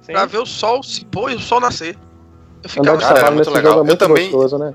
Sim. 0.02 0.14
pra 0.14 0.26
ver 0.26 0.38
o 0.38 0.45
sol 0.45 0.84
se 0.84 1.04
pôr 1.04 1.32
e 1.32 1.36
o 1.36 1.40
sol 1.40 1.60
nascer. 1.60 1.98
Eu 2.76 2.81
Andar 2.84 2.94
ficava 2.98 3.14
Cara, 3.14 3.19
era 3.27 3.31
muito 3.31 3.49
legal. 3.52 3.64
jogo 3.73 3.77
é 3.77 3.81
Eu 3.81 3.85
muito 3.85 3.99
também- 3.99 4.31
gostoso, 4.31 4.57
né? 4.57 4.73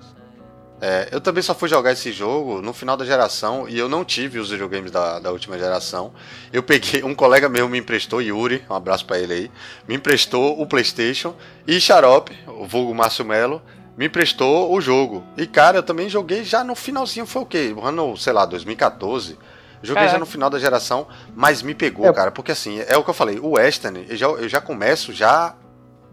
É, 0.85 1.09
eu 1.13 1.21
também 1.21 1.43
só 1.45 1.55
fui 1.55 1.69
jogar 1.69 1.93
esse 1.93 2.11
jogo 2.11 2.61
no 2.61 2.73
final 2.73 2.97
da 2.97 3.05
geração 3.05 3.69
e 3.69 3.79
eu 3.79 3.89
não 3.89 4.05
tive 4.05 4.41
os 4.41 4.51
videogames 4.51 4.91
da, 4.91 5.21
da 5.21 5.31
última 5.31 5.57
geração. 5.57 6.13
Eu 6.53 6.61
peguei, 6.61 7.05
um 7.05 7.15
colega 7.15 7.49
meu 7.49 7.69
me 7.69 7.79
emprestou, 7.79 8.21
Yuri, 8.21 8.65
um 8.69 8.75
abraço 8.75 9.07
pra 9.07 9.17
ele 9.17 9.33
aí, 9.33 9.51
me 9.87 9.95
emprestou 9.95 10.61
o 10.61 10.67
PlayStation 10.67 11.37
e 11.69 11.81
Xarope, 11.81 12.37
o 12.49 12.67
vulgo 12.67 12.93
Márcio 12.93 13.25
Melo, 13.25 13.63
me 13.97 14.07
emprestou 14.07 14.75
o 14.75 14.81
jogo. 14.81 15.23
E 15.37 15.47
cara, 15.47 15.79
eu 15.79 15.83
também 15.85 16.09
joguei 16.09 16.43
já 16.43 16.65
no 16.65 16.75
finalzinho, 16.75 17.27
foi 17.27 17.43
o 17.43 17.47
quê? 17.47 17.73
Ano, 17.81 18.17
sei 18.17 18.33
lá, 18.33 18.45
2014. 18.45 19.39
Joguei 19.85 20.09
já 20.09 20.19
no 20.19 20.27
final 20.27 20.49
da 20.51 20.59
geração, 20.59 21.07
mas 21.35 21.61
me 21.63 21.75
pegou, 21.75 22.07
É. 22.07 22.13
cara, 22.13 22.31
porque 22.33 22.51
assim, 22.53 22.81
é 22.89 22.97
o 22.97 23.05
que 23.05 23.11
eu 23.11 23.15
falei, 23.15 23.39
o 23.39 23.51
Western, 23.51 24.05
eu 24.09 24.17
já, 24.17 24.27
eu 24.27 24.49
já 24.49 24.61
começo 24.61 25.13
já 25.13 25.55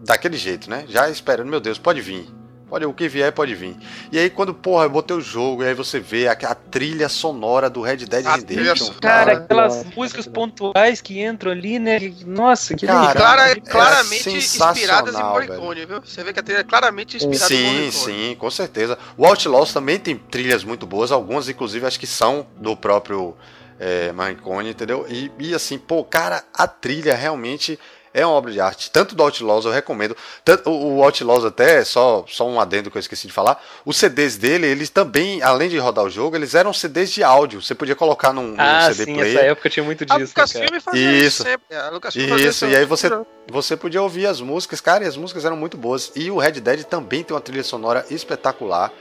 daquele 0.03 0.37
jeito, 0.37 0.69
né? 0.69 0.85
Já 0.87 1.09
esperando, 1.09 1.49
meu 1.49 1.59
Deus, 1.59 1.77
pode 1.77 2.01
vir. 2.01 2.27
Pode, 2.69 2.85
o 2.85 2.93
que 2.93 3.07
vier 3.07 3.31
pode 3.31 3.55
vir. 3.55 3.75
E 4.11 4.19
aí, 4.19 4.29
quando, 4.29 4.53
porra, 4.53 4.83
eu 4.85 4.91
botei 4.91 5.17
o 5.17 5.21
jogo, 5.21 5.63
e 5.63 5.67
aí 5.67 5.73
você 5.73 5.99
vê 5.99 6.27
a, 6.27 6.33
a 6.33 6.53
trilha 6.53 7.09
sonora 7.09 7.67
do 7.67 7.81
Red 7.81 7.97
Dead 8.05 8.23
Redemption. 8.23 8.75
sonora. 8.85 8.99
Cara, 9.01 9.17
Maravilhoso, 9.25 9.43
aquelas 9.43 9.95
músicas 9.95 10.27
pontuais 10.27 11.01
que 11.01 11.19
entram 11.19 11.51
ali, 11.51 11.79
né? 11.79 11.97
Nossa, 12.27 12.75
que 12.75 12.85
Cara. 12.85 13.11
Clara- 13.19 13.49
é 13.49 13.55
claramente 13.55 14.29
inspiradas 14.29 15.15
em 15.15 15.23
Morricone, 15.23 15.85
viu? 15.87 15.99
Você 16.05 16.23
vê 16.23 16.31
que 16.31 16.39
a 16.39 16.43
trilha 16.43 16.59
é 16.59 16.63
claramente 16.63 17.17
inspirada 17.17 17.51
em 17.51 17.57
Sim, 17.57 17.63
Morricone. 17.63 17.91
sim, 17.91 18.35
com 18.37 18.51
certeza. 18.51 18.99
O 19.17 19.25
Outlaws 19.25 19.73
também 19.73 19.97
tem 19.97 20.15
trilhas 20.15 20.63
muito 20.63 20.85
boas, 20.85 21.11
algumas 21.11 21.49
inclusive 21.49 21.87
acho 21.87 21.99
que 21.99 22.05
são 22.05 22.45
do 22.55 22.77
próprio 22.77 23.35
é, 23.79 24.11
Morricone, 24.11 24.69
entendeu? 24.69 25.07
E, 25.09 25.31
e 25.39 25.55
assim, 25.55 25.79
pô, 25.79 26.03
cara, 26.03 26.43
a 26.53 26.67
trilha 26.67 27.15
realmente 27.15 27.79
é 28.13 28.25
uma 28.25 28.35
obra 28.35 28.51
de 28.51 28.59
arte. 28.59 28.89
Tanto 28.91 29.15
do 29.15 29.23
Outlaws 29.23 29.65
eu 29.65 29.71
recomendo. 29.71 30.15
Tanto, 30.43 30.69
o 30.69 30.97
o 30.97 31.03
Outlaws 31.03 31.45
até, 31.45 31.83
só, 31.83 32.25
só 32.27 32.47
um 32.47 32.59
adendo 32.59 32.89
que 32.91 32.97
eu 32.97 32.99
esqueci 32.99 33.27
de 33.27 33.33
falar, 33.33 33.63
os 33.85 33.97
CDs 33.97 34.37
dele, 34.37 34.67
eles 34.67 34.89
também, 34.89 35.41
além 35.41 35.69
de 35.69 35.77
rodar 35.77 36.03
o 36.05 36.09
jogo, 36.09 36.35
eles 36.35 36.55
eram 36.55 36.73
CDs 36.73 37.11
de 37.11 37.23
áudio. 37.23 37.61
Você 37.61 37.75
podia 37.75 37.95
colocar 37.95 38.33
num, 38.33 38.49
num 38.49 38.55
Ah, 38.57 38.89
CD 38.91 39.05
sim, 39.05 39.13
player. 39.15 39.37
essa 39.37 39.45
época 39.47 39.69
tinha 39.69 39.83
muito 39.83 40.05
A 40.09 40.17
disso, 40.17 40.33
cara? 40.33 40.47
Lucasfilm 40.47 40.81
fazia 40.81 41.11
Isso. 41.11 41.25
isso 41.27 41.43
sempre. 41.43 41.75
A 41.77 41.89
Lucasfilm 41.89 42.37
Isso, 42.39 42.65
e 42.65 42.75
aí 42.75 42.85
você, 42.85 43.09
você 43.47 43.77
podia 43.77 44.01
ouvir 44.01 44.25
as 44.25 44.41
músicas, 44.41 44.81
cara, 44.81 45.03
e 45.03 45.07
as 45.07 45.15
músicas 45.17 45.45
eram 45.45 45.55
muito 45.55 45.77
boas. 45.77 46.11
E 46.15 46.29
o 46.31 46.37
Red 46.37 46.53
Dead 46.53 46.83
também 46.83 47.23
tem 47.23 47.33
uma 47.35 47.41
trilha 47.41 47.63
sonora 47.63 48.05
espetacular. 48.09 48.91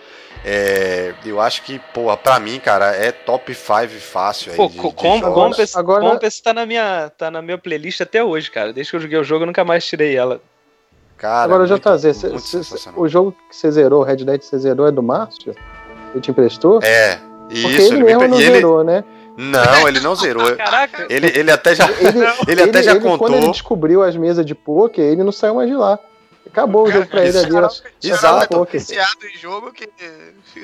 É, 0.44 1.12
eu 1.24 1.40
acho 1.40 1.62
que, 1.62 1.78
porra, 1.92 2.16
pra 2.16 2.38
mim, 2.38 2.58
cara, 2.60 2.94
é 2.94 3.10
top 3.12 3.54
5 3.54 3.88
fácil 4.00 4.52
aí. 4.52 4.56
Pô, 4.56 4.68
de- 4.68 4.76
co- 4.78 4.88
de 4.88 4.94
com, 4.94 5.18
jogos. 5.18 5.34
Compass, 5.34 5.76
Agora- 5.76 6.10
Compass 6.10 6.40
tá 6.40 6.54
na 6.54 6.64
minha 6.64 7.10
tá 7.18 7.30
na 7.30 7.42
minha 7.42 7.58
playlist 7.58 8.00
até 8.00 8.22
hoje, 8.22 8.50
cara. 8.50 8.72
Desde 8.72 8.90
que 8.90 8.96
eu 8.96 9.00
joguei 9.00 9.18
o 9.18 9.24
jogo, 9.24 9.42
eu 9.42 9.46
nunca 9.46 9.64
mais 9.64 9.84
tirei 9.84 10.16
ela. 10.16 10.40
Cara, 11.16 11.44
Agora, 11.44 11.66
muito, 11.66 11.82
JZ, 11.98 12.16
cê- 12.16 12.28
muito 12.28 12.40
cê- 12.64 12.90
o 12.96 13.08
jogo 13.08 13.32
que 13.50 13.56
você 13.56 13.70
zerou, 13.72 14.00
o 14.02 14.04
Red 14.04 14.16
Dead 14.18 14.40
você 14.40 14.56
zerou, 14.58 14.86
é 14.86 14.92
do 14.92 15.02
Márcio? 15.02 15.52
Ele 16.12 16.20
te 16.20 16.30
emprestou? 16.30 16.78
É, 16.82 17.16
Porque 17.48 17.54
isso, 17.56 17.92
ele 17.92 17.96
ele, 17.96 18.04
mesmo 18.04 18.20
me... 18.22 18.28
não 18.28 18.40
ele... 18.40 18.52
zerou, 18.52 18.84
né? 18.84 19.04
Não, 19.36 19.88
ele 19.88 20.00
não 20.00 20.14
zerou. 20.14 20.54
Caraca! 20.56 21.06
Ele, 21.10 21.26
ele 21.36 21.50
até 21.50 21.74
já. 21.74 21.86
Ele, 21.90 22.24
Ele 22.48 22.62
até 22.62 22.82
já 22.82 22.92
Quando 23.00 23.04
ele 23.26 23.36
contou. 23.36 23.50
descobriu 23.52 24.02
as 24.02 24.16
mesas 24.16 24.46
de 24.46 24.54
poker, 24.54 25.04
ele 25.04 25.22
não 25.24 25.32
saiu 25.32 25.56
mais 25.56 25.68
de 25.68 25.74
lá. 25.76 25.98
Acabou 26.50 26.86
o 26.86 26.90
jogo 26.90 27.06
pra 27.06 27.24
ele 27.24 27.38
ali. 27.38 27.52
Exato. 28.02 28.36
Era 28.36 28.46
tão 28.46 28.58
Poker. 28.60 28.80
viciado 28.80 29.26
em 29.26 29.38
jogo 29.38 29.72
que 29.72 29.88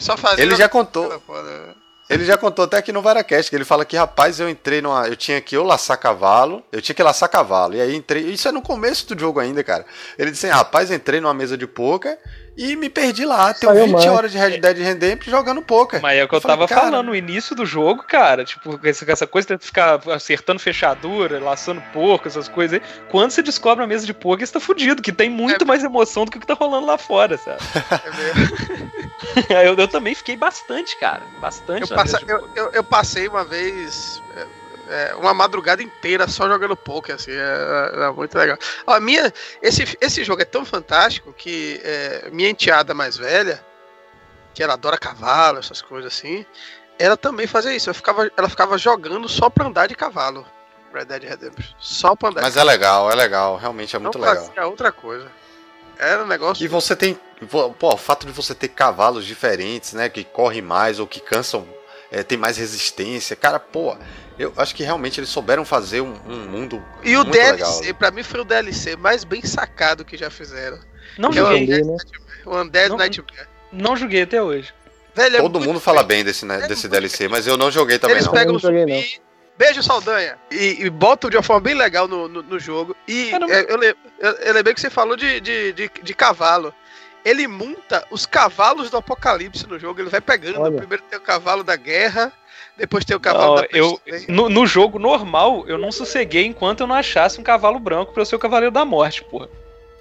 só 0.00 0.16
fazia. 0.16 0.42
Ele 0.42 0.56
já 0.56 0.68
contou. 0.68 1.20
Foda. 1.20 1.76
Ele 2.08 2.24
já 2.24 2.36
contou 2.36 2.66
até 2.66 2.76
aqui 2.76 2.92
no 2.92 3.00
Varacast, 3.00 3.48
que 3.48 3.56
ele 3.56 3.64
fala 3.64 3.82
que, 3.82 3.96
rapaz, 3.96 4.38
eu 4.38 4.48
entrei 4.48 4.82
numa. 4.82 5.08
Eu 5.08 5.16
tinha 5.16 5.40
que 5.40 5.56
eu 5.56 5.64
laçar 5.64 5.98
cavalo, 5.98 6.62
eu 6.70 6.82
tinha 6.82 6.94
que 6.94 7.02
laçar 7.02 7.30
cavalo. 7.30 7.74
E 7.74 7.80
aí 7.80 7.96
entrei. 7.96 8.24
Isso 8.24 8.46
é 8.46 8.52
no 8.52 8.60
começo 8.60 9.06
do 9.14 9.18
jogo 9.18 9.40
ainda, 9.40 9.64
cara. 9.64 9.86
Ele 10.18 10.30
disse 10.30 10.46
assim, 10.46 10.54
rapaz, 10.54 10.90
entrei 10.90 11.20
numa 11.20 11.32
mesa 11.32 11.56
de 11.56 11.66
poker 11.66 12.18
e 12.56 12.76
me 12.76 12.88
perdi 12.88 13.24
lá. 13.24 13.52
Tenho 13.52 13.72
Saiu 13.72 13.84
20 13.86 13.92
mais. 13.94 14.06
horas 14.06 14.32
de 14.32 14.38
Red 14.38 14.58
Dead 14.58 14.78
Redemption 14.78 15.30
jogando 15.30 15.60
poker. 15.62 16.00
Mas 16.00 16.18
é 16.18 16.24
o 16.24 16.28
que 16.28 16.34
eu, 16.34 16.38
Eu 16.38 16.40
falei, 16.40 16.56
tava 16.56 16.68
cara- 16.68 16.80
falando 16.82 17.06
no 17.06 17.14
início 17.14 17.54
do 17.56 17.66
jogo, 17.66 18.02
cara. 18.04 18.44
Tipo, 18.44 18.78
essa, 18.84 19.26
coisa 19.26 19.56
de 19.56 19.64
ficar 19.64 20.00
acertando 20.10 20.58
fechadura, 20.60 21.40
laçando 21.40 21.82
porco, 21.92 22.28
essas 22.28 22.48
coisas 22.48 22.80
aí. 22.80 22.86
Quando 23.10 23.30
você 23.32 23.42
descobre 23.42 23.82
a 23.82 23.86
mesa 23.86 24.06
de 24.06 24.14
poker, 24.14 24.46
você 24.46 24.52
tá 24.52 24.60
fudido, 24.60 25.02
que 25.02 25.12
tem 25.12 25.28
muito 25.28 25.64
É. 25.64 25.66
mais 25.66 25.82
emoção 25.82 26.24
do 26.24 26.30
que 26.30 26.38
o 26.38 26.40
que 26.40 26.46
tá 26.46 26.54
rolando 26.54 26.86
lá 26.86 26.96
fora, 26.98 27.36
sabe? 27.38 27.58
É 28.04 28.10
mesmo. 28.16 28.56
eu, 29.68 29.74
eu 29.76 29.88
também 29.88 30.14
fiquei 30.14 30.36
bastante, 30.36 30.98
cara. 30.98 31.22
Bastante. 31.40 31.82
Eu, 31.90 31.96
passa- 31.96 32.20
eu, 32.26 32.48
eu- 32.54 32.70
eu 32.72 32.84
passei 32.84 33.26
uma 33.28 33.44
vez 33.44 34.22
é, 34.88 35.10
é, 35.10 35.14
uma 35.14 35.34
madrugada 35.34 35.82
inteira 35.82 36.28
só 36.28 36.48
jogando 36.48 36.76
poker, 36.76 37.14
assim, 37.14 37.32
era, 37.32 37.90
era 37.92 38.12
muito 38.12 38.36
legal. 38.36 38.58
Ó, 38.86 38.98
minha, 39.00 39.32
esse, 39.62 39.96
esse 40.00 40.24
jogo 40.24 40.42
é 40.42 40.44
tão 40.44 40.64
fantástico 40.64 41.32
que 41.32 41.80
é, 41.84 42.28
minha 42.32 42.50
enteada 42.50 42.94
mais 42.94 43.16
velha, 43.16 43.64
que 44.52 44.62
ela 44.62 44.74
adora 44.74 44.98
cavalo, 44.98 45.58
essas 45.58 45.82
coisas 45.82 46.12
assim, 46.12 46.44
ela 46.98 47.16
também 47.16 47.46
fazia 47.46 47.74
isso. 47.74 47.90
Eu 47.90 47.94
ficava, 47.94 48.30
ela 48.36 48.48
ficava 48.48 48.78
jogando 48.78 49.28
só 49.28 49.50
pra 49.50 49.66
andar 49.66 49.86
de 49.88 49.94
cavalo. 49.94 50.46
Red 50.92 51.06
Dead 51.06 51.24
Redemption. 51.24 51.74
Só 51.78 52.14
pra 52.14 52.28
andar 52.28 52.42
Mas 52.42 52.56
é 52.56 52.62
legal, 52.62 53.10
é 53.10 53.14
legal, 53.16 53.56
realmente 53.56 53.96
é 53.96 53.98
muito 53.98 54.16
não 54.16 54.26
legal. 54.26 54.46
fazia 54.46 54.66
outra 54.66 54.92
coisa. 54.92 55.28
Era 55.98 56.22
um 56.22 56.26
negócio. 56.26 56.64
E 56.64 56.68
você 56.68 56.94
tem. 56.94 57.18
Pô, 57.50 57.94
o 57.94 57.96
fato 57.96 58.26
de 58.26 58.32
você 58.32 58.54
ter 58.54 58.68
cavalos 58.68 59.24
diferentes, 59.24 59.92
né? 59.92 60.08
Que 60.08 60.24
correm 60.24 60.62
mais 60.62 60.98
ou 60.98 61.06
que 61.06 61.20
cansam, 61.20 61.66
é, 62.14 62.22
tem 62.22 62.38
mais 62.38 62.56
resistência. 62.56 63.34
Cara, 63.36 63.58
pô, 63.58 63.96
eu 64.38 64.52
acho 64.56 64.74
que 64.74 64.82
realmente 64.82 65.20
eles 65.20 65.30
souberam 65.30 65.64
fazer 65.64 66.00
um, 66.00 66.14
um 66.26 66.48
mundo. 66.48 66.82
E 67.02 67.16
o 67.16 67.24
DLC, 67.24 67.80
legal. 67.80 67.94
pra 67.98 68.10
mim, 68.10 68.22
foi 68.22 68.40
o 68.40 68.44
DLC 68.44 68.96
mais 68.96 69.24
bem 69.24 69.42
sacado 69.44 70.04
que 70.04 70.16
já 70.16 70.30
fizeram. 70.30 70.78
Não 71.18 71.30
eu 71.30 71.34
joguei. 71.34 71.72
ali, 71.74 71.84
né? 71.84 71.96
O 72.46 72.56
Undead 72.56 72.88
Não- 72.90 72.96
Nightmare. 72.96 73.48
Não 73.72 73.96
joguei 73.96 74.22
até 74.22 74.42
hoje. 74.42 74.72
Velho, 75.14 75.36
é 75.36 75.40
Todo 75.40 75.60
mundo 75.60 75.78
fala 75.80 76.02
bem 76.02 76.24
desse, 76.24 76.44
né, 76.44 76.60
É 76.64 76.66
desse 76.68 76.88
DLC, 76.88 77.28
mas 77.28 77.46
eu 77.46 77.56
não 77.56 77.70
joguei 77.70 77.98
também 77.98 78.16
Eles 78.16 78.26
não. 78.26 78.32
pegam 78.32 78.54
Eu 78.54 78.58
o 78.58 78.62
não 78.72 78.80
zumbi, 78.80 79.20
beijo 79.56 79.82
Saldanha, 79.82 80.36
e, 80.50 80.84
e 80.84 80.90
botam 80.90 81.30
de 81.30 81.36
uma 81.36 81.42
forma 81.42 81.60
bem 81.60 81.74
legal 81.74 82.08
no, 82.08 82.26
no, 82.28 82.42
no 82.42 82.58
jogo. 82.58 82.96
E 83.06 83.30
é, 83.30 83.66
eu, 83.72 83.76
le- 83.76 83.94
eu, 84.18 84.30
eu 84.32 84.54
lembrei 84.54 84.74
que 84.74 84.80
você 84.80 84.90
falou 84.90 85.16
de, 85.16 85.40
de, 85.40 85.72
de, 85.72 85.90
de 86.02 86.14
cavalo. 86.14 86.74
Ele 87.24 87.48
monta 87.48 88.06
os 88.10 88.26
cavalos 88.26 88.90
do 88.90 88.96
apocalipse 88.96 89.66
no 89.66 89.78
jogo, 89.78 90.00
ele 90.00 90.10
vai 90.10 90.20
pegando. 90.20 90.60
Olha. 90.60 90.76
Primeiro 90.76 91.02
tem 91.04 91.18
o 91.18 91.22
cavalo 91.22 91.64
da 91.64 91.74
guerra, 91.74 92.32
depois 92.76 93.04
tem 93.04 93.16
o 93.16 93.20
cavalo 93.20 93.56
Não, 93.56 93.62
da 93.62 93.68
eu, 93.72 93.98
peste. 94.04 94.30
no, 94.30 94.48
no 94.48 94.66
jogo 94.66 94.98
normal, 94.98 95.64
eu 95.66 95.78
não 95.78 95.90
sosseguei 95.90 96.44
enquanto 96.44 96.80
eu 96.80 96.86
não 96.86 96.94
achasse 96.96 97.40
um 97.40 97.44
cavalo 97.44 97.78
branco 97.78 98.12
pra 98.12 98.22
eu 98.22 98.26
ser 98.26 98.36
o 98.36 98.38
Cavaleiro 98.38 98.72
da 98.72 98.84
Morte, 98.84 99.24
porra. 99.24 99.48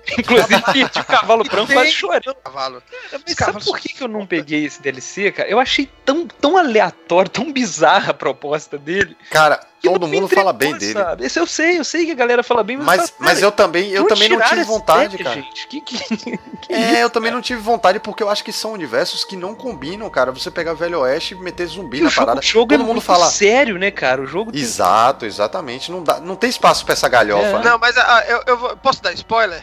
Inclusive, 0.20 0.90
tinha 0.90 1.02
o 1.02 1.06
cavalo 1.06 1.44
branco 1.46 1.72
quase 1.72 1.92
chorando. 1.92 2.36
Cavalo. 2.44 2.84
Mas 3.12 3.36
sabe 3.38 3.64
por 3.64 3.80
que, 3.80 3.90
que 3.90 4.04
eu 4.04 4.08
não 4.10 4.26
peguei 4.26 4.66
esse 4.66 4.82
DLC, 4.82 5.32
cara? 5.32 5.50
Eu 5.50 5.60
achei 5.60 5.90
tão, 6.04 6.28
tão 6.28 6.58
aleatório, 6.58 7.32
tão 7.32 7.54
bizarra 7.54 8.12
a 8.12 8.14
proposta 8.14 8.78
dele. 8.78 9.16
Cara, 9.30 9.66
todo 9.84 10.08
mundo 10.08 10.28
fala 10.28 10.54
bem 10.54 10.76
dele. 10.78 10.94
sabe? 10.94 11.26
Esse 11.26 11.40
eu 11.40 11.46
sei, 11.46 11.78
eu 11.78 11.84
sei 11.84 12.06
que 12.06 12.12
a 12.12 12.16
galera 12.16 12.42
fala 12.42 12.64
bem, 12.64 12.78
mas, 12.78 12.86
Mas, 12.86 13.10
falo, 13.10 13.14
mas 13.30 13.42
eu 13.42 13.52
também, 13.52 13.90
eu 13.92 14.02
não 14.02 14.08
também 14.08 14.30
não 14.30 14.40
tive 14.42 14.64
vontade, 14.64 15.18
cara. 15.18 15.36
Gente. 15.36 15.68
Que, 15.68 15.82
que, 15.82 15.98
que 16.18 16.74
É, 16.74 16.80
isso, 16.92 16.96
eu 17.02 17.10
também 17.10 17.30
cara? 17.30 17.36
não 17.36 17.42
tive 17.42 17.62
vontade 17.62 18.00
porque 18.00 18.24
eu 18.24 18.30
acho 18.30 18.44
que 18.44 18.52
são 18.54 18.72
universos 18.72 19.24
que 19.26 19.36
não 19.36 19.54
combinam, 19.54 20.10
cara. 20.10 20.32
Você 20.32 20.50
pegar 20.50 20.74
Velho 20.74 21.02
Oeste 21.02 21.34
e 21.34 21.38
meter 21.38 21.68
zumbi 21.68 21.98
E 22.00 22.02
na 22.02 22.08
o 22.08 22.10
jogo, 22.10 22.26
parada. 22.26 22.40
o 22.40 22.44
jogo 22.44 22.68
Todo 22.70 22.76
é 22.82 22.84
mundo 22.84 22.94
muito 22.96 23.06
fala. 23.06 23.26
sério, 23.30 23.78
né, 23.78 23.92
cara? 23.92 24.22
O 24.22 24.26
jogo 24.26 24.52
tem- 24.52 24.62
Exato, 24.62 25.26
exatamente. 25.26 25.92
Não, 25.92 26.02
dá, 26.02 26.20
não 26.20 26.36
tem 26.36 26.50
espaço 26.50 26.86
pra 26.86 26.94
essa 26.94 27.10
galhofa. 27.10 27.46
É. 27.48 27.54
né? 27.60 27.62
Não, 27.66 27.78
mas 27.78 27.98
ah, 27.98 28.24
eu, 28.28 28.42
eu 28.48 28.58
vou- 28.58 28.78
posso 28.78 29.04
dar 29.04 29.12
spoiler? 29.14 29.62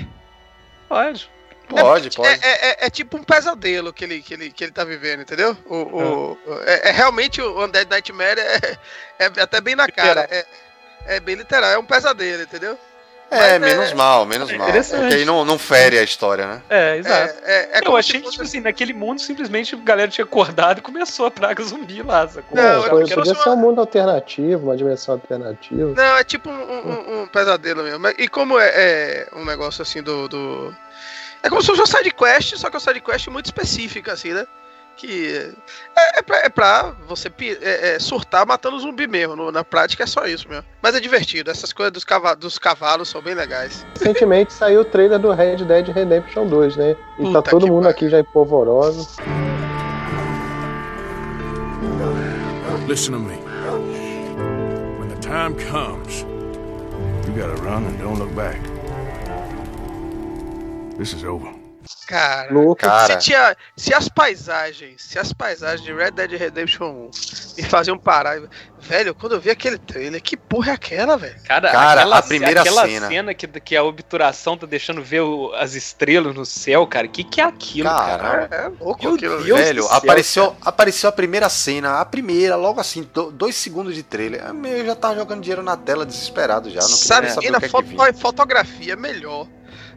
Pode. 0.89 1.31
Pode, 1.77 2.09
é, 2.09 2.11
pode. 2.11 2.45
É, 2.45 2.69
é- 2.71 2.87
é 2.87 2.91
tipo 2.91 3.17
um 3.17 3.23
pesadelo 3.23 3.93
que 3.93 4.05
ele, 4.05 4.21
que 4.23 4.35
ele, 4.35 4.51
que 4.51 4.65
ele 4.65 4.73
tá 4.73 4.85
vivendo, 4.85 5.21
entendeu? 5.23 5.57
O, 5.67 5.77
o- 5.77 6.39
é, 6.67 6.89
é 6.89 6.93
realmente 6.93 7.41
o 7.41 7.65
Undead 7.65 7.89
Nightmare 7.91 8.39
é, 8.41 8.79
é 9.19 9.25
até 9.43 9.61
bem 9.61 9.75
na 9.75 9.89
cara. 9.89 10.27
É, 10.31 10.45
é 11.07 11.21
bem 11.21 11.35
literal, 11.37 11.71
é 11.71 11.79
um 11.79 11.85
pesadelo, 11.85 12.43
entendeu? 12.43 12.79
É, 13.33 13.61
Mas 13.61 13.71
menos 13.71 13.93
mal, 13.93 14.27
menos 14.27 14.51
é 14.51 14.57
mal. 14.57 14.67
Porque 14.73 15.15
aí 15.15 15.25
não, 15.25 15.45
não 15.45 15.57
fere 15.57 15.97
a 15.97 16.03
história, 16.03 16.49
né? 16.49 16.63
É, 16.69 16.97
exato. 16.97 17.35
É, 17.45 17.55
é, 17.55 17.79
é 17.79 17.81
eu 17.87 17.97
achei 17.97 18.19
fosse- 18.19 18.33
tipo 18.33 18.43
assim, 18.43 18.59
naquele 18.61 18.93
mundo, 18.93 19.21
simplesmente 19.21 19.73
a 19.73 19.79
galera 19.79 20.11
tinha 20.11 20.25
acordado 20.25 20.79
e 20.79 20.83
começou 20.83 21.27
a 21.27 21.31
praga 21.31 21.63
zumbi 21.63 22.03
lá, 22.03 22.27
sacou? 22.27 22.57
Não, 22.57 22.65
É, 22.65 23.03
é 23.03 23.07
se 23.07 23.15
podia 23.15 23.35
ser 23.37 23.49
uma- 23.49 23.55
um 23.55 23.57
mundo 23.57 23.81
alternativo, 23.81 24.65
uma 24.67 24.77
dimensão 24.77 25.15
alternativa. 25.15 25.95
Não, 25.97 26.17
é 26.17 26.25
tipo 26.25 26.51
um, 26.51 26.53
um- 26.55 27.23
um 27.23 27.27
pesadelo 27.29 27.85
mesmo. 27.85 28.05
E 28.19 28.27
como 28.27 28.59
é, 28.59 28.67
é 28.69 29.29
um 29.37 29.45
negócio 29.45 29.81
assim 29.81 30.03
do, 30.03 30.27
do- 30.29 30.77
É 31.43 31.49
como 31.49 31.61
se 31.63 31.69
fosse 31.69 31.81
uma 31.81 31.87
side 31.87 32.11
quest, 32.13 32.57
só 32.57 32.69
que 32.69 32.75
uma 32.77 32.81
side 32.81 33.01
quest 33.01 33.29
muito 33.29 33.47
específica, 33.47 34.13
assim, 34.13 34.33
né? 34.33 34.47
Que 34.97 35.51
é, 35.97 36.19
é, 36.19 36.23
pra, 36.23 36.37
é 36.41 36.49
pra 36.51 36.95
você 37.09 37.31
é- 37.63 37.95
é 37.95 37.99
surtar 37.99 38.45
matando 38.47 38.79
zumbi 38.79 39.07
mesmo. 39.07 39.35
no- 39.35 39.51
na 39.51 39.65
prática 39.65 40.03
é 40.03 40.07
só 40.07 40.27
isso 40.27 40.47
mesmo. 40.49 40.65
Mas 40.83 40.95
é 40.95 41.01
divertido. 41.01 41.51
Essas 41.51 41.73
coisas 41.73 41.93
dos, 41.93 42.05
cava- 42.05 42.37
dos 42.37 42.59
cavalos 42.59 43.09
são 43.09 43.23
bem 43.23 43.35
legais. 43.35 43.87
Recentemente 43.99 44.53
saiu 44.53 44.83
o 44.83 44.85
trailer 44.85 45.19
do 45.19 45.33
Red 45.33 45.57
Dead 45.65 45.89
Redemption 45.89 46.47
2, 46.49 46.77
né? 46.77 46.91
E 47.19 47.23
tá 47.33 47.41
Puta 47.41 47.51
todo 47.51 47.65
que 47.65 47.71
mundo 47.71 47.89
aqui 47.89 48.11
já 48.11 48.19
em 48.21 48.25
polvorosa. 48.25 49.09
Listen 52.87 53.13
to 53.13 53.21
me. 53.21 53.37
When 54.99 55.09
the 55.09 55.17
time 55.21 55.55
comes, 55.71 56.23
you 57.27 57.33
gotta 57.35 57.55
run 57.63 57.85
and 57.87 57.97
don't 57.99 58.19
look 58.19 58.35
back. 58.35 58.59
This 61.01 61.15
is 61.15 61.25
over. 61.25 61.51
Cara. 62.07 62.53
Louco. 62.53 62.83
Cara, 62.83 63.15
Se, 63.19 63.27
tinha, 63.31 63.57
se 63.75 63.95
as 63.95 64.07
paisagens, 64.07 65.01
se 65.03 65.19
as 65.19 65.33
paisagens 65.33 65.81
de 65.83 65.93
Red 65.95 66.11
Dead 66.11 66.31
Redemption 66.33 67.09
1 67.09 67.11
me 67.57 67.63
faziam 67.63 67.97
parar, 67.97 68.39
velho, 68.79 69.15
quando 69.15 69.33
eu 69.37 69.41
vi 69.41 69.49
aquele 69.49 69.79
trailer, 69.79 70.21
que 70.23 70.37
porra 70.37 70.73
é 70.73 70.75
aquela, 70.75 71.17
velho? 71.17 71.37
Cara, 71.45 71.71
Cara, 71.73 72.01
aquela, 72.03 72.19
a 72.19 72.23
primeira 72.23 72.61
aquela 72.61 72.87
cena. 72.87 73.33
que, 73.33 73.47
que 73.47 73.75
a 73.77 73.83
obturação 73.83 74.59
tá 74.59 74.67
deixando 74.67 75.03
ver 75.03 75.21
o- 75.23 75.55
as 75.55 75.75
estrelas 75.75 76.35
no 76.35 76.45
céu, 76.45 76.87
cara. 76.87 77.09
Que 77.09 77.25
que 77.25 77.41
é 77.41 77.45
aquilo, 77.45 77.89
Cara, 77.89 78.19
cara? 78.19 78.49
É, 78.51 78.67
é 78.67 78.69
louco 78.69 79.03
Meu 79.03 79.15
aquilo. 79.15 79.43
Deus. 79.43 79.59
velho, 79.61 79.83
céu, 79.85 79.93
apareceu, 79.95 80.57
apareceu 80.61 81.09
a 81.09 81.13
primeira 81.13 81.49
cena, 81.49 81.99
a 81.99 82.05
primeira, 82.05 82.57
logo 82.57 82.79
assim, 82.79 83.09
do- 83.15 83.31
dois 83.31 83.57
segundos 83.57 83.95
de 83.95 84.03
trailer. 84.03 84.43
Eu 84.65 84.85
já 84.85 84.95
tava 84.95 85.15
jogando 85.15 85.41
dinheiro 85.41 85.63
na 85.63 85.79
tela, 85.79 86.05
desesperado 86.05 86.69
já. 86.71 86.81
Não 86.81 86.89
Sabe, 86.89 87.29
o 87.33 87.39
que 87.39 87.47
é 87.49 87.53
que 87.61 87.69
foto- 87.71 87.89
fotografia 88.19 88.97
melhor 88.97 89.47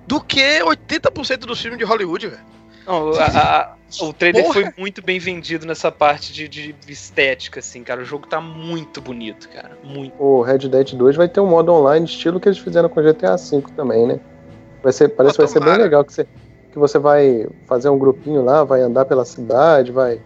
do 0.07 0.19
que 0.21 0.59
80% 0.63 1.37
dos 1.39 1.61
filmes 1.61 1.79
de 1.79 1.85
Hollywood, 1.85 2.27
velho. 2.27 2.41
Não, 2.85 3.11
a- 3.13 3.23
a- 3.23 3.61
a- 3.61 3.75
o 4.01 4.11
trailer 4.11 4.43
Porra. 4.43 4.53
foi 4.53 4.73
muito 4.77 5.01
bem 5.01 5.17
vendido 5.19 5.65
nessa 5.65 5.89
parte 5.91 6.33
de, 6.33 6.47
de 6.49 6.75
estética, 6.87 7.59
assim, 7.59 7.83
cara. 7.83 8.01
O 8.01 8.05
jogo 8.05 8.27
tá 8.27 8.41
muito 8.41 8.99
bonito, 8.99 9.47
cara. 9.49 9.77
Muito. 9.83 10.13
O 10.21 10.41
Red 10.41 10.59
Dead 10.67 10.93
2 10.93 11.15
vai 11.15 11.29
ter 11.29 11.39
um 11.39 11.47
modo 11.47 11.71
online 11.71 12.05
estilo 12.05 12.39
que 12.39 12.49
eles 12.49 12.57
fizeram 12.59 12.89
com 12.89 13.01
GTA 13.01 13.37
V 13.37 13.63
também, 13.75 14.05
né? 14.07 14.19
Vai 14.81 14.91
ser, 14.91 15.09
parece 15.09 15.35
que 15.35 15.41
vai 15.43 15.47
ser 15.47 15.63
bem 15.63 15.77
legal 15.77 16.03
que 16.03 16.11
você, 16.11 16.27
que 16.73 16.77
você 16.77 16.99
vai 16.99 17.47
fazer 17.67 17.87
um 17.87 17.97
grupinho 17.97 18.43
lá, 18.43 18.65
vai 18.65 18.81
andar 18.81 19.05
pela 19.05 19.23
cidade, 19.23 19.91
vai. 19.91 20.19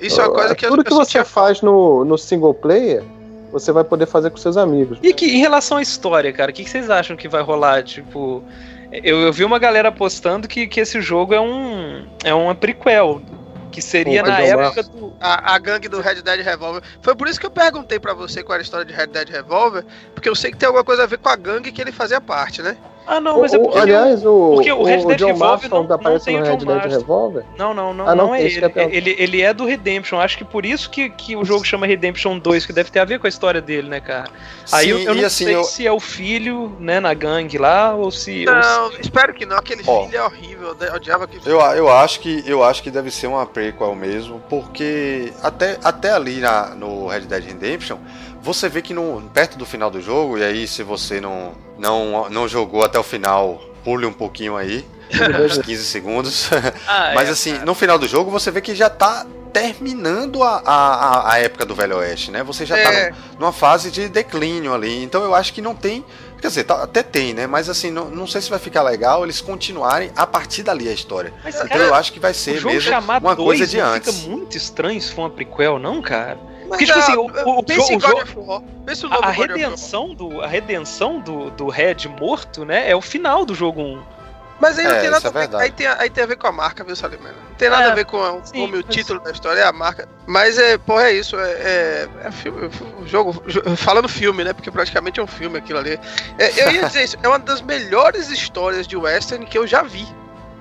Isso 0.00 0.20
é 0.20 0.24
uma 0.24 0.34
coisa 0.34 0.54
que 0.54 0.64
eu 0.64 0.70
Tudo 0.70 0.84
que 0.84 0.94
você 0.94 1.24
faz 1.24 1.60
no, 1.60 2.04
no 2.04 2.16
single 2.16 2.54
player, 2.54 3.02
você 3.50 3.72
vai 3.72 3.82
poder 3.82 4.06
fazer 4.06 4.30
com 4.30 4.36
seus 4.36 4.56
amigos. 4.56 4.98
E 5.02 5.12
que, 5.12 5.26
em 5.26 5.38
relação 5.38 5.78
à 5.78 5.82
história, 5.82 6.32
cara, 6.32 6.52
o 6.52 6.54
que, 6.54 6.62
que 6.62 6.70
vocês 6.70 6.88
acham 6.88 7.16
que 7.16 7.26
vai 7.28 7.42
rolar? 7.42 7.82
Tipo, 7.82 8.44
eu, 8.92 9.20
eu 9.22 9.32
vi 9.32 9.44
uma 9.44 9.58
galera 9.58 9.90
postando 9.90 10.46
que, 10.48 10.66
que 10.66 10.80
esse 10.80 11.00
jogo 11.00 11.34
é 11.34 11.40
um 11.40 12.06
é 12.24 12.34
uma 12.34 12.54
prequel. 12.54 13.22
Que 13.70 13.82
seria 13.82 14.22
Pô, 14.22 14.30
na 14.30 14.36
vai 14.36 14.48
época 14.48 14.82
do. 14.84 15.14
a, 15.20 15.54
a 15.54 15.58
gangue 15.58 15.86
do 15.86 16.00
Red 16.00 16.22
Dead 16.22 16.40
Revolver. 16.40 16.82
Foi 17.02 17.14
por 17.14 17.28
isso 17.28 17.38
que 17.38 17.44
eu 17.44 17.50
perguntei 17.50 18.00
pra 18.00 18.14
você 18.14 18.42
qual 18.42 18.54
era 18.54 18.62
a 18.62 18.64
história 18.64 18.86
de 18.86 18.92
Red 18.94 19.08
Dead 19.08 19.28
Revolver, 19.28 19.84
porque 20.14 20.28
eu 20.28 20.34
sei 20.34 20.50
que 20.50 20.56
tem 20.56 20.66
alguma 20.66 20.84
coisa 20.84 21.02
a 21.02 21.06
ver 21.06 21.18
com 21.18 21.28
a 21.28 21.36
gangue 21.36 21.70
que 21.70 21.82
ele 21.82 21.92
fazia 21.92 22.18
parte, 22.18 22.62
né? 22.62 22.76
Ah, 23.06 23.20
não, 23.20 23.40
mas 23.40 23.54
é 23.54 23.56
O- 23.58 23.60
o- 23.60 23.64
porque. 23.64 23.78
aliás, 23.78 24.24
o, 24.26 24.50
porque 24.54 24.72
o 24.72 24.82
Red 24.82 25.04
Dead 25.04 25.18
John 25.18 25.26
Revolver 25.28 25.70
não- 25.70 25.84
não 25.84 25.94
aparece 25.94 26.24
tem 26.24 26.36
no 26.38 26.42
o 26.42 26.44
Red 26.44 26.56
John 26.56 26.64
Dead 26.66 26.76
Marston. 26.76 26.98
Revolver? 26.98 27.44
Não, 27.56 27.72
não, 27.74 27.94
não, 27.94 28.08
Ah, 28.08 28.14
não, 28.14 28.26
não 28.28 28.34
é 28.34 28.42
ele. 28.42 28.64
é 28.64 28.68
pelo- 28.68 28.90
ele. 28.90 29.16
Ele 29.18 29.42
é 29.42 29.54
do 29.54 29.64
Redemption. 29.64 30.18
Acho 30.18 30.36
que 30.38 30.44
por 30.44 30.66
isso 30.66 30.90
que, 30.90 31.08
que 31.10 31.36
o 31.36 31.44
jogo 31.44 31.64
chama 31.64 31.86
Redemption 31.86 32.38
2, 32.38 32.66
que 32.66 32.72
deve 32.72 32.90
ter 32.90 32.98
a 32.98 33.04
ver 33.04 33.20
com 33.20 33.26
a 33.26 33.28
história 33.28 33.60
dele, 33.60 33.88
né, 33.88 34.00
cara? 34.00 34.28
Aí 34.72 34.90
eu, 34.90 34.98
Sim, 34.98 35.04
eu 35.04 35.14
não 35.14 35.24
assim, 35.24 35.44
sei 35.44 35.54
eu- 35.54 35.64
se 35.64 35.86
é 35.86 35.92
o 35.92 36.00
filho, 36.00 36.76
né, 36.80 36.98
na 36.98 37.14
gangue 37.14 37.58
lá, 37.58 37.94
ou 37.94 38.10
se. 38.10 38.44
ou 38.48 38.54
Não, 38.54 38.90
espero 39.00 39.32
que 39.34 39.46
não. 39.46 39.56
Aquele 39.56 39.82
Ó. 39.86 40.06
filho 40.06 40.18
é 40.18 40.24
horrível. 40.24 40.76
Eu 40.80 40.94
odiava 40.94 41.24
aquele 41.24 41.42
Eu, 41.46 41.60
eu, 41.60 41.88
acho 41.88 42.18
que, 42.20 42.42
eu 42.46 42.64
acho 42.64 42.82
que 42.82 42.90
deve 42.90 43.10
ser 43.10 43.28
uma 43.28 43.46
prequel 43.46 43.94
mesmo, 43.94 44.40
porque 44.48 45.32
até, 45.42 45.78
até 45.84 46.12
ali 46.12 46.40
na, 46.40 46.74
no 46.74 47.06
Red 47.06 47.20
Dead 47.20 47.44
Redemption, 47.44 47.98
você 48.42 48.68
vê 48.68 48.82
que 48.82 48.92
no, 48.92 49.22
perto 49.32 49.56
do 49.56 49.64
final 49.64 49.90
do 49.90 50.00
jogo, 50.00 50.38
e 50.38 50.42
aí 50.44 50.66
se 50.66 50.82
você 50.82 51.20
não, 51.20 51.52
não, 51.78 52.28
não 52.30 52.48
jogou 52.48 52.84
até 52.84 52.98
o 52.98 53.02
final, 53.02 53.60
pule 53.84 54.06
um 54.06 54.12
pouquinho 54.12 54.56
aí, 54.56 54.84
uns 55.44 55.58
15 55.58 55.84
segundos. 55.84 56.50
Ah, 56.86 57.12
Mas 57.14 57.28
é, 57.28 57.32
assim, 57.32 57.52
cara. 57.54 57.64
no 57.66 57.74
final 57.74 57.98
do 57.98 58.06
jogo 58.08 58.30
você 58.30 58.50
vê 58.50 58.60
que 58.60 58.74
já 58.74 58.90
tá 58.90 59.26
terminando 59.52 60.42
a, 60.42 60.60
a, 60.66 61.32
a 61.32 61.38
época 61.38 61.64
do 61.64 61.74
Velho 61.74 61.96
Oeste, 61.96 62.30
né? 62.30 62.42
Você 62.42 62.66
já 62.66 62.76
É. 62.76 62.82
tá 63.10 63.16
num- 63.16 63.40
numa 63.40 63.52
fase 63.52 63.90
de 63.90 64.06
declínio 64.08 64.74
ali. 64.74 65.02
Então 65.02 65.22
eu 65.24 65.34
acho 65.34 65.52
que 65.52 65.62
não 65.62 65.74
tem. 65.74 66.04
Quer 66.42 66.48
dizer, 66.48 66.64
tá- 66.64 66.82
até 66.82 67.02
tem, 67.02 67.32
né? 67.32 67.46
Mas 67.46 67.70
assim, 67.70 67.90
não, 67.90 68.10
não 68.10 68.26
sei 68.26 68.42
se 68.42 68.50
vai 68.50 68.58
ficar 68.58 68.82
legal 68.82 69.24
eles 69.24 69.40
continuarem 69.40 70.10
a 70.14 70.26
partir 70.26 70.62
dali 70.62 70.88
a 70.88 70.92
história. 70.92 71.32
Mas, 71.42 71.54
Então 71.54 71.68
cara, 71.68 71.84
eu 71.84 71.94
acho 71.94 72.12
que 72.12 72.20
vai 72.20 72.34
ser 72.34 72.62
mesmo 72.62 72.90
uma 73.20 73.34
dois 73.34 73.58
coisa 73.58 73.66
de 73.66 73.80
antes. 73.80 74.14
fica 74.18 74.28
muito 74.30 74.56
estranho 74.58 75.00
se 75.00 75.10
for 75.12 75.22
uma 75.22 75.30
prequel, 75.30 75.78
não, 75.78 76.02
cara? 76.02 76.38
Mas, 76.68 76.78
Porque, 76.78 76.84
tipo 76.86 76.98
assim, 76.98 77.16
o- 77.16 77.58
o- 77.58 77.62
pense 77.62 77.92
em 77.92 77.96
o 77.96 78.00
God 78.00 78.26
jogo-. 78.26 78.64
Pense 78.84 79.06
A, 79.06 79.30
redenção 79.30 80.14
do 80.14 80.40
a 80.42 80.46
redenção 80.46 81.20
do, 81.20 81.50
do 81.50 81.68
Red 81.68 82.08
morto, 82.18 82.64
né, 82.64 82.90
é 82.90 82.94
o 82.96 83.00
final 83.00 83.44
do 83.44 83.54
jogo 83.54 83.80
1. 83.80 84.02
Mas 84.58 84.78
aí 84.78 84.86
não 84.86 84.92
É, 84.94 85.00
tem 85.00 85.10
nada 85.10 85.28
é 85.28 85.28
a 85.28 85.46
ver. 85.46 85.56
Aí 85.56 85.70
tem, 85.70 85.86
aí 85.86 86.08
tem 86.08 86.24
a 86.24 86.26
ver 86.26 86.36
com 86.36 86.46
a 86.46 86.52
marca, 86.52 86.82
viu, 86.82 86.96
Salimena? 86.96 87.34
Não 87.50 87.54
tem 87.58 87.68
nada 87.68 87.88
É, 87.88 87.90
a 87.90 87.94
ver 87.94 88.06
com, 88.06 88.22
a- 88.22 88.40
sim, 88.42 88.52
com 88.54 88.64
o 88.64 88.68
mas- 88.82 88.84
título 88.94 89.20
da 89.20 89.30
história, 89.30 89.60
é 89.60 89.64
a 89.66 89.72
marca. 89.72 90.08
Mas 90.26 90.56
é, 90.56 90.78
porra, 90.78 91.08
é 91.10 91.12
isso. 91.12 91.36
É, 91.38 91.50
é, 91.52 92.08
é 92.24 92.32
filme, 92.32 92.70
o 92.98 93.06
jogo. 93.06 93.42
jo- 93.46 93.76
Falando 93.76 94.08
filme, 94.08 94.42
né? 94.44 94.54
Porque 94.54 94.70
praticamente 94.70 95.20
é 95.20 95.22
um 95.22 95.26
filme 95.26 95.58
aquilo 95.58 95.78
ali. 95.78 96.00
É, 96.38 96.62
eu 96.64 96.72
ia 96.72 96.84
dizer 96.86 97.04
isso, 97.04 97.18
é 97.22 97.28
uma 97.28 97.38
das 97.38 97.60
melhores 97.60 98.30
histórias 98.30 98.86
de 98.86 98.96
western 98.96 99.44
que 99.44 99.58
eu 99.58 99.66
já 99.66 99.82
vi. 99.82 100.06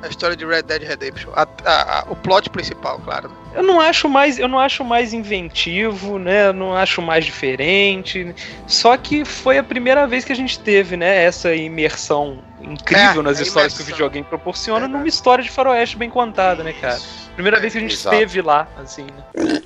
A 0.06 0.07
história 0.07 0.36
de 0.36 0.45
Red 0.45 0.61
Dead 0.61 0.84
Redemption. 0.84 1.32
A- 1.36 1.48
a- 1.65 1.99
a- 1.99 2.06
o 2.10 2.15
plot 2.15 2.49
principal, 2.52 2.99
claro. 3.03 3.32
Eu 3.56 3.64
não 3.64 3.82
acho 3.82 4.07
mais, 4.07 4.38
eu 4.38 4.48
não 4.48 4.60
acho 4.60 4.84
mais 4.84 5.14
inventivo, 5.14 6.19
né? 6.19 6.48
Eu 6.49 6.53
não 6.53 6.76
acho 6.76 7.02
mais 7.02 7.26
diferente. 7.26 8.36
Só 8.68 8.95
que 8.98 9.26
foi 9.26 9.57
a 9.57 9.64
primeira 9.64 10.06
vez 10.06 10.23
que 10.23 10.32
a 10.32 10.36
gente 10.36 10.60
teve, 10.60 10.95
né, 10.95 11.23
essa 11.23 11.56
imersão 11.56 12.44
incrível 12.65 13.21
É, 13.21 13.23
nas 13.23 13.39
histórias 13.39 13.73
que 13.75 13.81
o 13.81 13.85
videogame 13.85 14.25
proporciona 14.25 14.81
Verdade. 14.81 14.97
numa 14.99 15.07
história 15.07 15.43
de 15.43 15.49
faroeste 15.51 15.97
bem 15.97 16.09
contada, 16.09 16.63
né, 16.63 16.73
cara? 16.73 16.99
Primeira 17.35 17.57
É, 17.57 17.59
vez 17.61 17.73
que 17.73 17.79
a 17.79 17.81
gente 17.81 17.93
exato. 17.93 18.15
esteve 18.15 18.41
lá, 18.41 18.67
assim, 18.77 19.03
né? 19.03 19.61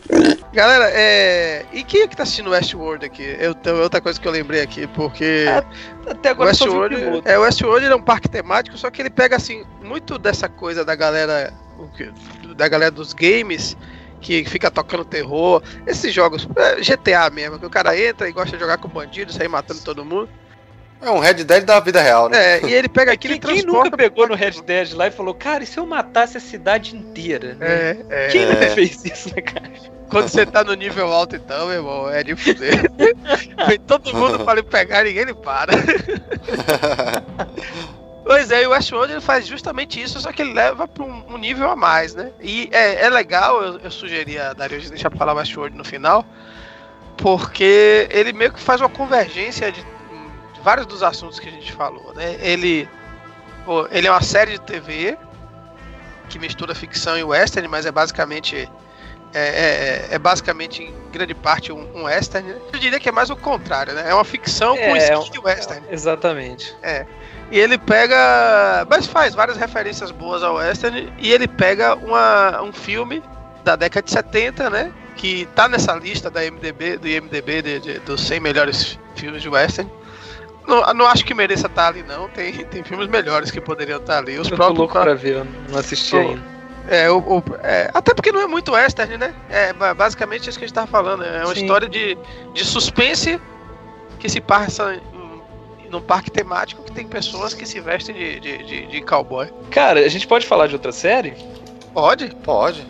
Galera, 0.52 0.90
é. 0.92 1.66
E 1.72 1.84
quem 1.84 2.02
é 2.02 2.08
que 2.08 2.16
tá 2.16 2.24
assistindo 2.24 2.50
Westworld 2.50 3.06
aqui? 3.06 3.24
Eu, 3.40 3.56
outra 3.82 4.02
coisa 4.02 4.20
que 4.20 4.28
eu 4.28 4.32
lembrei 4.32 4.62
aqui, 4.62 4.88
porque. 4.88 5.46
Até 6.08 6.30
O 6.30 6.32
agora 6.32 6.50
eu 6.52 6.56
só 6.56 6.66
vi 6.66 6.72
o 6.72 6.80
Westworld, 6.80 6.96
piloto. 7.06 7.30
é, 7.30 7.38
Westworld 7.38 7.86
é 7.86 7.96
um 7.96 8.02
parque 8.02 8.28
temático, 8.30 8.78
só 8.78 8.90
que 8.90 9.02
ele 9.02 9.10
pega 9.10 9.36
assim 9.36 9.64
muito 9.84 10.18
dessa 10.18 10.50
coisa 10.50 10.84
da 10.84 10.96
galera, 10.96 11.54
da 12.56 12.68
galera 12.68 12.92
dos 12.92 13.14
games 13.14 13.78
que 14.22 14.44
fica 14.44 14.70
tocando 14.70 15.06
terror, 15.06 15.62
esses 15.88 16.14
jogos 16.14 16.48
é, 16.58 16.76
GTA 16.82 17.30
mesmo, 17.30 17.58
que 17.60 17.66
o 17.66 17.70
cara 17.70 17.98
entra 17.98 18.28
e 18.28 18.34
gosta 18.34 18.58
de 18.58 18.62
jogar 18.62 18.78
com 18.78 18.90
bandido, 18.90 19.32
sair 19.32 19.48
matando 19.48 19.80
todo 19.82 20.04
mundo. 20.04 20.28
É 21.02 21.10
um 21.10 21.20
Red 21.20 21.36
Dead 21.46 21.64
da 21.64 21.80
vida 21.80 22.02
real, 22.02 22.28
né? 22.28 22.58
É, 22.58 22.66
e 22.66 22.74
ele 22.74 22.90
pega 22.90 23.12
aquilo 23.14 23.34
Quem, 23.34 23.38
e 23.38 23.40
quem 23.40 23.62
transporta 23.64 23.84
nunca 23.92 23.98
pegou 23.98 24.28
no 24.28 24.36
Red 24.36 24.62
Dead 24.66 24.94
lá 24.94 25.08
e 25.08 25.12
falou, 25.12 25.34
cara, 25.34 25.64
e 25.64 25.68
se 25.68 25.78
eu 25.78 25.86
matasse 25.86 26.38
a 26.38 26.42
cidade 26.42 26.96
inteira? 26.96 27.54
né? 27.56 27.68
É, 27.68 27.98
é. 28.10 28.28
Quem 28.28 28.44
É. 28.44 28.46
nunca 28.48 28.68
fez 28.72 29.04
isso, 29.06 29.34
né, 29.36 29.42
cara? 29.42 29.70
Quando 30.10 30.28
você 30.28 30.46
tá 30.46 30.64
no 30.64 30.74
nível 30.74 31.14
alto 31.14 31.36
então, 31.36 31.68
meu 31.68 31.76
irmão, 31.76 32.10
é 32.10 32.24
de 32.24 32.36
fuder. 32.36 32.82
Vem 33.68 33.80
todo 33.80 34.14
mundo 34.14 34.40
pra 34.44 34.56
lhe 34.56 34.64
pegar 34.64 35.02
e 35.06 35.10
ninguém 35.10 35.26
lhe 35.26 35.34
para. 35.36 35.72
Pois 38.24 38.52
é, 38.52 38.64
e 38.64 38.68
o 38.68 38.72
Westworld 38.72 39.14
ele 39.14 39.22
faz 39.22 39.48
justamente 39.48 40.02
isso, 40.02 40.20
só 40.20 40.32
que 40.32 40.42
ele 40.42 40.54
leva 40.54 40.88
pra 40.88 41.04
um, 41.04 41.24
um 41.34 41.38
nível 41.38 41.70
a 41.70 41.76
mais, 41.76 42.14
né? 42.14 42.32
E 42.40 42.70
é, 42.72 43.06
é 43.06 43.10
legal, 43.10 43.62
eu, 43.64 43.80
eu 43.80 43.92
sugeria 43.92 44.50
a 44.50 44.54
Dario 44.54 44.80
de 44.80 44.90
deixar 44.90 45.10
pra 45.10 45.18
falar 45.18 45.34
Westworld 45.34 45.76
no 45.76 45.84
final, 45.84 46.24
porque 47.18 48.08
ele 48.12 48.32
meio 48.34 48.52
que 48.54 48.60
faz 48.60 48.82
uma 48.82 48.90
convergência 48.90 49.72
de 49.72 49.84
vários 50.64 50.86
dos 50.88 51.02
assuntos 51.04 51.40
que 51.40 51.48
a 51.48 51.52
gente 51.52 51.72
falou, 51.74 52.14
né? 52.14 52.36
Ele, 52.42 52.88
pô, 53.66 53.88
ele 53.92 54.08
é 54.08 54.12
uma 54.12 54.22
série 54.22 54.52
de 54.54 54.62
TV 54.62 55.18
que 56.30 56.38
mistura 56.40 56.76
ficção 56.76 57.18
e 57.18 57.24
western, 57.24 57.68
mas 57.68 57.86
é 57.86 57.92
basicamente 57.92 58.70
é, 59.34 60.08
é- 60.12 60.16
é 60.16 60.20
basicamente 60.20 60.84
em 60.84 60.94
grande 61.12 61.34
parte 61.36 61.72
um, 61.72 61.88
um 61.96 62.04
western. 62.04 62.48
né? 62.50 62.60
Eu 62.74 62.80
diria 62.80 63.00
que 63.00 63.10
é 63.10 63.12
mais 63.12 63.30
o 63.30 63.36
contrário, 63.36 63.94
né? 63.94 64.06
É 64.10 64.14
uma 64.14 64.24
ficção 64.24 64.76
com 64.76 64.96
É, 64.96 65.14
skin 65.20 65.32
de 65.32 65.40
western. 65.40 65.86
Exatamente. 65.90 66.76
E 67.52 67.60
ele 67.60 67.78
pega. 67.80 68.86
Mas 68.90 69.08
faz 69.08 69.34
várias 69.34 69.58
referências 69.58 70.12
boas 70.12 70.44
ao 70.44 70.56
western. 70.56 71.12
E 71.18 71.32
ele 71.32 71.48
pega 71.48 71.96
uma, 71.96 72.62
um 72.62 72.72
filme 72.72 73.24
da 73.64 73.76
década 73.76 74.04
de 74.04 74.12
70, 74.12 74.70
né? 74.70 74.92
Que 75.16 75.48
tá 75.56 75.68
nessa 75.68 75.94
lista 75.96 76.30
da 76.30 76.42
MDB, 76.44 76.98
do 76.98 77.08
IMDB 77.08 77.62
de, 77.62 77.80
de- 77.80 78.00
dos 78.00 78.22
100 78.26 78.40
melhores 78.40 78.98
filmes 79.16 79.42
de 79.42 79.50
western. 79.50 79.92
Não, 80.70 80.94
não 80.94 81.06
acho 81.08 81.26
que 81.26 81.34
mereça 81.34 81.68
estar 81.68 81.88
ali, 81.88 82.04
não. 82.04 82.30
Tem, 82.30 82.54
tem 82.66 82.84
filmes 82.84 83.08
melhores 83.08 83.52
que 83.52 83.60
poderiam 83.60 83.98
estar 84.00 84.20
ali. 84.20 84.38
Os 84.40 84.48
Eu 84.48 84.52
tô 84.52 84.56
próprios. 84.58 84.78
louco 84.80 84.94
pra 85.00 85.14
ver, 85.16 85.38
eu 85.38 85.48
não 85.70 85.80
assisti 85.80 86.12
Pô. 86.12 86.18
ainda. 86.18 86.42
É, 86.88 87.10
o, 87.10 87.18
o- 87.20 87.44
é, 87.62 87.92
até 87.94 88.14
porque 88.14 88.32
não 88.32 88.42
é 88.42 88.48
muito 88.48 88.72
western, 88.72 89.18
né? 89.18 89.34
É 89.50 89.74
ba- 89.74 89.94
basicamente 89.94 90.50
isso 90.50 90.58
que 90.58 90.64
a 90.66 90.68
gente 90.68 90.74
tava 90.76 90.88
falando. 90.88 91.24
É 91.24 91.44
uma 91.46 91.54
Sim. 91.54 91.62
história 91.62 91.88
de, 91.90 92.18
de 92.54 92.66
suspense 92.66 93.40
que 94.20 94.28
se 94.30 94.40
passa 94.42 94.96
em, 94.96 95.90
num 95.90 96.02
parque 96.02 96.32
temático 96.32 96.82
que 96.84 96.92
tem 96.92 97.06
pessoas 97.08 97.54
que 97.54 97.66
se 97.66 97.80
vestem 97.80 98.16
de, 98.16 98.40
de, 98.40 98.64
de, 98.64 98.88
de 98.88 99.02
cowboy. 99.02 99.50
Cara, 99.72 100.00
a 100.00 100.08
gente 100.08 100.26
pode 100.28 100.46
falar 100.48 100.68
de 100.68 100.74
outra 100.76 100.92
série? 100.92 101.34
Pode? 101.94 102.34
Pode. 102.44 102.86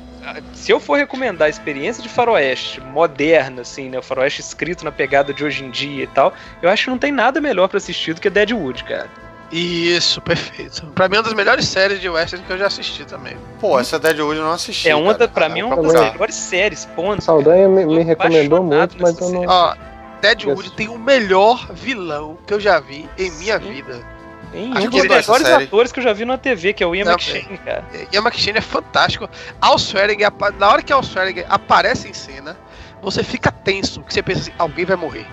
Se 0.54 0.72
eu 0.72 0.80
for 0.80 0.98
recomendar 0.98 1.48
a 1.48 1.50
experiência 1.50 2.04
de 2.04 2.10
faroeste 2.10 2.82
moderna, 2.82 3.62
assim, 3.62 3.90
né? 3.90 4.00
O 4.00 4.04
faroeste 4.04 4.42
escrito 4.42 4.84
na 4.84 4.92
pegada 4.92 5.34
de 5.34 5.44
hoje 5.44 5.64
em 5.64 5.70
dia 5.70 6.04
e 6.04 6.08
tal, 6.08 6.34
eu 6.62 6.70
acho 6.70 6.86
que 6.86 6.90
não 6.90 6.98
tem 6.98 7.12
nada 7.12 7.40
melhor 7.40 7.68
pra 7.68 7.78
assistir 7.78 8.14
do 8.14 8.22
que 8.22 8.30
Deadwood, 8.30 8.84
cara. 8.84 9.10
Isso, 9.52 10.22
perfeito. 10.22 10.86
Pra 10.94 11.10
mim 11.10 11.16
é 11.16 11.20
uma 11.20 11.24
das 11.24 11.34
melhores 11.34 11.68
séries 11.68 12.00
de 12.00 12.08
western 12.08 12.46
que 12.46 12.54
eu 12.54 12.58
já 12.58 12.68
assisti 12.68 13.04
também. 13.06 13.36
Pô, 13.60 13.80
essa 13.80 13.98
Deadwood 13.98 14.38
eu 14.38 14.46
não 14.46 14.54
assisti. 14.54 14.90
É 14.90 14.96
uma 14.96 15.14
cara. 15.14 15.18
da, 15.18 15.28
pra 15.28 15.50
mim 15.50 15.62
é 15.62 15.66
uma 15.66 15.76
das 15.76 15.94
melhores 15.94 16.36
séries, 16.36 16.86
ponto. 16.96 17.24
Saldanha 17.24 17.68
me, 17.68 17.86
me 17.86 18.04
recomendou 18.04 18.64
muito, 18.64 18.96
mas 19.00 19.20
eu 19.20 19.30
não. 19.30 19.46
Ó, 19.48 19.76
Deadwood 20.22 20.72
tem 20.74 20.88
o 20.88 21.00
melhor 21.00 21.72
vilão 21.74 22.38
que 22.46 22.54
eu 22.54 22.60
já 22.60 22.80
vi 22.80 23.10
em 23.18 23.32
minha 23.32 23.60
Sim. 23.60 23.74
vida. 23.74 24.19
Tem 24.52 24.72
Acho 24.74 24.88
um 24.88 24.90
dos 24.90 25.02
melhores 25.04 25.30
atores 25.30 25.92
que 25.92 26.00
eu 26.00 26.04
já 26.04 26.12
vi 26.14 26.26
na 26.26 26.38
TV, 26.38 26.74
que 26.74 26.84
é 26.84 26.88
o 26.88 26.96
Ian. 26.96 27.06
McShane, 27.12 27.58
cara. 27.60 27.84
Ian 28.12 28.22
McShane 28.22 28.58
é 28.58 28.62
fantástico. 28.62 29.30
Al 29.62 29.78
Swearingen, 29.78 30.26
apa- 30.26 30.52
na 30.52 30.68
hora 30.70 30.82
que 30.82 30.92
Al 30.92 31.04
Swearingen 31.04 31.46
aparece 31.50 32.08
em 32.10 32.14
cena, 32.14 32.58
você 33.02 33.24
fica 33.24 33.52
tenso, 33.52 34.02
que 34.02 34.14
você 34.14 34.24
pensa 34.24 34.42
assim, 34.42 34.52
alguém 34.58 34.86
vai 34.86 34.96
morrer. 34.98 35.26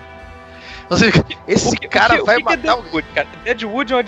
Você 0.89 1.07
esse 1.47 1.75
que- 1.75 1.87
cara 1.89 2.17
que- 2.17 2.23
vai 2.23 2.37
que 2.37 2.41
é 2.43 2.45
matar 2.45 2.71
alguém. 2.71 2.83
Deadwood, 2.91 3.07
cara? 3.13 3.27
Deadwood 3.43 3.91
é 3.91 3.95
uma 3.97 4.03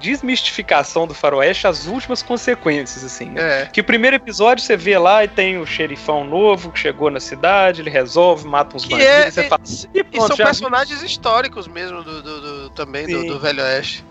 desmistificação 0.00 1.06
do 1.06 1.14
faroeste, 1.14 1.66
as 1.66 1.86
últimas 1.86 2.22
consequências, 2.22 3.04
assim, 3.04 3.26
né? 3.26 3.62
É. 3.62 3.66
Que 3.66 3.80
o 3.80 3.84
primeiro 3.84 4.16
episódio 4.16 4.64
você 4.64 4.76
vê 4.76 4.98
lá 4.98 5.22
e 5.24 5.28
tem 5.28 5.58
o 5.58 5.66
xerifão 5.66 6.24
novo 6.24 6.72
que 6.72 6.78
chegou 6.80 7.08
na 7.10 7.20
cidade, 7.20 7.82
ele 7.82 7.90
resolve, 7.90 8.48
mata 8.48 8.76
uns 8.76 8.84
Que 8.84 8.90
bandidos, 8.90 9.12
é, 9.14 9.30
você 9.30 9.40
é- 9.42 9.48
fala, 9.48 9.62
e 9.94 9.98
e 9.98 10.02
pronto, 10.04 10.26
são 10.28 10.36
já 10.36 10.44
vi. 10.44 10.48
personagens 10.50 11.02
históricos 11.02 11.68
mesmo 11.68 12.02
do, 12.02 12.20
do- 12.22 12.40
do- 12.40 12.70
também 12.70 13.06
do, 13.06 13.24
do 13.26 13.38
Velho 13.38 13.62
Oeste. 13.62 14.04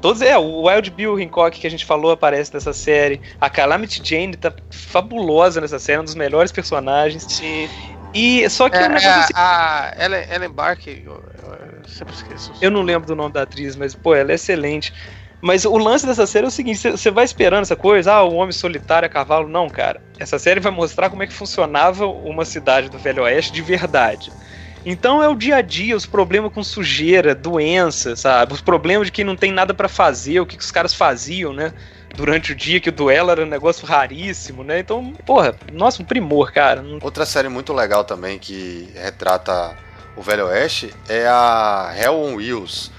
Todos, 0.00 0.22
é, 0.22 0.36
o 0.38 0.68
Wild 0.68 0.90
Bill 0.90 1.16
Hancock 1.16 1.58
que 1.58 1.66
a 1.66 1.70
gente 1.70 1.84
falou 1.84 2.10
aparece 2.12 2.52
nessa 2.54 2.72
série. 2.72 3.20
A 3.40 3.50
Calamity 3.50 4.02
Jane 4.04 4.36
tá 4.36 4.52
fabulosa 4.70 5.60
nessa 5.60 5.78
série, 5.78 5.98
é 5.98 6.00
um 6.00 6.04
dos 6.04 6.14
melhores 6.14 6.52
personagens. 6.52 7.24
Sim. 7.28 7.68
E 8.14 8.48
só 8.48 8.68
que 8.68 8.76
É, 8.76 8.80
o 8.86 8.88
negócio 8.88 9.08
é 9.08 9.12
seguinte, 9.12 9.32
a 9.36 9.94
Ellen, 9.98 10.24
Ellen 10.30 10.50
eu, 10.86 11.12
eu- 11.12 11.54
eu 11.82 11.88
sempre 11.88 12.14
esqueço. 12.14 12.52
Eu 12.60 12.70
não 12.70 12.82
lembro 12.82 13.06
do 13.06 13.14
nome 13.14 13.32
da 13.32 13.42
atriz, 13.42 13.76
mas, 13.76 13.94
pô, 13.94 14.14
ela 14.14 14.32
é 14.32 14.34
excelente. 14.34 14.92
Mas 15.40 15.64
o 15.64 15.76
lance 15.78 16.06
dessa 16.06 16.26
série 16.26 16.46
é 16.46 16.48
o 16.48 16.50
seguinte: 16.50 16.90
você 16.90 17.10
vai 17.10 17.24
esperando 17.24 17.62
essa 17.62 17.76
coisa, 17.76 18.14
ah, 18.14 18.24
o 18.24 18.34
homem 18.34 18.52
solitário 18.52 19.06
a 19.06 19.10
cavalo. 19.10 19.48
Não, 19.48 19.68
cara. 19.68 20.00
Essa 20.18 20.38
série 20.38 20.58
vai 20.58 20.72
mostrar 20.72 21.10
como 21.10 21.22
é 21.22 21.26
que 21.26 21.32
funcionava 21.32 22.06
uma 22.06 22.44
cidade 22.44 22.88
do 22.88 22.98
Velho 22.98 23.22
Oeste 23.22 23.52
de 23.52 23.62
verdade. 23.62 24.32
Então 24.90 25.22
é 25.22 25.28
o 25.28 25.34
dia 25.34 25.56
a 25.56 25.60
dia, 25.60 25.94
os 25.94 26.06
problemas 26.06 26.50
com 26.50 26.64
sujeira, 26.64 27.34
doença, 27.34 28.16
sabe? 28.16 28.54
Os 28.54 28.62
problemas 28.62 29.08
de 29.08 29.12
quem 29.12 29.22
não 29.22 29.36
tem 29.36 29.52
nada 29.52 29.74
pra 29.74 29.86
fazer, 29.86 30.40
o 30.40 30.46
que, 30.46 30.56
que 30.56 30.64
os 30.64 30.70
caras 30.70 30.94
faziam, 30.94 31.52
né? 31.52 31.74
Durante 32.16 32.52
o 32.52 32.54
dia, 32.54 32.80
que 32.80 32.88
o 32.88 32.92
duelo 32.92 33.30
era 33.30 33.42
um 33.42 33.46
negócio 33.46 33.86
raríssimo, 33.86 34.64
né? 34.64 34.78
Então, 34.78 35.12
porra, 35.26 35.54
nossa, 35.74 36.02
um 36.02 36.06
primor, 36.06 36.52
cara. 36.52 36.82
Outra 37.02 37.26
série 37.26 37.50
muito 37.50 37.74
legal 37.74 38.02
também 38.02 38.38
que 38.38 38.88
retrata 38.94 39.76
o 40.16 40.22
Velho 40.22 40.46
Oeste 40.46 40.90
é 41.06 41.26
a 41.26 41.94
Hell 41.94 42.14
on 42.14 42.36
Wheels, 42.36 42.90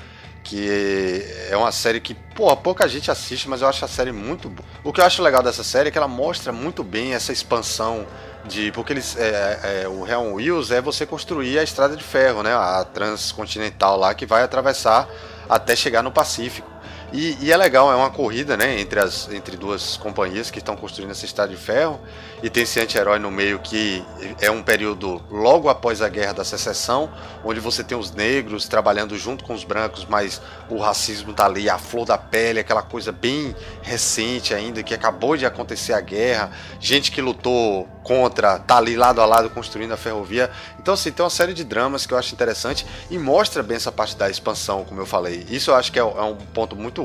que 0.44 1.24
é 1.50 1.58
uma 1.58 1.72
série 1.72 2.00
que, 2.00 2.14
pô, 2.14 2.56
pouca 2.56 2.88
gente 2.88 3.10
assiste, 3.10 3.50
mas 3.50 3.64
eu 3.64 3.68
acho 3.68 3.84
a 3.84 3.88
série 3.88 4.12
muito 4.12 4.48
boa. 4.48 4.70
O 4.84 4.94
que 4.94 5.02
eu 5.02 5.06
acho 5.06 5.24
legal 5.24 5.42
dessa 5.42 5.64
série 5.64 5.90
é 5.90 5.92
que 5.92 5.98
ela 5.98 6.08
mostra 6.08 6.54
muito 6.54 6.84
bem 6.84 7.16
essa 7.16 7.34
expansão 7.34 8.06
de. 8.46 8.72
Porque 8.72 8.94
eles. 8.94 9.18
é, 9.18 9.84
é, 9.84 9.88
o 9.88 10.08
Hell 10.08 10.20
on 10.20 10.34
Wheels 10.34 10.72
é 10.72 10.82
você 10.82 11.06
construir 11.06 11.60
a 11.60 11.64
estrada 11.64 11.96
de 11.96 12.04
ferro, 12.04 12.44
né? 12.44 12.54
A 12.54 12.86
transcontinental 12.86 13.98
lá 13.98 14.14
que 14.14 14.26
vai 14.26 14.44
atravessar 14.44 15.08
até 15.50 15.76
chegar 15.76 16.04
no 16.04 16.12
Pacífico. 16.12 16.70
E, 17.12 17.38
e 17.42 17.52
é 17.52 17.58
legal, 17.58 17.92
é 17.92 17.96
uma 17.96 18.12
corrida, 18.12 18.56
né, 18.56 18.80
entre, 18.80 19.00
as, 19.00 19.32
entre 19.32 19.58
duas 19.58 19.98
companhias 19.98 20.52
que 20.52 20.60
estão 20.60 20.76
construindo 20.76 21.12
essa 21.12 21.26
estrada 21.26 21.52
de 21.52 21.58
ferro, 21.58 22.00
e 22.44 22.50
tem 22.50 22.64
esse 22.64 22.80
anti-herói 22.80 23.20
no 23.20 23.32
meio 23.32 23.60
que 23.60 24.04
é 24.40 24.50
um 24.50 24.62
período 24.62 25.22
logo 25.30 25.70
após 25.70 26.02
a 26.02 26.08
Guerra 26.08 26.34
da 26.34 26.44
Secessão, 26.44 27.12
onde 27.44 27.60
você 27.60 27.84
tem 27.84 27.98
os 27.98 28.12
negros 28.12 28.68
trabalhando 28.68 29.18
junto 29.18 29.44
com 29.44 29.54
os 29.54 29.64
brancos, 29.64 30.06
mas 30.08 30.42
o 30.70 30.78
racismo 30.78 31.34
tá 31.34 31.46
ali, 31.46 31.70
a 31.70 31.78
flor 31.78 32.06
da 32.06 32.18
pele, 32.18 32.60
aquela 32.60 32.84
coisa 32.84 33.12
bem 33.12 33.56
recente 33.82 34.54
ainda, 34.54 34.84
que 34.84 34.94
acabou 34.94 35.36
de 35.36 35.46
acontecer 35.46 35.94
a 35.94 36.02
guerra, 36.02 36.52
gente 36.80 37.12
que 37.12 37.22
lutou 37.22 37.88
contra, 38.04 38.58
tá 38.58 38.78
ali 38.78 38.96
lado 38.96 39.22
a 39.22 39.26
lado 39.26 39.50
construindo 39.50 39.92
a 39.92 39.98
ferrovia. 39.98 40.50
Então, 40.80 40.94
assim, 40.94 41.12
tem 41.12 41.24
uma 41.24 41.30
série 41.30 41.54
de 41.54 41.64
dramas 41.64 42.06
que 42.06 42.14
eu 42.14 42.18
acho 42.18 42.34
interessante 42.34 42.86
e 43.10 43.18
mostra 43.18 43.62
bem 43.62 43.78
essa 43.78 43.92
parte 43.92 44.16
da 44.16 44.30
expansão, 44.30 44.84
como 44.84 45.00
eu 45.00 45.06
falei. 45.06 45.46
Isso 45.50 45.72
eu 45.72 45.76
acho 45.76 45.92
que 45.92 46.00
é, 46.00 46.02
é 46.02 46.06
um 46.06 46.36
ponto 46.36 46.76
muito 46.76 46.99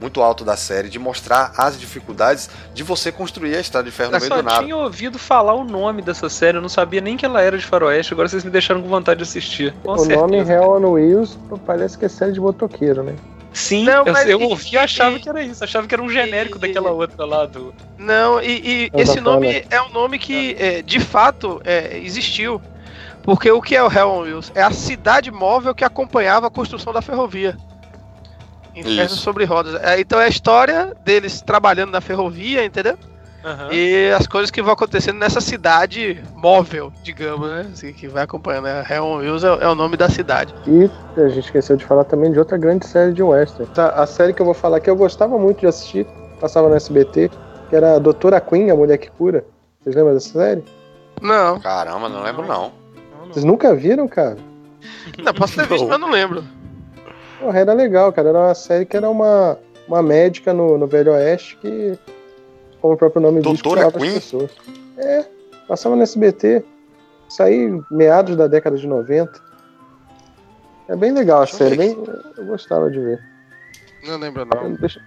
muito 0.00 0.20
alto 0.20 0.44
da 0.44 0.56
série, 0.56 0.88
de 0.90 0.98
mostrar 0.98 1.52
as 1.56 1.78
dificuldades 1.80 2.50
de 2.74 2.82
você 2.82 3.10
construir 3.10 3.56
a 3.56 3.60
estrada 3.60 3.88
de 3.88 3.96
ferro 3.96 4.10
no 4.10 4.16
Eu 4.16 4.20
meio 4.20 4.28
só 4.30 4.36
do 4.36 4.42
nada. 4.42 4.62
tinha 4.62 4.76
ouvido 4.76 5.18
falar 5.18 5.54
o 5.54 5.64
nome 5.64 6.02
dessa 6.02 6.28
série, 6.28 6.58
eu 6.58 6.62
não 6.62 6.68
sabia 6.68 7.00
nem 7.00 7.16
que 7.16 7.24
ela 7.24 7.40
era 7.40 7.56
de 7.56 7.64
faroeste, 7.64 8.12
agora 8.12 8.28
vocês 8.28 8.44
me 8.44 8.50
deixaram 8.50 8.82
com 8.82 8.88
vontade 8.88 9.18
de 9.18 9.22
assistir. 9.24 9.72
Com 9.82 9.92
O 9.92 9.96
nome 9.96 10.06
certeza. 10.44 10.52
Hell 10.52 10.70
on 10.72 10.90
Wheels 10.92 11.38
parece 11.64 11.96
que 11.96 12.04
é 12.04 12.08
série 12.08 12.32
de 12.32 12.40
motoqueiro, 12.40 13.02
né? 13.02 13.14
Sim, 13.54 13.84
Não, 13.84 14.04
eu, 14.06 14.12
mas 14.12 14.28
eu 14.28 14.38
ouvi 14.42 14.74
e 14.74 14.76
achava 14.76 15.16
e- 15.16 15.20
que 15.20 15.30
era 15.30 15.42
isso, 15.42 15.64
achava 15.64 15.86
que 15.86 15.94
era 15.94 16.02
um 16.02 16.10
genérico 16.10 16.58
e- 16.58 16.60
daquela 16.60 16.90
outra 16.90 17.24
lá 17.24 17.46
do. 17.46 17.72
Não, 17.96 18.38
e, 18.42 18.50
e 18.50 18.90
É 18.92 19.00
esse 19.00 19.18
nome 19.18 19.64
é 19.70 19.80
um 19.80 19.88
nome 19.88 20.18
que 20.18 20.54
é, 20.58 20.82
de 20.82 21.00
fato 21.00 21.58
é, 21.64 21.96
existiu. 21.96 22.60
Porque 23.22 23.50
o 23.50 23.62
que 23.62 23.74
é 23.74 23.82
o 23.82 23.90
Hell 23.90 24.10
on 24.10 24.20
Wheels? 24.20 24.52
É 24.54 24.62
a 24.62 24.70
cidade 24.70 25.30
móvel 25.30 25.74
que 25.74 25.82
acompanhava 25.84 26.48
a 26.48 26.50
construção 26.50 26.92
da 26.92 27.00
ferrovia. 27.00 27.56
Inferno 28.76 29.04
Isso. 29.04 29.16
sobre 29.16 29.44
rodas. 29.44 29.74
É, 29.82 29.98
então 29.98 30.20
é 30.20 30.26
a 30.26 30.28
história 30.28 30.94
deles 31.04 31.40
trabalhando 31.40 31.90
na 31.90 32.00
ferrovia, 32.00 32.64
entendeu? 32.64 32.96
E 33.70 34.10
as 34.10 34.26
coisas 34.26 34.50
que 34.50 34.60
vão 34.60 34.72
acontecendo 34.72 35.18
nessa 35.18 35.40
cidade 35.40 36.20
móvel, 36.34 36.92
digamos, 37.04 37.48
né? 37.48 37.66
Assim, 37.72 37.92
que 37.92 38.08
vai 38.08 38.24
acompanhando. 38.24 38.64
Né? 38.64 38.84
Hell 38.90 39.04
on 39.04 39.18
Wheels 39.18 39.44
é, 39.44 39.46
é 39.46 39.68
o 39.68 39.74
nome 39.74 39.96
da 39.96 40.08
cidade. 40.08 40.52
E 40.66 40.90
a 41.20 41.28
gente 41.28 41.44
esqueceu 41.44 41.76
de 41.76 41.84
falar 41.84 42.02
também 42.04 42.32
de 42.32 42.38
outra 42.40 42.58
grande 42.58 42.86
série 42.86 43.12
de 43.12 43.22
western. 43.22 43.70
Tá, 43.72 43.90
a 43.90 44.04
série 44.04 44.32
que 44.32 44.42
eu 44.42 44.46
vou 44.46 44.54
falar 44.54 44.80
que 44.80 44.90
eu 44.90 44.96
gostava 44.96 45.38
muito 45.38 45.60
de 45.60 45.66
assistir, 45.68 46.04
passava 46.40 46.68
no 46.68 46.74
SBT, 46.74 47.30
que 47.70 47.76
era 47.76 47.94
a 47.94 47.98
Doutora 48.00 48.40
Queen, 48.40 48.68
a 48.70 48.74
Mulher 48.74 48.98
que 48.98 49.10
Cura. 49.12 49.44
Vocês 49.80 49.94
lembram 49.94 50.14
dessa 50.14 50.30
série? 50.30 50.64
Não, 51.22 51.60
Caramba, 51.60 52.08
não 52.08 52.24
lembro 52.24 52.44
não. 52.44 52.72
Vocês 53.28 53.44
nunca 53.44 53.72
viram, 53.74 54.08
cara? 54.08 54.36
não 55.22 55.32
posso 55.32 55.54
ter 55.54 55.66
visto, 55.66 55.82
Não. 55.82 55.90
mas 55.90 56.00
não 56.00 56.10
lembro. 56.10 56.44
Porra, 57.38 57.58
era 57.58 57.72
legal, 57.72 58.12
cara. 58.12 58.28
Era 58.30 58.38
uma 58.38 58.54
série 58.54 58.84
que 58.86 58.96
era 58.96 59.08
uma, 59.08 59.58
uma 59.86 60.02
médica 60.02 60.52
no, 60.52 60.76
no 60.78 60.86
Velho 60.86 61.12
Oeste 61.12 61.56
que, 61.58 61.98
como 62.80 62.94
o 62.94 62.96
próprio 62.96 63.20
nome 63.22 63.40
diz, 63.40 63.44
Doutora 63.44 63.82
curava 63.90 63.98
Queen? 63.98 64.16
as 64.16 64.24
pessoas. 64.24 64.50
É, 64.98 65.26
passava 65.68 65.96
no 65.96 66.02
SBT. 66.02 66.64
Isso 67.28 67.42
aí, 67.42 67.68
meados 67.90 68.36
da 68.36 68.46
década 68.46 68.76
de 68.76 68.86
90. 68.86 69.32
É 70.88 70.94
bem 70.96 71.12
legal 71.12 71.42
a 71.42 71.46
série, 71.46 71.76
bem, 71.76 71.96
eu 72.38 72.46
gostava 72.46 72.88
de 72.90 73.00
ver. 73.00 73.20
Não 74.06 74.16
lembro, 74.18 74.44
não. 74.44 74.72
Deixa- 74.74 75.00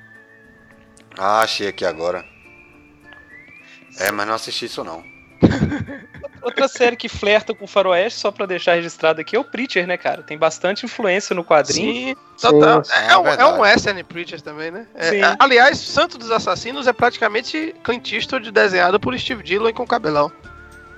Ah, 1.18 1.40
achei 1.42 1.68
aqui 1.70 1.86
agora. 1.86 2.26
É, 4.00 4.12
mas 4.12 4.28
não 4.28 4.34
assisti 4.36 4.66
isso 4.66 4.84
não. 4.84 5.02
Outra 6.42 6.68
série 6.68 6.96
que 6.96 7.10
flerta 7.10 7.54
com 7.54 7.66
o 7.66 7.68
faroeste, 7.68 8.20
só 8.20 8.32
pra 8.32 8.46
deixar 8.46 8.76
registrado 8.76 9.22
aqui, 9.22 9.36
é 9.36 9.40
o 9.40 9.44
Preacher, 9.44 9.86
né, 9.86 9.98
cara? 9.98 10.24
Tem 10.24 10.38
bastante 10.38 10.86
influência 10.86 11.36
no 11.36 11.44
quadrinho. 11.44 12.10
Sim, 12.10 12.16
total. 12.42 12.84
Sim, 12.84 12.94
é, 12.94 13.12
é 13.12 13.18
um, 13.18 13.28
é 13.28 13.46
um 13.46 13.60
Western 13.60 14.04
Preachers 14.04 14.42
também, 14.42 14.72
né? 14.72 14.88
É, 14.96 15.10
Sim. 15.10 15.22
é, 15.24 15.36
aliás, 15.40 15.78
Santo 15.78 16.18
dos 16.18 16.32
Assassinos 16.32 16.88
é 16.88 16.94
praticamente 16.94 17.76
Clint 17.84 18.12
Eastwood 18.12 18.52
desenhado 18.52 19.00
por 19.00 19.18
Steve 19.18 19.44
Dillon 19.44 19.74
com 19.74 19.86
cabelão. 19.86 20.32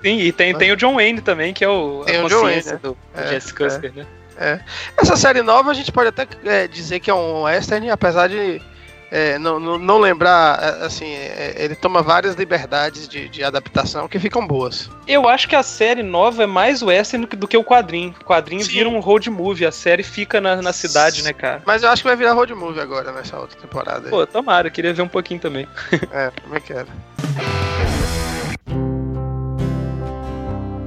Sim, 0.02 0.18
e 0.20 0.32
tem, 0.32 0.56
tem 0.56 0.72
o 0.72 0.76
John 0.78 0.96
Wayne 0.96 1.22
também, 1.22 1.54
que 1.54 1.64
é 1.64 1.70
o, 1.70 2.04
Tem 2.06 2.18
a 2.18 2.26
o 2.26 2.30
John 2.30 2.42
consciência 2.42 2.80
Wayne, 2.82 2.82
do, 2.82 2.98
do 3.14 3.22
É, 3.22 3.28
Jesse 3.28 3.54
Custer, 3.54 3.94
né? 3.94 4.06
Essa 4.98 5.16
série 5.16 5.44
nova 5.44 5.70
a 5.70 5.74
gente 5.74 5.92
pode 5.92 6.10
até 6.10 6.28
é, 6.44 6.68
dizer 6.68 7.00
que 7.00 7.12
é 7.12 7.14
um 7.14 7.44
Western, 7.44 7.90
apesar 7.92 8.28
de 8.28 8.60
é, 9.12 9.38
não, 9.38 9.60
não, 9.60 9.78
não 9.78 10.00
lembrar, 10.00 10.58
é, 10.64 10.86
assim, 10.86 11.06
é, 11.06 11.56
ele 11.58 11.76
toma 11.76 12.02
várias 12.02 12.36
liberdades 12.36 13.10
de, 13.10 13.28
de 13.28 13.44
adaptação 13.44 14.08
que 14.08 14.18
ficam 14.18 14.48
boas. 14.48 14.90
Eu 15.06 15.28
acho 15.28 15.50
que 15.50 15.56
a 15.56 15.62
série 15.62 16.02
nova 16.02 16.44
é 16.44 16.48
mais 16.48 16.82
western 16.82 17.26
do 17.26 17.30
que, 17.30 17.36
do 17.36 17.48
que 17.48 17.58
o 17.58 17.64
quadrinho. 17.64 18.16
O 18.22 18.24
quadrinho 18.24 18.64
Sim. 18.64 18.72
vira 18.72 18.90
um 18.90 19.02
road 19.02 19.30
movie, 19.30 19.66
a 19.66 19.72
série 19.72 20.02
fica 20.02 20.40
na, 20.40 20.62
na 20.62 20.72
cidade, 20.72 21.24
né, 21.24 21.34
cara? 21.34 21.62
Mas 21.66 21.84
eu 21.84 21.90
acho 21.90 22.02
que 22.02 22.08
vai 22.08 22.16
virar 22.16 22.32
road 22.32 22.54
movie 22.56 22.80
agora 22.80 23.12
nessa 23.12 23.38
outra 23.38 23.60
temporada. 23.60 24.06
aí. 24.06 24.10
Pô, 24.10 24.26
tomara, 24.26 24.68
eu 24.68 24.72
queria 24.72 24.94
ver 24.94 25.02
um 25.02 25.10
pouquinho 25.10 25.42
também. 25.42 25.68
É, 26.12 26.32
como 26.42 26.56
é 26.56 27.81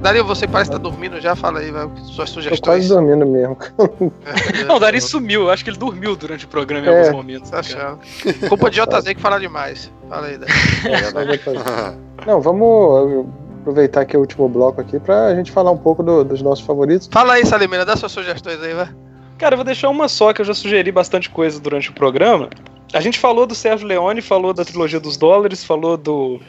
Dario, 0.05 0.23
você 0.23 0.47
parece 0.47 0.69
estar 0.69 0.77
tá 0.77 0.83
dormindo 0.83 1.19
já, 1.19 1.35
fala 1.35 1.61
aí, 1.61 1.71
vai, 1.71 1.89
suas 2.03 2.29
sugestões. 2.29 2.59
Tô 2.59 2.69
quase 2.69 2.87
dormindo 2.87 3.25
mesmo. 3.25 3.57
Não, 4.67 4.75
o 4.75 4.79
Dari 4.79 5.01
sumiu, 5.01 5.41
eu 5.41 5.49
acho 5.49 5.63
que 5.63 5.71
ele 5.71 5.79
dormiu 5.79 6.15
durante 6.15 6.45
o 6.45 6.47
programa 6.47 6.85
em 6.85 6.89
é. 6.91 6.99
alguns 6.99 7.11
momentos. 7.11 7.49
Tá 7.49 7.61
achando. 7.61 7.97
Culpa 8.47 8.69
de 8.69 8.79
JZ 8.79 9.15
que 9.15 9.19
fala 9.19 9.39
demais. 9.39 9.91
Fala 10.07 10.27
aí, 10.27 10.37
Dari. 10.37 10.53
Não, 12.23 12.39
vamos 12.39 13.25
aproveitar 13.61 14.01
aqui 14.01 14.15
o 14.15 14.19
último 14.19 14.47
bloco 14.47 14.79
aqui 14.79 14.99
pra 14.99 15.33
gente 15.33 15.51
falar 15.51 15.71
um 15.71 15.77
pouco 15.77 16.03
do, 16.03 16.23
dos 16.23 16.39
nossos 16.39 16.63
favoritos. 16.63 17.09
Fala 17.11 17.33
aí, 17.33 17.43
Salimena, 17.43 17.83
dá 17.83 17.97
suas 17.97 18.11
sugestões 18.11 18.61
aí, 18.61 18.75
vai. 18.75 18.89
Cara, 19.39 19.55
eu 19.55 19.57
vou 19.57 19.65
deixar 19.65 19.89
uma 19.89 20.07
só, 20.07 20.31
que 20.33 20.39
eu 20.39 20.45
já 20.45 20.53
sugeri 20.53 20.91
bastante 20.91 21.31
coisa 21.31 21.59
durante 21.59 21.89
o 21.89 21.93
programa. 21.93 22.51
A 22.93 23.01
gente 23.01 23.17
falou 23.17 23.47
do 23.47 23.55
Sérgio 23.55 23.87
Leone, 23.87 24.21
falou 24.21 24.53
da 24.53 24.63
trilogia 24.63 24.99
dos 24.99 25.17
dólares, 25.17 25.63
falou 25.63 25.97
do 25.97 26.39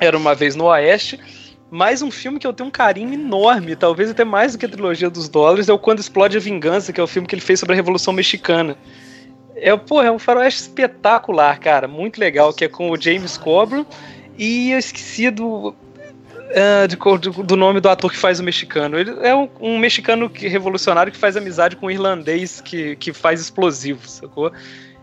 Era 0.00 0.16
uma 0.16 0.34
vez 0.34 0.56
no 0.56 0.64
Oeste. 0.64 1.20
Mas 1.70 2.02
um 2.02 2.10
filme 2.10 2.38
que 2.38 2.46
eu 2.46 2.52
tenho 2.52 2.68
um 2.68 2.72
carinho 2.72 3.14
enorme, 3.14 3.76
talvez 3.76 4.10
até 4.10 4.24
mais 4.24 4.52
do 4.52 4.58
que 4.58 4.66
a 4.66 4.68
trilogia 4.68 5.08
dos 5.08 5.28
dólares, 5.28 5.68
é 5.68 5.72
o 5.72 5.78
Quando 5.78 6.00
Explode 6.00 6.36
a 6.36 6.40
Vingança, 6.40 6.92
que 6.92 7.00
é 7.00 7.04
o 7.04 7.06
filme 7.06 7.28
que 7.28 7.34
ele 7.34 7.42
fez 7.42 7.60
sobre 7.60 7.74
a 7.74 7.76
Revolução 7.76 8.12
Mexicana. 8.12 8.76
É, 9.54 9.76
pô, 9.76 10.02
é 10.02 10.10
um 10.10 10.18
faroeste 10.18 10.62
espetacular, 10.62 11.60
cara, 11.60 11.86
muito 11.86 12.18
legal, 12.18 12.52
que 12.52 12.64
é 12.64 12.68
com 12.68 12.90
o 12.90 13.00
James 13.00 13.36
Coburn 13.36 13.86
e 14.36 14.72
eu 14.72 14.78
esqueci 14.78 15.30
do, 15.30 15.74
uh, 16.50 17.18
do, 17.18 17.42
do, 17.42 17.56
nome 17.56 17.78
do 17.78 17.88
ator 17.88 18.10
que 18.10 18.16
faz 18.16 18.40
o 18.40 18.42
mexicano. 18.42 18.98
Ele 18.98 19.14
é 19.20 19.34
um, 19.34 19.48
um, 19.60 19.78
mexicano 19.78 20.30
que, 20.30 20.48
revolucionário 20.48 21.12
que 21.12 21.18
faz 21.18 21.36
amizade 21.36 21.76
com 21.76 21.86
um 21.86 21.90
irlandês 21.90 22.60
que, 22.60 22.96
que 22.96 23.12
faz 23.12 23.40
explosivos, 23.40 24.12
sacou? 24.12 24.50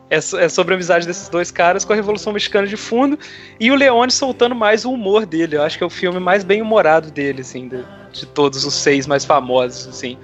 É, 0.10 0.18
é, 0.18 0.50
sobre 0.50 0.74
a 0.74 0.76
amizade 0.76 1.06
desses 1.06 1.28
dois 1.28 1.52
caras 1.52 1.84
com 1.84 1.92
a 1.92 1.96
Revolução 1.96 2.32
Mexicana 2.32 2.66
de 2.66 2.78
fundo 2.78 3.20
e 3.60 3.70
o 3.70 3.76
Leone 3.76 4.12
soltando 4.12 4.56
mais 4.56 4.86
o 4.86 4.92
humor 4.92 5.26
dele. 5.26 5.58
Eu 5.58 5.64
acho 5.64 5.78
que 5.78 5.84
é 5.84 5.88
o 5.88 5.90
filme 5.90 6.20
mais 6.20 6.46
bem 6.46 6.62
humorado 6.62 7.12
dele, 7.12 7.42
assim, 7.42 7.68
de, 7.68 7.84
de 8.14 8.26
todos 8.26 8.64
os 8.64 8.74
seis 8.74 9.06
mais 9.06 9.26
famosos, 9.26 9.88
assim. 9.88 10.18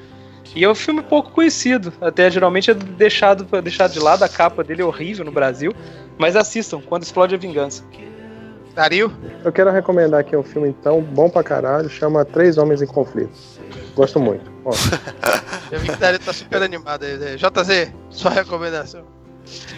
E 0.55 0.63
é 0.63 0.69
um 0.69 0.75
filme 0.75 1.01
pouco 1.01 1.31
conhecido, 1.31 1.91
até 1.99 2.29
geralmente 2.29 2.69
é 2.69 2.73
deixado, 2.73 3.43
deixado 3.61 3.91
de 3.91 3.99
lado, 3.99 4.23
a 4.23 4.29
capa 4.29 4.63
dele 4.63 4.83
é 4.83 4.85
horrível 4.85 5.25
no 5.25 5.31
Brasil, 5.31 5.73
mas 6.17 6.35
assistam, 6.35 6.79
Quando 6.79 7.03
Explode 7.03 7.35
a 7.35 7.37
Vingança. 7.37 7.83
Dario? 8.75 9.11
Eu 9.43 9.51
quero 9.51 9.71
recomendar 9.71 10.19
aqui 10.19 10.35
um 10.35 10.43
filme, 10.43 10.69
então, 10.69 11.01
bom 11.01 11.29
pra 11.29 11.43
caralho, 11.43 11.89
chama 11.89 12.23
Três 12.25 12.57
Homens 12.57 12.81
em 12.81 12.87
Conflito. 12.87 13.31
Gosto 13.95 14.19
muito. 14.19 14.51
Eu 15.71 15.79
vi 15.79 15.89
que 15.89 15.95
o 15.95 15.97
Dario 15.97 16.19
tá 16.19 16.33
super 16.33 16.61
animado 16.61 17.03
aí. 17.03 17.17
Né? 17.17 17.35
JZ, 17.35 17.91
sua 18.09 18.31
recomendação. 18.31 19.03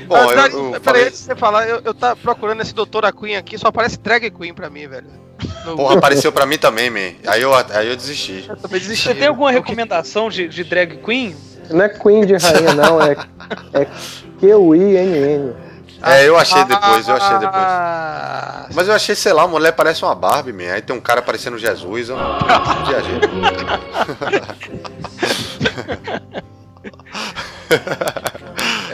Bom, 0.07 0.15
ah, 0.15 0.33
Dario, 0.33 0.57
eu, 0.57 0.65
eu 0.65 0.71
peraí, 0.71 0.81
falei... 0.81 1.03
antes 1.03 1.19
de 1.19 1.25
você 1.25 1.35
falar, 1.35 1.67
eu, 1.67 1.81
eu 1.83 1.93
tá 1.93 2.15
procurando 2.15 2.61
esse 2.61 2.73
Doutora 2.73 3.11
Queen 3.11 3.35
aqui, 3.35 3.57
só 3.57 3.67
aparece 3.67 3.97
Drag 3.99 4.29
Queen 4.29 4.53
pra 4.53 4.69
mim, 4.69 4.87
velho. 4.87 5.25
No... 5.65 5.75
Porra, 5.75 5.97
apareceu 5.97 6.31
pra 6.31 6.45
mim 6.45 6.57
também, 6.57 6.89
man. 6.89 7.15
Aí 7.27 7.41
eu, 7.41 7.53
aí 7.53 7.89
eu 7.89 7.95
desisti. 7.95 8.45
Eu 8.47 8.55
também 8.55 8.79
desisti. 8.79 9.09
Você 9.09 9.15
tem 9.15 9.27
alguma 9.27 9.51
recomendação 9.51 10.29
de, 10.29 10.47
de 10.47 10.63
drag 10.63 10.97
queen? 10.97 11.35
Não 11.69 11.83
é 11.83 11.89
Queen 11.89 12.25
de 12.25 12.35
rainha, 12.35 12.73
não, 12.75 13.01
é, 13.01 13.17
é 13.73 13.87
Q-U-I-N-N. 14.39 15.55
É, 16.03 16.27
eu 16.27 16.37
achei 16.37 16.63
depois, 16.65 17.07
eu 17.07 17.15
achei 17.15 17.39
depois. 17.39 18.75
Mas 18.75 18.87
eu 18.87 18.93
achei, 18.93 19.15
sei 19.15 19.33
lá, 19.33 19.43
a 19.43 19.47
mulher 19.47 19.71
parece 19.71 20.03
uma 20.03 20.13
Barbie, 20.13 20.53
man. 20.53 20.73
Aí 20.73 20.81
tem 20.81 20.95
um 20.95 21.01
cara 21.01 21.21
parecendo 21.23 21.57
Jesus, 21.57 22.09
eu 22.09 22.17
viajei. 22.85 23.19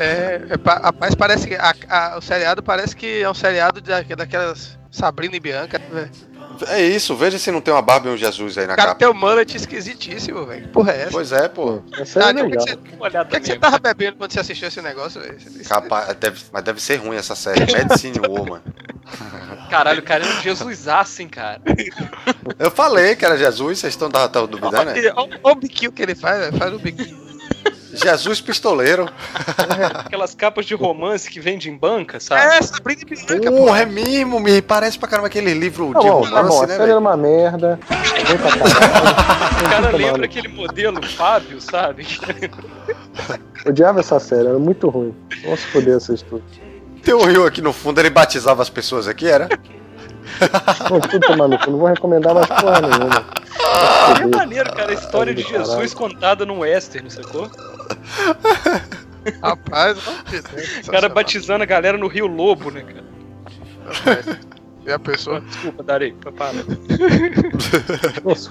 é, 0.01 0.41
é, 0.49 0.81
rapaz, 0.83 1.15
parece 1.15 1.47
que 1.47 1.55
a, 1.55 1.73
a, 1.89 2.17
o 2.17 2.21
seriado 2.21 2.63
parece 2.63 2.95
que 2.95 3.21
é 3.21 3.29
um 3.29 3.33
seriado 3.33 3.81
de, 3.81 4.15
daquelas 4.15 4.77
Sabrina 4.91 5.35
e 5.35 5.39
Bianca, 5.39 5.79
né, 5.79 5.87
velho? 5.91 6.31
É 6.67 6.81
isso, 6.81 7.15
veja 7.15 7.39
se 7.39 7.49
não 7.49 7.61
tem 7.61 7.73
uma 7.73 7.81
Barbie 7.81 8.09
e 8.09 8.11
um 8.11 8.17
Jesus 8.17 8.57
aí 8.57 8.67
na 8.67 8.75
cara, 8.75 8.89
capa. 8.89 8.99
Cara, 8.99 8.99
tem 8.99 9.07
um 9.07 9.19
mullet 9.19 9.55
esquisitíssimo, 9.55 10.45
velho. 10.45 10.67
Porra 10.67 10.91
é 10.91 11.01
essa? 11.03 11.11
Pois 11.11 11.31
é, 11.31 11.47
pô. 11.47 11.81
Essa 11.97 12.19
é 12.19 12.23
ah, 12.23 12.31
legal. 12.31 12.45
O 12.45 12.51
que, 12.51 12.57
você, 12.57 12.75
que, 13.25 13.39
que 13.39 13.47
você 13.47 13.59
tava 13.59 13.79
bebendo 13.79 14.17
quando 14.17 14.31
você 14.31 14.41
assistiu 14.41 14.67
esse 14.67 14.81
negócio, 14.81 15.21
velho? 15.21 15.37
Capaz, 15.67 16.13
deve, 16.15 16.41
mas 16.51 16.63
deve 16.63 16.81
ser 16.81 16.97
ruim 16.97 17.15
essa 17.15 17.35
série. 17.35 17.61
Medicine 17.71 18.19
Woman. 18.27 18.61
Caralho, 19.69 20.01
o 20.01 20.03
cara 20.03 20.25
é 20.25 20.27
um 20.27 20.41
Jesus 20.41 20.87
assim, 20.87 21.27
cara. 21.27 21.61
Eu 22.59 22.69
falei 22.69 23.15
que 23.15 23.25
era 23.25 23.37
Jesus, 23.37 23.79
vocês 23.79 23.93
estão 23.93 24.09
duvidando, 24.47 24.91
né? 24.91 25.13
Olha 25.15 25.39
o 25.43 25.55
biquinho 25.55 25.91
que 25.91 26.01
ele 26.01 26.15
faz, 26.15 26.39
velho. 26.41 26.57
Faz 26.57 26.73
o 26.73 26.79
biquinho. 26.79 27.21
Jesus 27.93 28.41
Pistoleiro. 28.41 29.09
Aquelas 30.05 30.33
capas 30.33 30.65
de 30.65 30.73
romance 30.75 31.29
que 31.29 31.39
vende 31.39 31.69
em 31.69 31.77
banca, 31.77 32.19
sabe? 32.19 32.57
É, 32.57 32.61
Sabrina 32.61 33.01
Bianca, 33.05 33.51
Porra, 33.51 33.81
é 33.81 33.85
mesmo, 33.85 34.39
me 34.39 34.61
parece 34.61 34.97
pra 34.97 35.07
caramba 35.07 35.27
aquele 35.27 35.53
livro 35.53 35.91
tá 35.93 35.99
de 35.99 36.07
bom, 36.07 36.13
romance, 36.21 36.31
tá 36.31 36.43
bom, 36.43 36.65
né, 36.65 36.77
velho? 36.77 36.97
uma 36.97 37.17
merda. 37.17 37.79
o 39.65 39.69
cara 39.69 39.89
lembra 39.95 40.25
aquele 40.25 40.47
modelo 40.47 41.01
Fábio, 41.03 41.59
sabe? 41.59 42.05
Odiava 43.65 43.99
essa 43.99 44.19
série, 44.19 44.47
era 44.47 44.59
muito 44.59 44.89
ruim. 44.89 45.13
Vamos 45.43 45.59
se 45.59 45.67
foder 45.67 45.97
essas 45.97 46.21
tudo. 46.21 46.43
Tem 47.03 47.13
um 47.13 47.25
rio 47.25 47.45
aqui 47.45 47.61
no 47.61 47.73
fundo, 47.73 47.99
ele 47.99 48.09
batizava 48.09 48.61
as 48.61 48.69
pessoas 48.69 49.07
aqui, 49.07 49.27
era? 49.27 49.49
Pô, 50.87 50.99
tudo 50.99 51.37
maluco, 51.37 51.71
não 51.71 51.79
vou 51.79 51.87
recomendar 51.87 52.33
mais 52.33 52.47
porra 52.47 52.81
nenhuma. 52.81 53.25
É 54.19 54.35
maneiro, 54.35 54.73
cara, 54.73 54.91
a 54.91 54.93
história 54.93 55.33
de 55.33 55.41
Jesus 55.43 55.93
contada 55.93 56.45
num 56.45 56.59
western, 56.59 57.09
sacou? 57.09 57.49
Rapaz, 59.41 59.97
o 60.87 60.91
cara 60.91 61.07
batizando 61.07 61.63
a 61.63 61.65
galera 61.65 61.97
no 61.97 62.07
Rio 62.07 62.27
Lobo, 62.27 62.71
né, 62.71 62.83
cara? 62.83 64.39
E 64.85 64.91
a 64.91 64.97
pessoa. 64.97 65.41
Desculpa, 65.41 65.83
darei, 65.83 66.13
para. 66.13 66.63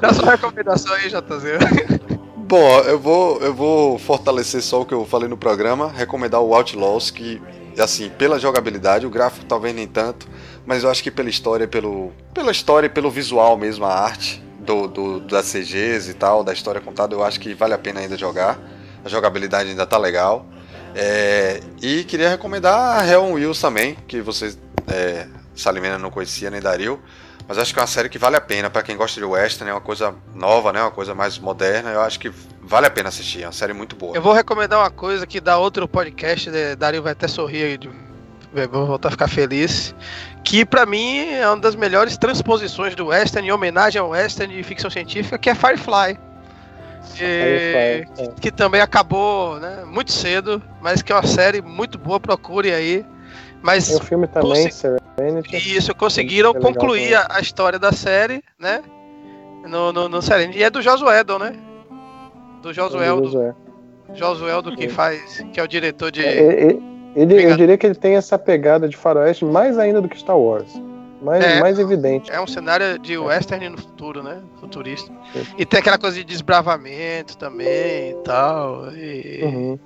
Dá 0.01 0.15
sua 0.15 0.31
recomendação 0.31 0.93
aí, 0.95 1.09
JZ. 1.09 2.21
Bom, 2.37 2.81
eu 2.81 2.99
vou, 2.99 3.41
eu 3.41 3.55
vou 3.55 3.99
fortalecer 3.99 4.63
só 4.63 4.81
o 4.81 4.85
que 4.85 4.95
eu 4.95 5.05
falei 5.05 5.29
no 5.29 5.37
programa, 5.37 5.89
recomendar 5.89 6.41
o 6.41 6.55
Outlaws, 6.55 7.11
que, 7.11 7.41
assim, 7.79 8.11
pela 8.11 8.39
jogabilidade, 8.39 9.07
o 9.07 9.11
gráfico 9.11 9.47
talvez 9.47 9.75
nem 9.75 9.87
tanto, 9.87 10.29
mas 10.71 10.85
eu 10.85 10.89
acho 10.89 11.03
que 11.03 11.11
pela 11.11 11.29
história, 11.29 11.67
pelo, 11.67 12.13
pela 12.33 12.53
história 12.53 12.87
e 12.87 12.89
pelo 12.89 13.11
visual 13.11 13.57
mesmo, 13.57 13.85
a 13.85 13.93
arte 13.93 14.41
do, 14.61 14.87
do, 14.87 15.19
das 15.19 15.51
CGs 15.51 16.09
e 16.09 16.15
tal, 16.15 16.45
da 16.45 16.53
história 16.53 16.81
contada, 16.81 17.13
eu 17.13 17.25
acho 17.25 17.41
que 17.41 17.55
vale 17.55 17.75
a 17.75 17.79
pena 17.79 17.99
ainda 17.99 18.17
jogar. 18.17 18.57
A 19.05 19.09
jogabilidade 19.09 19.69
ainda 19.69 19.85
tá 19.85 19.99
legal. 19.99 20.47
É, 20.95 21.61
e 21.83 22.05
queria 22.05 22.29
recomendar 22.29 23.01
a 23.01 23.05
Hell 23.05 23.33
Wheels 23.33 23.61
também, 23.61 23.97
que 24.07 24.21
vocês, 24.21 24.57
é, 24.87 25.27
Salimena 25.57 25.99
não 25.99 26.09
conhecia 26.09 26.49
nem 26.53 26.61
Dario, 26.61 27.03
mas 27.49 27.59
acho 27.59 27.75
que 27.75 27.81
é 27.81 27.83
uma 27.83 27.89
série 27.89 28.09
que 28.09 28.17
vale 28.17 28.37
a 28.37 28.41
pena 28.41 28.71
para 28.71 28.85
quem 28.85 28.97
gosta 28.97 29.19
de 29.19 29.27
western, 29.27 29.71
é 29.71 29.75
uma 29.75 29.81
coisa 29.81 30.15
nova, 30.33 30.73
né, 30.73 30.81
uma 30.81 30.93
coisa 30.93 31.17
mais 31.17 31.37
moderna, 31.37 31.91
eu 31.91 32.01
acho 32.01 32.21
que 32.21 32.33
vale 32.63 32.87
a 32.87 32.91
pena 32.91 33.09
assistir, 33.09 33.43
é 33.43 33.47
uma 33.47 33.53
série 33.53 33.73
muito 33.73 33.97
boa. 33.97 34.15
Eu 34.15 34.23
vou 34.23 34.33
recomendar 34.33 34.79
uma 34.79 34.91
coisa 34.91 35.27
que 35.27 35.41
dá 35.41 35.59
outro 35.59 35.89
podcast, 35.89 36.49
né, 36.49 36.77
Dario 36.77 37.03
vai 37.03 37.11
até 37.11 37.27
sorrir 37.27 37.65
aí, 37.65 37.79
vou 38.71 38.87
voltar 38.87 39.09
a 39.09 39.11
ficar 39.13 39.29
feliz, 39.29 39.95
que 40.43 40.65
para 40.65 40.85
mim 40.85 41.19
é 41.19 41.47
uma 41.47 41.59
das 41.59 41.75
melhores 41.75 42.17
transposições 42.17 42.95
do 42.95 43.07
western, 43.07 43.49
em 43.49 43.53
homenagem 43.53 44.01
ao 44.01 44.11
western 44.11 44.55
de 44.55 44.63
ficção 44.63 44.91
científica, 44.91 45.39
que 45.39 45.51
é 45.51 45.55
Firefly. 45.55 46.19
Que, 47.15 48.07
que 48.41 48.51
também 48.51 48.81
acabou 48.81 49.59
né, 49.59 49.85
muito 49.87 50.13
cedo, 50.13 50.63
mas 50.81 51.03
que 51.03 51.13
é 51.13 51.15
uma 51.15 51.27
série 51.27 51.61
muito 51.61 51.99
boa, 51.99 52.21
procure 52.21 52.73
aí. 52.73 53.05
Mas 53.63 53.91
o 53.95 54.01
filme 54.01 54.27
também, 54.27 54.71
Serenity. 54.71 55.77
Isso, 55.77 55.95
conseguiram 55.95 56.55
concluir 56.55 57.15
a, 57.15 57.27
a, 57.31 57.41
história 57.41 57.79
da 57.79 57.93
série, 57.93 58.43
né? 58.59 58.83
No, 59.69 59.93
no, 59.93 60.09
no 60.09 60.23
Serenity. 60.23 60.59
E 60.59 60.63
é 60.63 60.71
do 60.71 60.81
Josué 60.81 61.23
né? 61.39 61.53
Do 62.63 62.73
Josué. 62.73 63.07
É 63.07 63.11
do 63.11 63.25
Josué. 63.25 63.55
Josué 64.15 64.63
do 64.63 64.75
que 64.75 64.89
faz, 64.89 65.45
que 65.53 65.61
é 65.61 65.63
o 65.63 65.69
diretor 65.69 66.11
de. 66.11 66.25
É, 66.25 66.77
ele, 67.15 67.45
eu 67.45 67.57
diria 67.57 67.77
que 67.77 67.87
ele 67.87 67.95
tem 67.95 68.15
essa 68.15 68.39
pegada 68.39 68.89
de 68.89 68.97
faroeste 68.97 69.45
mais 69.45 69.79
ainda 69.79 70.01
do 70.01 70.09
que 70.09 70.19
Star 70.19 70.39
Wars 70.39 70.73
mais, 71.23 71.45
é, 71.45 71.61
mais 71.61 71.79
evidente. 71.79 72.31
É 72.31 72.41
um 72.41 72.47
cenário 72.47 72.99
de 72.99 73.17
western 73.19 73.69
no 73.69 73.79
futuro, 73.79 74.23
né? 74.23 74.41
Futurista. 74.59 75.13
Sim. 75.33 75.47
E 75.59 75.67
tem 75.67 75.81
aquela 75.81 75.99
coisa 75.99 76.17
de 76.17 76.25
desbravamento 76.25 77.37
também 77.37 78.11
e 78.11 78.17
tal. 78.25 78.93
E, 78.95 79.41
uhum. 79.43 79.79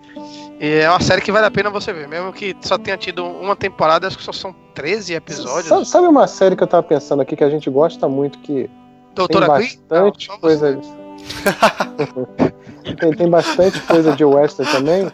e, 0.60 0.74
é 0.76 0.88
uma 0.88 1.01
série 1.01 1.20
que 1.20 1.32
vale 1.32 1.46
a 1.46 1.51
pena 1.51 1.70
você 1.70 1.92
ver, 1.92 2.09
mesmo 2.09 2.32
que 2.32 2.56
só 2.60 2.78
tenha 2.78 2.96
tido 2.96 3.24
uma 3.24 3.56
temporada, 3.56 4.06
acho 4.06 4.16
que 4.16 4.24
só 4.24 4.32
são 4.32 4.55
13 4.74 5.14
episódios. 5.14 5.66
Sabe, 5.66 5.86
sabe 5.86 6.06
uma 6.06 6.26
série 6.26 6.56
que 6.56 6.62
eu 6.62 6.68
tava 6.68 6.82
pensando 6.82 7.22
aqui 7.22 7.36
que 7.36 7.44
a 7.44 7.51
gente 7.51 7.68
gosta 7.68 8.09
muito 8.09 8.38
que 8.38 8.70
Doutora 9.14 9.46
tem 9.46 9.56
bastante 9.56 10.28
Não, 10.28 10.38
coisa. 10.38 10.78
tem, 13.01 13.10
tem 13.12 13.30
bastante 13.30 13.80
coisa 13.80 14.12
de 14.12 14.24
western 14.24 14.70
também. 14.70 15.10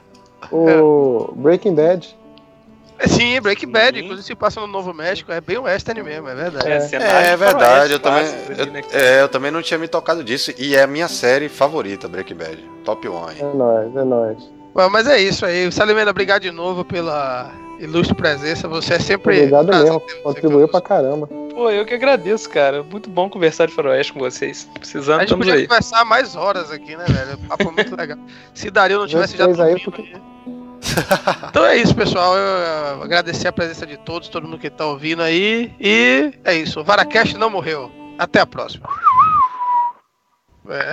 O 0.50 1.28
é. 1.30 1.40
Breaking 1.40 1.74
Bad. 1.74 2.16
Sim, 3.06 3.40
Breaking 3.40 3.70
Bad, 3.70 3.98
Sim. 3.98 4.04
inclusive 4.04 4.26
se 4.26 4.34
passa 4.34 4.60
no 4.60 4.66
Novo 4.66 4.92
México, 4.92 5.32
é 5.32 5.40
bem 5.40 5.56
western 5.56 6.02
mesmo, 6.02 6.28
é 6.28 6.34
verdade. 6.34 6.68
É, 6.68 6.98
é, 6.98 7.32
é 7.32 7.36
verdade, 7.36 7.92
eu 7.94 7.98
também, 7.98 8.26
eu, 8.58 8.66
né, 8.66 8.82
é, 8.92 9.22
eu 9.22 9.28
também 9.28 9.50
não 9.50 9.62
tinha 9.62 9.78
me 9.78 9.88
tocado 9.88 10.22
disso, 10.22 10.52
e 10.58 10.76
é 10.76 10.82
a 10.82 10.86
minha 10.86 11.08
série 11.08 11.48
favorita, 11.48 12.08
Breaking 12.08 12.34
Bad, 12.34 12.70
top 12.84 13.08
1. 13.08 13.30
É 13.30 13.54
nóis, 13.54 13.96
é 13.96 14.04
nóis. 14.04 14.50
Bom, 14.74 14.90
mas 14.90 15.06
é 15.06 15.18
isso 15.18 15.46
aí, 15.46 15.72
Salimena, 15.72 16.10
obrigado 16.10 16.42
de 16.42 16.50
novo 16.50 16.84
pela 16.84 17.50
ilustre 17.80 18.14
presença. 18.14 18.68
Você 18.68 18.94
é 18.94 18.98
sempre. 18.98 19.36
Obrigado 19.38 19.66
mesmo. 19.68 20.00
Contribuiu 20.22 20.68
pra 20.68 20.80
caramba. 20.80 21.26
Pô, 21.26 21.70
eu 21.70 21.84
que 21.84 21.94
agradeço, 21.94 22.48
cara. 22.48 22.82
Muito 22.82 23.10
bom 23.10 23.28
conversar 23.28 23.66
de 23.66 23.74
faroeste 23.74 24.12
com 24.12 24.20
vocês. 24.20 24.68
A 24.74 24.78
Precisando, 24.78 25.20
gente 25.20 25.28
estamos 25.28 25.46
podia 25.46 25.60
aí. 25.60 25.66
conversar 25.68 26.04
mais 26.04 26.36
horas 26.36 26.70
aqui, 26.70 26.96
né, 26.96 27.04
velho? 27.06 27.34
O 27.34 27.48
papo 27.48 27.62
é 27.68 27.72
muito 27.72 27.96
legal. 27.96 28.18
Se 28.54 28.70
Dario 28.70 28.98
não 28.98 29.06
tivesse 29.06 29.36
já 29.36 29.46
dormindo 29.46 29.80
porque- 29.84 30.02
aí. 30.02 30.20
Então 31.50 31.66
é 31.66 31.76
isso, 31.76 31.94
pessoal. 31.94 32.34
Eu, 32.36 32.42
eu 32.96 33.02
agradecer 33.02 33.48
a 33.48 33.52
presença 33.52 33.86
de 33.86 33.98
todos, 33.98 34.28
todo 34.28 34.44
mundo 34.46 34.58
que 34.58 34.70
tá 34.70 34.86
ouvindo 34.86 35.22
aí. 35.22 35.74
E 35.78 36.32
é 36.44 36.54
isso. 36.54 36.80
O 36.80 36.84
Varacast 36.84 37.36
não 37.36 37.50
morreu. 37.50 37.90
Até 38.18 38.40
a 38.40 38.46
próxima. 38.46 38.88
É. 40.68 40.92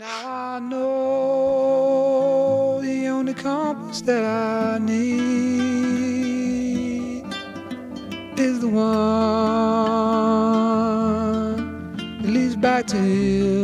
Now 0.00 0.56
I 0.56 0.58
know 0.60 1.90
the 2.80 3.08
only 3.08 3.34
compass 3.34 4.00
that 4.00 4.24
I 4.24 4.78
need 4.78 5.26
is 8.38 8.60
the 8.60 8.68
one 8.68 8.86
that 12.22 12.30
leads 12.30 12.56
back 12.56 12.86
to 12.86 12.96
you. 12.96 13.60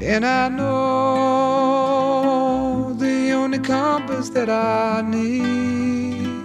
And 0.00 0.24
I 0.24 0.48
know 0.48 1.64
the 3.00 3.32
only 3.32 3.58
compass 3.58 4.28
that 4.28 4.48
I 4.48 5.02
need 5.02 6.44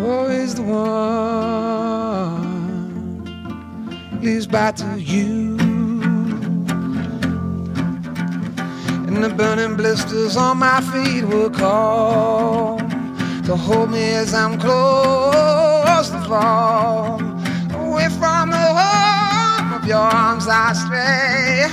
oh, 0.00 0.26
is 0.28 0.56
the 0.56 0.62
one 0.62 2.51
leads 4.22 4.46
back 4.46 4.76
to 4.76 5.00
you. 5.00 5.58
And 9.06 9.22
the 9.24 9.28
burning 9.36 9.76
blisters 9.76 10.36
on 10.36 10.58
my 10.58 10.80
feet 10.80 11.24
will 11.24 11.50
call 11.50 12.78
to 13.46 13.56
hold 13.56 13.90
me 13.90 14.14
as 14.14 14.32
I'm 14.32 14.60
close 14.60 16.10
to 16.10 16.20
fall. 16.28 17.20
Away 17.74 18.08
from 18.10 18.50
the 18.50 18.56
home 18.78 19.72
of 19.72 19.84
your 19.86 19.98
arms 19.98 20.46
I 20.48 20.72
stray, 20.72 21.66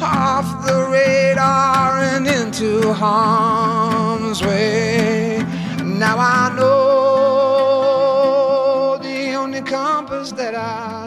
off 0.00 0.64
the 0.64 0.88
radar 0.88 1.98
and 1.98 2.26
into 2.28 2.92
harm's 2.92 4.40
way. 4.42 5.44
Now 5.82 6.18
I 6.18 6.54
know 6.56 6.76
the 9.02 9.34
only 9.34 9.62
compass 9.62 10.30
that 10.32 10.54
I 10.54 11.05